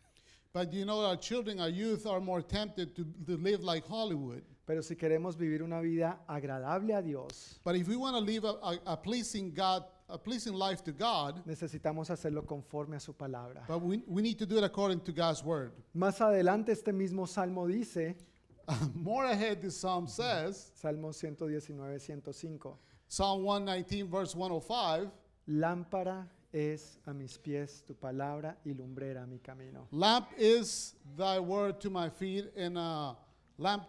But 0.52 0.72
you 0.72 0.84
know, 0.84 1.04
our 1.04 1.16
children, 1.16 1.60
our 1.60 1.68
youth 1.68 2.06
are 2.06 2.20
more 2.20 2.40
tempted 2.42 2.96
to, 2.96 3.04
to 3.26 3.36
live 3.36 3.62
like 3.62 3.86
Hollywood. 3.86 4.42
Pero 4.66 4.82
si 4.82 4.96
queremos 4.96 5.36
vivir 5.36 5.62
una 5.62 5.80
vida 5.80 6.18
agradable 6.28 6.94
a 6.96 7.02
Dios, 7.02 7.58
But 7.64 7.76
if 7.76 7.88
we 7.88 7.96
want 7.96 8.16
to 8.16 8.20
live 8.20 8.44
a, 8.44 8.54
a, 8.62 8.78
a 8.86 8.96
pleasing 8.96 9.52
God, 9.52 9.84
a 10.10 10.18
pleasing 10.18 10.52
life 10.54 10.82
to 10.84 10.92
God, 10.92 11.42
necesitamos 11.46 12.10
hacerlo 12.10 12.46
conforme 12.46 12.96
a 12.96 13.00
su 13.00 13.12
palabra. 13.14 13.64
but 13.66 13.80
we, 13.80 14.02
we 14.06 14.20
need 14.22 14.38
to 14.38 14.46
do 14.46 14.58
it 14.58 14.64
according 14.64 15.00
to 15.00 15.12
God's 15.12 15.42
word. 15.42 15.72
Más 15.94 16.20
adelante 16.20 16.72
este 16.72 16.92
mismo 16.92 17.26
salmo 17.26 17.66
dice, 17.66 18.16
More 18.94 19.24
ahead, 19.24 19.62
this 19.62 19.78
psalm 19.78 20.06
says, 20.06 20.70
Salmo 20.74 21.12
119, 21.12 21.98
105, 21.98 22.74
Psalm 23.08 23.42
119, 23.42 24.06
verse 24.10 24.34
105, 24.34 25.10
lámpara 25.48 26.26
es 26.52 26.98
a 27.06 27.12
mis 27.12 27.36
pies 27.38 27.82
tu 27.86 27.94
palabra 27.94 28.56
y 28.64 28.72
lumbrera 28.72 29.22
a 29.22 29.26
mi 29.26 29.38
camino. 29.38 29.86
lamp 29.92 30.28
is 30.38 30.94
thy 31.16 31.38
word 31.38 31.78
to 31.80 31.90
my 31.90 32.08
feet, 32.08 32.50
and 32.56 32.76
uh, 32.78 33.14
lamp, 33.58 33.84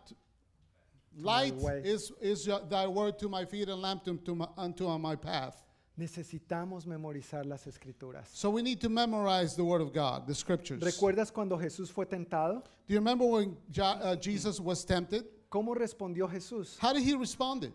light 1.18 1.56
way. 1.56 1.82
is, 1.84 2.12
is 2.22 2.46
your- 2.46 2.62
thy 2.70 2.86
word 2.88 3.18
to 3.20 3.30
my 3.30 3.46
feet, 3.46 3.70
and 3.70 3.82
lamp 3.82 4.08
unto 4.08 4.36
my, 4.36 4.48
unto 4.58 4.88
my 4.98 5.16
path. 5.16 5.64
Necesitamos 5.98 6.86
memorizar 6.86 7.46
las 7.46 7.66
escrituras. 7.68 8.30
So 8.34 8.50
we 8.50 8.62
need 8.62 8.80
to 8.82 8.88
memorize 8.90 9.56
the 9.58 9.64
word 9.66 9.82
of 9.82 9.92
God, 9.94 10.28
the 10.28 10.34
scriptures. 10.36 10.82
¿Recuerdas 10.82 11.32
cuando 11.32 11.58
Jesús 11.58 11.90
fue 11.92 12.06
tentado? 12.06 12.64
Do 12.88 12.94
you 12.94 13.00
remember 13.00 13.26
when 13.26 13.58
Jo- 13.70 13.84
uh, 13.84 14.16
Jesus 14.16 14.60
was 14.62 14.86
tempted? 14.86 15.26
¿Cómo 15.52 15.76
respondió 15.76 16.30
Jesús? 16.30 16.78
How 16.80 16.94
did 16.94 17.04
he 17.04 17.16
respond? 17.16 17.70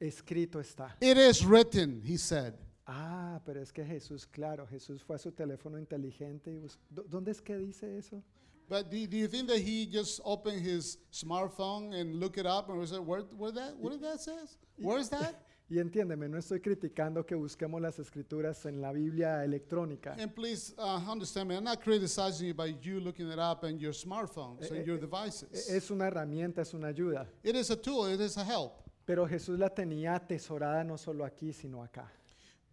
Escrito 0.00 0.58
está. 0.58 0.90
It 1.00 1.16
is 1.18 1.44
written, 1.44 2.00
he 2.04 2.16
said. 2.16 2.54
Ah, 2.86 3.40
pero 3.44 3.60
es 3.62 3.72
que 3.72 3.84
Jesús, 3.84 4.26
claro, 4.26 4.66
Jesús 4.66 5.02
fue 5.04 5.16
a 5.16 5.18
su 5.18 5.30
teléfono 5.32 5.78
inteligente 5.78 6.50
y 6.50 6.58
bus- 6.58 6.78
¿Dó- 6.90 7.04
¿Dónde 7.08 7.30
es 7.30 7.40
que 7.40 7.56
dice 7.56 7.96
eso? 7.96 8.22
But 8.68 8.90
do, 8.90 9.06
do 9.06 9.16
you 9.16 9.28
think 9.28 9.48
that 9.48 9.58
he 9.58 9.86
just 9.86 10.20
opened 10.24 10.60
his 10.64 10.98
smartphone 11.12 11.92
and 11.94 12.16
look 12.20 12.38
it 12.38 12.46
up 12.46 12.68
and 12.70 12.78
was 12.78 12.90
like, 12.92 13.02
where, 13.06 13.22
where 13.36 13.52
that, 13.52 13.76
what 13.78 13.90
did 13.92 14.00
that 14.02 14.20
says? 14.20 14.56
Where 14.78 14.98
is 14.98 15.08
that? 15.10 15.34
Y 15.70 15.78
entiéndeme, 15.78 16.28
no 16.28 16.36
estoy 16.36 16.60
criticando 16.60 17.24
que 17.24 17.34
busquemos 17.34 17.80
las 17.80 17.98
escrituras 17.98 18.66
en 18.66 18.82
la 18.82 18.92
Biblia 18.92 19.42
electrónica. 19.42 20.14
And 20.18 20.34
please 20.34 20.74
uh, 20.76 21.00
understand 21.10 21.48
me, 21.48 21.54
I'm 21.56 21.64
not 21.64 21.80
criticizing 21.80 22.48
you 22.48 22.52
by 22.54 22.74
you 22.82 23.00
looking 23.00 23.30
it 23.30 23.38
up 23.38 23.64
on 23.64 23.78
your 23.78 23.94
smartphones 23.94 24.70
Eh, 24.70 24.74
and 24.76 24.86
your 24.86 24.98
eh, 24.98 25.00
devices. 25.00 25.70
Es 25.70 25.90
una 25.90 26.08
herramienta, 26.08 26.60
es 26.60 26.74
una 26.74 26.88
ayuda. 26.88 27.26
It 27.42 27.56
is 27.56 27.70
a 27.70 27.76
tool, 27.76 28.06
it 28.12 28.20
is 28.20 28.36
a 28.36 28.44
help. 28.44 28.82
Pero 29.06 29.26
Jesús 29.26 29.58
la 29.58 29.70
tenía 29.70 30.14
atesorada 30.14 30.84
no 30.84 30.98
solo 30.98 31.24
aquí, 31.24 31.54
sino 31.54 31.82
acá. 31.82 32.12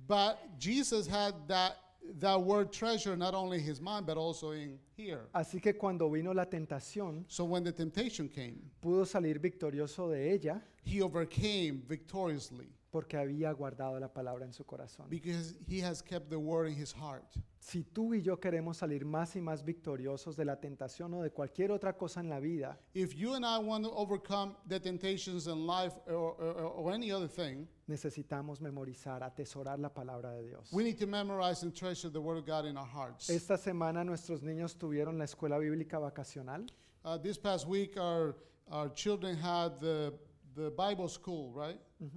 But 0.07 0.57
Jesus 0.57 1.07
had 1.07 1.33
that, 1.47 1.77
that 2.19 2.41
word 2.41 2.71
treasure 2.71 3.15
not 3.15 3.33
only 3.33 3.57
in 3.57 3.63
his 3.63 3.79
mind, 3.79 4.05
but 4.05 4.17
also 4.17 4.51
in 4.51 4.79
here. 4.95 5.27
Así 5.33 5.61
que 5.61 5.73
cuando 5.73 6.09
vino 6.09 6.33
la 6.33 6.45
tentación, 6.45 7.23
So 7.27 7.45
when 7.45 7.63
the 7.63 7.71
temptation 7.71 8.27
came, 8.29 8.59
pudo 8.81 9.05
salir 9.05 9.39
victorioso 9.39 10.09
de 10.09 10.33
ella 10.33 10.61
he 10.83 11.01
overcame 11.01 11.81
victoriously 11.87 12.67
porque 12.91 13.17
había 13.17 13.51
guardado 13.51 13.99
la 13.99 14.07
palabra 14.11 14.45
en 14.45 14.53
su 14.53 14.63
corazón. 14.65 15.07
because 15.09 15.55
he 15.67 15.79
has 15.79 16.01
kept 16.01 16.29
the 16.29 16.37
word 16.39 16.67
in 16.67 16.75
his 16.75 16.91
heart. 16.93 17.25
Si 17.61 17.83
tú 17.83 18.13
y 18.15 18.21
yo 18.21 18.37
queremos 18.39 18.77
salir 18.77 19.05
más 19.05 19.35
y 19.35 19.41
más 19.41 19.63
victoriosos 19.63 20.35
de 20.35 20.45
la 20.45 20.55
tentación 20.59 21.13
o 21.13 21.21
de 21.21 21.29
cualquier 21.29 21.71
otra 21.71 21.93
cosa 21.97 22.19
en 22.21 22.29
la 22.29 22.39
vida, 22.39 22.79
If 22.95 23.13
you 23.15 23.33
and 23.35 23.45
I 23.45 23.59
want 23.59 23.83
to 23.85 23.91
overcome 23.91 24.55
the 24.67 24.79
temptations 24.79 25.45
in 25.47 25.67
life 25.67 25.93
or, 26.07 26.33
or, 26.39 26.63
or 26.63 26.91
any 26.93 27.11
other 27.11 27.27
thing, 27.27 27.67
necesitamos 27.87 28.61
memorizar, 28.61 29.21
atesorar 29.23 29.77
la 29.79 29.89
palabra 29.93 30.31
de 30.33 30.47
Dios. 30.47 30.71
we 30.71 30.83
need 30.83 30.97
to 30.97 31.05
memorize 31.05 31.63
and 31.63 31.75
treasure 31.75 32.09
the 32.09 32.19
word 32.21 32.37
of 32.37 32.45
God 32.45 32.65
in 32.65 32.77
our 32.77 32.87
hearts. 32.87 33.29
Esta 33.29 33.57
semana 33.57 34.03
nuestros 34.03 34.41
niños 34.41 34.75
tuvieron 34.77 35.17
la 35.17 35.25
escuela 35.25 35.57
bíblica 35.59 35.99
vacacional 35.99 36.65
Uh, 37.05 37.17
this 37.17 37.37
past 37.37 37.65
week, 37.65 37.95
our, 37.97 38.35
our 38.71 38.89
children 38.89 39.33
had 39.37 39.79
the, 39.79 40.13
the 40.55 40.69
Bible 40.71 41.07
school, 41.07 41.49
right? 41.53 41.79
B- 41.97 42.07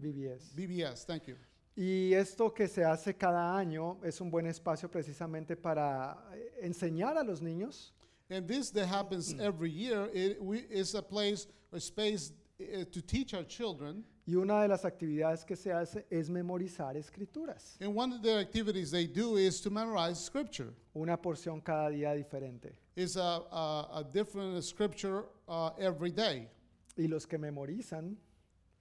BBS. 0.00 0.54
BBS, 0.54 1.04
thank 1.06 1.26
you. 1.26 1.36
Y 1.74 2.12
esto 2.12 2.52
que 2.52 2.68
se 2.68 2.84
hace 2.84 3.14
cada 3.16 3.56
año 3.56 3.98
es 4.04 4.20
un 4.20 4.30
buen 4.30 4.46
espacio 4.46 4.90
precisamente 4.90 5.56
para 5.56 6.18
eh, 6.34 6.58
enseñar 6.62 7.16
a 7.16 7.22
los 7.22 7.40
niños 7.40 7.94
And 8.30 8.46
this 8.46 8.70
that 8.72 8.86
happens 8.88 9.34
every 9.40 9.70
year 9.70 10.08
it 10.14 10.38
we, 10.40 10.58
is 10.70 10.94
a 10.94 11.02
place, 11.02 11.46
a 11.72 11.80
space 11.80 12.32
uh, 12.60 12.84
to 12.90 13.00
teach 13.02 13.34
our 13.34 13.44
children. 13.44 14.04
y 14.26 14.34
una 14.36 14.62
de 14.62 14.68
las 14.68 14.84
actividades 14.84 15.44
que 15.44 15.56
se 15.56 15.72
hace 15.72 16.06
es 16.10 16.28
memorizar 16.30 16.96
escrituras, 16.96 17.76
And 17.80 17.94
one 17.96 18.12
of 18.14 18.22
the 18.22 18.38
activities 18.38 18.90
they 18.90 19.06
do 19.06 19.36
is 19.36 19.60
to 19.62 19.70
memorize 19.70 20.22
scripture. 20.22 20.72
una 20.94 21.16
porción 21.16 21.60
cada 21.62 21.90
día 21.90 22.14
diferente. 22.14 22.72
It's 22.96 23.16
a, 23.16 23.42
a, 23.50 23.88
a 24.00 24.04
different 24.04 24.62
scripture 24.62 25.24
uh, 25.48 25.70
every 25.78 26.12
day. 26.12 26.48
Y 26.96 27.06
los 27.08 27.26
que 27.26 27.38
memorizan 27.38 28.16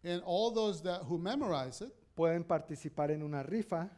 And 0.03 0.21
all 0.25 0.51
those 0.51 0.81
that 0.83 1.01
who 1.03 1.17
memorize 1.17 1.81
it, 1.81 1.93
pueden 2.15 2.43
participar 2.43 3.11
en 3.11 3.21
una 3.21 3.43
rifa 3.43 3.89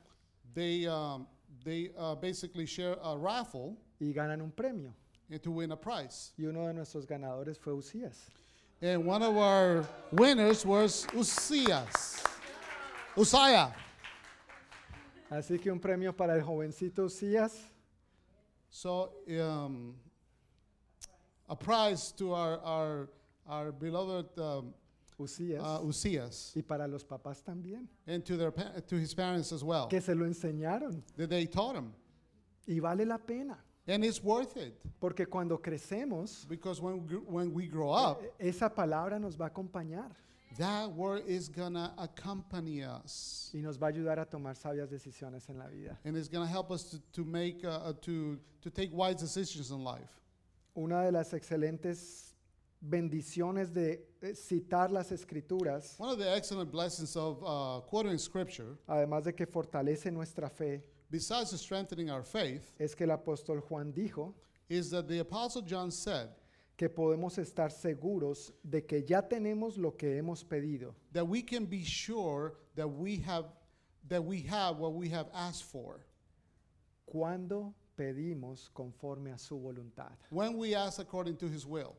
they, 0.54 0.86
um, 0.86 1.28
they 1.64 1.90
uh, 1.98 2.16
basically 2.16 2.66
share 2.66 2.98
a 3.04 3.18
raffle 3.18 3.78
y 4.00 4.14
ganan 4.14 4.42
un 4.42 4.52
premio. 4.52 4.94
and 5.30 5.42
to 5.42 5.52
win 5.52 5.72
a 5.72 5.78
prize. 5.78 6.32
Y 6.38 6.46
uno 6.46 6.68
de 6.68 6.74
nuestros 6.74 7.06
ganadores 7.06 7.58
fue 7.58 7.74
Usías. 7.74 8.30
And 8.82 9.06
one 9.06 9.24
of 9.24 9.36
our 9.38 9.88
winners 10.12 10.66
was 10.66 11.08
Uzias. 11.08 12.24
Uzziah. 13.18 13.74
Así 15.32 15.60
que 15.60 15.72
un 15.72 15.80
premio 15.80 16.16
para 16.16 16.36
el 16.36 16.42
jovencito 16.42 17.06
Usías 17.06 17.70
So, 18.70 19.12
um, 19.40 19.94
a 21.48 21.56
prize 21.56 22.12
to 22.14 22.34
our, 22.34 22.60
our, 22.64 23.10
our 23.48 23.72
beloved 23.72 24.40
um, 24.40 24.74
Usías 25.18 25.62
uh, 25.62 25.86
Uzias 25.86 26.54
y 26.56 26.62
para 26.62 26.88
los 26.88 27.04
papás 27.04 27.44
también, 27.44 27.88
and 28.08 28.24
to, 28.26 28.38
their 28.38 28.52
to 28.52 28.96
his 28.96 29.14
parents 29.14 29.52
as 29.52 29.64
well, 29.64 29.88
que 29.88 30.02
se 30.02 30.14
lo 30.14 30.26
enseñaron. 30.26 31.02
that 31.18 31.30
they 31.30 31.46
taught 31.46 31.76
him. 31.76 31.92
Y 32.68 32.80
vale 32.80 33.06
la 33.06 33.18
pena, 33.18 33.58
And 33.86 34.06
it's 34.06 34.24
worth 34.24 34.56
it 34.56 34.74
porque 35.00 35.26
cuando 35.30 35.58
crecemos, 35.58 36.48
because 36.48 36.82
when, 36.82 37.06
we 37.06 37.16
when 37.18 37.54
we 37.54 37.68
grow 37.68 37.92
up, 37.92 38.22
e- 38.40 38.48
esa 38.48 38.70
palabra 38.70 39.20
nos 39.20 39.36
va 39.36 39.46
a 39.46 39.50
acompañar 39.50 40.10
that 40.58 40.92
word 40.92 41.24
is 41.28 41.50
to 41.50 41.92
accompany 41.98 42.84
us. 42.84 43.50
y 43.54 43.60
nos 43.60 43.78
va 43.78 43.88
a 43.88 43.92
ayudar 43.92 44.20
a 44.20 44.26
tomar 44.26 44.56
sabias 44.56 44.90
decisiones 44.90 45.50
en 45.50 45.58
la 45.58 45.68
vida. 45.68 45.98
And 46.06 46.16
it's 46.16 46.30
to 46.46 46.52
help 46.52 46.72
us 46.72 46.84
to, 46.92 47.00
to 47.14 47.26
make, 47.26 47.66
uh, 47.66 47.90
uh, 47.90 47.94
to, 48.02 48.40
to 48.62 48.70
take 48.70 48.92
wise 48.94 49.16
decisions 49.16 49.72
in 49.72 49.84
life. 49.84 50.22
Una 50.78 51.04
de 51.04 51.12
las 51.12 51.34
excelentes 51.34 52.33
bendiciones 52.90 53.74
de 53.74 54.06
eh, 54.22 54.36
citar 54.36 54.92
las 54.92 55.12
escrituras, 55.12 55.96
One 55.98 56.12
of 56.12 56.20
the 56.20 56.30
excellent 56.36 56.70
blessings 56.72 57.16
of 57.16 57.42
uh, 57.44 57.82
quoting 57.88 58.18
scripture, 58.18 58.78
además 58.88 59.24
de 59.24 59.34
que 59.34 59.46
fortalece 59.48 60.12
nuestra 60.12 60.50
fe, 60.50 60.84
besides 61.10 61.52
strengthening 61.60 62.10
our 62.10 62.24
faith, 62.24 62.74
es 62.80 62.94
que 62.94 63.06
el 63.06 63.12
apóstol 63.12 63.62
Juan 63.62 63.94
dijo 63.94 64.34
is 64.70 64.90
that 64.90 65.08
the 65.08 65.20
Apostle 65.20 65.62
John 65.62 65.92
said 65.92 66.30
que 66.76 66.90
podemos 66.90 67.38
estar 67.38 67.70
seguros 67.72 68.52
de 68.68 68.82
que 68.82 69.04
ya 69.04 69.22
tenemos 69.22 69.78
lo 69.78 69.92
que 69.92 70.18
hemos 70.18 70.44
pedido. 70.44 70.94
that 71.12 71.26
we 71.26 71.42
can 71.42 71.66
be 71.66 71.84
sure 71.84 72.56
that 72.76 72.88
we 72.88 73.18
have, 73.18 73.46
that 74.08 74.22
we 74.24 74.42
have 74.42 74.78
what 74.80 74.94
we 74.94 75.08
have 75.08 75.28
asked 75.34 75.64
for 75.64 76.06
cuando 77.06 77.74
pedimos 77.98 78.70
conforme 78.74 79.32
a 79.32 79.38
su 79.38 79.56
voluntad. 79.58 80.16
when 80.32 80.58
we 80.58 80.74
ask 80.76 81.00
according 81.00 81.38
to 81.38 81.48
his 81.48 81.66
will. 81.66 81.96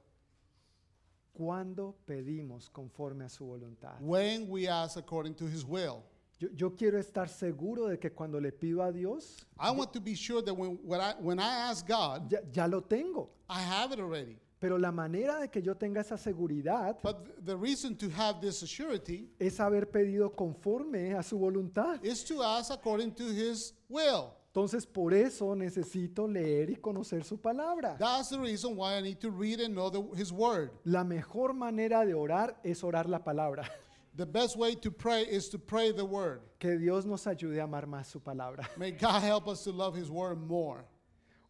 Cuando 1.35 1.97
pedimos 2.07 2.71
conforme 2.71 3.25
a 3.25 3.29
su 3.29 3.45
voluntad. 3.45 3.95
When 4.01 4.49
we 4.49 4.69
ask 4.69 4.97
according 4.97 5.35
to 5.35 5.47
his 5.47 5.65
will. 5.65 6.03
Yo, 6.39 6.49
yo 6.57 6.71
quiero 6.77 6.99
estar 6.99 7.29
seguro 7.29 7.87
de 7.89 7.99
que 7.99 8.11
cuando 8.13 8.41
le 8.41 8.51
pido 8.53 8.83
a 8.83 8.91
Dios, 8.93 9.45
I 9.59 9.71
want 9.71 9.93
to 9.93 10.01
be 10.01 10.15
sure 10.15 10.43
that 10.43 10.55
when, 10.55 10.79
when, 10.85 11.01
I, 11.01 11.15
when 11.21 11.39
I 11.39 11.71
ask 11.71 11.87
God, 11.87 12.31
ya, 12.31 12.39
ya 12.53 12.67
lo 12.67 12.81
tengo. 12.83 13.31
I 13.49 13.61
have 13.61 13.93
it 13.93 14.01
already. 14.01 14.37
Pero 14.61 14.79
la 14.79 14.91
manera 14.93 15.41
de 15.41 15.49
que 15.49 15.61
yo 15.61 15.75
tenga 15.75 16.01
esa 16.01 16.17
seguridad 16.17 16.97
But 17.03 17.25
th- 17.27 17.37
the 17.45 17.57
reason 17.57 17.97
to 17.97 18.09
have 18.11 18.41
this 18.41 18.61
surety 18.67 19.29
es 19.39 19.59
haber 19.59 19.91
pedido 19.91 20.35
conforme 20.35 21.15
a 21.15 21.23
su 21.23 21.37
voluntad. 21.39 21.99
is 22.05 22.25
to 22.25 22.43
ask 22.43 22.73
according 22.73 23.13
to 23.13 23.25
his 23.25 23.75
will. 23.89 24.33
Entonces, 24.55 24.87
por 24.87 25.13
eso 25.13 25.57
necesito 25.57 26.29
leer 26.29 26.71
y 26.71 26.77
conocer 26.77 27.25
su 27.25 27.41
palabra. 27.41 27.97
That's 27.99 28.29
the 28.29 28.39
reason 28.39 28.77
why 28.77 28.97
I 28.97 29.03
need 29.03 29.19
to 29.19 29.29
read 29.29 29.59
and 29.59 29.75
know 29.75 29.91
the, 29.91 30.01
his 30.17 30.31
word. 30.31 30.71
La 30.85 31.03
mejor 31.03 31.55
manera 31.55 32.07
de 32.07 32.15
orar 32.15 32.61
es 32.63 32.85
orar 32.85 33.09
la 33.09 33.19
palabra. 33.19 33.69
The 34.17 34.25
best 34.25 34.57
way 34.57 34.77
to 34.77 34.93
pray 34.93 35.23
is 35.23 35.49
to 35.49 35.59
pray 35.59 35.91
the 35.91 36.05
word. 36.05 36.43
Que 36.61 36.79
Dios 36.79 37.05
nos 37.05 37.27
ayude 37.27 37.59
a 37.59 37.65
amar 37.65 37.87
más 37.87 38.07
su 38.07 38.21
palabra. 38.21 38.69
May 38.77 38.93
God 38.93 39.25
help 39.25 39.49
us 39.49 39.65
to 39.65 39.73
love 39.73 39.97
his 39.97 40.09
word 40.09 40.39
more. 40.39 40.85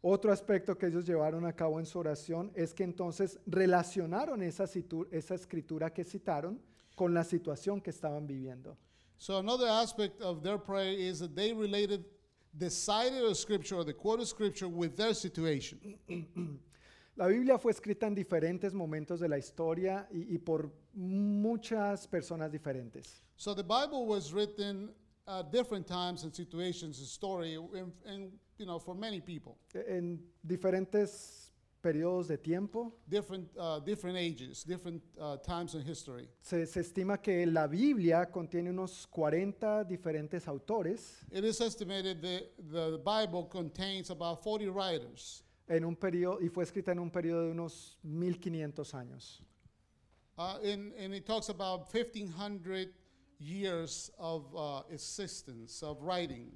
Otro 0.01 0.33
aspecto 0.33 0.75
que 0.79 0.87
ellos 0.89 1.05
llevaron 1.05 1.47
a 1.47 1.53
cabo 1.53 1.79
en 1.79 1.85
su 1.85 1.99
oración 1.99 2.53
es 2.55 2.73
que 2.73 2.85
entonces 2.85 3.39
relacionaron 3.47 4.43
esa, 4.43 4.65
esa 5.11 5.35
escritura 5.35 5.93
que 5.93 6.05
citaron 6.05 6.59
con 6.97 7.13
la 7.13 7.23
situación 7.23 7.83
que 7.83 7.91
estaban 7.91 8.27
viviendo. 8.27 8.79
So 9.19 9.37
another 9.37 9.69
aspect 9.69 10.23
of 10.23 10.43
their 10.43 10.57
prayer 10.57 10.99
is 10.99 11.19
that 11.19 11.35
they 11.35 11.53
related 11.53 12.03
the 12.57 12.71
cited 12.71 13.25
of 13.25 13.37
scripture 13.37 13.77
or 13.77 13.85
the 13.85 13.93
quoted 13.93 14.27
scripture 14.27 14.69
with 14.69 14.97
their 14.97 15.15
situation. 15.15 15.99
La 17.17 17.29
Biblia 17.29 17.59
fue 17.59 17.71
escrita 17.71 18.07
en 18.07 18.15
diferentes 18.15 18.75
momentos 18.75 19.21
de 19.21 19.29
la 19.29 19.39
historia 19.39 20.09
y, 20.13 20.35
y 20.35 20.39
por 20.39 20.73
muchas 20.95 22.09
personas 22.09 22.51
diferentes. 22.51 23.23
So 23.37 23.55
the 23.55 23.63
Bible 23.63 24.07
was 24.07 24.33
written 24.33 24.91
at 25.27 25.53
different 25.53 25.87
times 25.87 26.25
and 26.25 26.35
situations 26.35 26.99
and 26.99 27.07
story 27.07 27.55
and, 27.55 27.93
and 28.05 28.33
you 28.59 28.67
know 28.67 28.79
for 28.79 28.95
many 28.95 29.21
people, 29.21 29.57
En 29.89 30.21
diferentes 30.43 31.44
periodos 31.85 32.29
de 32.29 32.39
tiempo. 32.39 32.95
different 33.07 33.47
uh, 33.59 33.79
different 33.81 34.17
ages, 34.17 34.65
different 34.65 35.03
uh, 35.21 35.37
times 35.37 35.75
in 35.75 35.83
history. 35.83 36.27
Se, 36.41 36.65
se 36.67 36.81
estima 36.81 37.21
que 37.21 37.45
la 37.47 37.67
Biblia 37.67 38.31
contiene 38.31 38.71
unos 38.71 39.07
40 39.07 39.85
diferentes 39.85 40.49
autores 40.49 41.23
It 41.31 41.45
is 41.45 41.61
estimated 41.61 42.23
that 42.23 42.45
the 42.73 42.99
Bible 43.05 43.45
contains 43.45 44.11
about 44.11 44.43
40 44.43 44.71
writers. 44.71 45.43
en 45.69 45.85
un 45.85 45.97
periodo 45.97 46.39
y 46.41 46.49
fue 46.49 46.65
escrita 46.65 46.93
en 46.93 46.99
un 46.99 47.11
periodo 47.11 47.45
de 47.45 47.51
unos 47.51 47.99
1500 48.03 48.95
años. 48.95 49.43
Uh, 50.37 50.59
and, 50.65 50.93
and 50.99 51.15
it 51.15 51.27
talks 51.27 51.49
about 51.49 51.93
1,500 51.93 52.89
years 53.39 54.11
of 54.19 54.45
uh, 54.57 54.83
existence, 54.91 55.83
of 55.83 56.03
writing. 56.03 56.51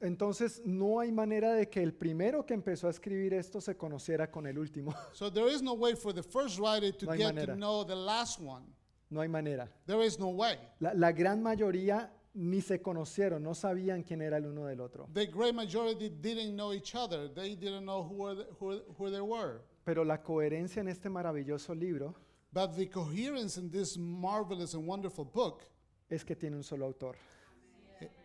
Entonces 0.00 0.62
no 0.64 1.00
hay 1.00 1.12
manera 1.12 1.52
de 1.54 1.68
que 1.68 1.82
el 1.82 1.94
primero 1.94 2.44
que 2.44 2.54
empezó 2.54 2.88
a 2.88 2.90
escribir 2.90 3.34
esto 3.34 3.60
se 3.60 3.76
conociera 3.76 4.30
con 4.30 4.46
el 4.46 4.58
último. 4.58 4.94
So 5.12 5.30
there 5.30 5.52
is 5.52 5.62
no 5.62 5.74
way 5.74 5.94
for 5.94 6.12
the 6.12 6.22
first 6.22 6.58
writer 6.58 6.92
to 6.96 7.06
No 7.06 7.12
hay 7.12 7.18
get 7.18 7.34
manera. 7.34 7.52
to 7.54 7.58
know 7.58 7.84
the 7.84 7.94
last 7.94 8.40
one. 8.40 8.64
No 9.10 9.20
hay 9.20 9.28
manera. 9.28 9.68
There 9.86 10.04
is 10.04 10.18
no 10.18 10.28
way. 10.30 10.58
La, 10.80 10.92
la 10.94 11.12
gran 11.12 11.42
mayoría 11.42 12.10
ni 12.34 12.60
se 12.60 12.80
conocieron, 12.82 13.42
no 13.44 13.54
sabían 13.54 14.02
quién 14.02 14.20
era 14.20 14.38
el 14.38 14.46
uno 14.46 14.66
del 14.66 14.80
otro. 14.80 15.08
The 15.12 15.26
great 15.26 15.54
majority 15.54 16.08
didn't 16.08 16.54
know 16.56 16.72
each 16.72 16.94
other. 16.96 17.28
They 17.32 17.54
didn't 17.54 17.84
know 17.84 18.02
who, 18.02 18.16
were 18.16 18.34
the, 18.34 18.46
who, 18.58 18.80
who 18.98 19.10
they 19.10 19.20
were. 19.20 19.60
Pero 19.84 20.02
la 20.04 20.20
coherencia 20.22 20.80
en 20.80 20.88
este 20.88 21.08
maravilloso 21.08 21.74
libro 21.74 22.14
But 22.52 22.76
the 22.76 22.86
coherence 22.88 23.56
in 23.58 23.70
this 23.70 23.96
marvelous 23.98 24.74
and 24.74 24.86
wonderful 24.86 25.24
book, 25.24 25.62
es 26.08 26.24
que 26.24 26.34
tiene 26.36 26.56
un 26.56 26.62
solo 26.62 26.86
autor. 26.86 27.16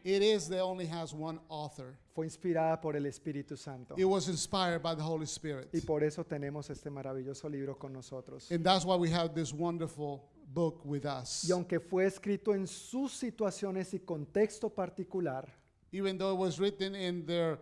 It 0.03 0.21
is 0.21 0.47
that 0.49 0.61
only 0.61 0.85
has 0.85 1.13
one 1.13 1.39
author. 1.49 1.97
Fue 2.13 2.25
inspirada 2.25 2.81
por 2.81 2.95
el 2.95 3.03
Espíritu 3.05 3.57
Santo. 3.57 3.95
It 3.97 4.05
was 4.05 4.27
inspired 4.27 4.81
by 4.81 4.95
the 4.95 5.01
Holy 5.03 5.25
Spirit. 5.25 5.69
Y 5.73 5.81
por 5.81 6.03
eso 6.03 6.23
tenemos 6.23 6.69
este 6.69 6.89
maravilloso 6.89 7.49
libro 7.49 7.75
con 7.77 7.93
nosotros. 7.93 8.51
And 8.51 8.63
that's 8.63 8.85
why 8.85 8.95
we 8.95 9.09
have 9.09 9.33
this 9.33 9.53
wonderful 9.53 10.23
book 10.53 10.81
with 10.83 11.05
us. 11.05 11.45
Y 11.47 11.53
aunque 11.53 11.79
fue 11.79 12.05
escrito 12.05 12.53
en 12.53 12.67
sus 12.67 13.13
situaciones 13.13 13.93
y 13.93 13.99
contexto 13.99 14.69
particular, 14.69 15.47
Even 15.91 16.17
though 16.17 16.33
it 16.33 16.37
was 16.37 16.59
written 16.59 16.93
in 16.95 17.25
their 17.25 17.59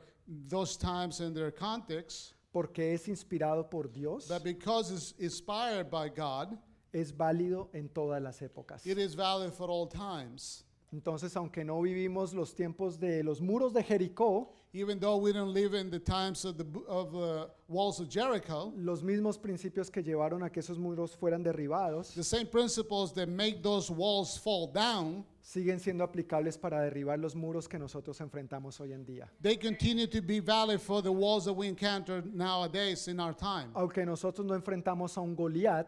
those 0.49 0.76
times 0.76 1.22
and 1.22 1.35
their 1.35 1.52
context, 1.52 2.34
porque 2.52 2.94
es 2.94 3.07
inspirado 3.07 3.69
por 3.69 3.84
Dios, 3.88 4.27
but 4.27 4.44
because 4.44 4.91
it's 4.91 5.14
inspired 5.19 5.89
by 5.89 6.10
God, 6.10 6.57
es 6.94 7.11
válido 7.11 7.69
en 7.73 7.89
todas 7.89 8.22
las 8.22 8.41
épocas. 8.41 8.85
it 8.85 8.98
is 8.98 9.14
valid 9.14 9.53
for 9.53 9.69
all 9.69 9.88
times. 9.88 10.64
Entonces, 10.93 11.35
aunque 11.35 11.65
no 11.65 11.81
vivimos 11.81 12.34
los 12.34 12.55
tiempos 12.55 12.99
de 12.99 13.23
los 13.23 13.41
muros 13.41 13.73
de 13.73 13.84
Jericó, 13.84 14.49
Even 14.73 14.99
though 14.99 15.18
we 15.18 15.31
don't 15.31 15.53
live 15.53 15.73
in 15.73 15.89
the 15.89 15.99
times 15.99 16.45
of 16.45 16.57
the 16.57 16.65
of 16.88 17.11
the 17.11 17.49
walls 17.68 17.99
of 17.99 18.09
Jericho, 18.09 18.73
los 18.76 19.01
mismos 19.01 19.38
principios 19.38 19.89
que 19.89 20.03
llevaron 20.03 20.43
a 20.43 20.49
que 20.51 20.59
esos 20.59 20.77
muros 20.77 21.15
fueran 21.15 21.41
derribados 21.41 22.14
the 22.14 22.23
same 22.23 22.45
principles 22.45 23.14
that 23.14 23.27
make 23.27 23.64
those 23.64 23.89
walls 23.89 24.38
fall 24.38 24.68
down, 24.68 25.26
siguen 25.41 25.80
siendo 25.80 26.03
aplicables 26.03 26.57
para 26.59 26.81
derribar 26.81 27.18
los 27.18 27.34
muros 27.34 27.68
que 27.68 27.80
nosotros 27.80 28.19
enfrentamos 28.19 28.80
hoy 28.81 28.91
en 28.91 29.05
día. 29.05 29.30
they 29.41 29.55
continue 29.55 30.05
to 30.05 30.22
be 30.22 30.39
valid 30.39 30.80
for 30.80 31.01
the 31.01 31.11
walls 31.11 31.45
that 31.45 31.53
we 31.53 31.68
encounter 31.68 32.22
nowadays 32.34 33.07
in 33.07 33.19
our 33.19 33.34
time. 33.34 33.72
Aunque 33.73 34.05
nosotros 34.05 34.45
no 34.45 34.53
enfrentamos 34.53 35.18
a 35.18 35.22
un 35.22 35.34
Goliat 35.34 35.88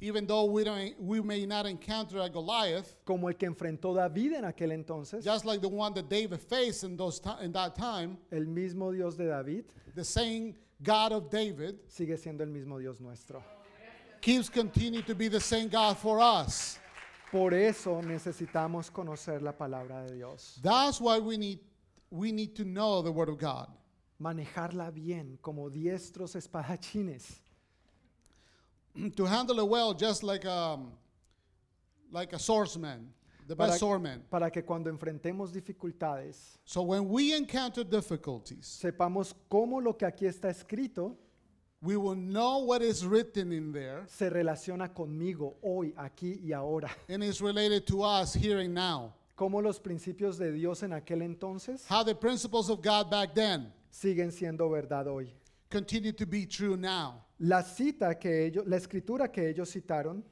Even 0.00 0.26
though 0.26 0.44
we 0.44 0.62
don't 0.62 0.94
we 1.00 1.20
may 1.20 1.44
not 1.44 1.66
encounter 1.66 2.20
a 2.20 2.28
Goliath, 2.28 2.94
como 3.04 3.26
el 3.28 3.34
que 3.34 3.48
enfrentó 3.48 3.94
David 3.94 4.32
en 4.34 4.44
aquel 4.44 4.70
entonces, 4.72 5.24
just 5.24 5.44
like 5.44 5.60
the 5.60 5.68
one 5.68 5.92
that 5.94 6.08
David 6.08 6.38
faced 6.40 6.84
in 6.84 6.96
those 6.96 7.18
ti- 7.20 7.30
in 7.42 7.50
that 7.52 7.74
time, 7.74 8.16
el 8.30 8.44
mismo 8.46 8.92
Dios 8.92 9.16
de 9.16 9.26
David 9.26 9.64
the 9.96 10.04
same 10.04 10.54
God 10.82 11.10
of 11.12 11.28
David 11.30 11.80
sigue 11.88 12.16
siendo 12.16 12.42
el 12.42 12.50
mismo 12.50 12.78
Dios 12.78 13.00
nuestro. 13.00 13.42
keeps 14.20 14.48
continue 14.48 15.02
to 15.02 15.14
be 15.16 15.26
the 15.28 15.40
same 15.40 15.68
God 15.68 15.96
for 15.96 16.20
us. 16.20 16.78
Por 17.32 17.52
eso 17.52 18.00
necesitamos 18.00 18.90
conocer 18.92 19.42
la 19.42 19.52
palabra 19.52 20.06
de 20.06 20.14
Dios, 20.14 20.60
That's 20.62 21.00
why 21.00 21.18
we 21.18 21.36
need 21.36 21.58
we 22.10 22.30
need 22.30 22.54
to 22.54 22.64
know 22.64 23.02
the 23.02 23.10
word 23.10 23.28
of 23.28 23.36
God. 23.38 23.66
manejarla 24.20 24.92
bien 24.94 25.38
como 25.42 25.68
diestros 25.70 26.36
espadachines. 26.36 27.40
To 29.16 29.24
handle 29.26 29.58
it 29.60 29.68
well 29.68 29.94
just 29.94 30.22
like 30.22 30.44
um 30.46 30.92
like 32.10 32.32
a 32.32 32.38
swordsman, 32.38 33.12
the 33.46 33.54
best 33.54 33.68
Para, 33.70 33.78
swordman. 33.78 34.20
para 34.30 34.50
que 34.50 34.62
cuando 34.62 34.90
enfrentemos 34.90 35.52
dificultades 35.52 36.58
So 36.64 36.82
when 36.82 37.08
we 37.08 37.34
encounter 37.34 37.84
difficulties, 37.84 38.66
sepamos 38.82 39.34
cómo 39.50 39.80
lo 39.82 39.92
que 39.96 40.06
aquí 40.06 40.26
está 40.26 40.48
escrito 40.50 41.16
we 41.80 41.96
will 41.96 42.16
know 42.16 42.58
what 42.64 42.82
is 42.82 43.04
written 43.06 43.52
in 43.52 43.70
there 43.72 44.02
se 44.08 44.28
relaciona 44.30 44.92
conmigo 44.92 45.54
hoy, 45.62 45.94
aquí 45.96 46.40
y 46.42 46.52
ahora. 46.52 46.90
and 47.08 47.22
is 47.22 47.40
related 47.40 47.86
to 47.86 48.02
us 48.02 48.34
here 48.34 48.58
and 48.58 48.74
now. 48.74 49.12
Cómo 49.36 49.62
los 49.62 49.78
principios 49.78 50.36
de 50.38 50.50
Dios 50.50 50.82
en 50.82 50.90
aquel 50.92 51.22
entonces 51.22 51.86
How 51.88 52.02
the 52.02 52.14
principles 52.14 52.68
of 52.70 52.82
God 52.82 53.08
back 53.10 53.34
then 53.34 53.70
siguen 53.92 54.32
siendo 54.32 54.68
verdad 54.70 55.06
hoy. 55.06 55.28
continue 55.70 56.10
to 56.12 56.26
be 56.26 56.44
true 56.46 56.76
now. 56.76 57.22
La 57.40 57.62
cita 57.62 58.18
que 58.18 58.46
ellos, 58.46 58.66
la 58.66 58.76
escritura 58.76 59.30
que 59.30 59.48
ellos 59.48 59.70
citaron 59.70 60.24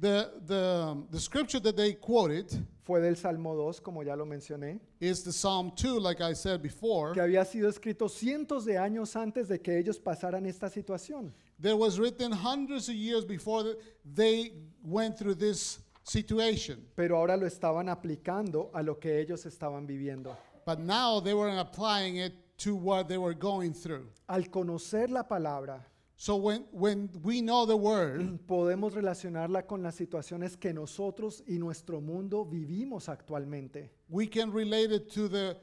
The 0.00 0.30
the 0.46 0.86
um, 0.92 1.08
the 1.10 1.18
scripture 1.18 1.58
that 1.60 1.74
they 1.74 1.94
quoted 1.94 2.46
fue 2.84 3.00
del 3.00 3.16
Salmo 3.16 3.56
2, 3.56 3.80
como 3.80 4.02
ya 4.04 4.14
lo 4.14 4.24
mencioné, 4.24 4.78
is 5.00 5.24
the 5.24 5.32
Psalm 5.32 5.72
2 5.74 5.98
like 6.00 6.20
I 6.20 6.34
said 6.34 6.62
before. 6.62 7.12
que 7.14 7.20
había 7.20 7.44
sido 7.44 7.68
escrito 7.68 8.08
cientos 8.08 8.64
de 8.64 8.78
años 8.78 9.16
antes 9.16 9.48
de 9.48 9.58
que 9.60 9.76
ellos 9.76 9.98
pasaran 9.98 10.46
esta 10.46 10.68
situación. 10.70 11.32
That 11.60 11.76
was 11.76 11.98
written 11.98 12.30
hundreds 12.30 12.88
of 12.88 12.94
years 12.94 13.24
before 13.24 13.64
th- 13.64 13.76
they 14.04 14.52
went 14.84 15.18
through 15.18 15.34
this 15.36 15.80
situation. 16.04 16.86
Pero 16.94 17.16
ahora 17.16 17.36
lo 17.36 17.46
estaban 17.46 17.88
aplicando 17.88 18.70
a 18.72 18.82
lo 18.84 19.00
que 19.00 19.18
ellos 19.20 19.46
estaban 19.46 19.84
viviendo. 19.84 20.36
But 20.64 20.78
now 20.78 21.18
they 21.20 21.34
were 21.34 21.50
applying 21.58 22.18
it 22.18 22.34
to 22.58 22.76
what 22.76 23.08
they 23.08 23.18
were 23.18 23.34
going 23.34 23.72
through. 23.72 24.06
Al 24.28 24.44
conocer 24.48 25.10
la 25.10 25.24
palabra, 25.26 25.84
So 26.20 26.34
when, 26.34 26.64
when 26.72 27.08
we 27.22 27.40
know 27.40 27.64
the 27.64 27.76
word, 27.76 28.20
mm, 28.20 28.38
podemos 28.46 28.92
relacionarla 28.92 29.68
con 29.68 29.84
las 29.84 29.94
situaciones 29.94 30.56
que 30.56 30.72
nosotros 30.72 31.44
y 31.46 31.58
nuestro 31.58 32.00
mundo 32.00 32.44
vivimos 32.44 33.08
actualmente. 33.08 33.90
we 34.10 34.26
can 34.26 34.50
relate 34.52 34.90
it 34.92 35.08
to 35.14 35.28
the 35.28 35.56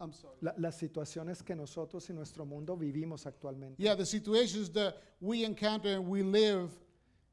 I'm 0.00 0.12
sorry. 0.12 0.36
La- 0.40 0.54
las 0.56 0.76
situaciones 0.78 1.42
que 1.42 1.54
nosotros 1.54 2.08
y 2.08 2.14
nuestro 2.14 2.46
mundo 2.46 2.76
vivimos 2.76 3.26
actualmente. 3.26 3.76
Yeah, 3.82 3.94
the 3.94 4.06
situations 4.06 4.70
that 4.72 4.94
we 5.20 5.44
encounter 5.44 5.94
and 5.96 6.08
we 6.08 6.22
live 6.22 6.70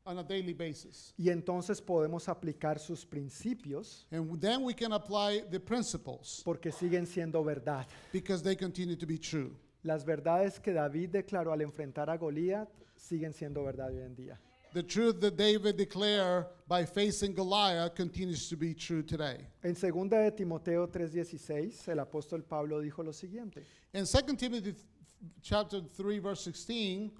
on 0.05 0.17
a 0.17 0.23
daily 0.23 0.53
basis. 0.53 1.13
Y 1.17 1.29
entonces 1.29 1.81
podemos 1.81 2.27
aplicar 2.27 2.79
sus 2.79 3.05
principios 3.05 4.05
And 4.11 4.41
then 4.41 4.61
we 4.63 4.73
can 4.73 4.91
apply 4.91 5.43
the 5.49 5.59
principles 5.61 6.41
porque 6.43 6.69
siguen 6.73 7.05
siendo 7.07 7.41
verdad. 7.45 7.85
because 8.11 8.43
they 8.43 8.57
continue 8.57 8.97
to 8.97 9.05
be 9.05 9.17
true. 9.17 9.55
Las 9.83 10.05
verdades 10.05 10.59
que 10.59 10.71
David 10.73 11.09
declaró 11.09 11.51
al 11.51 11.61
enfrentar 11.61 12.09
a 12.09 12.17
Goliat 12.17 12.69
siguen 12.95 13.33
siendo 13.33 13.63
verdad 13.63 13.89
hoy 13.89 13.99
en 14.01 14.15
día. 14.15 14.39
The 14.73 14.81
truth 14.83 15.19
that 15.19 15.33
David 15.35 15.75
declared 15.75 16.47
by 16.67 16.85
facing 16.85 17.35
Goliath 17.35 17.93
continues 17.95 18.49
to 18.49 18.57
be 18.57 18.73
true 18.73 19.03
today. 19.03 19.45
En 19.61 19.75
2 19.75 20.09
de 20.09 20.31
Timoteo 20.31 20.87
3:16, 20.89 21.87
el 21.89 21.99
apóstol 21.99 22.43
Pablo 22.43 22.79
dijo 22.81 23.03
lo 23.03 23.13
siguiente: 23.13 23.63
In 23.93 24.05
2 24.05 24.35
Timothy 24.35 24.73
th- 24.73 24.85
chapter 25.41 25.81
3 25.81 26.19
verse 26.19 26.43
16, 26.51 27.11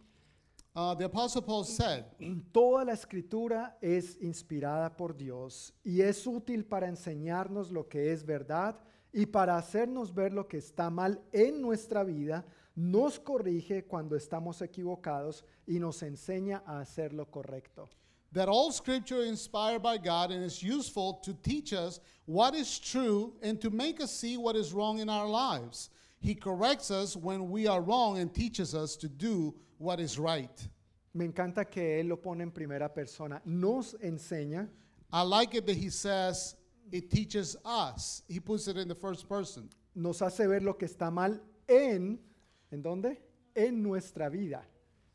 Uh, 0.75 0.95
the 0.95 1.05
Apostle 1.05 1.43
Paul 1.43 1.63
said, 1.63 2.03
Toda 2.51 2.83
la 2.83 2.93
escritura 2.93 3.77
es 3.79 4.17
inspirada 4.19 4.97
por 4.97 5.15
Dios 5.15 5.71
y 5.83 6.01
es 6.01 6.25
útil 6.25 6.65
para 6.65 6.87
enseñarnos 6.87 7.69
lo 7.71 7.87
que 7.87 8.11
es 8.11 8.25
verdad 8.25 8.79
y 9.13 9.27
para 9.27 9.57
hacernos 9.57 10.13
ver 10.13 10.33
lo 10.33 10.47
que 10.47 10.57
está 10.57 10.89
mal 10.89 11.21
en 11.31 11.61
nuestra 11.61 12.03
vida, 12.03 12.45
nos 12.75 13.19
corrige 13.19 13.85
cuando 13.85 14.15
estamos 14.15 14.61
equivocados 14.61 15.45
y 15.67 15.79
nos 15.79 16.01
enseña 16.01 16.63
a 16.65 16.79
hacer 16.79 17.13
lo 17.13 17.29
correcto. 17.29 17.87
that 18.33 18.49
all 18.49 18.71
scripture 18.71 19.19
is 19.19 19.29
inspired 19.29 19.81
by 19.83 19.97
God 19.97 20.31
and 20.31 20.43
is 20.43 20.61
useful 20.63 21.13
to 21.23 21.33
teach 21.33 21.71
us 21.71 21.99
what 22.25 22.55
is 22.55 22.79
true 22.79 23.33
and 23.43 23.61
to 23.61 23.69
make 23.69 24.01
us 24.01 24.11
see 24.11 24.37
what 24.37 24.55
is 24.55 24.73
wrong 24.73 24.99
in 24.99 25.07
our 25.07 25.27
lives. 25.27 25.89
He 26.19 26.33
corrects 26.33 26.89
us 26.89 27.15
when 27.15 27.49
we 27.49 27.67
are 27.67 27.81
wrong 27.81 28.17
and 28.17 28.33
teaches 28.33 28.73
us 28.73 28.95
to 28.97 29.07
do 29.07 29.53
what 29.77 29.99
is 29.99 30.17
right. 30.17 30.67
Me 31.13 31.27
encanta 31.27 31.69
que 31.69 31.99
él 31.99 32.07
lo 32.07 32.15
pone 32.15 32.41
en 32.41 32.51
primera 32.51 32.89
persona. 32.89 33.39
Nos 33.45 33.93
enseña, 34.03 34.67
I 35.11 35.21
like 35.21 35.53
it 35.53 35.67
that 35.67 35.77
he 35.77 35.89
says 35.89 36.55
it 36.93 37.09
teaches 37.09 37.57
us. 37.65 38.21
He 38.29 38.39
puts 38.39 38.67
it 38.67 38.77
in 38.77 38.87
the 38.87 38.95
first 38.95 39.27
person. 39.27 39.69
nos 39.95 40.21
hace 40.21 40.47
ver 40.47 40.61
lo 40.61 40.73
que 40.73 40.87
está 40.87 41.11
mal 41.11 41.39
en, 41.67 42.19
¿en 42.71 42.81
dónde? 42.81 43.17
En 43.55 43.81
nuestra 43.83 44.29
vida. 44.29 44.63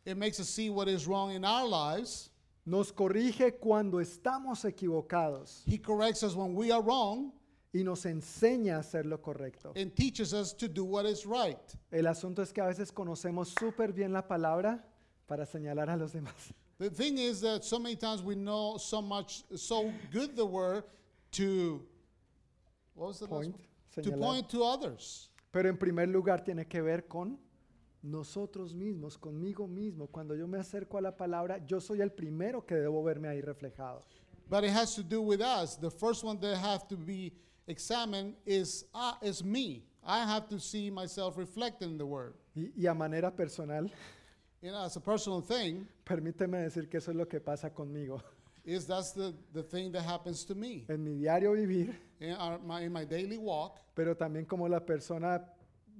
It 0.05 0.17
makes 0.17 0.41
us 0.41 0.49
see 0.49 0.71
what 0.71 0.89
is 0.89 1.07
wrong 1.07 1.31
in 1.33 1.45
our 1.45 1.67
lives. 1.67 2.31
Nos 2.67 2.93
corrige 2.93 3.59
cuando 3.59 3.99
estamos 3.99 4.65
equivocados 4.65 5.63
He 5.67 5.79
corrects 5.79 6.23
us 6.23 6.35
when 6.35 6.55
we 6.55 6.71
are 6.71 6.83
wrong 6.83 7.33
y 7.73 7.83
nos 7.83 8.05
enseña 8.05 8.77
a 8.77 8.81
hacer 8.81 9.07
lo 9.07 9.19
correcto. 9.19 9.73
and 9.77 9.95
teaches 9.95 10.35
us 10.35 10.53
to 10.53 10.69
do 10.69 10.85
what 10.85 11.07
is 11.07 11.25
right. 11.27 11.59
El 11.93 12.07
asunto 12.07 12.43
es 12.43 12.53
que 12.53 12.61
a 12.63 12.67
veces 12.67 12.93
conocemos 12.93 13.55
súper 13.59 13.93
bien 13.93 14.13
la 14.13 14.23
palabra 14.27 14.85
para 15.27 15.47
señalar 15.47 15.89
a 15.89 15.97
los 15.97 16.13
demás. 16.13 16.53
The 16.79 16.91
thing 16.91 17.19
is 17.19 17.41
that 17.41 17.65
so 17.65 17.79
many 17.79 17.97
times 17.97 18.23
we 18.23 18.35
know 18.35 18.77
so 18.79 19.01
much, 19.03 19.43
so 19.57 19.93
good 20.13 20.37
the 20.37 20.47
word 20.47 20.85
to, 21.33 21.83
what 22.95 23.09
was 23.09 23.19
the 23.21 23.27
Point? 23.27 23.57
To 24.03 24.13
point 24.13 24.49
to 24.51 24.63
others. 24.63 25.31
Pero 25.51 25.69
en 25.69 25.77
primer 25.77 26.07
lugar 26.09 26.45
tiene 26.45 26.67
que 26.67 26.81
ver 26.83 27.09
con 27.09 27.39
nosotros 28.03 28.75
mismos, 28.75 29.19
conmigo 29.19 29.67
mismo. 29.67 30.07
Cuando 30.09 30.35
yo 30.35 30.47
me 30.47 30.59
acerco 30.59 30.99
a 30.99 31.01
la 31.01 31.17
palabra, 31.17 31.59
yo 31.67 31.81
soy 31.81 32.01
el 32.01 32.11
primero 32.11 32.65
que 32.65 32.77
debo 32.77 33.03
verme 33.03 33.29
ahí 33.29 33.41
reflejado. 33.41 34.05
But 34.49 34.65
it 34.65 34.71
has 34.71 34.95
to 34.95 35.03
do 35.03 35.21
with 35.21 35.41
us. 35.41 35.77
The 35.77 35.91
first 35.91 36.23
one 36.23 36.39
that 36.41 36.57
have 36.57 36.87
to 36.89 36.97
be 36.97 37.33
examined 37.67 38.35
is, 38.47 38.85
uh, 38.95 39.15
is 39.21 39.43
me. 39.43 39.85
I 40.05 40.25
have 40.25 40.49
to 40.49 40.61
see 40.61 40.91
myself 40.91 41.37
reflected 41.37 41.89
in 41.89 41.99
the 41.99 42.07
word. 42.07 42.35
Y, 42.55 42.71
y 42.77 42.87
a 42.87 42.95
manera 42.95 43.31
personal, 43.31 43.91
You 44.61 44.73
know, 44.73 44.85
as 44.85 44.97
a 44.97 45.01
personal 45.01 45.41
thing, 45.41 45.87
permíteme 46.05 46.59
decir 46.59 46.91
que 46.91 46.99
eso 46.99 47.13
es 47.13 47.17
lo 47.17 47.27
que 47.27 47.41
pasa 47.41 47.71
conmigo. 47.71 48.21
is 48.65 48.87
that's 48.87 49.13
the, 49.13 49.35
the 49.53 49.63
thing 49.63 49.93
that 49.93 50.03
happens 50.03 50.45
to 50.45 50.55
me. 50.55 50.85
En 50.89 51.03
mi 51.03 51.15
diario 51.15 51.53
vivir, 51.53 51.95
In, 52.21 52.33
our, 52.33 52.59
my, 52.59 52.81
in 52.83 52.93
my 52.93 53.05
daily 53.05 53.39
walk, 53.39 53.79
pero 53.95 54.15
también 54.17 54.47
como 54.47 54.67
la 54.69 54.81
persona 54.81 55.45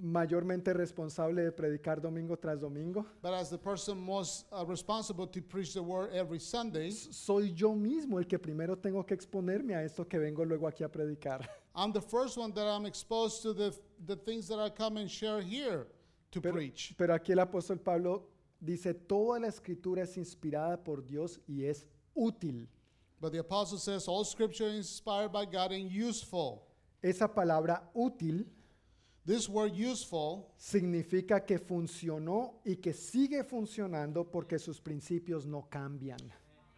mayormente 0.01 0.73
responsable 0.73 1.43
de 1.43 1.51
predicar 1.51 2.01
domingo 2.01 2.37
tras 2.37 2.61
domingo, 2.61 3.05
but 3.21 3.33
as 3.33 3.49
the 3.49 3.57
person 3.57 3.97
most 3.97 4.45
uh, 4.53 4.63
responsible 4.65 5.27
to 5.27 5.41
preach 5.41 5.73
the 5.73 5.81
word 5.83 6.09
every 6.13 6.39
Sunday, 6.39 6.89
soy 6.91 7.51
yo 7.53 7.73
mismo 7.75 8.17
el 8.17 8.25
que 8.25 8.39
primero 8.39 8.77
tengo 8.77 9.05
que 9.05 9.13
exponerme 9.13 9.75
a 9.75 9.83
esto 9.83 10.05
que 10.07 10.17
vengo 10.17 10.45
luego 10.45 10.67
aquí 10.67 10.83
a 10.83 10.89
predicar. 10.89 11.41
I'm 11.75 11.91
the 11.91 12.01
first 12.01 12.37
one 12.37 12.53
that 12.53 12.65
I'm 12.65 12.85
exposed 12.85 13.41
to 13.43 13.53
the, 13.53 13.73
the 14.05 14.15
things 14.15 14.47
that 14.47 14.59
I 14.59 14.69
come 14.69 14.97
and 14.97 15.09
share 15.09 15.41
here 15.41 15.87
to 16.31 16.39
Pero, 16.41 16.53
preach. 16.53 16.93
pero 16.97 17.13
aquí 17.13 17.31
el 17.33 17.39
apóstol 17.39 17.79
Pablo 17.79 18.23
dice, 18.61 18.93
toda 18.93 19.39
la 19.39 19.47
escritura 19.47 20.03
es 20.03 20.15
inspirada 20.17 20.81
por 20.81 21.05
Dios 21.05 21.39
y 21.47 21.65
es 21.65 21.85
útil. 22.19 22.67
But 23.21 23.31
the 23.33 23.39
apostle 23.39 23.77
says 23.77 24.07
all 24.07 24.23
scripture 24.23 24.67
is 24.67 24.77
inspired 24.77 25.31
by 25.31 25.45
God 25.45 25.71
and 25.71 25.91
useful. 25.91 26.63
Esa 27.01 27.27
palabra 27.27 27.81
útil 27.95 28.45
This 29.29 29.47
word 29.47 29.75
useful 29.75 30.51
significa 30.57 31.45
que 31.45 31.59
funcionó 31.59 32.61
y 32.65 32.77
que 32.77 32.93
sigue 32.93 33.43
funcionando 33.43 34.23
porque 34.23 34.57
sus 34.57 34.79
principios 34.79 35.45
no 35.45 35.67
cambian. 35.69 36.19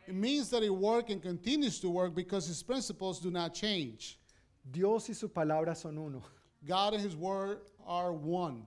it 0.06 0.14
means 0.14 0.50
that 0.50 0.62
it 0.62 0.70
works 0.70 1.12
and 1.12 1.22
continues 1.22 1.80
to 1.80 1.90
work 1.90 2.14
because 2.14 2.48
his 2.48 2.62
principles 2.62 3.22
do 3.22 3.32
not 3.32 3.54
change. 3.54 4.20
Dios 4.70 5.08
y 5.08 5.14
su 5.14 5.30
palabra 5.30 5.76
son 5.78 5.98
uno. 5.98 6.22
God 6.66 6.96
and 6.96 7.04
his 7.04 7.16
word 7.16 7.62
are 7.88 8.12
one. 8.12 8.66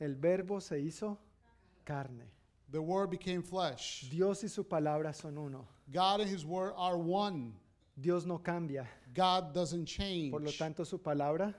El 0.00 0.14
verbo 0.14 0.58
se 0.60 0.76
hizo 0.76 1.18
carne. 1.84 2.24
The 2.70 2.80
word 2.82 3.10
became 3.10 3.42
flesh. 3.42 4.06
Dios 4.10 4.42
y 4.42 4.48
su 4.48 4.64
palabra 4.64 5.14
son 5.14 5.38
uno. 5.38 5.66
God 5.90 6.20
and 6.20 6.30
his 6.30 6.44
word 6.44 6.74
are 6.76 6.98
one. 6.98 7.54
Dios 7.98 8.26
no 8.26 8.38
cambia. 8.38 8.86
God 9.14 9.54
doesn't 9.54 9.86
change. 9.86 10.30
Por 10.32 10.40
lo 10.40 10.50
tanto, 10.52 10.84
su 10.84 10.98
palabra 10.98 11.54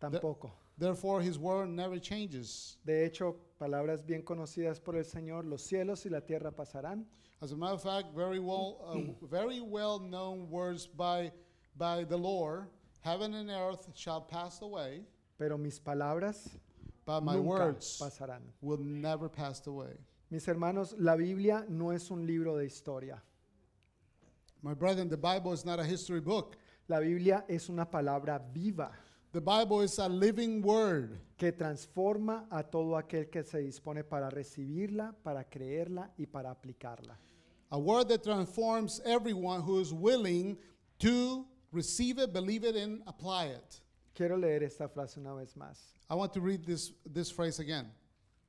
tampoco. 0.00 0.50
Therefore, 0.78 1.20
his 1.20 1.38
word 1.38 1.68
never 1.70 1.98
changes. 1.98 2.76
De 2.86 3.04
hecho, 3.04 3.34
palabras 3.60 4.00
bien 4.06 4.22
conocidas 4.22 4.78
por 4.82 4.96
el 4.96 5.04
Señor, 5.04 5.44
los 5.44 5.62
cielos 5.62 6.06
y 6.06 6.10
la 6.10 6.20
tierra 6.20 6.52
pasarán, 6.52 7.04
As 7.40 7.52
a 7.52 7.56
matter 7.56 7.74
of 7.74 7.82
fact, 7.82 8.14
very 8.14 8.38
well, 8.38 8.78
uh, 8.86 9.26
very 9.26 9.60
well 9.60 9.98
known 9.98 10.48
words 10.50 10.86
by, 10.86 11.32
by 11.76 12.04
the 12.04 12.16
Lord. 12.16 12.68
Heaven 13.00 13.34
and 13.34 13.50
earth 13.50 13.88
shall 13.94 14.20
pass 14.20 14.62
away, 14.62 15.02
pero 15.36 15.56
mis 15.56 15.78
palabras 15.78 16.48
but 17.04 17.22
my 17.22 17.34
nunca 17.34 17.48
words 17.48 18.00
pasarán. 18.00 18.40
will 18.60 18.78
never 18.78 19.28
pass 19.28 19.66
away. 19.66 19.96
Mis 20.30 20.46
hermanos, 20.46 20.94
la 20.98 21.16
Biblia 21.16 21.64
no 21.68 21.92
es 21.92 22.10
un 22.10 22.26
libro 22.26 22.56
de 22.56 22.66
historia. 22.66 23.22
My 24.62 24.74
brethren, 24.74 25.08
the 25.08 25.16
Bible 25.16 25.52
is 25.52 25.64
not 25.64 25.78
a 25.78 25.84
history 25.84 26.20
book. 26.20 26.56
La 26.88 27.00
Biblia 27.00 27.44
es 27.48 27.68
una 27.68 27.86
palabra 27.86 28.40
viva 28.52 28.90
The 29.30 29.42
Bible 29.42 29.82
is 29.82 29.98
a 29.98 30.08
living 30.08 30.62
word 30.62 31.20
que 31.36 31.52
transforma 31.52 32.46
a 32.50 32.62
todo 32.62 32.96
aquel 32.96 33.28
que 33.30 33.44
se 33.44 33.58
dispone 33.58 34.02
para 34.02 34.30
recibirla, 34.30 35.14
para 35.22 35.44
creerla 35.44 36.10
y 36.16 36.24
para 36.24 36.50
aplicarla. 36.50 37.18
a 37.70 37.78
word 37.78 38.08
that 38.08 38.24
transforms 38.24 39.02
everyone 39.04 39.60
who 39.60 39.80
is 39.80 39.92
willing 39.92 40.56
to 40.98 41.46
receive 41.72 42.18
it, 42.18 42.32
believe 42.32 42.64
it, 42.64 42.74
and 42.74 43.02
apply 43.06 43.46
it. 43.46 43.80
Quiero 44.14 44.38
leer 44.38 44.62
esta 44.62 44.88
frase 44.88 45.18
una 45.18 45.34
vez 45.34 45.52
más. 45.54 45.76
I 46.08 46.14
want 46.14 46.32
to 46.32 46.40
read 46.40 46.64
this, 46.64 46.92
this 47.04 47.30
phrase 47.30 47.58
again. 47.58 47.86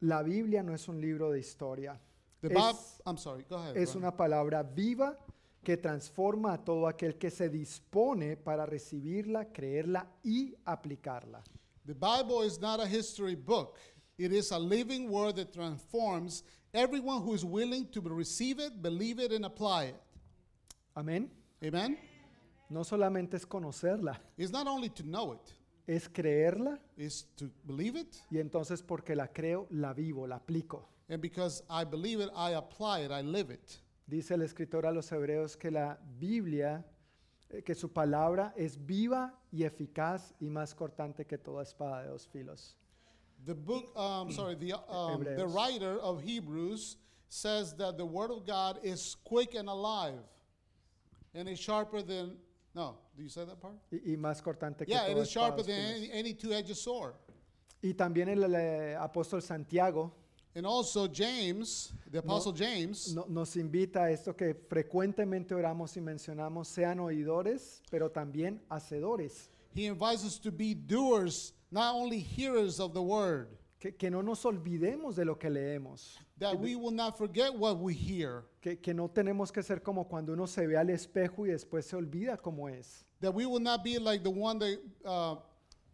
La 0.02 0.22
Biblia 0.24 0.64
no 0.64 0.74
es 0.74 0.88
un 0.88 1.00
libro 1.02 1.32
de 1.32 1.40
historia. 1.40 2.00
The 2.42 2.48
Es- 2.48 2.54
Bible, 2.54 2.80
I'm 3.06 3.18
sorry, 3.18 3.44
go 3.50 3.58
ahead. 3.58 3.76
Es 3.78 3.94
go 3.94 4.00
una 4.00 4.16
palabra 4.16 4.64
viva 4.64 5.18
que 5.64 5.76
transforma 5.78 6.54
a 6.54 6.58
todo 6.64 6.88
aquel 6.88 7.18
que 7.18 7.30
se 7.30 7.50
dispone 7.50 8.38
para 8.38 8.66
recibirla, 8.66 9.52
creerla 9.52 10.08
y 10.24 10.56
aplicarla. 10.66 11.44
The 11.86 11.94
Bible 11.94 12.46
is 12.46 12.60
not 12.60 12.80
a 12.80 12.88
history 12.88 13.36
book. 13.36 13.78
It 14.18 14.32
is 14.32 14.52
a 14.52 14.60
living 14.60 15.10
word 15.10 15.36
that 15.36 15.52
transforms 15.52 16.44
everyone 16.74 17.22
who 17.22 17.34
is 17.34 17.44
willing 17.44 17.86
to 17.92 18.02
receive 18.02 18.60
it, 18.60 18.82
believe 18.82 19.20
it, 19.20 19.32
and 19.34 19.44
apply 19.46 19.86
it. 19.90 19.96
Amén. 20.96 21.30
Amen? 21.64 21.98
No 22.70 22.84
solamente 22.84 23.36
es 23.36 23.46
conocerla, 23.46 24.22
It's 24.38 24.52
not 24.52 24.68
only 24.68 24.90
to 24.90 25.04
know 25.04 25.34
it, 25.34 25.54
es 25.90 26.08
creerla 26.08 26.80
it's 26.98 27.26
to 27.36 27.50
believe 27.66 28.00
it. 28.00 28.16
y 28.30 28.38
entonces 28.38 28.84
porque 28.84 29.16
la 29.16 29.28
creo, 29.28 29.68
la 29.72 29.94
vivo, 29.94 30.28
la 30.28 30.36
aplico. 30.36 30.88
And 31.10 31.20
because 31.20 31.64
I 31.68 31.84
believe 31.84 32.22
it, 32.22 32.30
I 32.36 32.54
apply 32.54 33.06
it, 33.06 33.12
I 33.12 33.24
live 33.24 33.52
it. 33.52 33.82
Dice 34.06 34.36
el 34.36 34.44
escritor 34.44 34.86
a 34.86 34.92
los 34.92 35.12
hebreos 35.12 35.58
que 35.58 35.72
la 35.72 35.98
Biblia, 36.20 36.86
eh, 37.50 37.64
que 37.64 37.74
su 37.74 37.92
palabra 37.92 38.54
es 38.56 38.78
viva 38.78 39.34
y 39.52 39.64
eficaz 39.64 40.36
y 40.40 40.50
más 40.50 40.76
cortante 40.76 41.26
que 41.26 41.40
toda 41.40 41.64
espada 41.64 42.04
de 42.04 42.10
dos 42.10 42.28
filos. 42.28 42.78
The 43.46 43.56
book, 43.56 43.92
um, 43.96 44.32
sorry, 44.32 44.56
the, 44.56 44.74
um, 44.88 45.24
the 45.24 45.48
writer 45.48 46.00
of 46.00 46.22
Hebrews 46.22 46.98
says 47.30 47.74
that 47.78 47.98
the 47.98 48.06
Word 48.06 48.30
of 48.30 48.46
God 48.46 48.80
is 48.84 49.16
quick 49.24 49.56
and 49.56 49.68
alive 49.68 50.22
and 51.34 51.50
is 51.50 51.60
sharper 51.60 52.04
than, 52.04 52.38
no, 52.74 52.98
do 53.16 53.24
you 53.24 53.30
say 53.30 53.46
that 53.46 53.60
part? 53.60 53.76
Y, 53.92 54.14
y 54.14 54.18
más 54.18 54.42
cortante 54.42 54.86
que 54.86 54.94
Yeah, 54.94 55.06
it 55.08 55.12
toda 55.14 55.22
is 55.24 55.30
espada 55.30 55.48
sharper 55.48 55.64
than 55.64 55.76
any, 55.96 56.12
any 56.12 56.34
two 56.34 56.54
edged 56.54 56.76
sword. 56.76 57.14
Y 57.82 57.94
también 57.94 58.30
el, 58.30 58.44
eh, 58.56 58.96
apóstol 59.00 59.42
Santiago 59.42 60.14
And 60.56 60.66
also, 60.66 61.08
James, 61.08 61.94
the 62.12 62.20
Apostle 62.20 62.52
James, 62.54 63.14
no- 63.14 63.26
nos 63.30 63.56
invita 63.56 64.06
a 64.06 64.12
esto 64.12 64.36
que 64.36 64.56
frecuentemente 64.56 65.54
oramos 65.54 65.96
y 65.96 66.02
mencionamos, 66.02 66.68
sean 66.68 67.00
oidores, 67.00 67.84
pero 67.92 68.10
también 68.10 68.60
hacedores. 68.70 69.50
he 69.76 69.86
invites 69.86 70.26
us 70.26 70.40
to 70.40 70.52
be 70.52 70.74
doers, 70.74 71.54
not 71.72 71.94
only 71.94 72.20
hearers 72.20 72.80
of 72.80 72.94
the 72.94 73.02
Word, 73.02 73.48
Que, 73.80 73.96
que 73.96 74.10
no 74.12 74.22
nos 74.22 74.44
olvidemos 74.44 75.16
de 75.16 75.24
lo 75.24 75.36
que 75.40 75.50
leemos. 75.50 76.18
that 76.38 76.60
we 76.60 76.76
will 76.76 76.92
not 76.92 77.18
forget 77.18 77.54
what 77.54 77.78
we 77.80 77.94
hear, 77.94 78.44
Que, 78.62 78.76
que 78.76 78.94
no 78.94 79.08
tenemos 79.08 79.54
que 79.54 79.64
ser 79.64 79.82
como 79.82 80.04
cuando 80.06 80.34
uno 80.34 80.46
se 80.48 80.68
ve 80.68 80.76
al 80.78 80.90
espejo 80.90 81.46
y 81.46 81.52
después 81.52 81.86
se 81.86 81.96
olvida 81.96 82.36
cómo 82.38 82.68
es. 82.70 83.06
that 83.22 83.34
we 83.34 83.46
will 83.46 83.62
not 83.62 83.82
be 83.84 83.98
like 83.98 84.22
the 84.24 84.30
one 84.30 84.60
that 84.60 84.78
uh, 85.06 85.36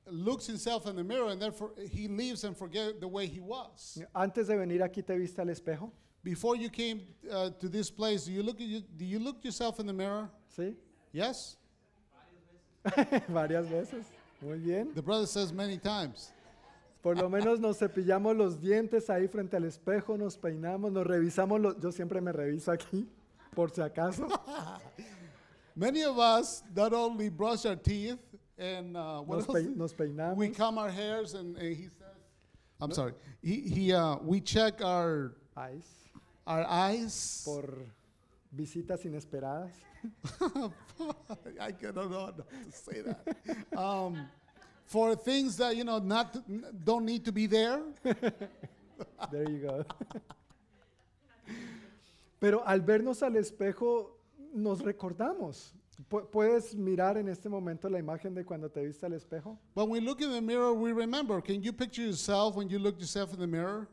looks 0.08 0.48
himself 0.48 0.88
in 0.88 0.96
the 0.96 1.04
mirror 1.04 1.30
and 1.30 1.40
therefore 1.40 1.72
he 1.92 2.08
leaves 2.08 2.44
and 2.44 2.56
forget 2.58 3.00
the 3.00 3.08
way 3.08 3.28
he 3.28 3.40
was. 3.40 4.00
Antes 4.16 4.48
de 4.48 4.56
venir 4.56 4.82
aquí 4.82 5.04
te 5.06 5.14
viste 5.16 5.40
al 5.40 5.50
espejo, 5.50 5.92
Before 6.24 6.56
you 6.56 6.72
came 6.72 7.02
uh, 7.32 7.52
to 7.52 7.70
this 7.70 7.92
place, 7.92 8.26
do 8.26 8.32
you 8.32 8.42
look 8.42 8.60
at 8.60 8.66
you, 8.66 8.82
do 8.82 9.06
you 9.06 9.20
look 9.20 9.44
yourself 9.44 9.80
in 9.80 9.86
the 9.86 9.94
mirror? 9.94 10.28
¿sí? 10.58 10.76
Yes? 11.12 11.58
Varias 13.30 13.68
veces. 13.68 14.06
Muy 14.42 14.58
bien. 14.58 14.92
The 14.96 15.04
brother 15.04 15.28
says 15.28 15.54
many 15.54 15.78
times. 15.78 16.32
Por 17.06 17.20
lo 17.20 17.30
menos 17.30 17.60
nos 17.60 17.78
cepillamos 17.78 18.36
los 18.36 18.60
dientes 18.60 19.12
ahí 19.12 19.28
frente 19.28 19.56
al 19.56 19.66
espejo, 19.66 20.18
nos 20.18 20.40
peinamos, 20.40 20.92
nos 20.92 21.06
revisamos. 21.06 21.62
Los, 21.62 21.80
yo 21.80 21.92
siempre 21.92 22.20
me 22.20 22.32
reviso 22.32 22.72
aquí, 22.72 23.08
por 23.54 23.70
si 23.70 23.80
acaso. 23.82 24.28
Many 25.76 26.04
of 26.04 26.18
us 26.18 26.64
not 26.76 26.94
only 26.94 27.30
brush 27.30 27.68
our 27.68 27.76
teeth 27.76 28.18
and 28.58 28.98
uh, 28.98 29.22
what 29.22 29.48
Nos, 29.78 29.94
peinamos. 29.94 30.36
we 30.36 30.50
comb 30.50 30.80
our 30.80 30.90
hairs 30.90 31.36
and, 31.36 31.56
and 31.58 31.76
he 31.78 31.84
says, 31.84 32.18
I'm 32.82 32.92
sorry. 32.92 33.14
He, 33.44 33.60
he 33.62 33.94
uh, 33.94 34.16
we 34.24 34.42
check 34.42 34.84
our 34.84 35.36
Eyes, 35.56 35.86
our 36.48 36.66
eyes. 36.68 37.44
por 37.46 37.86
visitas 38.52 39.06
inesperadas. 39.06 39.70
I 41.62 41.70
don't 41.70 42.10
know 42.10 42.20
how 42.20 42.32
to 42.32 42.44
say 42.72 43.04
that. 43.04 43.78
um, 43.78 44.28
for 44.86 45.16
things 45.16 45.58
that 45.58 45.76
you 45.76 45.84
know 45.84 46.00
not 46.00 46.36
don't 46.86 47.06
need 47.06 47.24
to 47.26 47.32
be 47.32 47.48
there. 47.48 47.82
There 49.32 49.50
you 49.50 49.58
go. 49.68 49.84
Pero 52.40 52.64
al 52.66 52.82
vernos 52.82 53.24
al 53.24 53.36
espejo, 53.38 54.18
nos 54.54 54.80
recordamos. 54.82 55.74
Pu- 56.10 56.30
¿Puedes 56.30 56.76
mirar 56.76 57.18
en 57.18 57.28
este 57.30 57.50
momento 57.50 57.90
la 57.90 58.00
imagen 58.00 58.34
de 58.34 58.44
cuando 58.46 58.70
te 58.70 58.82
viste 58.86 59.06
al 59.06 59.14
espejo? 59.14 59.58
When 59.74 59.90
we 59.90 60.00
look 60.02 60.22
in 60.22 60.32
the 60.32 60.42
mirror, 60.42 60.74
we 60.74 60.92
remember. 60.92 61.42
Can 61.42 61.62
you 61.62 61.72
picture 61.74 62.04
yourself 62.04 62.56
when 62.56 62.70
you 62.70 62.80
look 62.80 63.00
yourself 63.00 63.34
in 63.34 63.40
the 63.40 63.48
mirror? 63.48 63.88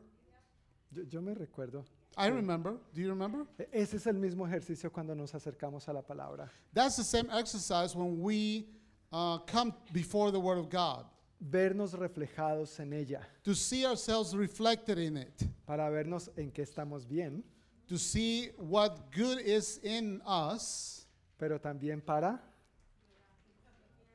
Yo, 0.91 1.03
yo 1.09 1.21
me 1.21 1.33
recuerdo. 1.33 1.83
I 2.15 2.27
remember. 2.27 2.77
Do 2.93 3.01
you 3.01 3.09
remember? 3.09 3.45
E- 3.59 3.65
Ese 3.73 3.95
es 3.95 4.05
el 4.05 4.15
mismo 4.15 4.45
ejercicio 4.45 4.91
cuando 4.91 5.15
nos 5.15 5.33
acercamos 5.33 5.87
a 5.87 5.93
la 5.93 6.01
palabra. 6.01 6.49
That's 6.73 6.95
the 6.97 7.03
same 7.03 7.29
exercise 7.31 7.95
when 7.95 8.19
we 8.21 8.67
uh, 9.13 9.37
come 9.45 9.73
before 9.93 10.31
the 10.31 10.39
Word 10.39 10.57
of 10.57 10.69
God 10.69 11.05
Vernos 11.41 11.93
reflejados 11.93 12.79
en 12.79 12.93
ella, 12.93 13.19
to 13.43 13.53
see 13.53 13.85
ourselves 13.85 14.33
reflected 14.35 14.97
in 14.97 15.15
it, 15.17 15.43
para 15.67 15.89
vernos 15.91 16.29
en 16.37 16.51
qué 16.51 16.63
estamos 16.65 17.05
bien, 17.07 17.43
to 17.87 17.97
see 17.97 18.47
what 18.57 19.11
good 19.11 19.39
is 19.39 19.77
in 19.83 20.21
us, 20.25 21.05
pero 21.37 21.57
también 21.59 22.01
para 22.05 22.39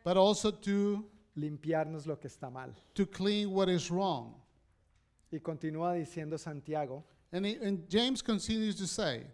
but 0.05 0.17
also 0.17 0.51
to 0.51 1.05
limpiarnos 1.37 2.07
lo 2.07 2.17
que 2.17 2.29
está 2.31 2.51
mal. 2.51 2.71
to 2.95 3.05
clean 3.07 3.51
what 3.51 3.69
is 3.69 3.91
wrong. 3.91 4.35
Y 5.31 5.39
continúa 5.41 5.95
diciendo 5.95 6.39
Santiago 6.39 7.05
And, 7.31 7.45
he- 7.45 7.59
and 7.63 7.87
James 7.91 8.23
continues 8.23 8.77
to 8.77 8.87
say, 8.87 9.25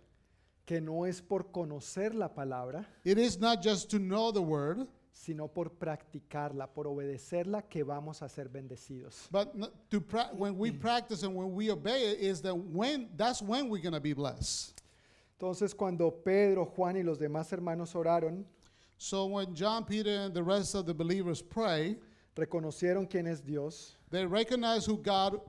que 0.66 0.80
no 0.80 1.04
es 1.04 1.20
por 1.20 1.44
conocer 1.52 2.12
la 2.12 2.26
palabra, 2.26 2.84
it 3.04 3.18
is 3.18 3.38
not 3.38 3.62
just 3.62 3.88
to 3.90 4.00
know 4.00 4.32
the 4.32 4.42
Word, 4.42 4.88
sino 5.16 5.46
por 5.46 5.70
practicarla, 5.70 6.66
por 6.66 6.86
obedecerla, 6.88 7.62
que 7.62 7.84
vamos 7.84 8.20
a 8.20 8.28
ser 8.28 8.48
bendecidos. 8.48 9.28
but 9.30 9.54
n- 9.54 9.68
to 9.88 10.00
pra- 10.00 10.30
when 10.34 10.58
we 10.58 10.72
practice 10.72 11.22
and 11.22 11.34
when 11.34 11.54
we 11.54 11.70
obey 11.70 12.10
it 12.12 12.18
is 12.20 12.42
that 12.42 12.54
when 12.54 13.08
that's 13.16 13.40
when 13.40 13.68
we're 13.70 13.80
going 13.80 13.94
to 13.94 14.00
be 14.00 14.12
blessed. 14.12 14.82
Entonces 15.38 15.72
cuando 15.76 16.10
Pedro, 16.10 16.64
Juan 16.64 16.96
y 16.96 17.02
los 17.02 17.18
demás 17.18 17.50
hermanos 17.52 17.94
oraron, 17.94 18.44
So 18.96 19.26
when 19.26 19.54
John, 19.54 19.84
Peter, 19.84 20.10
and 20.24 20.32
the 20.34 20.42
rest 20.42 20.74
of 20.74 20.86
the 20.86 20.94
believers 20.94 21.42
pray, 21.42 21.96
reconocieron 22.36 23.08
quién 23.08 23.26
es 23.28 23.40
Dios, 23.40 23.96
they 24.10 24.24
recognize 24.26 24.84
who 24.86 24.96
God 24.96 25.40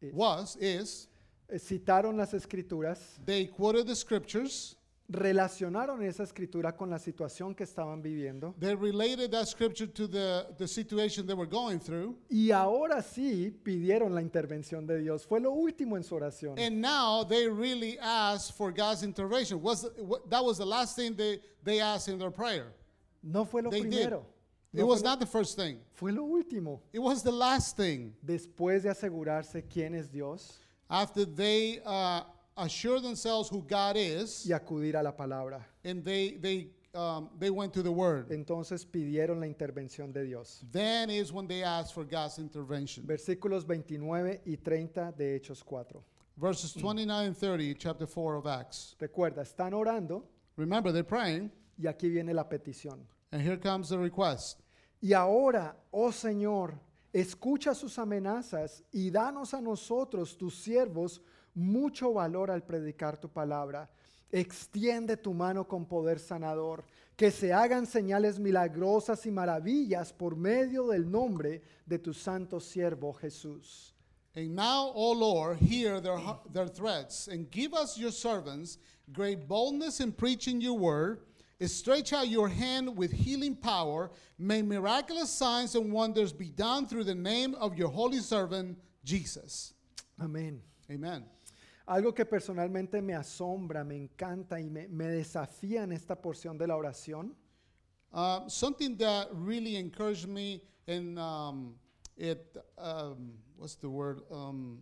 Is. 0.00 0.12
was, 0.14 0.56
is. 0.56 1.08
eh, 1.50 1.58
citaron 1.58 2.16
las 2.16 2.32
escrituras, 2.34 3.18
They 3.24 3.46
quoted 3.46 3.86
the 3.86 3.94
scriptures. 3.96 4.76
Relacionaron 5.12 6.02
esa 6.02 6.22
escritura 6.22 6.74
con 6.74 6.88
la 6.90 6.98
situación 6.98 7.54
que 7.54 7.64
estaban 7.64 8.00
viviendo 8.02 8.54
They 8.58 8.74
related 8.74 9.30
that 9.30 9.46
scripture 9.46 9.86
to 9.92 10.08
the, 10.08 10.46
the 10.56 10.66
situation 10.66 11.26
they 11.26 11.34
were 11.36 11.48
going 11.48 11.78
through. 11.78 12.16
y 12.30 12.50
ahora 12.50 13.02
sí 13.02 13.50
pidieron 13.62 14.14
la 14.14 14.22
intervención 14.22 14.86
de 14.86 14.98
Dios. 14.98 15.26
Fue 15.26 15.38
lo 15.40 15.52
último 15.52 15.96
en 15.96 16.02
su 16.04 16.14
oración. 16.14 16.58
And 16.58 16.80
now 16.80 17.24
they 17.24 17.46
really 17.48 17.98
asked 18.00 18.56
for 18.56 18.72
God's 18.72 19.02
intervention. 19.02 19.60
Was 19.62 19.82
that 20.30 20.42
was 20.42 20.58
the 20.58 20.66
last 20.66 20.96
thing 20.96 21.14
they, 21.14 21.40
they 21.62 21.80
asked 21.80 22.08
in 22.12 22.18
their 22.18 22.30
prayer. 22.32 22.72
No 23.22 23.44
fue 23.44 23.62
lo 23.62 23.70
They 23.70 23.82
did. 23.82 23.90
primero, 23.90 24.26
It 24.72 24.80
no 24.80 24.86
was 24.86 25.00
fue, 25.00 25.04
lo, 25.08 25.10
not 25.10 25.20
the 25.20 25.26
first 25.26 25.56
thing. 25.56 25.78
fue 25.92 26.10
lo 26.12 26.24
último. 26.24 26.80
It 26.92 27.00
was 27.00 27.22
the 27.22 27.30
last 27.30 27.76
thing. 27.76 28.14
Después 28.24 28.82
de 28.82 28.88
asegurarse 28.90 29.62
quién 29.68 29.94
es 29.94 30.10
Dios 30.10 30.58
After 30.88 31.24
they 31.24 31.80
uh, 31.86 32.22
assure 32.56 33.00
themselves 33.00 33.48
who 33.48 33.62
God 33.62 33.96
is, 33.96 34.44
y 34.46 34.52
acudir 34.52 34.96
a 34.96 35.02
la 35.02 35.12
palabra. 35.12 35.64
and 35.84 36.04
they 36.04 36.38
they 36.40 36.68
um, 36.94 37.30
they 37.38 37.50
went 37.50 37.72
to 37.72 37.82
the 37.82 37.90
Word. 37.90 38.28
Entonces 38.30 38.84
pidieron 38.84 39.40
la 39.40 39.46
intervención 39.46 40.12
de 40.12 40.24
Dios. 40.24 40.62
Then 40.70 41.08
is 41.10 41.32
when 41.32 41.46
they 41.46 41.62
asked 41.62 41.94
for 41.94 42.04
God's 42.04 42.38
intervention. 42.38 43.04
Versículos 43.06 43.64
29 43.64 44.42
y 44.46 44.56
30 44.62 45.12
de 45.16 45.38
Hechos 45.40 45.62
4. 45.64 46.00
Verses 46.36 46.72
29 46.74 47.26
and 47.26 47.36
30, 47.36 47.74
chapter 47.74 48.06
4 48.06 48.36
of 48.36 48.46
Acts. 48.46 48.96
Recuerda, 49.00 49.42
están 49.42 49.72
orando 49.74 50.24
Remember, 50.56 50.90
they're 50.92 51.02
praying, 51.04 51.50
y 51.78 51.86
aquí 51.86 52.10
viene 52.10 52.32
la 52.34 52.44
petición. 52.44 52.98
and 53.32 53.40
here 53.40 53.56
comes 53.56 53.88
the 53.88 53.98
request. 53.98 54.60
Y 55.02 55.12
ahora, 55.14 55.74
oh 55.92 56.10
Señor, 56.12 56.74
escucha 57.12 57.74
sus 57.74 57.98
amenazas 57.98 58.82
y 58.92 59.10
danos 59.10 59.54
a 59.54 59.60
nosotros, 59.62 60.36
tus 60.36 60.54
siervos, 60.56 61.20
mucho 61.54 62.12
valor 62.12 62.50
al 62.50 62.62
predicar 62.62 63.20
tu 63.20 63.28
palabra. 63.28 63.88
Extiende 64.30 65.16
tu 65.16 65.34
mano 65.34 65.64
con 65.68 65.84
poder 65.84 66.18
sanador, 66.18 66.84
que 67.16 67.30
se 67.30 67.52
hagan 67.52 67.86
señales 67.86 68.38
milagrosas 68.38 69.26
y 69.26 69.30
maravillas 69.30 70.12
por 70.12 70.36
medio 70.36 70.88
del 70.88 71.10
nombre 71.10 71.62
de 71.84 71.98
tu 71.98 72.14
santo 72.14 72.58
siervo 72.58 73.12
Jesús. 73.12 73.92
And 74.34 74.54
now, 74.56 74.90
O 74.94 75.12
Lord, 75.12 75.58
hear 75.58 76.00
their, 76.00 76.18
their 76.50 76.66
threats, 76.66 77.28
and 77.28 77.50
give 77.50 77.74
us 77.74 77.98
your 77.98 78.10
servants 78.10 78.78
great 79.12 79.46
boldness 79.46 80.00
in 80.00 80.12
preaching 80.12 80.60
your 80.60 80.78
word. 80.78 81.20
Stretch 81.60 82.12
out 82.12 82.28
your 82.28 82.48
hand 82.48 82.96
with 82.96 83.12
healing 83.12 83.54
power. 83.54 84.10
May 84.38 84.62
miraculous 84.62 85.30
signs 85.30 85.76
and 85.76 85.92
wonders 85.92 86.32
be 86.32 86.50
done 86.50 86.86
through 86.86 87.04
the 87.04 87.14
name 87.14 87.54
of 87.54 87.78
your 87.78 87.88
holy 87.88 88.18
servant, 88.18 88.78
Jesus. 89.04 89.74
Amén. 90.20 90.58
Amen. 90.90 91.24
Algo 91.86 92.14
que 92.14 92.24
personalmente 92.24 93.02
me 93.02 93.14
asombra, 93.14 93.84
me 93.84 93.96
encanta 93.96 94.60
y 94.60 94.70
me, 94.70 94.88
me 94.88 95.06
desafía 95.06 95.82
en 95.82 95.92
esta 95.92 96.20
porción 96.20 96.56
de 96.56 96.66
la 96.66 96.76
oración 96.76 97.34
Uh, 98.12 98.46
something 98.46 98.94
that 98.96 99.28
really 99.32 99.76
encouraged 99.76 100.28
me, 100.28 100.60
and 100.86 101.18
um, 101.18 101.74
it, 102.16 102.56
um, 102.76 103.32
what's 103.56 103.76
the 103.76 103.88
word? 103.88 104.20
Um, 104.30 104.80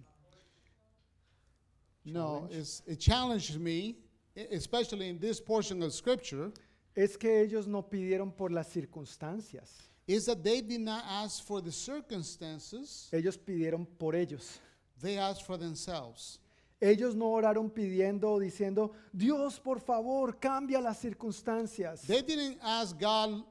no, 2.04 2.48
it's, 2.50 2.82
it 2.88 2.98
challenged 2.98 3.60
me, 3.60 3.94
e- 4.36 4.46
especially 4.50 5.08
in 5.08 5.18
this 5.20 5.40
portion 5.40 5.80
of 5.82 5.92
scripture, 5.92 6.50
es 6.96 7.16
que 7.16 7.30
ellos 7.30 7.68
no 7.68 7.82
pidieron 7.82 8.36
por 8.36 8.50
las 8.50 8.66
circunstancias, 8.72 9.90
is 10.08 10.26
that 10.26 10.42
they 10.42 10.60
did 10.60 10.80
not 10.80 11.04
ask 11.08 11.44
for 11.44 11.60
the 11.60 11.70
circumstances, 11.70 13.08
ellos 13.12 13.36
pidieron 13.36 13.86
por 13.96 14.14
ellos. 14.14 14.58
they 15.00 15.16
asked 15.18 15.46
for 15.46 15.56
themselves. 15.56 16.39
Ellos 16.80 17.14
no 17.14 17.30
oraron 17.30 17.68
pidiendo 17.70 18.30
o 18.30 18.38
diciendo, 18.40 18.92
Dios, 19.12 19.60
por 19.60 19.80
favor, 19.80 20.38
cambia 20.40 20.80
las 20.80 20.98
circunstancias. 20.98 22.02
They 22.06 22.22
didn't 22.22 22.58
ask 22.62 22.98
God, 22.98 23.44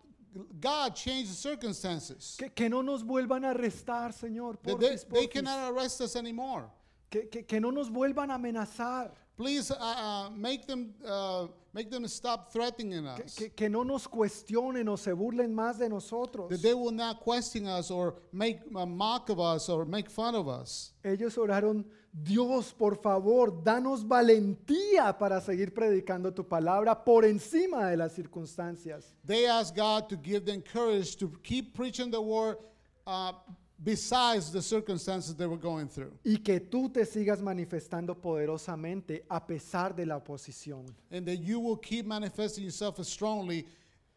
God 0.60 0.95
change 0.95 1.27
the 1.27 1.35
circumstances. 1.35 2.35
Que, 2.39 2.49
que 2.49 2.69
no 2.69 2.81
nos 2.81 3.03
vuelvan 3.03 3.45
a 3.45 3.51
arrestar, 3.51 4.14
Señor. 4.14 4.57
That 4.64 4.77
porfis, 4.77 4.80
they, 4.80 5.19
they 5.19 5.27
porfis. 5.27 5.34
cannot 5.34 5.72
arrest 5.72 6.01
us 6.01 6.15
anymore. 6.15 6.65
Que, 7.11 7.27
que- 7.30 7.43
que 7.45 7.60
no 7.60 7.69
nos 7.72 7.89
vuelvan 7.89 8.31
a 8.31 8.35
amenazar. 8.35 9.11
Please 9.38 9.72
uh, 9.72 9.76
uh, 9.80 10.30
make 10.31 10.65
them 10.68 10.93
uh, 11.06 11.47
make 11.73 11.89
them 11.89 12.03
stop 12.07 12.51
threatening 12.51 13.06
us. 13.07 13.35
que- 13.35 13.49
que 13.51 13.69
no 13.69 13.84
nos 13.84 14.07
cuestionen 14.07 14.88
o 14.89 14.95
se 14.97 15.11
burlen 15.14 15.53
más 15.53 15.77
de 15.77 15.88
nosotros. 15.88 16.49
that 16.49 16.61
they 16.61 16.73
will 16.73 16.91
not 16.91 17.19
question 17.22 17.65
us 17.68 17.89
or 17.89 18.15
make 18.34 18.60
a 18.76 18.85
mock 18.85 19.30
of 19.30 19.39
us 19.39 19.69
or 19.69 19.85
make 19.85 20.10
fun 20.10 20.35
of 20.35 20.47
us. 20.47 20.93
Ellos 21.03 21.38
oraron, 21.38 21.85
Dios, 22.11 22.73
por 22.73 22.98
favor, 23.02 23.64
danos 23.64 24.07
valentía 24.07 25.18
para 25.18 25.40
seguir 25.40 25.73
predicando 25.73 26.34
tu 26.34 26.48
palabra 26.48 27.03
por 27.03 27.23
encima 27.23 27.88
de 27.90 27.98
las 27.98 28.14
circunstancias. 28.14 29.14
They 29.26 29.45
ask 29.45 29.76
God 29.76 30.07
to 30.10 30.18
give 30.18 30.45
them 30.45 30.61
courage 30.61 31.15
to 31.18 31.31
keep 31.44 31.73
preaching 31.76 32.10
the 32.10 32.19
word 32.19 32.57
uh, 33.06 33.34
besides 33.77 34.52
the 34.52 34.61
circumstances 34.61 35.36
they 35.36 35.45
were 35.45 35.60
going 35.60 35.88
through. 35.88 36.11
Y 36.23 36.38
que 36.38 36.60
tú 36.60 36.90
te 36.91 37.06
sigas 37.06 37.41
manifestando 37.41 38.19
poderosamente 38.19 39.26
a 39.30 39.45
pesar 39.45 39.95
de 39.95 40.06
la 40.06 40.18
oposición. 40.18 40.86
And 41.11 41.26
that 41.27 41.38
you 41.38 41.60
will 41.60 41.77
keep 41.77 42.06
manifesting 42.06 42.64
yourself 42.64 42.99
strongly 43.06 43.68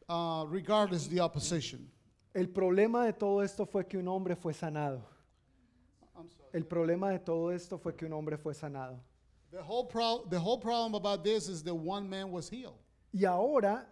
uh, 0.09 0.45
regardless 0.49 1.07
of 1.07 1.13
the 1.13 1.21
opposition. 1.21 1.91
El 2.35 2.49
problema 2.49 3.05
de 3.05 3.13
todo 3.13 3.43
esto 3.43 3.67
fue 3.67 3.87
que 3.87 3.99
un 3.99 4.09
hombre 4.09 4.35
fue 4.35 4.55
sanado. 4.55 5.12
El 6.53 6.65
problema 6.67 7.11
de 7.11 7.19
todo 7.19 7.51
esto 7.51 7.79
fue 7.79 7.95
que 7.97 8.05
un 8.07 8.13
hombre 8.13 8.37
fue 8.37 8.55
sanado. 8.55 9.01
The 9.51 9.61
whole, 9.63 9.87
pro- 9.87 10.25
the 10.31 10.39
whole 10.39 10.59
problem 10.59 10.95
about 10.95 11.23
this 11.25 11.49
is 11.49 11.63
that 11.65 11.75
one 11.75 12.09
man 12.09 12.31
was 12.33 12.49
healed. 12.51 12.77
Y 13.13 13.25
ahora 13.27 13.87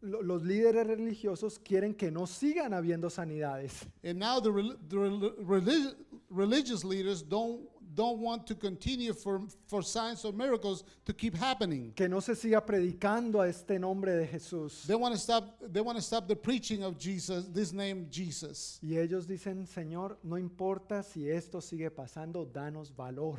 lo- 0.00 0.22
los 0.22 0.42
líderes 0.42 0.86
religiosos 0.86 1.58
quieren 1.58 1.94
que 1.94 2.10
no 2.10 2.26
sigan 2.26 2.72
habiendo 2.74 3.10
sanidades. 3.10 3.86
And 4.02 4.18
now 4.18 4.40
the, 4.40 4.50
rel- 4.50 4.76
the 4.88 4.96
rel- 4.98 5.34
relig- 5.44 5.94
religious 6.30 6.84
leaders 6.84 7.22
don't, 7.22 7.68
don't 7.94 8.18
want 8.18 8.46
to 8.46 8.54
continue 8.54 9.12
for, 9.12 9.42
for 9.66 9.82
signs 9.82 10.24
or 10.24 10.32
miracles 10.32 10.84
to 11.04 11.12
keep 11.12 11.36
happening. 11.36 11.92
Que 11.94 12.08
no 12.08 12.20
se 12.20 12.34
siga 12.34 12.64
predicando 12.64 13.40
a 13.40 13.48
este 13.48 13.78
nombre 13.78 14.12
de 14.12 14.26
Jesús. 14.26 14.86
They 14.86 14.96
want 14.96 15.14
to 15.14 15.20
stop, 15.20 15.58
they 15.60 15.80
want 15.80 15.96
to 15.96 16.02
stop 16.02 16.26
the 16.28 16.36
preaching 16.36 16.82
of 16.82 16.98
Jesus, 16.98 17.46
this 17.52 17.72
name 17.72 18.06
Jesus. 18.10 18.78
Y 18.82 18.96
ellos 18.96 19.26
dicen, 19.26 19.66
Señor, 19.66 20.18
no 20.22 20.36
importa 20.36 21.02
si 21.02 21.30
esto 21.30 21.60
sigue 21.60 21.90
pasando, 21.90 22.44
danos 22.46 22.94
valor. 22.94 23.38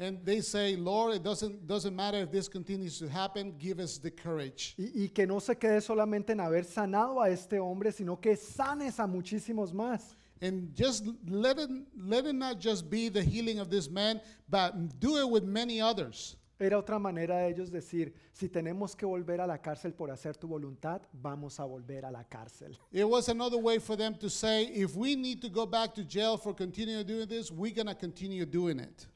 And 0.00 0.24
they 0.24 0.40
say, 0.40 0.74
Lord, 0.74 1.14
it 1.14 1.22
doesn't, 1.22 1.68
doesn't 1.68 1.94
matter 1.94 2.18
if 2.18 2.32
this 2.32 2.48
continues 2.48 2.98
to 2.98 3.08
happen, 3.08 3.54
give 3.58 3.78
us 3.78 3.98
the 3.98 4.10
courage. 4.10 4.74
Y, 4.76 5.04
y 5.04 5.08
que 5.14 5.24
no 5.24 5.38
se 5.38 5.54
quede 5.54 5.80
solamente 5.80 6.32
en 6.32 6.40
haber 6.40 6.64
sanado 6.64 7.22
a 7.22 7.30
este 7.30 7.60
hombre, 7.60 7.92
sino 7.92 8.20
que 8.20 8.36
sanes 8.36 8.98
a 8.98 9.06
muchísimos 9.06 9.72
más. 9.72 10.16
And 10.40 10.74
just 10.74 11.06
let 11.26 11.58
it, 11.58 11.70
let 11.96 12.26
it 12.26 12.34
not 12.34 12.58
just 12.58 12.90
be 12.90 13.08
the 13.08 13.22
healing 13.22 13.58
of 13.58 13.70
this 13.70 13.88
man, 13.88 14.20
but 14.48 15.00
do 15.00 15.16
it 15.18 15.28
with 15.28 15.44
many 15.44 15.80
others. 15.80 16.36
Era 16.60 16.78
otra 16.78 16.98
manera 17.00 17.38
de 17.38 17.48
ellos 17.48 17.70
decir, 17.70 18.12
si 18.32 18.48
tenemos 18.48 18.96
que 18.96 19.06
volver 19.06 19.40
a 19.40 19.46
la 19.46 19.58
cárcel 19.58 19.92
por 19.92 20.10
hacer 20.10 20.36
tu 20.36 20.46
voluntad, 20.46 21.02
vamos 21.12 21.58
a 21.58 21.64
volver 21.64 22.04
a 22.04 22.10
la 22.10 22.22
cárcel. 22.24 22.76
It 22.92 23.08
was 23.08 23.28
another 23.28 23.58
way 23.58 23.78
for 23.78 23.96
them 23.96 24.14
to 24.16 24.30
say, 24.30 24.64
if 24.66 24.94
we 24.94 25.16
need 25.16 25.42
to 25.42 25.48
go 25.48 25.66
back 25.66 25.94
to 25.94 26.04
jail 26.04 26.36
for 26.36 26.54
continuing 26.54 27.04
doing 27.04 27.26
this, 27.28 27.50
we're 27.50 27.74
going 27.74 27.88
to 27.88 27.94
continue 27.94 28.46
doing 28.46 28.78
it. 28.78 29.06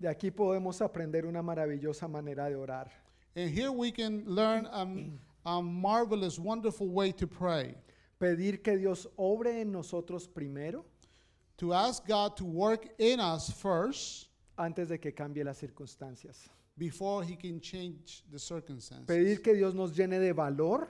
De 0.00 0.08
aquí 0.08 0.30
podemos 0.30 0.80
aprender 0.80 1.26
una 1.26 1.42
maravillosa 1.42 2.08
manera 2.08 2.48
de 2.48 2.56
orar. 2.56 2.88
And 3.36 3.50
here 3.50 3.70
we 3.70 3.90
can 3.92 4.24
learn 4.26 4.66
um, 4.72 5.20
a 5.44 5.60
marvelous, 5.60 6.38
wonderful 6.38 6.88
way 6.88 7.12
to 7.12 7.26
pray. 7.26 7.74
Pedir 8.20 8.62
que 8.62 8.76
Dios 8.76 9.08
obre 9.16 9.62
en 9.62 9.72
nosotros 9.72 10.28
primero 10.28 10.84
To 11.56 11.72
ask 11.74 12.06
God 12.06 12.36
to 12.36 12.44
work 12.44 12.88
in 12.98 13.18
us 13.20 13.50
first 13.50 14.28
antes 14.56 14.88
de 14.88 14.98
que 14.98 15.12
cambie 15.12 15.42
las 15.44 15.58
circunstancias. 15.58 16.48
before 16.78 17.22
he 17.24 17.36
can 17.36 17.60
change 17.60 18.22
the 18.30 18.38
circumstances. 18.38 19.06
Pedir 19.06 19.42
que 19.42 19.54
Dios 19.54 19.74
nos 19.74 19.92
llene 19.96 20.18
de 20.20 20.32
valor 20.32 20.88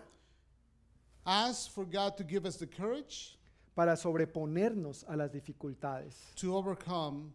Ask 1.24 1.70
for 1.72 1.84
God 1.84 2.16
to 2.16 2.24
give 2.24 2.46
us 2.46 2.56
the 2.56 2.66
courage 2.66 3.36
para 3.76 3.94
sobreponernos 3.96 5.04
a 5.08 5.16
las 5.16 5.30
dificultades. 5.30 6.14
to 6.36 6.56
overcome 6.56 7.32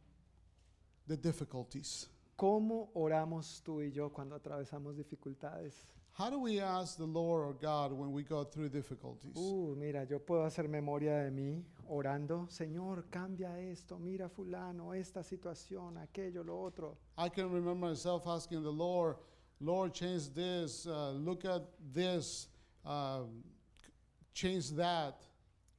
the 1.08 1.16
difficulties. 1.18 2.08
¿Cómo 2.38 2.90
oramos 2.96 3.62
tú 3.64 3.82
y 3.82 3.92
yo 3.92 4.10
cuando 4.10 4.36
atravesamos 4.36 4.96
dificultades? 4.98 5.74
How 6.18 6.30
do 6.30 6.40
we 6.40 6.62
ask 6.62 6.98
the 6.98 7.06
Lord 7.06 7.46
or 7.46 7.54
God 7.54 7.92
when 7.92 8.14
we 8.14 8.24
go 8.24 8.46
through 8.46 8.70
difficulties? 8.70 9.36
Uh, 9.36 9.76
mira, 9.76 10.08
yo 10.10 10.20
puedo 10.20 10.46
hacer 10.46 10.70
memoria 10.70 11.26
de 11.26 11.30
mí 11.30 11.62
orando, 11.90 12.48
Señor, 12.50 13.10
cambia 13.12 13.60
esto, 13.60 14.00
mira 14.00 14.30
fulano, 14.30 14.94
esta 14.94 15.24
situación, 15.24 15.98
aquello, 15.98 16.42
lo 16.46 16.58
otro. 16.62 16.98
I 17.18 17.28
can 17.28 17.52
remember 17.52 17.90
myself 17.90 18.28
asking 18.28 18.64
the 18.64 18.72
Lord, 18.72 19.18
Lord, 19.60 19.94
change 19.94 20.34
this, 20.34 20.88
uh, 20.88 21.12
look 21.12 21.44
at 21.44 21.64
this, 21.94 22.48
um, 22.86 23.44
change 24.34 24.72
that. 24.72 25.16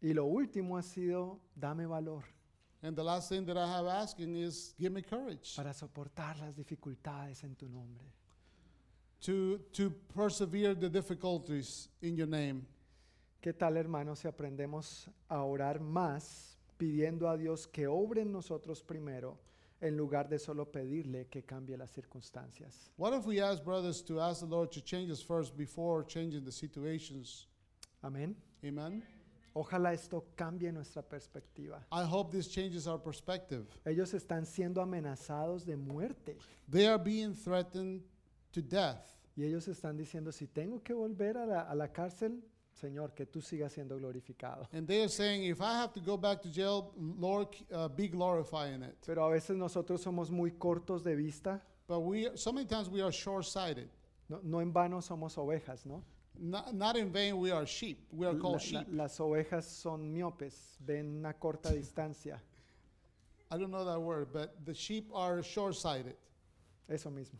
Y 0.02 0.12
lo 0.12 0.26
último 0.26 0.76
ha 0.76 0.82
sido, 0.82 1.40
dame 1.58 1.86
valor 1.86 2.22
And 2.82 2.94
the 2.94 3.02
last 3.02 3.30
thing 3.30 3.46
that 3.46 3.56
I 3.56 3.66
have 3.66 3.86
asking 3.86 4.36
is, 4.36 4.74
give 4.78 4.92
me 4.92 5.00
courage 5.00 5.56
para 5.56 5.72
soportar 5.72 6.38
las 6.38 6.54
dificultades 6.54 7.42
en 7.42 7.54
tu 7.54 7.68
nombre. 7.70 8.12
To, 9.22 9.58
to 9.72 9.90
persevere 10.14 10.74
the 10.74 10.88
difficulties 10.88 11.88
in 12.02 12.16
your 12.16 12.28
name. 12.28 12.66
¿Qué 13.40 13.52
tal, 13.52 13.76
hermanos, 13.76 14.20
si 14.20 14.28
aprendemos 14.28 15.08
a 15.28 15.42
orar 15.42 15.80
más 15.80 16.56
pidiendo 16.78 17.28
a 17.28 17.36
Dios 17.36 17.66
que 17.66 17.86
obre 17.86 18.22
en 18.22 18.32
nosotros 18.32 18.82
primero 18.82 19.38
en 19.80 19.96
lugar 19.96 20.28
de 20.28 20.38
solo 20.38 20.64
pedirle 20.66 21.26
que 21.28 21.44
cambie 21.44 21.76
las 21.76 21.90
circunstancias? 21.90 22.90
What 22.96 23.14
if 23.14 23.26
we 23.26 23.40
ask 23.40 23.62
brothers 23.62 24.02
to 24.04 24.20
ask 24.20 24.40
the 24.40 24.46
Lord 24.46 24.70
to 24.72 24.80
change 24.80 25.10
us 25.10 25.22
first 25.22 25.56
before 25.56 26.04
changing 26.04 26.44
the 26.44 26.52
situations? 26.52 27.46
Amén. 28.02 28.34
Amen. 28.64 29.02
Ojalá 29.54 29.94
esto 29.94 30.26
cambie 30.36 30.70
nuestra 30.70 31.02
perspectiva. 31.02 31.86
I 31.90 32.04
hope 32.04 32.30
this 32.30 32.48
changes 32.48 32.86
our 32.86 32.98
perspective. 32.98 33.64
Ellos 33.86 34.12
están 34.12 34.44
siendo 34.44 34.82
amenazados 34.82 35.64
de 35.64 35.76
muerte 35.76 36.36
They 36.68 36.86
are 36.86 36.98
being 36.98 37.32
threatened 37.34 38.02
to 38.56 38.62
death. 38.62 39.12
y 39.36 39.44
ellos 39.44 39.68
están 39.68 39.96
diciendo, 39.98 40.32
si 40.32 40.46
tengo 40.46 40.82
que 40.82 40.94
volver 40.94 41.36
a 41.36 41.44
la, 41.46 41.60
a 41.62 41.74
la 41.74 41.88
cárcel, 41.92 42.42
Señor, 42.72 43.12
que 43.14 43.26
tú 43.26 43.40
sigas 43.42 43.72
siendo 43.72 43.96
glorificado. 43.98 44.66
And 44.72 44.86
they 44.86 45.00
are 45.02 45.08
saying, 45.08 45.44
if 45.44 45.60
I 45.60 45.74
have 45.74 45.92
to 45.94 46.00
go 46.00 46.16
back 46.16 46.40
to 46.42 46.48
jail, 46.50 46.92
Lord, 46.96 47.48
uh, 47.72 47.88
be 47.88 48.08
glorifying 48.08 48.82
it. 48.82 48.96
Pero 49.06 49.24
a 49.26 49.30
veces 49.30 49.56
nosotros 49.56 50.00
somos 50.02 50.30
muy 50.30 50.52
cortos 50.52 51.02
de 51.04 51.14
vista. 51.14 51.60
But 51.86 52.00
we, 52.00 52.28
so 52.34 52.52
many 52.52 52.66
times 52.66 52.88
we 52.88 53.00
are 53.02 53.12
short-sighted. 53.12 53.88
No, 54.28 54.40
no 54.42 54.60
en 54.60 54.72
vano 54.72 55.00
somos 55.00 55.36
ovejas, 55.38 55.84
¿no? 55.86 56.02
Not, 56.38 56.74
not 56.74 56.96
in 56.96 57.10
vain 57.12 57.38
we 57.38 57.50
are 57.50 57.64
sheep. 57.66 57.98
We 58.12 58.26
are 58.26 58.34
La- 58.34 58.40
called 58.40 58.54
la- 58.72 58.80
sheep. 58.80 58.86
las 58.92 59.18
ovejas 59.20 59.64
son 59.64 60.12
miopes, 60.12 60.76
ven 60.80 61.18
una 61.18 61.32
corta 61.34 61.70
distancia. 61.74 62.40
I 63.50 63.56
don't 63.58 63.70
know 63.70 63.84
that 63.84 64.00
word, 64.00 64.28
but 64.32 64.64
the 64.64 64.74
sheep 64.74 65.10
are 65.14 65.42
short-sighted. 65.42 66.16
Eso 66.88 67.10
mismo. 67.10 67.38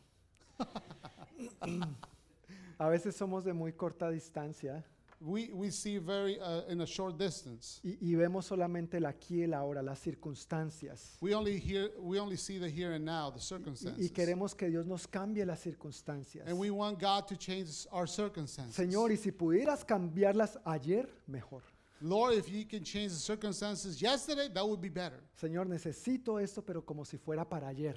a 2.79 2.89
veces 2.89 3.17
somos 3.17 3.45
de 3.45 3.53
muy 3.53 3.73
corta 3.73 4.11
distancia 4.11 4.85
We, 5.19 5.49
we 5.51 5.71
see 5.71 5.97
very 5.97 6.39
uh, 6.39 6.69
in 6.69 6.83
a 6.83 6.87
short 6.87 7.17
distance. 7.17 7.81
y, 7.83 7.97
y 8.03 8.15
vemos 8.15 8.45
solamente 8.45 8.99
el 8.99 9.07
aquí 9.07 9.39
y 9.39 9.43
el 9.45 9.55
ahora, 9.55 9.83
las 9.83 9.99
circunstancias. 9.99 11.17
We 11.23 11.35
only 11.35 11.59
hear, 11.59 11.91
we 11.99 12.21
only 12.21 12.37
see 12.37 12.59
the 12.59 12.69
here 12.69 12.95
and 12.95 13.07
now, 13.07 13.31
the 13.31 13.39
Y, 13.39 13.43
circumstances. 13.43 14.05
y 14.05 14.11
queremos 14.11 14.55
que 14.55 14.69
Dios 14.69 14.85
nos 14.87 15.07
cambie 15.07 15.47
las 15.47 15.61
circunstancias. 15.61 16.47
And 16.47 16.59
we 16.59 16.71
want 16.71 17.01
God 17.01 17.27
to 17.29 17.35
change 17.37 17.87
our 17.91 18.07
circumstances. 18.07 18.75
Señor, 18.75 19.11
y 19.11 19.17
si 19.17 19.33
pudieras 19.33 19.87
cambiarlas 19.87 20.59
ayer, 20.67 21.09
mejor. 21.27 21.63
Lord, 22.03 22.35
if 22.35 22.47
you 22.51 22.67
can 22.67 22.85
change 22.85 23.13
the 23.13 23.19
circumstances 23.19 23.99
yesterday, 23.99 24.51
that 24.53 24.69
would 24.69 24.83
be 24.83 24.91
better. 24.91 25.23
Señor, 25.41 25.67
necesito 25.67 26.39
esto, 26.39 26.61
pero 26.61 26.85
como 26.85 27.07
si 27.07 27.17
fuera 27.17 27.49
para 27.49 27.69
ayer. 27.69 27.97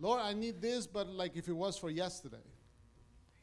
Lord, 0.00 0.20
I 0.20 0.32
need 0.34 0.60
this, 0.60 0.86
but 0.86 1.06
like 1.08 1.36
if 1.36 1.46
it 1.48 1.52
was 1.52 1.76
for 1.78 1.90
yesterday. 1.90 2.42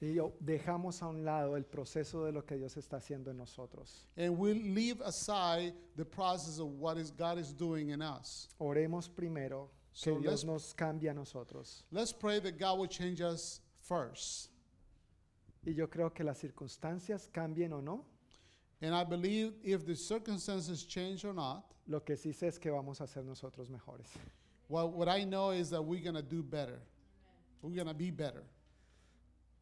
Y 0.02 0.14
yo- 0.14 0.34
dejamos 0.44 1.02
a 1.02 1.08
un 1.08 1.24
lado 1.24 1.56
el 1.56 1.64
proceso 1.64 2.26
de 2.26 2.32
lo 2.32 2.42
que 2.44 2.58
Dios 2.58 2.76
está 2.78 2.98
haciendo 2.98 3.30
en 3.32 3.38
nosotros. 3.38 4.06
And 4.16 4.38
we 4.38 4.54
leave 4.54 5.02
aside 5.02 5.74
the 5.96 6.06
process 6.06 6.60
of 6.60 6.68
what 6.80 6.98
is 6.98 7.10
God 7.12 7.40
is 7.40 7.52
doing 7.54 7.90
in 7.90 8.02
us. 8.02 8.48
Oremos 8.60 9.08
primero 9.10 9.70
que 9.94 10.14
So 10.14 10.20
Dios 10.20 10.44
let's- 10.44 10.46
nos 10.46 10.74
cambie 10.74 11.10
a 11.10 11.14
nosotros. 11.14 11.84
Let's 11.92 12.14
pray 12.14 12.40
that 12.42 12.60
God 12.60 12.78
will 12.80 12.88
change 12.88 13.22
us 13.22 13.60
first. 13.82 14.50
Y 15.66 15.74
yo 15.74 15.88
creo 15.88 16.14
que 16.14 16.24
las 16.24 16.38
circunstancias 16.40 17.28
cambien 17.32 17.74
o 17.74 17.80
no, 17.82 18.06
And 18.80 18.94
I 18.94 19.04
believe 19.04 19.56
if 19.64 19.88
the 19.88 19.96
circumstances 19.96 20.86
change 20.86 21.26
or 21.26 21.34
not, 21.34 21.66
lo 21.88 22.00
que 22.02 22.16
sí 22.16 22.32
sé 22.32 22.44
es 22.48 22.60
que 22.60 22.70
vamos 22.70 23.02
a 23.02 23.08
ser 23.08 23.24
nosotros 23.24 23.70
mejores. 23.72 24.08
Well, 24.70 24.90
what 24.90 25.08
I 25.08 25.24
know 25.24 25.52
is 25.52 25.70
that 25.70 25.82
we're 25.82 26.02
going 26.04 26.16
to 26.16 26.22
do 26.22 26.44
better. 26.44 26.80
We're 27.62 27.76
going 27.76 27.88
to 27.88 27.94
be 27.94 28.12
better. 28.12 28.44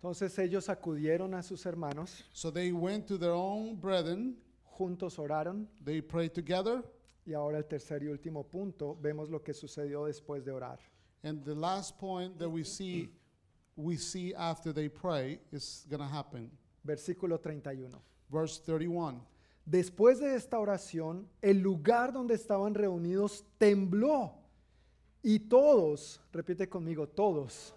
Entonces 0.02 0.38
ellos 0.38 0.70
acudieron 0.70 1.34
a 1.34 1.42
sus 1.42 1.64
hermanos, 1.66 2.24
So 2.34 2.52
they 2.52 2.72
went 2.72 3.08
to 3.08 3.18
their 3.18 3.32
own 3.34 3.76
brethren, 3.76 4.36
juntos 4.78 5.18
oraron 5.18 5.68
they 5.84 6.02
prayed 6.02 6.34
together, 6.34 6.84
y 7.26 7.34
ahora 7.34 7.58
el 7.58 7.64
tercer 7.64 8.04
y 8.04 8.08
último 8.08 8.44
punto, 8.44 8.96
vemos 9.02 9.30
lo 9.30 9.40
que 9.42 9.54
sucedió 9.54 10.06
después 10.06 10.44
de 10.46 10.52
orar. 10.52 10.78
and 11.24 11.44
the 11.44 11.56
last 11.56 11.98
point 11.98 12.38
that 12.38 12.48
we 12.50 12.64
see 12.64 13.10
we 13.76 13.98
see 13.98 14.34
after 14.36 14.72
they 14.72 14.88
pray 14.88 15.40
is 15.52 15.86
going 15.90 16.00
to 16.02 16.08
happen. 16.08 16.50
Versículo 16.86 17.42
31. 17.42 18.00
Verse 18.32 18.60
31. 18.60 19.20
Después 19.68 20.20
de 20.20 20.36
esta 20.36 20.60
oración, 20.60 21.26
el 21.42 21.62
lugar 21.62 22.14
donde 22.14 22.36
estaban 22.36 22.74
reunidos 22.76 23.44
tembló 23.58 24.34
y 25.28 25.40
todos, 25.40 26.22
repite 26.32 26.70
conmigo, 26.70 27.08
todos, 27.08 27.74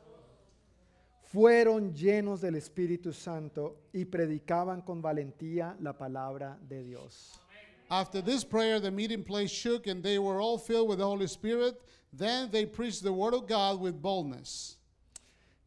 fueron 1.33 1.95
llenos 1.95 2.43
del 2.43 2.57
Espíritu 2.57 3.11
Santo 3.15 3.77
y 3.95 4.05
predicaban 4.05 4.83
con 4.83 5.01
valentía 5.01 5.75
la 5.81 5.97
palabra 5.97 6.59
de 6.69 6.85
Dios. 6.85 7.41
After 7.89 8.21
this 8.23 8.45
prayer, 8.45 8.81
the 8.81 8.91
meeting 8.91 9.25
place 9.25 9.51
shook, 9.51 9.87
and 9.87 10.03
they 10.03 10.19
were 10.19 10.43
all 10.43 10.59
filled 10.59 10.91
with 10.91 10.99
the 10.99 11.07
Holy 11.07 11.27
Spirit. 11.27 11.81
Then 12.13 12.51
they 12.51 12.67
preached 12.67 13.03
the 13.03 13.13
word 13.13 13.33
of 13.33 13.47
God 13.47 13.81
with 13.81 13.95
boldness. 13.95 14.77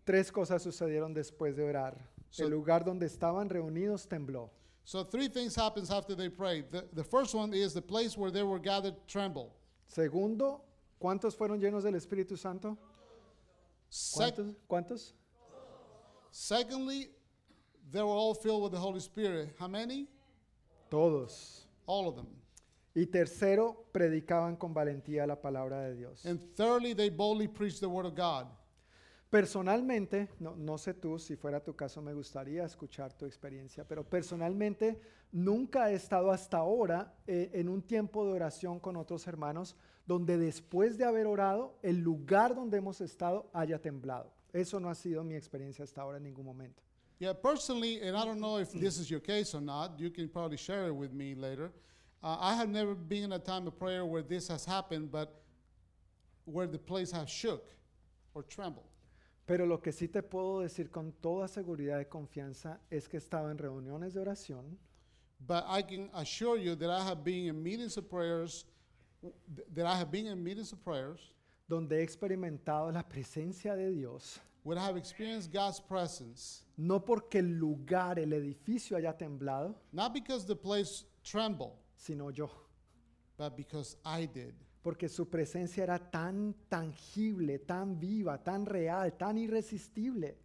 Tres 0.05 0.29
cosas 0.31 0.61
sucedieron 0.61 1.15
después 1.15 1.55
de 1.55 1.63
orar. 1.63 1.97
So- 2.29 2.43
El 2.43 2.51
lugar 2.51 2.83
donde 2.83 3.07
estaban 3.07 3.49
reunidos 3.49 4.07
tembló. 4.07 4.51
So 4.83 5.03
three 5.03 5.29
things 5.29 5.55
happens 5.55 5.89
after 5.89 6.13
they 6.15 6.29
prayed. 6.29 6.71
The, 6.71 6.87
the 6.93 7.03
first 7.03 7.33
one 7.33 7.55
is 7.55 7.73
the 7.73 7.81
place 7.81 8.15
where 8.15 8.29
they 8.29 8.43
were 8.43 8.59
gathered 8.59 8.95
trembled. 9.07 9.49
Segundo, 9.87 10.61
¿cuántos 11.01 11.35
fueron 11.35 11.59
llenos 11.59 11.83
del 11.83 11.95
Espíritu 11.95 12.37
Santo? 12.37 12.77
¿Cuántos? 14.13 14.55
¿Cuántos? 14.67 15.15
secondly, 16.31 17.09
they 17.91 18.01
were 18.01 18.15
all 18.23 18.33
filled 18.33 18.63
with 18.63 18.71
the 18.71 18.79
Holy 18.79 18.99
Spirit. 18.99 19.53
How 19.59 19.67
many? 19.67 20.07
Todos. 20.89 21.67
All 21.85 22.07
of 22.07 22.15
them. 22.15 22.27
Y 22.93 23.05
tercero, 23.05 23.85
predicaban 23.91 24.57
con 24.57 24.73
valentía 24.73 25.25
la 25.25 25.35
palabra 25.35 25.81
de 25.81 25.95
Dios. 25.95 26.25
And 26.25 26.39
thirdly, 26.55 26.93
they 26.93 27.09
boldly 27.09 27.47
preached 27.47 27.79
the 27.79 27.89
word 27.89 28.05
of 28.05 28.15
God. 28.15 28.47
Personalmente, 29.29 30.27
no, 30.39 30.55
no 30.57 30.77
sé 30.77 30.93
tú, 30.93 31.17
si 31.17 31.37
fuera 31.37 31.63
tu 31.63 31.73
caso 31.73 32.01
me 32.01 32.13
gustaría 32.13 32.65
escuchar 32.65 33.13
tu 33.13 33.25
experiencia, 33.25 33.85
pero 33.87 34.03
personalmente 34.03 34.99
nunca 35.31 35.89
he 35.89 35.95
estado 35.95 36.31
hasta 36.31 36.57
ahora 36.57 37.15
eh, 37.25 37.49
en 37.53 37.69
un 37.69 37.81
tiempo 37.81 38.25
de 38.25 38.33
oración 38.33 38.79
con 38.81 38.97
otros 38.97 39.25
hermanos 39.27 39.77
donde 40.11 40.37
después 40.37 40.97
de 40.97 41.05
haber 41.05 41.25
orado, 41.25 41.79
el 41.81 42.01
lugar 42.01 42.53
donde 42.53 42.77
hemos 42.77 42.99
estado 42.99 43.49
haya 43.53 43.79
temblado. 43.79 44.29
Eso 44.51 44.77
no 44.77 44.89
ha 44.89 44.95
sido 44.95 45.23
mi 45.23 45.35
experiencia 45.35 45.85
hasta 45.85 46.01
ahora 46.01 46.17
en 46.17 46.23
ningún 46.23 46.45
momento. 46.45 46.83
Yeah, 47.17 47.31
personally, 47.31 48.01
and 48.01 48.17
I 48.17 48.25
don't 48.25 48.41
know 48.41 48.57
if 48.59 48.73
this 48.73 48.97
is 48.97 49.09
your 49.09 49.21
case 49.21 49.55
or 49.55 49.61
not, 49.61 49.97
you 49.97 50.09
can 50.09 50.27
probably 50.27 50.57
share 50.57 50.87
it 50.87 50.93
with 50.93 51.13
me 51.13 51.33
later. 51.33 51.71
Uh, 52.21 52.35
I 52.41 52.55
have 52.55 52.67
never 52.67 52.93
been 52.93 53.23
in 53.23 53.31
a 53.31 53.39
time 53.39 53.67
of 53.67 53.79
prayer 53.79 54.05
where 54.05 54.21
this 54.21 54.49
has 54.49 54.65
happened, 54.65 55.13
but 55.13 55.29
where 56.43 56.67
the 56.67 56.77
place 56.77 57.11
has 57.13 57.29
shook 57.29 57.63
or 58.33 58.43
trembled. 58.43 58.87
Pero 59.47 59.65
lo 59.65 59.77
que 59.77 59.93
sí 59.93 60.11
te 60.11 60.21
puedo 60.21 60.59
decir 60.59 60.91
con 60.91 61.13
toda 61.21 61.47
seguridad 61.47 62.01
y 62.01 62.05
confianza 62.05 62.79
es 62.89 63.07
que 63.07 63.15
he 63.15 63.19
estado 63.19 63.49
en 63.49 63.57
reuniones 63.57 64.13
de 64.13 64.19
oración 64.19 64.77
But 65.47 65.65
I 65.67 65.81
can 65.81 66.09
assure 66.13 66.57
you 66.57 66.75
that 66.75 66.89
I 66.89 67.03
have 67.03 67.23
been 67.23 67.47
in 67.47 67.63
meetings 67.63 67.97
of 67.97 68.09
prayers, 68.09 68.65
that 69.73 69.85
I 69.85 69.95
have 69.97 70.11
been 70.11 70.27
in 70.27 70.43
meetings 70.43 70.71
of 70.71 70.83
prayers, 70.83 71.19
donde 71.69 71.91
he 71.91 72.01
experimentado 72.01 72.91
la 72.91 73.03
presencia 73.03 73.75
de 73.75 73.91
Dios, 73.91 74.39
where 74.63 74.77
I 74.77 74.85
have 74.85 74.97
experienced 74.97 75.51
God's 75.51 75.79
presence, 75.79 76.65
no 76.77 76.99
porque 76.99 77.35
el 77.39 77.59
lugar, 77.59 78.19
el 78.19 78.33
edificio 78.33 78.97
haya 78.97 79.13
temblado, 79.17 79.75
not 79.91 80.13
because 80.13 80.45
the 80.45 80.55
place 80.55 81.05
trembled, 81.23 81.73
sino 81.95 82.29
yo. 82.29 82.49
but 83.41 83.57
because 83.57 83.97
I 84.05 84.27
did. 84.27 84.53
Porque 84.83 85.09
su 85.09 85.25
presencia 85.25 85.81
era 85.83 85.97
tan 85.97 86.53
tangible, 86.69 87.57
tan 87.65 87.99
viva, 87.99 88.37
tan 88.37 88.65
real, 88.65 89.11
tan 89.17 89.37
irresistible, 89.37 90.35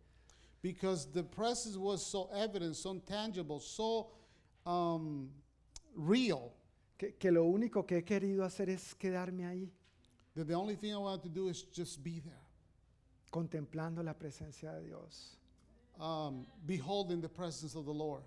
Because 0.63 1.07
the 1.13 1.23
presence 1.23 1.77
was 1.77 2.05
so 2.05 2.31
evident, 2.35 2.75
so 2.75 2.95
tangible, 3.07 3.61
so 3.61 4.09
um, 4.65 5.29
real, 5.95 6.55
que, 6.97 7.15
que 7.17 7.31
lo 7.31 7.45
único 7.45 7.85
que 7.87 7.99
he 7.99 8.05
querido 8.05 8.45
hacer 8.45 8.69
es 8.71 8.95
quedarme 8.95 9.45
ahí, 9.47 9.71
that 10.35 10.47
the 10.47 10.55
only 10.55 10.77
thing 10.77 10.93
I 10.93 11.19
to 11.23 11.29
do 11.29 11.49
is 11.49 11.67
just 11.73 12.03
be 12.03 12.21
there, 12.21 12.41
contemplando 13.31 14.03
la 14.03 14.15
presencia 14.15 14.73
de 14.73 14.85
Dios, 14.87 15.37
um, 15.99 16.47
beholding 16.67 17.21
the 17.21 17.29
presence 17.29 17.75
of 17.77 17.85
the 17.87 17.93
Lord, 17.95 18.23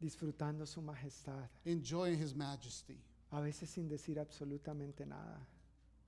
disfrutando 0.00 0.66
su 0.66 0.80
majestad, 0.82 1.48
enjoying 1.64 2.18
His 2.20 2.34
majesty, 2.34 2.98
a 3.30 3.40
veces 3.40 3.70
sin 3.70 3.88
decir 3.88 4.18
absolutamente 4.18 5.06
nada, 5.06 5.46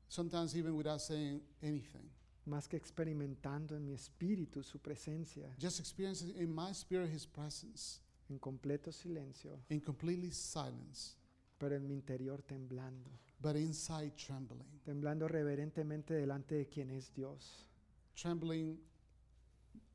sometimes 0.08 0.54
even 0.54 0.74
without 0.76 1.00
saying 1.00 1.40
anything. 1.62 2.08
más 2.46 2.68
que 2.68 2.76
experimentando 2.76 3.74
en 3.74 3.84
mi 3.84 3.92
espíritu 3.92 4.62
su 4.62 4.78
presencia, 4.78 5.50
Just 5.58 5.80
experiencing 5.80 6.32
in 6.36 6.54
my 6.54 6.70
spirit 6.72 7.10
His 7.12 7.26
presence. 7.26 8.00
en 8.28 8.38
completo 8.38 8.92
silencio, 8.92 9.58
in 9.68 9.80
completely 9.80 10.30
silence, 10.30 11.16
pero 11.58 11.74
en 11.74 11.86
mi 11.86 11.94
interior 11.94 12.42
temblando, 12.42 13.10
but 13.40 13.56
inside 13.56 14.12
trembling, 14.16 14.80
temblando 14.84 15.28
reverentemente 15.28 16.14
delante 16.14 16.54
de 16.54 16.68
quien 16.68 16.90
es 16.90 17.12
Dios, 17.14 17.66
trembling 18.14 18.78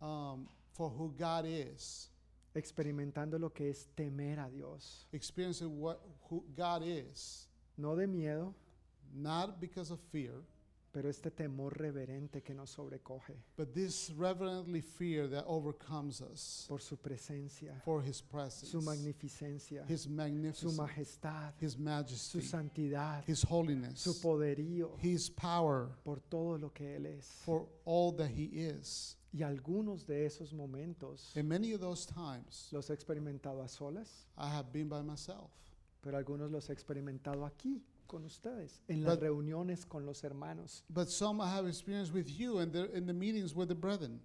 um, 0.01 0.47
for 0.73 0.89
who 0.89 1.13
God 1.17 1.45
is, 1.45 2.09
experimentando 2.53 3.39
lo 3.39 3.51
que 3.51 3.69
es 3.69 3.88
temer 3.95 4.39
a 4.39 4.49
Dios, 4.49 5.07
experiencing 5.11 5.79
what 5.79 5.99
who 6.29 6.43
God 6.55 6.83
is, 6.83 7.47
no 7.77 7.95
de 7.95 8.07
miedo, 8.07 8.53
not 9.13 9.59
because 9.59 9.91
of 9.91 9.99
fear, 10.11 10.43
pero 10.91 11.09
este 11.09 11.31
temor 11.31 11.77
reverente 11.77 12.41
que 12.41 12.53
nos 12.53 12.69
sobrecoge 12.69 13.35
but 13.55 13.73
this 13.73 14.11
reverently 14.18 14.81
fear 14.81 15.27
that 15.30 15.45
overcomes 15.47 16.22
us 16.22 16.65
por 16.68 16.81
su 16.81 16.97
presencia, 16.97 17.81
for 17.84 18.01
His 18.03 18.22
presence, 18.22 18.68
su 18.72 18.81
magnificencia, 18.81 19.85
His 19.88 20.01
su 20.03 20.09
magnificence, 20.09 20.77
majestad, 20.77 21.53
His 21.61 21.73
su 21.73 21.80
majesty, 21.81 22.41
santidad, 22.41 23.23
His 23.27 23.39
su 23.39 23.47
holiness, 23.47 24.19
poderío, 24.22 24.97
His 25.01 25.30
power, 25.30 25.88
por 26.03 26.19
todo 26.30 26.57
lo 26.57 26.69
que 26.73 26.95
Él 26.95 27.05
es. 27.05 27.26
for 27.45 27.68
all 27.85 28.11
that 28.11 28.30
He 28.30 28.45
is. 28.45 29.15
Y 29.34 29.43
algunos 29.43 30.05
de 30.05 30.26
esos 30.26 30.51
momentos 30.51 31.31
In 31.38 31.47
many 31.47 31.72
of 31.73 31.80
those 31.80 32.05
times, 32.05 32.68
los 32.73 32.89
he 32.89 32.93
experimentado 32.93 33.63
a 33.63 33.68
solas, 33.69 34.27
I 34.38 34.49
have 34.49 34.73
been 34.73 34.89
by 34.89 35.01
myself, 35.01 35.51
pero 36.01 36.18
algunos 36.18 36.51
los 36.51 36.69
he 36.69 36.73
experimentado 36.73 37.45
aquí 37.45 37.81
con 38.11 38.25
ustedes, 38.25 38.81
en 38.89 39.03
las 39.05 39.15
But- 39.15 39.21
reuniones 39.23 39.85
con 39.85 40.05
los 40.05 40.21
hermanos. 40.25 40.83
but 40.89 41.07
some 41.07 41.41
I 41.41 41.47
have 41.47 41.65
experienced 41.65 42.13
with 42.13 42.27
you 42.27 42.59
in 42.59 42.69
the, 42.73 42.91
in 42.93 43.05
the 43.05 43.13
meetings 43.13 43.55
with 43.55 43.69
the 43.69 43.75
brethren. 43.75 44.19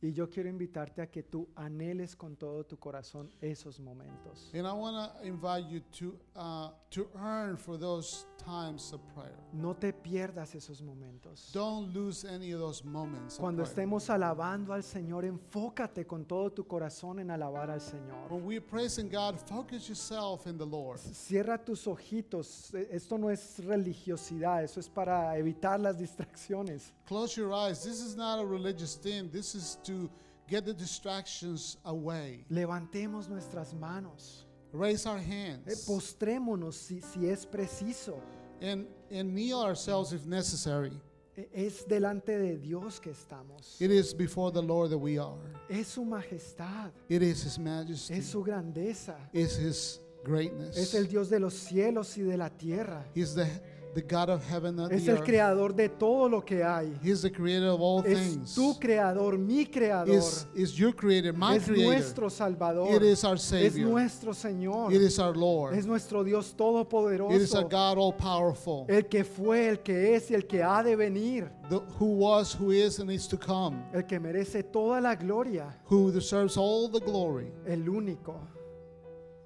Y 0.00 0.12
yo 0.12 0.28
quiero 0.28 0.48
invitarte 0.48 1.00
a 1.02 1.06
que 1.10 1.22
tú 1.22 1.48
anheles 1.56 2.16
con 2.16 2.36
todo 2.36 2.64
tu 2.64 2.76
corazón 2.76 3.30
esos 3.40 3.78
momentos. 3.80 4.50
And 4.54 4.66
I 4.66 4.72
want 4.72 4.96
to 4.96 5.24
invite 5.26 5.68
you 5.68 5.80
to, 5.98 6.18
uh, 6.36 6.70
to 6.90 7.08
earn 7.16 7.56
for 7.56 7.76
those 7.78 8.26
times 8.44 8.92
of 8.92 9.00
prayer. 9.14 9.34
No 9.52 9.74
te 9.74 9.92
pierdas 9.92 10.54
esos 10.54 10.82
momentos. 10.82 11.50
Don't 11.52 11.92
lose 11.94 12.24
any 12.24 12.52
of 12.52 12.60
those 12.60 12.84
moments. 12.84 13.34
of 13.36 13.40
Cuando 13.40 13.62
prayer. 13.62 13.68
estemos 13.70 14.10
alabando 14.10 14.72
al 14.72 14.82
Señor, 14.82 15.24
enfócate 15.24 16.06
con 16.06 16.24
todo 16.24 16.50
tu 16.50 16.64
corazón 16.66 17.18
en 17.20 17.30
alabar 17.30 17.70
al 17.70 17.80
Señor. 17.80 18.30
When 18.30 18.44
we're 18.44 18.60
praising 18.60 19.08
God, 19.08 19.36
focus 19.46 19.88
yourself 19.88 20.46
in 20.46 20.56
the 20.58 20.66
Lord. 20.66 20.98
Cierra 20.98 21.56
tus 21.58 21.86
ojitos. 21.86 22.72
E- 22.74 22.88
Esto 22.90 23.16
no 23.18 23.30
es 23.30 23.58
religiosidad, 23.64 24.62
eso 24.64 24.80
es 24.80 24.88
para 24.88 25.36
evitar 25.38 25.78
las 25.80 25.98
distracciones. 25.98 26.92
Close 27.06 27.36
your 27.40 27.52
eyes. 27.52 27.82
This 27.82 28.00
is 28.00 28.16
not 28.16 28.38
a 28.40 28.44
religious 28.44 28.94
thing. 28.96 29.28
This 29.30 29.54
is 29.54 29.78
to 29.84 30.08
get 30.48 30.64
the 30.64 30.74
distractions 30.74 31.78
away. 31.84 32.44
Levantemos 32.50 33.28
nuestras 33.28 33.72
manos. 33.74 34.46
Raise 34.72 35.06
our 35.06 35.18
Eh, 35.18 35.22
hands 35.22 35.84
Postrémonos 35.86 36.74
si, 36.76 37.00
si 37.00 37.28
es 37.28 37.44
preciso. 37.46 38.18
and, 38.60 38.86
and 39.10 39.32
kneel 39.34 39.60
ourselves 39.60 40.12
if 40.12 40.24
necessary. 40.26 40.92
E- 41.36 41.48
Es 41.52 41.84
delante 41.88 42.38
de 42.38 42.56
Dios 42.58 43.00
que 43.00 43.10
estamos. 43.12 43.80
It 43.80 43.90
is 43.90 44.14
before 44.14 44.50
the 44.52 44.62
Lord 44.62 44.90
that 44.90 44.98
we 44.98 45.18
are. 45.18 45.38
Es 45.68 45.88
su 45.88 46.04
majestad, 46.04 46.90
It 47.08 47.22
is 47.22 47.42
His 47.44 47.58
majesty. 47.58 48.14
es 48.14 48.26
su 48.26 48.42
grandeza. 48.42 49.16
It's 49.32 49.56
His 49.56 50.00
greatness. 50.24 50.76
Es 50.76 50.94
el 50.94 51.06
Dios 51.08 51.28
de 51.30 51.40
los 51.40 51.54
cielos 51.54 52.16
y 52.18 52.22
de 52.22 52.36
la 52.36 52.50
tierra. 52.50 53.04
He's 53.14 53.34
the, 53.34 53.46
the 53.94 54.00
God 54.00 54.30
of 54.30 54.42
heaven 54.42 54.78
and 54.80 54.90
Es 54.90 55.04
the 55.04 55.10
el 55.12 55.18
earth. 55.18 55.26
creador 55.26 55.74
de 55.76 55.88
todo 55.90 56.26
lo 56.26 56.40
que 56.40 56.62
hay. 56.64 56.94
He's 57.02 57.20
the 57.20 57.30
creator 57.30 57.66
of 57.68 57.80
all 57.82 58.02
Es 58.06 58.18
things. 58.18 58.54
tu 58.54 58.72
creador, 58.80 59.36
mi 59.38 59.66
creador. 59.66 60.14
Is, 60.16 60.46
is 60.54 60.78
your 60.78 60.92
creator, 60.94 61.34
my 61.34 61.56
Es 61.56 61.64
creator. 61.66 61.84
nuestro 61.84 62.28
Salvador. 62.30 62.94
It 62.96 63.02
is 63.02 63.22
our 63.22 63.34
Es 63.34 63.42
Savior. 63.42 63.86
nuestro 63.86 64.32
Señor. 64.32 64.94
It 64.94 65.02
is 65.02 65.18
our 65.18 65.36
Lord. 65.36 65.74
Es 65.74 65.84
nuestro 65.84 66.24
Dios 66.24 66.46
It 66.46 66.52
is 66.52 66.56
todopoderoso. 66.56 67.54
our 67.58 67.68
God 67.68 67.98
all 67.98 68.12
powerful, 68.14 68.86
El 68.88 69.02
que 69.08 69.24
fue, 69.24 69.68
el 69.68 69.80
que 69.82 70.14
es 70.14 70.30
y 70.30 70.34
el 70.34 70.46
que 70.46 70.62
ha 70.62 70.82
de 70.82 70.96
venir. 70.96 71.50
the, 71.68 71.78
who 71.98 72.06
was, 72.16 72.54
who 72.54 72.70
is, 72.70 72.98
and 72.98 73.10
is 73.10 73.26
to 73.28 73.36
come, 73.36 73.76
El 73.92 74.04
que 74.04 74.18
merece 74.18 74.62
toda 74.72 75.02
la 75.02 75.14
gloria. 75.16 75.66
who 75.90 76.10
deserves 76.10 76.56
all 76.56 76.88
the 76.88 77.00
glory, 77.00 77.52
El 77.66 77.80
único, 77.90 78.36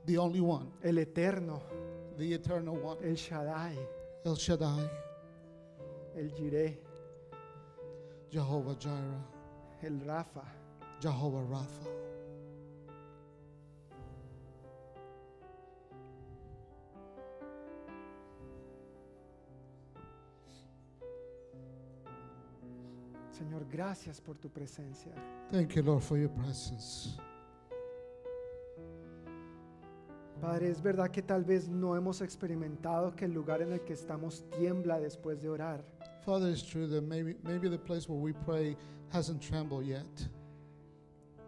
the 0.05 0.17
only 0.19 0.41
one, 0.41 0.69
el 0.85 0.99
eterno, 0.99 1.63
the 2.17 2.33
eternal 2.33 2.77
one, 2.77 2.97
el 3.05 3.17
Shaddai, 3.17 3.77
El 4.27 4.35
Shaddai, 4.35 4.91
el 6.17 6.33
Jireh, 6.35 6.77
Jehovah 8.29 8.75
Jireh, 8.77 9.85
el 9.85 10.01
Rafa. 10.01 10.43
Jehovah 11.01 11.45
Rapha. 11.49 11.87
Señor, 23.31 23.65
gracias 23.71 24.21
por 24.21 24.37
tu 24.39 24.49
presencia. 24.49 25.13
Thank 25.53 25.77
you, 25.77 25.83
Lord, 25.83 26.03
for 26.03 26.19
your 26.19 26.31
presence. 26.31 27.17
Padre, 30.41 30.71
es 30.71 30.83
verdad 30.83 31.11
que 31.11 31.23
tal 31.23 31.45
vez 31.45 31.69
no 31.69 31.97
hemos 31.97 32.21
experimentado 32.21 33.15
que 33.15 33.25
el 33.25 33.33
lugar 33.33 33.63
en 33.63 33.73
el 33.73 33.81
que 33.81 33.95
estamos 33.95 34.45
tiembla 34.59 35.01
después 35.01 35.41
de 35.43 35.49
orar, 35.49 35.85
Father, 36.27 36.51
it's 36.51 36.61
true 36.61 36.89
that 36.89 37.03
maybe, 37.03 37.37
maybe 37.45 37.69
the 37.69 37.79
place 37.79 38.09
where 38.09 38.19
we 38.19 38.33
pray 38.33 38.77
hasn't 39.13 39.41
trembled 39.41 39.87
yet. 39.87 40.05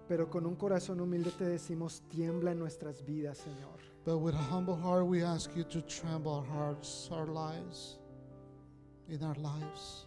Pero 0.06 0.30
con 0.30 0.46
un 0.46 0.54
corazón 0.54 1.00
humilde 1.00 1.32
te 1.36 1.44
decimos, 1.44 2.02
tiembla 2.08 2.52
en 2.52 2.60
nuestras 2.60 3.04
vidas, 3.04 3.38
Señor. 3.38 3.80
But 4.04 4.18
with 4.18 4.34
a 4.34 4.56
humble 4.56 4.76
heart, 4.76 5.04
we 5.04 5.24
ask 5.24 5.50
you 5.56 5.64
to 5.64 5.82
tremble 5.82 6.32
our 6.32 6.44
hearts, 6.46 7.10
our 7.10 7.26
lives, 7.26 7.98
in 9.08 9.22
our 9.24 9.36
lives. 9.36 10.06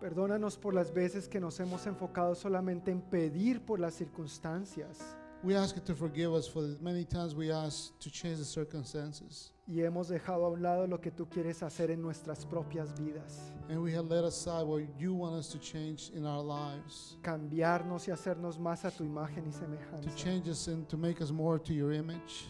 Perdónanos 0.00 0.58
por 0.58 0.74
las 0.74 0.92
veces 0.92 1.28
que 1.28 1.38
nos 1.38 1.60
hemos 1.60 1.86
enfocado 1.86 2.34
solamente 2.34 2.90
en 2.90 3.00
pedir 3.00 3.64
por 3.64 3.78
las 3.78 3.94
circunstancias 3.94 5.16
We 5.46 5.54
ask 5.54 5.76
you 5.76 5.82
to 5.82 5.94
forgive 5.94 6.34
us 6.34 6.48
for 6.48 6.60
the 6.60 6.76
many 6.82 7.04
times 7.04 7.36
we 7.36 7.52
ask 7.52 7.96
to 8.00 8.10
change 8.10 8.38
the 8.38 8.44
circumstances. 8.44 9.52
y 9.68 9.80
hemos 9.82 10.08
dejado 10.08 10.44
a 10.46 10.48
un 10.50 10.60
lado 10.60 10.86
lo 10.88 11.00
que 11.00 11.12
tú 11.12 11.28
quieres 11.28 11.62
hacer 11.62 11.90
en 11.92 12.02
nuestras 12.02 12.44
propias 12.44 12.92
vidas. 12.98 13.52
And 13.68 13.80
we 13.80 13.92
have 13.92 14.08
let 14.08 14.24
aside 14.24 14.64
what 14.66 14.82
you 14.98 15.14
want 15.14 15.36
us 15.36 15.48
to 15.52 15.58
change 15.58 16.10
in 16.14 16.26
our 16.26 16.42
lives. 16.42 17.16
Cambiarnos 17.22 18.08
y 18.08 18.12
hacernos 18.12 18.58
más 18.58 18.84
a 18.84 18.90
tu 18.90 19.04
imagen 19.04 19.44
y 19.46 19.50
To 19.52 19.58
semejanza. 19.58 20.14
change 20.16 20.48
us 20.48 20.66
and 20.66 20.88
to 20.88 20.96
make 20.96 21.20
us 21.22 21.30
more 21.30 21.60
to 21.60 21.72
your 21.72 21.92
image. 21.92 22.48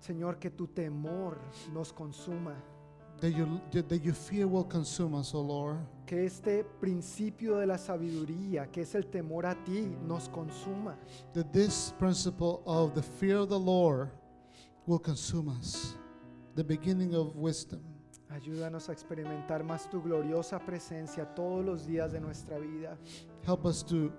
Señor, 0.00 0.38
que 0.38 0.48
tu 0.50 0.66
temor 0.66 1.38
nos 1.74 1.92
consuma. 1.92 2.54
That, 3.20 3.32
you, 3.32 3.60
that 3.70 4.02
your 4.02 4.14
fear 4.14 4.48
will 4.48 4.64
consume 4.64 5.14
us, 5.14 5.34
O 5.34 5.40
Lord. 5.40 5.78
Que 6.06 6.24
este 6.24 6.64
principio 6.80 7.58
de 7.58 7.66
la 7.66 7.76
sabiduría, 7.76 8.72
que 8.72 8.82
es 8.82 8.94
el 8.94 9.04
temor 9.04 9.44
a 9.44 9.54
ti, 9.54 9.94
nos 10.06 10.28
consuma. 10.28 10.96
That 11.34 11.52
this 11.52 11.92
principle 11.98 12.62
of 12.66 12.94
the 12.94 13.02
fear 13.02 13.36
of 13.36 13.50
the 13.50 13.58
Lord 13.58 14.10
will 14.86 14.98
consume 14.98 15.50
us. 15.50 15.94
The 16.56 16.64
beginning 16.64 17.14
of 17.14 17.36
wisdom. 17.36 17.80
Ayúdanos 18.30 18.88
a 18.88 18.92
experimentar 18.92 19.64
más 19.64 19.90
tu 19.90 20.00
gloriosa 20.00 20.58
presencia 20.58 21.26
todos 21.34 21.64
los 21.64 21.86
días 21.86 22.12
de 22.12 22.20
nuestra 22.20 22.58
vida. 22.58 22.96
Help 23.44 23.66
us 23.66 23.82
to, 23.82 24.10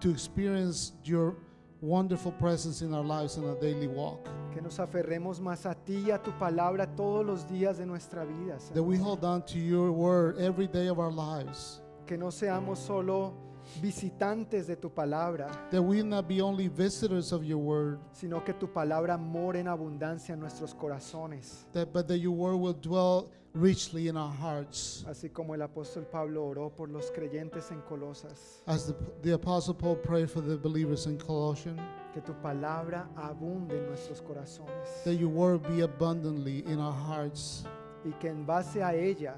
to 0.00 0.10
experience 0.10 0.92
your 1.04 1.36
wonderful 1.82 2.32
presence 2.32 2.82
in 2.82 2.92
our 2.94 3.04
lives 3.04 3.38
on 3.38 3.44
a 3.44 3.54
daily 3.60 3.88
walk. 3.88 4.28
Que 4.52 4.60
nos 4.60 4.78
aferremos 4.78 5.40
más 5.40 5.64
a 5.66 5.74
ti 5.74 6.04
y 6.06 6.10
a 6.10 6.18
tu 6.18 6.32
palabra 6.32 6.86
todos 6.96 7.24
los 7.24 7.44
días 7.48 7.78
de 7.78 7.86
nuestra 7.86 8.24
vida. 8.24 8.58
That 8.74 8.82
we 8.82 8.96
hold 8.96 9.24
on 9.24 9.42
to 9.46 9.58
your 9.58 9.90
word 9.92 10.38
every 10.38 10.66
day 10.66 10.88
of 10.88 10.98
our 10.98 11.12
lives. 11.12 11.80
Que 12.06 12.16
no 12.18 12.30
seamos 12.30 12.78
solo 12.78 13.32
visitantes 13.80 14.66
de 14.66 14.74
tu 14.76 14.90
palabra, 14.90 15.48
That 15.70 15.82
we 15.82 16.02
not 16.02 16.26
be 16.26 16.40
only 16.40 16.66
visitors 16.68 17.30
of 17.32 17.44
your 17.44 17.58
word, 17.58 18.00
sino 18.12 18.40
que 18.44 18.52
tu 18.52 18.66
palabra 18.66 19.16
more 19.16 19.56
en 19.58 19.68
abundancia 19.68 20.32
en 20.34 20.40
nuestros 20.40 20.74
corazones. 20.74 21.66
that, 21.72 21.92
but 21.92 22.08
that 22.08 22.18
your 22.18 22.32
word 22.32 22.56
will 22.56 22.74
dwell 22.74 23.30
richly 23.54 24.08
in 24.08 24.16
our 24.16 24.30
hearts. 24.32 25.04
Así 25.08 25.28
como 25.32 25.54
el 25.54 25.62
apóstol 25.62 26.04
Pablo 26.10 26.44
oró 26.46 26.70
por 26.70 26.88
los 26.88 27.10
creyentes 27.10 27.70
en 27.72 27.80
Colosas. 27.82 28.62
As 28.66 28.86
the, 28.86 28.94
the 29.22 29.32
Apostle 29.34 29.74
Paul 29.74 29.96
prayed 29.96 30.30
for 30.30 30.40
the 30.40 30.56
believers 30.56 31.06
in 31.06 31.18
Colossians, 31.18 31.80
Que 32.14 32.20
tu 32.20 32.32
palabra 32.42 33.08
abunde 33.16 33.72
en 33.78 33.86
nuestros 33.88 34.20
corazones. 34.20 35.04
that 35.04 35.14
your 35.14 35.28
word 35.30 35.62
be 35.68 35.82
abundantly 35.82 36.64
in 36.66 36.78
our 36.80 36.92
hearts, 36.92 37.64
Y 38.04 38.12
que 38.18 38.30
en 38.30 38.44
base 38.46 38.76
a 38.82 38.92
ella 38.94 39.34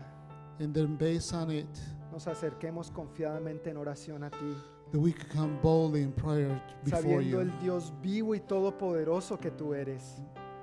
and 0.60 0.72
then 0.74 0.97
based 0.97 1.32
on 1.34 1.51
it, 1.51 1.66
nos 2.12 2.26
acerquemos 2.26 2.90
confiadamente 2.90 3.68
en 3.70 3.76
oración 3.76 4.24
a 4.24 4.30
ti. 4.30 4.55
that 4.93 4.98
we 5.01 5.10
could 5.12 5.28
come 5.30 5.59
boldly 5.62 6.02
in 6.02 6.12
prayer 6.12 6.60
before 6.84 7.01
Sabiendo 7.02 7.22
you, 7.30 7.40
el 7.40 7.51
Dios 7.62 7.93
vivo 8.02 8.34
y 8.34 8.40
todopoderoso 8.40 9.39
que 9.40 9.51
tú 9.51 9.74
eres. 9.74 10.20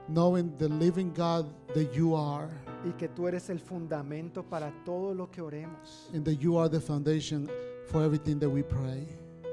knowing 0.08 0.56
the 0.58 0.68
living 0.70 1.12
God 1.14 1.46
that 1.76 1.94
you 1.96 2.16
are, 2.16 2.50
Y 2.86 2.92
que 2.94 3.10
tú 3.10 3.28
eres 3.28 3.50
el 3.50 3.60
fundamento 3.60 4.44
para 4.44 4.72
todo 4.86 5.14
lo 5.14 5.30
que 5.30 5.42
oremos. 5.42 6.10
and 6.14 6.24
that 6.24 6.40
you 6.40 6.58
are 6.58 6.70
the 6.70 6.80
foundation 6.80 7.50
for 7.88 8.04
everything 8.04 8.40
that 8.40 8.50
we 8.50 8.64
pray. 8.64 9.06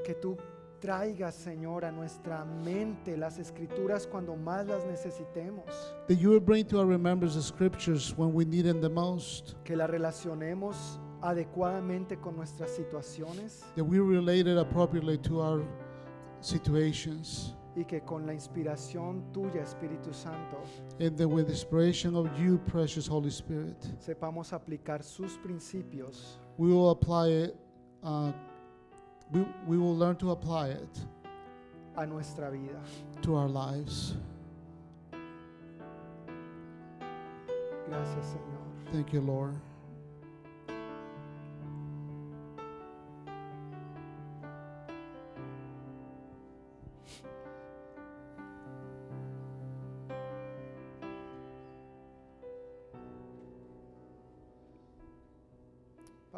Que 0.05 0.13
tú 0.13 0.37
traigas, 0.79 1.35
Señor, 1.35 1.83
a 1.83 1.91
nuestra 1.91 2.45
mente 2.45 3.17
las 3.17 3.37
escrituras 3.39 4.07
cuando 4.07 4.35
más 4.37 4.65
las 4.65 4.85
necesitemos. 4.85 5.65
That 6.07 6.17
you 6.19 6.29
will 6.29 6.39
bring 6.39 6.65
to 6.67 6.79
our 6.79 6.85
remembrance 6.87 7.35
the 7.35 7.41
scriptures 7.41 8.13
when 8.17 8.33
we 8.33 8.45
need 8.45 8.63
them 8.65 8.79
the 8.79 8.89
most. 8.89 9.55
Que 9.65 9.75
las 9.75 9.89
relacionemos 9.89 10.99
adecuadamente 11.21 12.17
con 12.21 12.37
nuestras 12.37 12.71
situaciones. 12.71 13.65
That 13.75 13.83
we 13.83 13.99
relate 13.99 14.47
it 14.49 14.57
appropriately 14.57 15.17
to 15.23 15.41
our 15.41 15.65
situations. 16.39 17.53
Y 17.77 17.83
que 17.85 18.01
con 18.01 18.25
la 18.25 18.33
inspiración 18.33 19.31
tuya, 19.31 19.61
Espíritu 19.61 20.11
Santo, 20.11 20.57
And 20.99 21.15
that 21.15 21.27
with 21.29 21.45
the 21.45 21.51
inspiration 21.53 22.15
of 22.15 22.27
you, 22.39 22.57
precious 22.57 23.07
Holy 23.07 23.29
Spirit, 23.29 23.77
sepamos 23.99 24.51
aplicar 24.51 25.03
sus 25.03 25.37
principios 25.37 26.39
we 26.57 26.69
will 26.73 26.89
apply 26.89 27.27
it. 27.29 27.55
Uh, 28.03 28.31
we, 29.31 29.45
we 29.67 29.77
will 29.77 29.95
learn 29.95 30.15
to 30.15 30.31
apply 30.31 30.69
it 30.69 30.99
a 31.95 32.05
nuestra 32.05 32.49
vida. 32.51 32.79
to 33.21 33.35
our 33.35 33.47
lives. 33.47 34.15
Gracias, 37.87 38.25
Señor. 38.33 38.91
Thank 38.91 39.13
you, 39.13 39.21
Lord. 39.21 39.55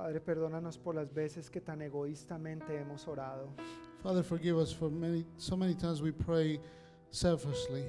Padre, 0.10 0.22
perdónanos 0.22 0.76
por 0.76 0.96
las 0.96 1.14
veces 1.14 1.52
que 1.52 1.62
tan 1.62 1.84
egoístamente 1.84 2.76
hemos 2.76 3.08
orado. 3.08 3.54
Father, 4.02 4.24
forgive 4.24 4.58
us 4.58 4.74
for 4.74 4.90
many, 4.90 5.24
so 5.38 5.56
many 5.56 5.76
times 5.76 6.02
we 6.02 6.12
pray 6.12 6.60
selfishly, 7.12 7.86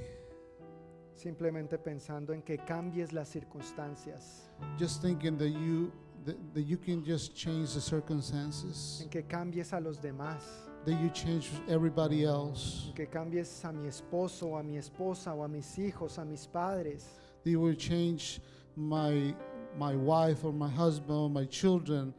simplemente 1.15 1.79
pensando 1.79 2.35
en 2.35 2.43
que 2.43 2.59
cambies 2.59 3.15
las 3.15 3.31
circunstancias, 3.31 4.51
just 4.79 5.01
thinking 5.01 5.39
that 5.39 5.49
you 5.49 5.91
that, 6.27 6.37
that 6.53 6.67
you 6.67 6.77
can 6.77 7.03
just 7.03 7.35
change 7.35 7.73
the 7.73 7.81
circumstances, 7.81 9.01
en 9.03 9.09
que 9.09 9.23
cambies 9.23 9.73
a 9.73 9.81
los 9.81 9.97
demás, 9.97 10.43
that 10.85 11.01
you 11.01 11.09
change 11.09 11.49
everybody 11.71 12.25
else, 12.25 12.89
en 12.89 12.95
que 12.97 13.07
cambies 13.07 13.65
a 13.65 13.73
mi 13.73 13.89
esposo 13.89 14.59
a 14.59 14.63
mi 14.63 14.77
esposa 14.77 15.35
o 15.35 15.43
a 15.43 15.49
mis 15.49 15.79
hijos, 15.79 16.19
a 16.19 16.25
mis 16.27 16.47
padres, 16.47 17.19
that 17.43 17.51
you 17.51 17.61
will 17.61 17.75
change 17.75 18.43
my 18.77 19.35
my 19.79 19.95
wife 19.95 20.45
or 20.45 20.53
my 20.53 20.69
husband 20.69 21.17
or 21.19 21.31
my 21.31 21.45
children 21.47 22.13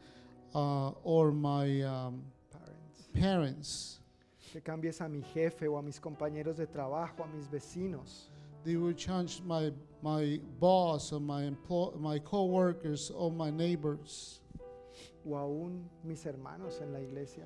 uh, 0.55 0.89
or 1.03 1.31
my 1.31 1.81
um, 1.81 2.23
parents, 2.53 3.09
parents. 3.13 3.99
que 4.51 4.61
cambies 4.61 4.99
a 5.01 5.07
mi 5.07 5.21
jefe 5.33 5.67
o 5.67 5.77
a 5.77 5.81
mis 5.81 5.99
compañeros 5.99 6.57
de 6.57 6.67
trabajo, 6.67 7.23
a 7.23 7.27
mis 7.35 7.47
vecinos, 7.47 8.27
They 8.63 8.75
will 8.75 8.93
change 8.93 9.41
my 9.43 9.71
my 10.03 10.39
boss 10.59 11.11
or 11.13 11.19
my 11.19 11.51
my 11.99 12.19
coworkers 12.19 13.09
or 13.11 13.31
my 13.31 13.49
neighbors 13.49 14.39
o 15.25 15.35
aún 15.35 15.83
mis 16.03 16.23
hermanos 16.25 16.79
en 16.81 16.93
la 16.93 16.99
iglesia. 16.99 17.45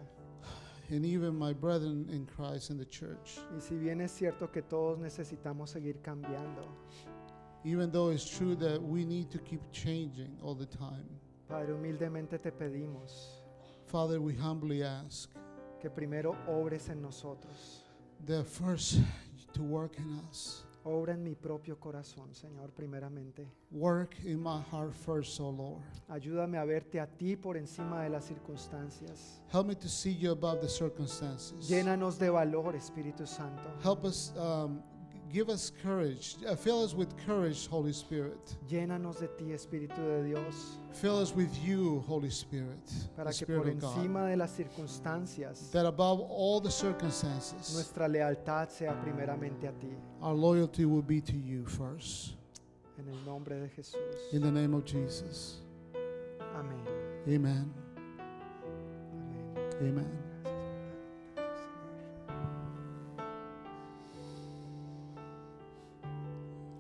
and 0.90 1.03
even 1.06 1.36
my 1.36 1.52
brethren 1.52 2.07
in 2.11 2.26
Christ 2.27 2.69
in 2.69 2.77
the 2.77 2.86
church. 2.86 3.40
Y 3.56 3.60
si 3.60 3.76
bien 3.76 4.02
es 4.02 4.11
cierto 4.11 4.52
que 4.52 4.61
todos 4.61 4.99
necesitamos 4.99 5.69
seguir 5.72 5.99
cambiando, 6.02 6.61
Even 7.66 7.90
though 7.92 8.10
it's 8.12 8.30
true 8.30 8.56
that 8.58 8.80
we 8.82 9.04
need 9.04 9.30
to 9.32 9.40
keep 9.40 9.60
changing 9.72 10.38
all 10.44 10.54
the 10.56 10.68
time. 10.68 11.06
Padre, 11.48 11.74
humildemente 11.74 12.40
te 12.40 12.52
pedimos 12.52 13.42
Father, 13.88 14.20
we 14.20 14.34
humbly 14.34 14.84
ask 14.84 15.30
que 15.82 15.90
primero 15.90 16.36
obres 16.48 16.90
en 16.90 17.02
nosotros. 17.02 17.84
that 18.26 18.46
first 18.46 19.00
to 19.54 19.62
work 19.64 19.98
in 19.98 20.20
us. 20.30 20.64
Obra 20.88 21.14
en 21.14 21.24
mi 21.24 21.34
propio 21.34 21.78
corazón, 21.80 22.32
Señor, 22.36 22.70
primeramente. 22.76 23.48
Work 23.72 24.18
in 24.24 24.40
my 24.40 24.62
heart 24.72 24.94
first, 24.94 25.40
O 25.40 25.50
Lord. 25.50 25.82
Ayúdame 26.10 26.60
a 26.60 26.66
verte 26.66 27.00
a 27.00 27.08
ti 27.08 27.36
por 27.36 27.58
encima 27.58 28.04
de 28.04 28.10
las 28.10 28.26
circunstancias. 28.26 29.42
Help 29.52 29.66
me 29.66 29.76
to 29.76 29.88
see 29.90 30.14
you 30.14 30.32
above 30.32 30.62
the 30.62 30.70
circumstances. 30.70 31.68
Llénanos 31.68 32.20
de 32.20 32.30
valor, 32.30 32.76
Espíritu 32.76 33.26
Santo. 33.26 33.68
Help 33.84 34.06
us, 34.06 34.32
um, 34.38 34.84
give 35.36 35.49
us 35.49 35.70
courage. 35.84 36.38
Uh, 36.48 36.56
fill 36.56 36.82
us 36.82 36.94
with 36.94 37.14
courage, 37.26 37.68
Holy 37.68 37.91
Spirit. 37.91 38.40
Llénanos 38.70 39.20
de 39.20 39.28
ti, 39.28 39.52
Espíritu 39.52 39.98
de 39.98 40.24
Dios, 40.30 40.78
Fill 40.94 41.18
us 41.20 41.36
with 41.36 41.49
you, 41.62 41.99
Holy 42.07 42.30
Spirit, 42.30 42.80
para 43.18 43.34
que 43.34 43.45
por 43.45 43.60
Spirit 43.68 43.80
God. 43.82 43.98
encima 43.98 44.30
de 44.30 44.38
las 44.38 44.52
circunstancias 44.52 45.72
That 45.72 45.86
above 45.86 46.22
all 46.22 46.62
the 46.62 46.72
circumstances, 46.72 47.74
nuestra 47.74 48.07
lealtad 48.07 48.70
sea 48.70 48.94
primeramente 49.02 49.68
a 49.68 49.74
ti. 49.74 49.90
our 50.22 50.34
loyalty 50.34 50.86
will 50.86 51.02
be 51.03 51.20
to 51.20 51.36
you 51.36 51.66
first. 51.66 52.36
En 52.98 53.10
el 53.10 53.26
nombre 53.26 53.60
de 53.60 53.68
Jesús. 53.68 53.98
In 54.32 54.41
the 54.41 54.52
name 54.52 54.74
of 54.74 54.86
Jesus. 54.86 55.57
Amén. 56.56 56.80
Amen. 57.28 57.74
Amén. 59.82 59.82
Amen. 59.82 60.25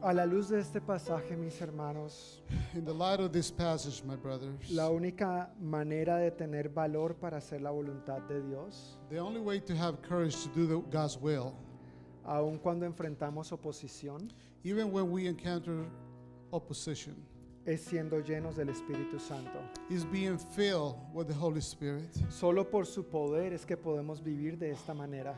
A 0.05 0.13
la 0.13 0.23
luz 0.23 0.49
de 0.49 0.59
este 0.59 0.79
pasaje, 0.81 1.35
mis 1.35 1.59
hermanos, 1.59 2.39
In 2.75 2.85
the 2.85 2.93
light 2.93 3.19
of 3.19 3.31
this 3.31 3.49
passage, 3.49 4.03
my 4.05 4.15
brothers, 4.15 4.69
la 4.69 4.87
única 4.91 5.49
manera 5.59 6.17
de 6.19 6.29
tener 6.29 6.69
valor 6.69 7.15
para 7.15 7.37
hacer 7.37 7.59
la 7.59 7.71
voluntad 7.71 8.21
de 8.27 8.39
Dios, 8.43 8.99
the 9.09 9.17
only 9.17 9.39
way 9.41 9.59
to 9.59 9.75
have 9.75 9.99
courage 10.03 10.35
to 10.43 10.49
do 10.49 10.67
the, 10.67 10.79
God's 10.95 11.17
will, 11.19 11.55
aun 12.23 12.59
cuando 12.59 12.85
enfrentamos 12.85 13.51
oposición, 13.51 14.31
even 14.63 14.91
when 14.91 15.09
we 15.09 15.25
encounter 15.25 15.87
opposition, 16.53 17.15
es 17.65 17.81
siendo 17.81 18.19
llenos 18.21 18.57
del 18.57 18.69
Espíritu 18.69 19.19
Santo. 19.19 19.57
is 19.89 20.05
being 20.05 20.37
filled 20.37 20.97
with 21.15 21.25
the 21.27 21.33
Holy 21.33 21.61
Spirit. 21.61 22.13
Solo 22.29 22.63
por 22.63 22.85
su 22.85 23.05
poder 23.05 23.53
es 23.53 23.65
que 23.65 23.75
podemos 23.75 24.21
vivir 24.23 24.55
de 24.59 24.69
esta 24.69 24.93
manera. 24.93 25.35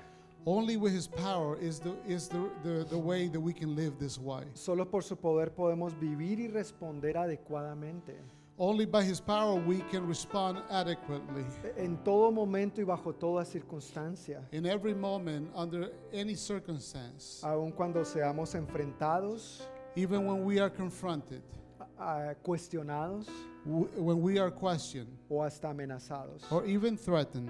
Only 0.50 0.78
with 0.78 0.94
His 0.94 1.08
power 1.10 1.58
is 1.60 1.80
the 1.82 1.94
is 2.08 2.30
the, 2.30 2.50
the, 2.64 2.86
the 2.90 2.98
way 2.98 3.28
that 3.28 3.40
we 3.40 3.52
can 3.52 3.76
live 3.76 4.00
this 4.00 4.18
way. 4.18 4.44
Solo 4.54 4.86
por 4.86 5.02
su 5.04 5.18
poder 5.18 5.50
podemos 5.54 5.94
vivir 6.00 6.40
y 6.40 6.48
responder 6.48 7.18
adecuadamente. 7.18 8.16
Only 8.58 8.86
by 8.86 9.04
His 9.04 9.20
power 9.20 9.56
we 9.68 9.82
can 9.92 10.08
respond 10.08 10.60
adequately 10.72 11.44
En 11.76 11.98
todo 11.98 12.32
momento 12.32 12.80
y 12.82 12.86
bajo 12.86 13.14
toda 13.14 13.44
circunstancia. 13.44 14.40
in 14.54 14.66
every 14.66 14.94
moment, 14.96 15.50
under 15.54 15.92
any 16.14 16.34
circumstance, 16.34 17.42
Aun 17.44 17.72
cuando 17.74 18.04
seamos 18.06 18.56
enfrentados, 18.56 19.68
even 19.98 20.26
when 20.26 20.46
we 20.46 20.60
are 20.60 20.70
confronted, 20.72 21.42
a- 22.00 22.34
cuestionados 22.42 23.28
when 23.66 24.22
we 24.22 24.40
are 24.40 24.50
questioned, 24.50 25.10
o 25.30 25.44
hasta 25.44 25.68
amenazados. 25.70 26.42
or 26.50 26.66
even 26.66 26.96
threatened. 26.96 27.50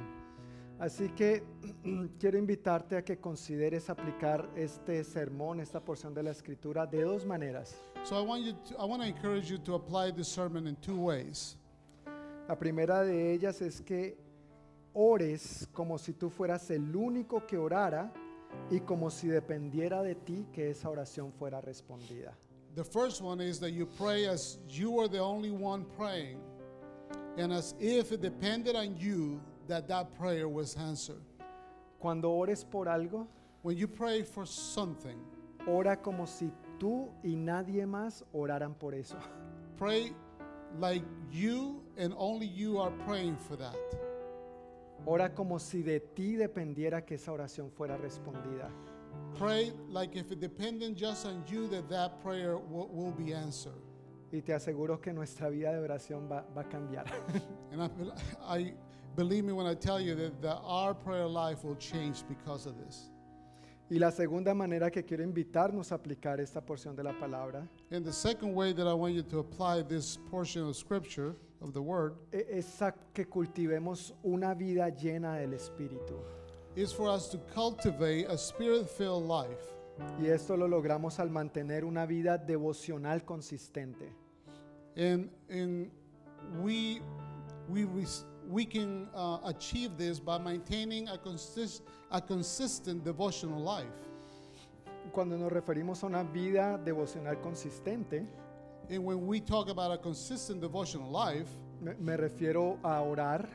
Así 0.80 1.10
que 1.10 1.44
quiero 2.20 2.38
invitarte 2.38 2.98
a 2.98 3.04
que 3.04 3.18
consideres 3.18 3.90
aplicar 3.90 4.50
este 4.56 5.04
sermón, 5.04 5.60
esta 5.60 5.80
porción 5.80 6.14
de 6.14 6.24
la 6.24 6.32
escritura, 6.32 6.86
de 6.86 7.02
dos 7.02 7.26
maneras. 7.26 7.76
So 8.04 8.16
I 8.16 8.26
want 8.26 8.46
you 8.46 8.54
to, 8.54 8.76
I 8.76 8.86
want 8.86 9.02
to 9.02 9.08
encourage 9.08 9.50
you 9.50 9.58
to 9.60 9.76
apply 9.76 10.12
this 10.12 10.28
sermon 10.28 10.68
in 10.68 10.76
two 10.76 10.96
ways. 10.96 11.58
La 12.48 12.56
primera 12.56 13.04
de 13.04 13.34
ellas 13.34 13.62
es 13.62 13.82
que 13.82 14.18
ores 14.94 15.68
como 15.74 15.98
si 15.98 16.14
tú 16.14 16.30
fueras 16.30 16.70
el 16.70 16.96
único 16.96 17.46
que 17.46 17.58
orara 17.58 18.14
y 18.70 18.80
como 18.80 19.10
si 19.10 19.28
dependiera 19.28 20.02
de 20.02 20.16
ti 20.16 20.48
que 20.54 20.70
esa 20.70 20.90
oración 20.90 21.34
fuera 21.34 21.60
respondida. 21.60 22.38
The 22.76 22.84
first 22.84 23.22
one 23.22 23.42
is 23.42 23.60
that 23.60 23.72
you 23.72 23.88
pray 23.98 24.28
as 24.28 24.60
you 24.68 25.00
are 25.00 25.10
the 25.10 25.20
only 25.20 25.50
one 25.50 25.86
praying, 25.98 26.40
and 27.38 27.52
as 27.52 27.76
if 27.80 28.12
it 28.12 28.22
depended 28.22 28.76
on 28.76 28.96
you 28.96 29.42
that 29.68 29.88
that 29.88 30.14
prayer 30.18 30.48
was 30.48 30.76
answered. 30.78 31.22
Cuando 32.00 32.32
ores 32.32 32.64
por 32.64 32.86
algo, 32.88 33.28
When 33.64 33.76
you 33.76 33.88
pray 33.88 34.22
for 34.24 34.46
something, 34.46 35.18
ora 35.68 35.98
como 35.98 36.26
si 36.26 36.52
tú 36.80 37.10
y 37.24 37.36
nadie 37.36 37.86
más 37.86 38.24
oraran 38.34 38.76
por 38.78 38.94
eso. 38.94 39.18
pray 39.78 40.14
like 40.80 41.04
you 41.32 41.82
and 41.98 42.14
only 42.18 42.46
you 42.48 42.80
are 42.80 42.92
praying 43.06 43.36
for 43.36 43.58
that. 43.58 43.76
Ora 45.06 45.30
como 45.34 45.58
si 45.60 45.82
de 45.82 46.00
ti 46.00 46.36
dependiera 46.36 47.06
que 47.06 47.16
esa 47.16 47.32
oración 47.32 47.72
fuera 47.72 47.98
respondida. 47.98 48.70
Pray 49.38 49.72
like 49.90 50.16
if 50.16 50.32
it 50.32 50.40
depended 50.40 50.96
just 50.96 51.26
on 51.26 51.44
you 51.48 51.68
that 51.70 51.90
that 51.90 52.22
prayer 52.22 52.58
will, 52.58 52.88
will 52.92 53.12
be 53.12 53.34
answered. 53.34 53.82
Y 54.32 54.42
te 54.42 54.54
aseguro 54.54 55.02
que 55.02 55.14
nuestra 55.14 55.50
vida 55.50 55.72
de 55.72 55.80
oración 55.80 56.30
va, 56.30 56.46
va 56.56 56.62
a 56.62 56.70
cambiar. 56.70 57.06
And 57.72 57.82
I, 57.82 57.88
bel- 57.88 58.14
I 58.42 58.74
believe 59.18 59.44
me 59.44 59.52
when 59.52 59.66
I 59.68 59.74
tell 59.74 60.00
you 60.00 60.16
that, 60.16 60.42
that 60.42 60.60
our 60.64 60.94
prayer 60.94 61.28
life 61.28 61.64
will 61.66 61.76
change 61.76 62.24
because 62.30 62.66
of 62.70 62.78
this. 62.78 63.10
y 63.90 63.98
la 64.00 64.12
segunda 64.12 64.54
manera 64.54 64.90
que 64.92 65.02
quiero 65.04 65.24
invitarnos 65.24 65.92
a 65.92 65.96
aplicar 65.96 66.40
esta 66.42 66.62
porción 66.62 66.96
de 66.96 67.04
la 67.04 67.14
palabra 67.14 67.68
And 67.92 68.06
the 68.06 68.12
second 68.14 68.54
way 68.54 68.74
that 68.74 68.86
I 68.88 68.94
want 68.94 69.14
you 69.16 69.24
to 69.24 69.40
apply 69.40 69.82
this 69.82 70.18
portion 70.30 70.64
of 70.68 70.76
scripture 70.76 71.36
of 71.62 71.74
the 71.74 71.82
word 71.82 72.16
e- 72.34 72.44
es 72.60 72.82
a 72.82 72.94
que 73.14 73.26
cultivemos 73.26 74.12
una 74.24 74.54
vida 74.54 74.90
llena 74.90 75.38
del 75.40 75.54
Espíritu. 75.54 76.16
is 76.76 76.92
for 76.94 77.10
us 77.10 77.28
to 77.30 77.38
cultivate 77.56 78.28
a 78.30 78.38
spirit-filled 78.38 79.24
life. 79.26 79.74
Y 80.22 80.28
esto 80.28 80.56
lo 80.56 80.68
logramos 80.68 81.18
al 81.20 81.30
mantener 81.32 81.84
una 81.84 82.06
vida 82.06 82.38
devocional 82.38 83.24
consistente. 83.26 84.12
And 84.96 85.30
and 85.50 85.90
we 86.62 87.02
we 87.68 87.86
res- 87.86 88.26
we 88.50 88.66
can 88.66 89.08
uh, 89.14 89.40
achieve 89.46 89.98
this 89.98 90.20
by 90.20 90.38
maintaining 90.38 91.10
a 91.10 91.18
consist 91.18 91.84
a 92.12 92.22
consistent 92.22 93.04
devotional 93.04 93.60
life. 93.60 93.86
Cuando 95.12 95.38
nos 95.38 95.52
referimos 95.52 96.04
a 96.04 96.08
una 96.08 96.24
vida 96.24 96.78
devocional 96.78 97.42
consistente, 97.42 98.26
And 98.90 99.04
when 99.04 99.28
we 99.28 99.42
talk 99.42 99.70
about 99.70 99.92
a 99.92 99.98
consistent 99.98 100.62
devotional 100.62 101.10
life, 101.10 101.50
me, 101.82 101.92
me 102.00 102.16
refiero 102.16 102.80
a 102.84 103.02
orar, 103.02 103.46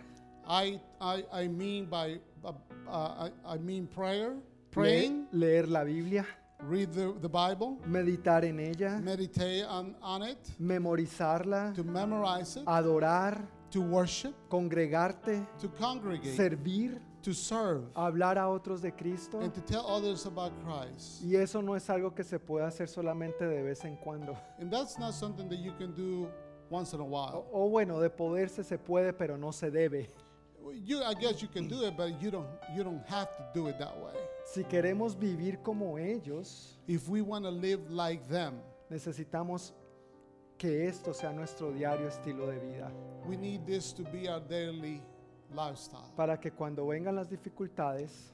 I 0.47 0.79
I, 1.01 1.25
I 1.33 1.49
mean 1.49 1.87
by 1.87 2.19
uh, 2.45 2.53
uh, 2.87 3.29
I, 3.47 3.55
I 3.55 3.57
mean 3.57 3.87
prayer, 3.87 4.35
praying, 4.71 5.29
leer 5.33 5.67
la 5.67 5.85
Biblia, 5.85 6.27
read 6.61 6.93
the, 6.93 7.15
the 7.21 7.29
Bible, 7.29 7.79
meditar 7.87 8.45
en 8.45 8.61
ella, 8.61 9.01
meditate 9.01 9.65
on, 9.65 9.95
on 10.03 10.23
it, 10.23 10.39
memorizarla, 10.61 11.75
to 11.75 11.83
memorize 11.83 12.57
it, 12.57 12.67
adorar, 12.67 13.41
to 13.73 13.81
worship, 13.81 14.35
congregarte, 14.49 15.47
to 15.59 15.69
congregate, 15.69 16.37
servir, 16.37 17.01
to 17.23 17.33
serve, 17.35 17.83
hablar 17.95 18.37
a 18.39 18.49
otros 18.49 18.81
de 18.83 18.91
Cristo. 18.93 19.41
and 19.41 19.53
to 19.53 19.61
tell 19.61 19.85
others 19.87 20.27
about 20.27 20.53
Christ. 20.65 21.23
Y 21.25 21.37
eso 21.37 21.61
no 21.63 21.75
es 21.75 21.89
algo 21.91 22.15
que 22.15 22.23
se 22.25 22.39
pueda 22.39 22.67
hacer 22.69 22.89
solamente 22.89 23.41
de 23.47 23.63
vez 23.63 23.85
en 23.85 23.97
cuando. 23.97 24.37
And 24.61 24.71
that's 24.71 24.99
not 24.99 25.15
something 25.15 25.49
that 25.49 25.59
you 25.59 25.73
can 25.79 25.93
do 25.95 26.29
once 26.71 26.93
in 26.95 27.01
a 27.01 27.05
O, 27.05 27.07
while. 27.07 27.45
o 27.53 27.69
bueno, 27.69 28.01
de 28.01 28.11
poderse 28.11 28.65
se 28.65 28.79
puede, 28.79 29.13
pero 29.13 29.37
no 29.37 29.51
se 29.53 29.71
debe. 29.71 30.09
You, 30.85 31.03
I 31.03 31.15
guess 31.15 31.43
you 31.43 31.49
can 31.49 31.67
do 31.67 31.85
it, 31.87 31.97
but 31.97 32.21
you 32.23 32.31
don't. 32.31 32.47
You 32.75 32.85
don't 32.85 33.05
have 33.09 33.29
to 33.37 33.45
do 33.53 33.67
it 33.67 33.79
that 33.79 33.97
way. 34.01 34.15
Si 34.45 34.63
queremos 34.65 35.17
vivir 35.19 35.61
como 35.63 35.97
ellos, 35.99 36.79
If 36.87 37.09
we 37.09 37.21
want 37.21 37.45
to 37.45 37.51
live 37.51 37.91
like 37.91 38.27
them, 38.29 38.55
necesitamos 38.89 39.73
que 40.63 40.87
esto 40.87 41.13
sea 41.13 41.33
nuestro 41.33 41.73
diario 41.73 42.07
estilo 42.07 42.47
de 42.47 42.59
vida. 42.61 42.93
we 43.27 43.37
need 43.37 43.65
this 43.67 43.93
to 43.93 44.05
be 44.13 44.29
our 44.29 44.41
daily 44.41 45.03
lifestyle. 45.53 46.09
Para 46.17 46.39
que 46.39 46.53
cuando 46.53 46.87
vengan 46.87 47.17
las 47.17 47.29
dificultades, 47.29 48.33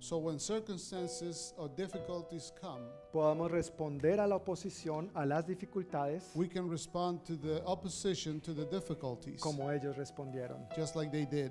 So 0.00 0.16
when 0.18 0.38
circumstances 0.38 1.54
or 1.56 1.68
difficulties 1.68 2.52
come, 2.60 2.84
podamos 3.12 3.50
responder 3.50 4.20
a 4.20 4.26
la 4.28 4.36
oposición, 4.36 5.10
a 5.14 5.24
las 5.26 5.44
dificultades, 5.46 6.30
we 6.36 6.48
can 6.48 6.68
respond 6.68 7.24
to 7.24 7.36
the 7.36 7.60
opposition 7.64 8.40
to 8.40 8.54
the 8.54 8.64
difficulties, 8.66 9.40
como 9.40 9.70
ellos 9.72 9.96
respondieron, 9.96 10.66
just 10.76 10.94
like 10.94 11.10
they 11.10 11.26
did, 11.26 11.50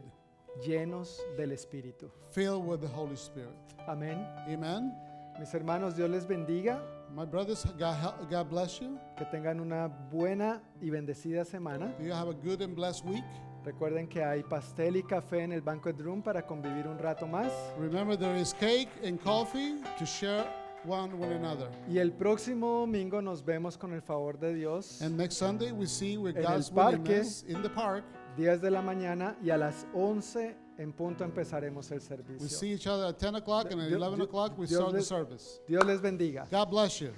llenos 0.65 1.19
del 1.37 1.51
Espíritu. 1.51 2.09
filled 2.31 2.65
with 2.65 2.79
the 2.79 2.87
Holy 2.87 3.15
Spirit. 3.17 3.55
Amén. 3.87 4.25
Amen. 4.47 4.93
Mis 5.39 5.53
hermanos, 5.53 5.95
Dios 5.97 6.09
les 6.09 6.25
bendiga, 6.25 6.81
My 7.15 7.25
brothers, 7.25 7.65
God, 7.79 8.49
bless 8.49 8.79
you. 8.79 8.99
que 9.17 9.25
tengan 9.25 9.59
una 9.59 9.87
buena 9.87 10.61
y 10.81 10.89
bendecida 10.89 11.45
semana. 11.45 11.93
You 11.99 12.11
have 12.13 12.29
a 12.29 12.33
good 12.33 12.61
and 12.61 12.75
blessed 12.75 13.05
week. 13.05 13.23
Recuerden 13.65 14.07
que 14.07 14.23
hay 14.23 14.43
pastel 14.43 14.95
y 14.97 15.03
café 15.03 15.43
en 15.43 15.51
el 15.51 15.61
banquet 15.61 15.99
room 15.99 16.21
para 16.21 16.41
convivir 16.45 16.87
un 16.87 16.97
rato 16.99 17.25
más. 17.25 17.51
Remember, 17.77 18.15
there 18.17 18.37
is 18.39 18.53
cake 18.53 18.89
and 19.03 19.19
coffee 19.21 19.81
to 19.97 20.05
share 20.05 20.45
one 20.85 21.17
with 21.17 21.31
another. 21.31 21.67
Y 21.89 21.97
el 21.97 22.11
próximo 22.11 22.79
domingo 22.81 23.21
nos 23.21 23.43
vemos 23.43 23.77
con 23.77 23.93
el 23.93 24.01
favor 24.01 24.37
de 24.37 24.53
Dios, 24.53 25.01
And 25.01 25.17
next 25.17 25.37
Sunday, 25.37 25.71
we 25.71 25.85
see 25.87 26.17
with 26.17 26.37
En 26.37 26.43
el 26.45 26.49
God's 26.49 26.69
parque. 26.69 26.97
willingness 26.99 27.43
in 27.47 27.61
the 27.61 27.69
park. 27.69 28.05
10 28.37 28.61
de 28.61 28.69
la 28.69 28.81
mañana 28.81 29.35
y 29.43 29.49
a 29.49 29.57
las 29.57 29.85
11 29.95 30.55
en 30.77 30.91
punto 30.93 31.23
empezaremos 31.23 31.89
el 31.91 31.97
We 31.99 32.05
servicio. 32.05 32.47
see 32.49 32.73
each 32.73 32.87
other 32.87 33.05
at 33.07 33.17
10 33.19 33.35
o'clock, 33.35 33.71
and 33.71 33.81
at 33.81 33.87
Dios- 33.89 33.97
11 33.99 34.17
Dios- 34.17 34.27
o'clock, 34.27 34.57
we 34.57 34.67
Dios 34.67 34.79
start 34.79 34.91
the 34.91 34.97
les- 34.99 35.07
service. 35.07 35.59
Dios 35.67 35.83
les 35.85 35.99
bendiga. 36.01 36.47
God 36.51 36.69
bless 36.69 36.99
you. 37.01 37.09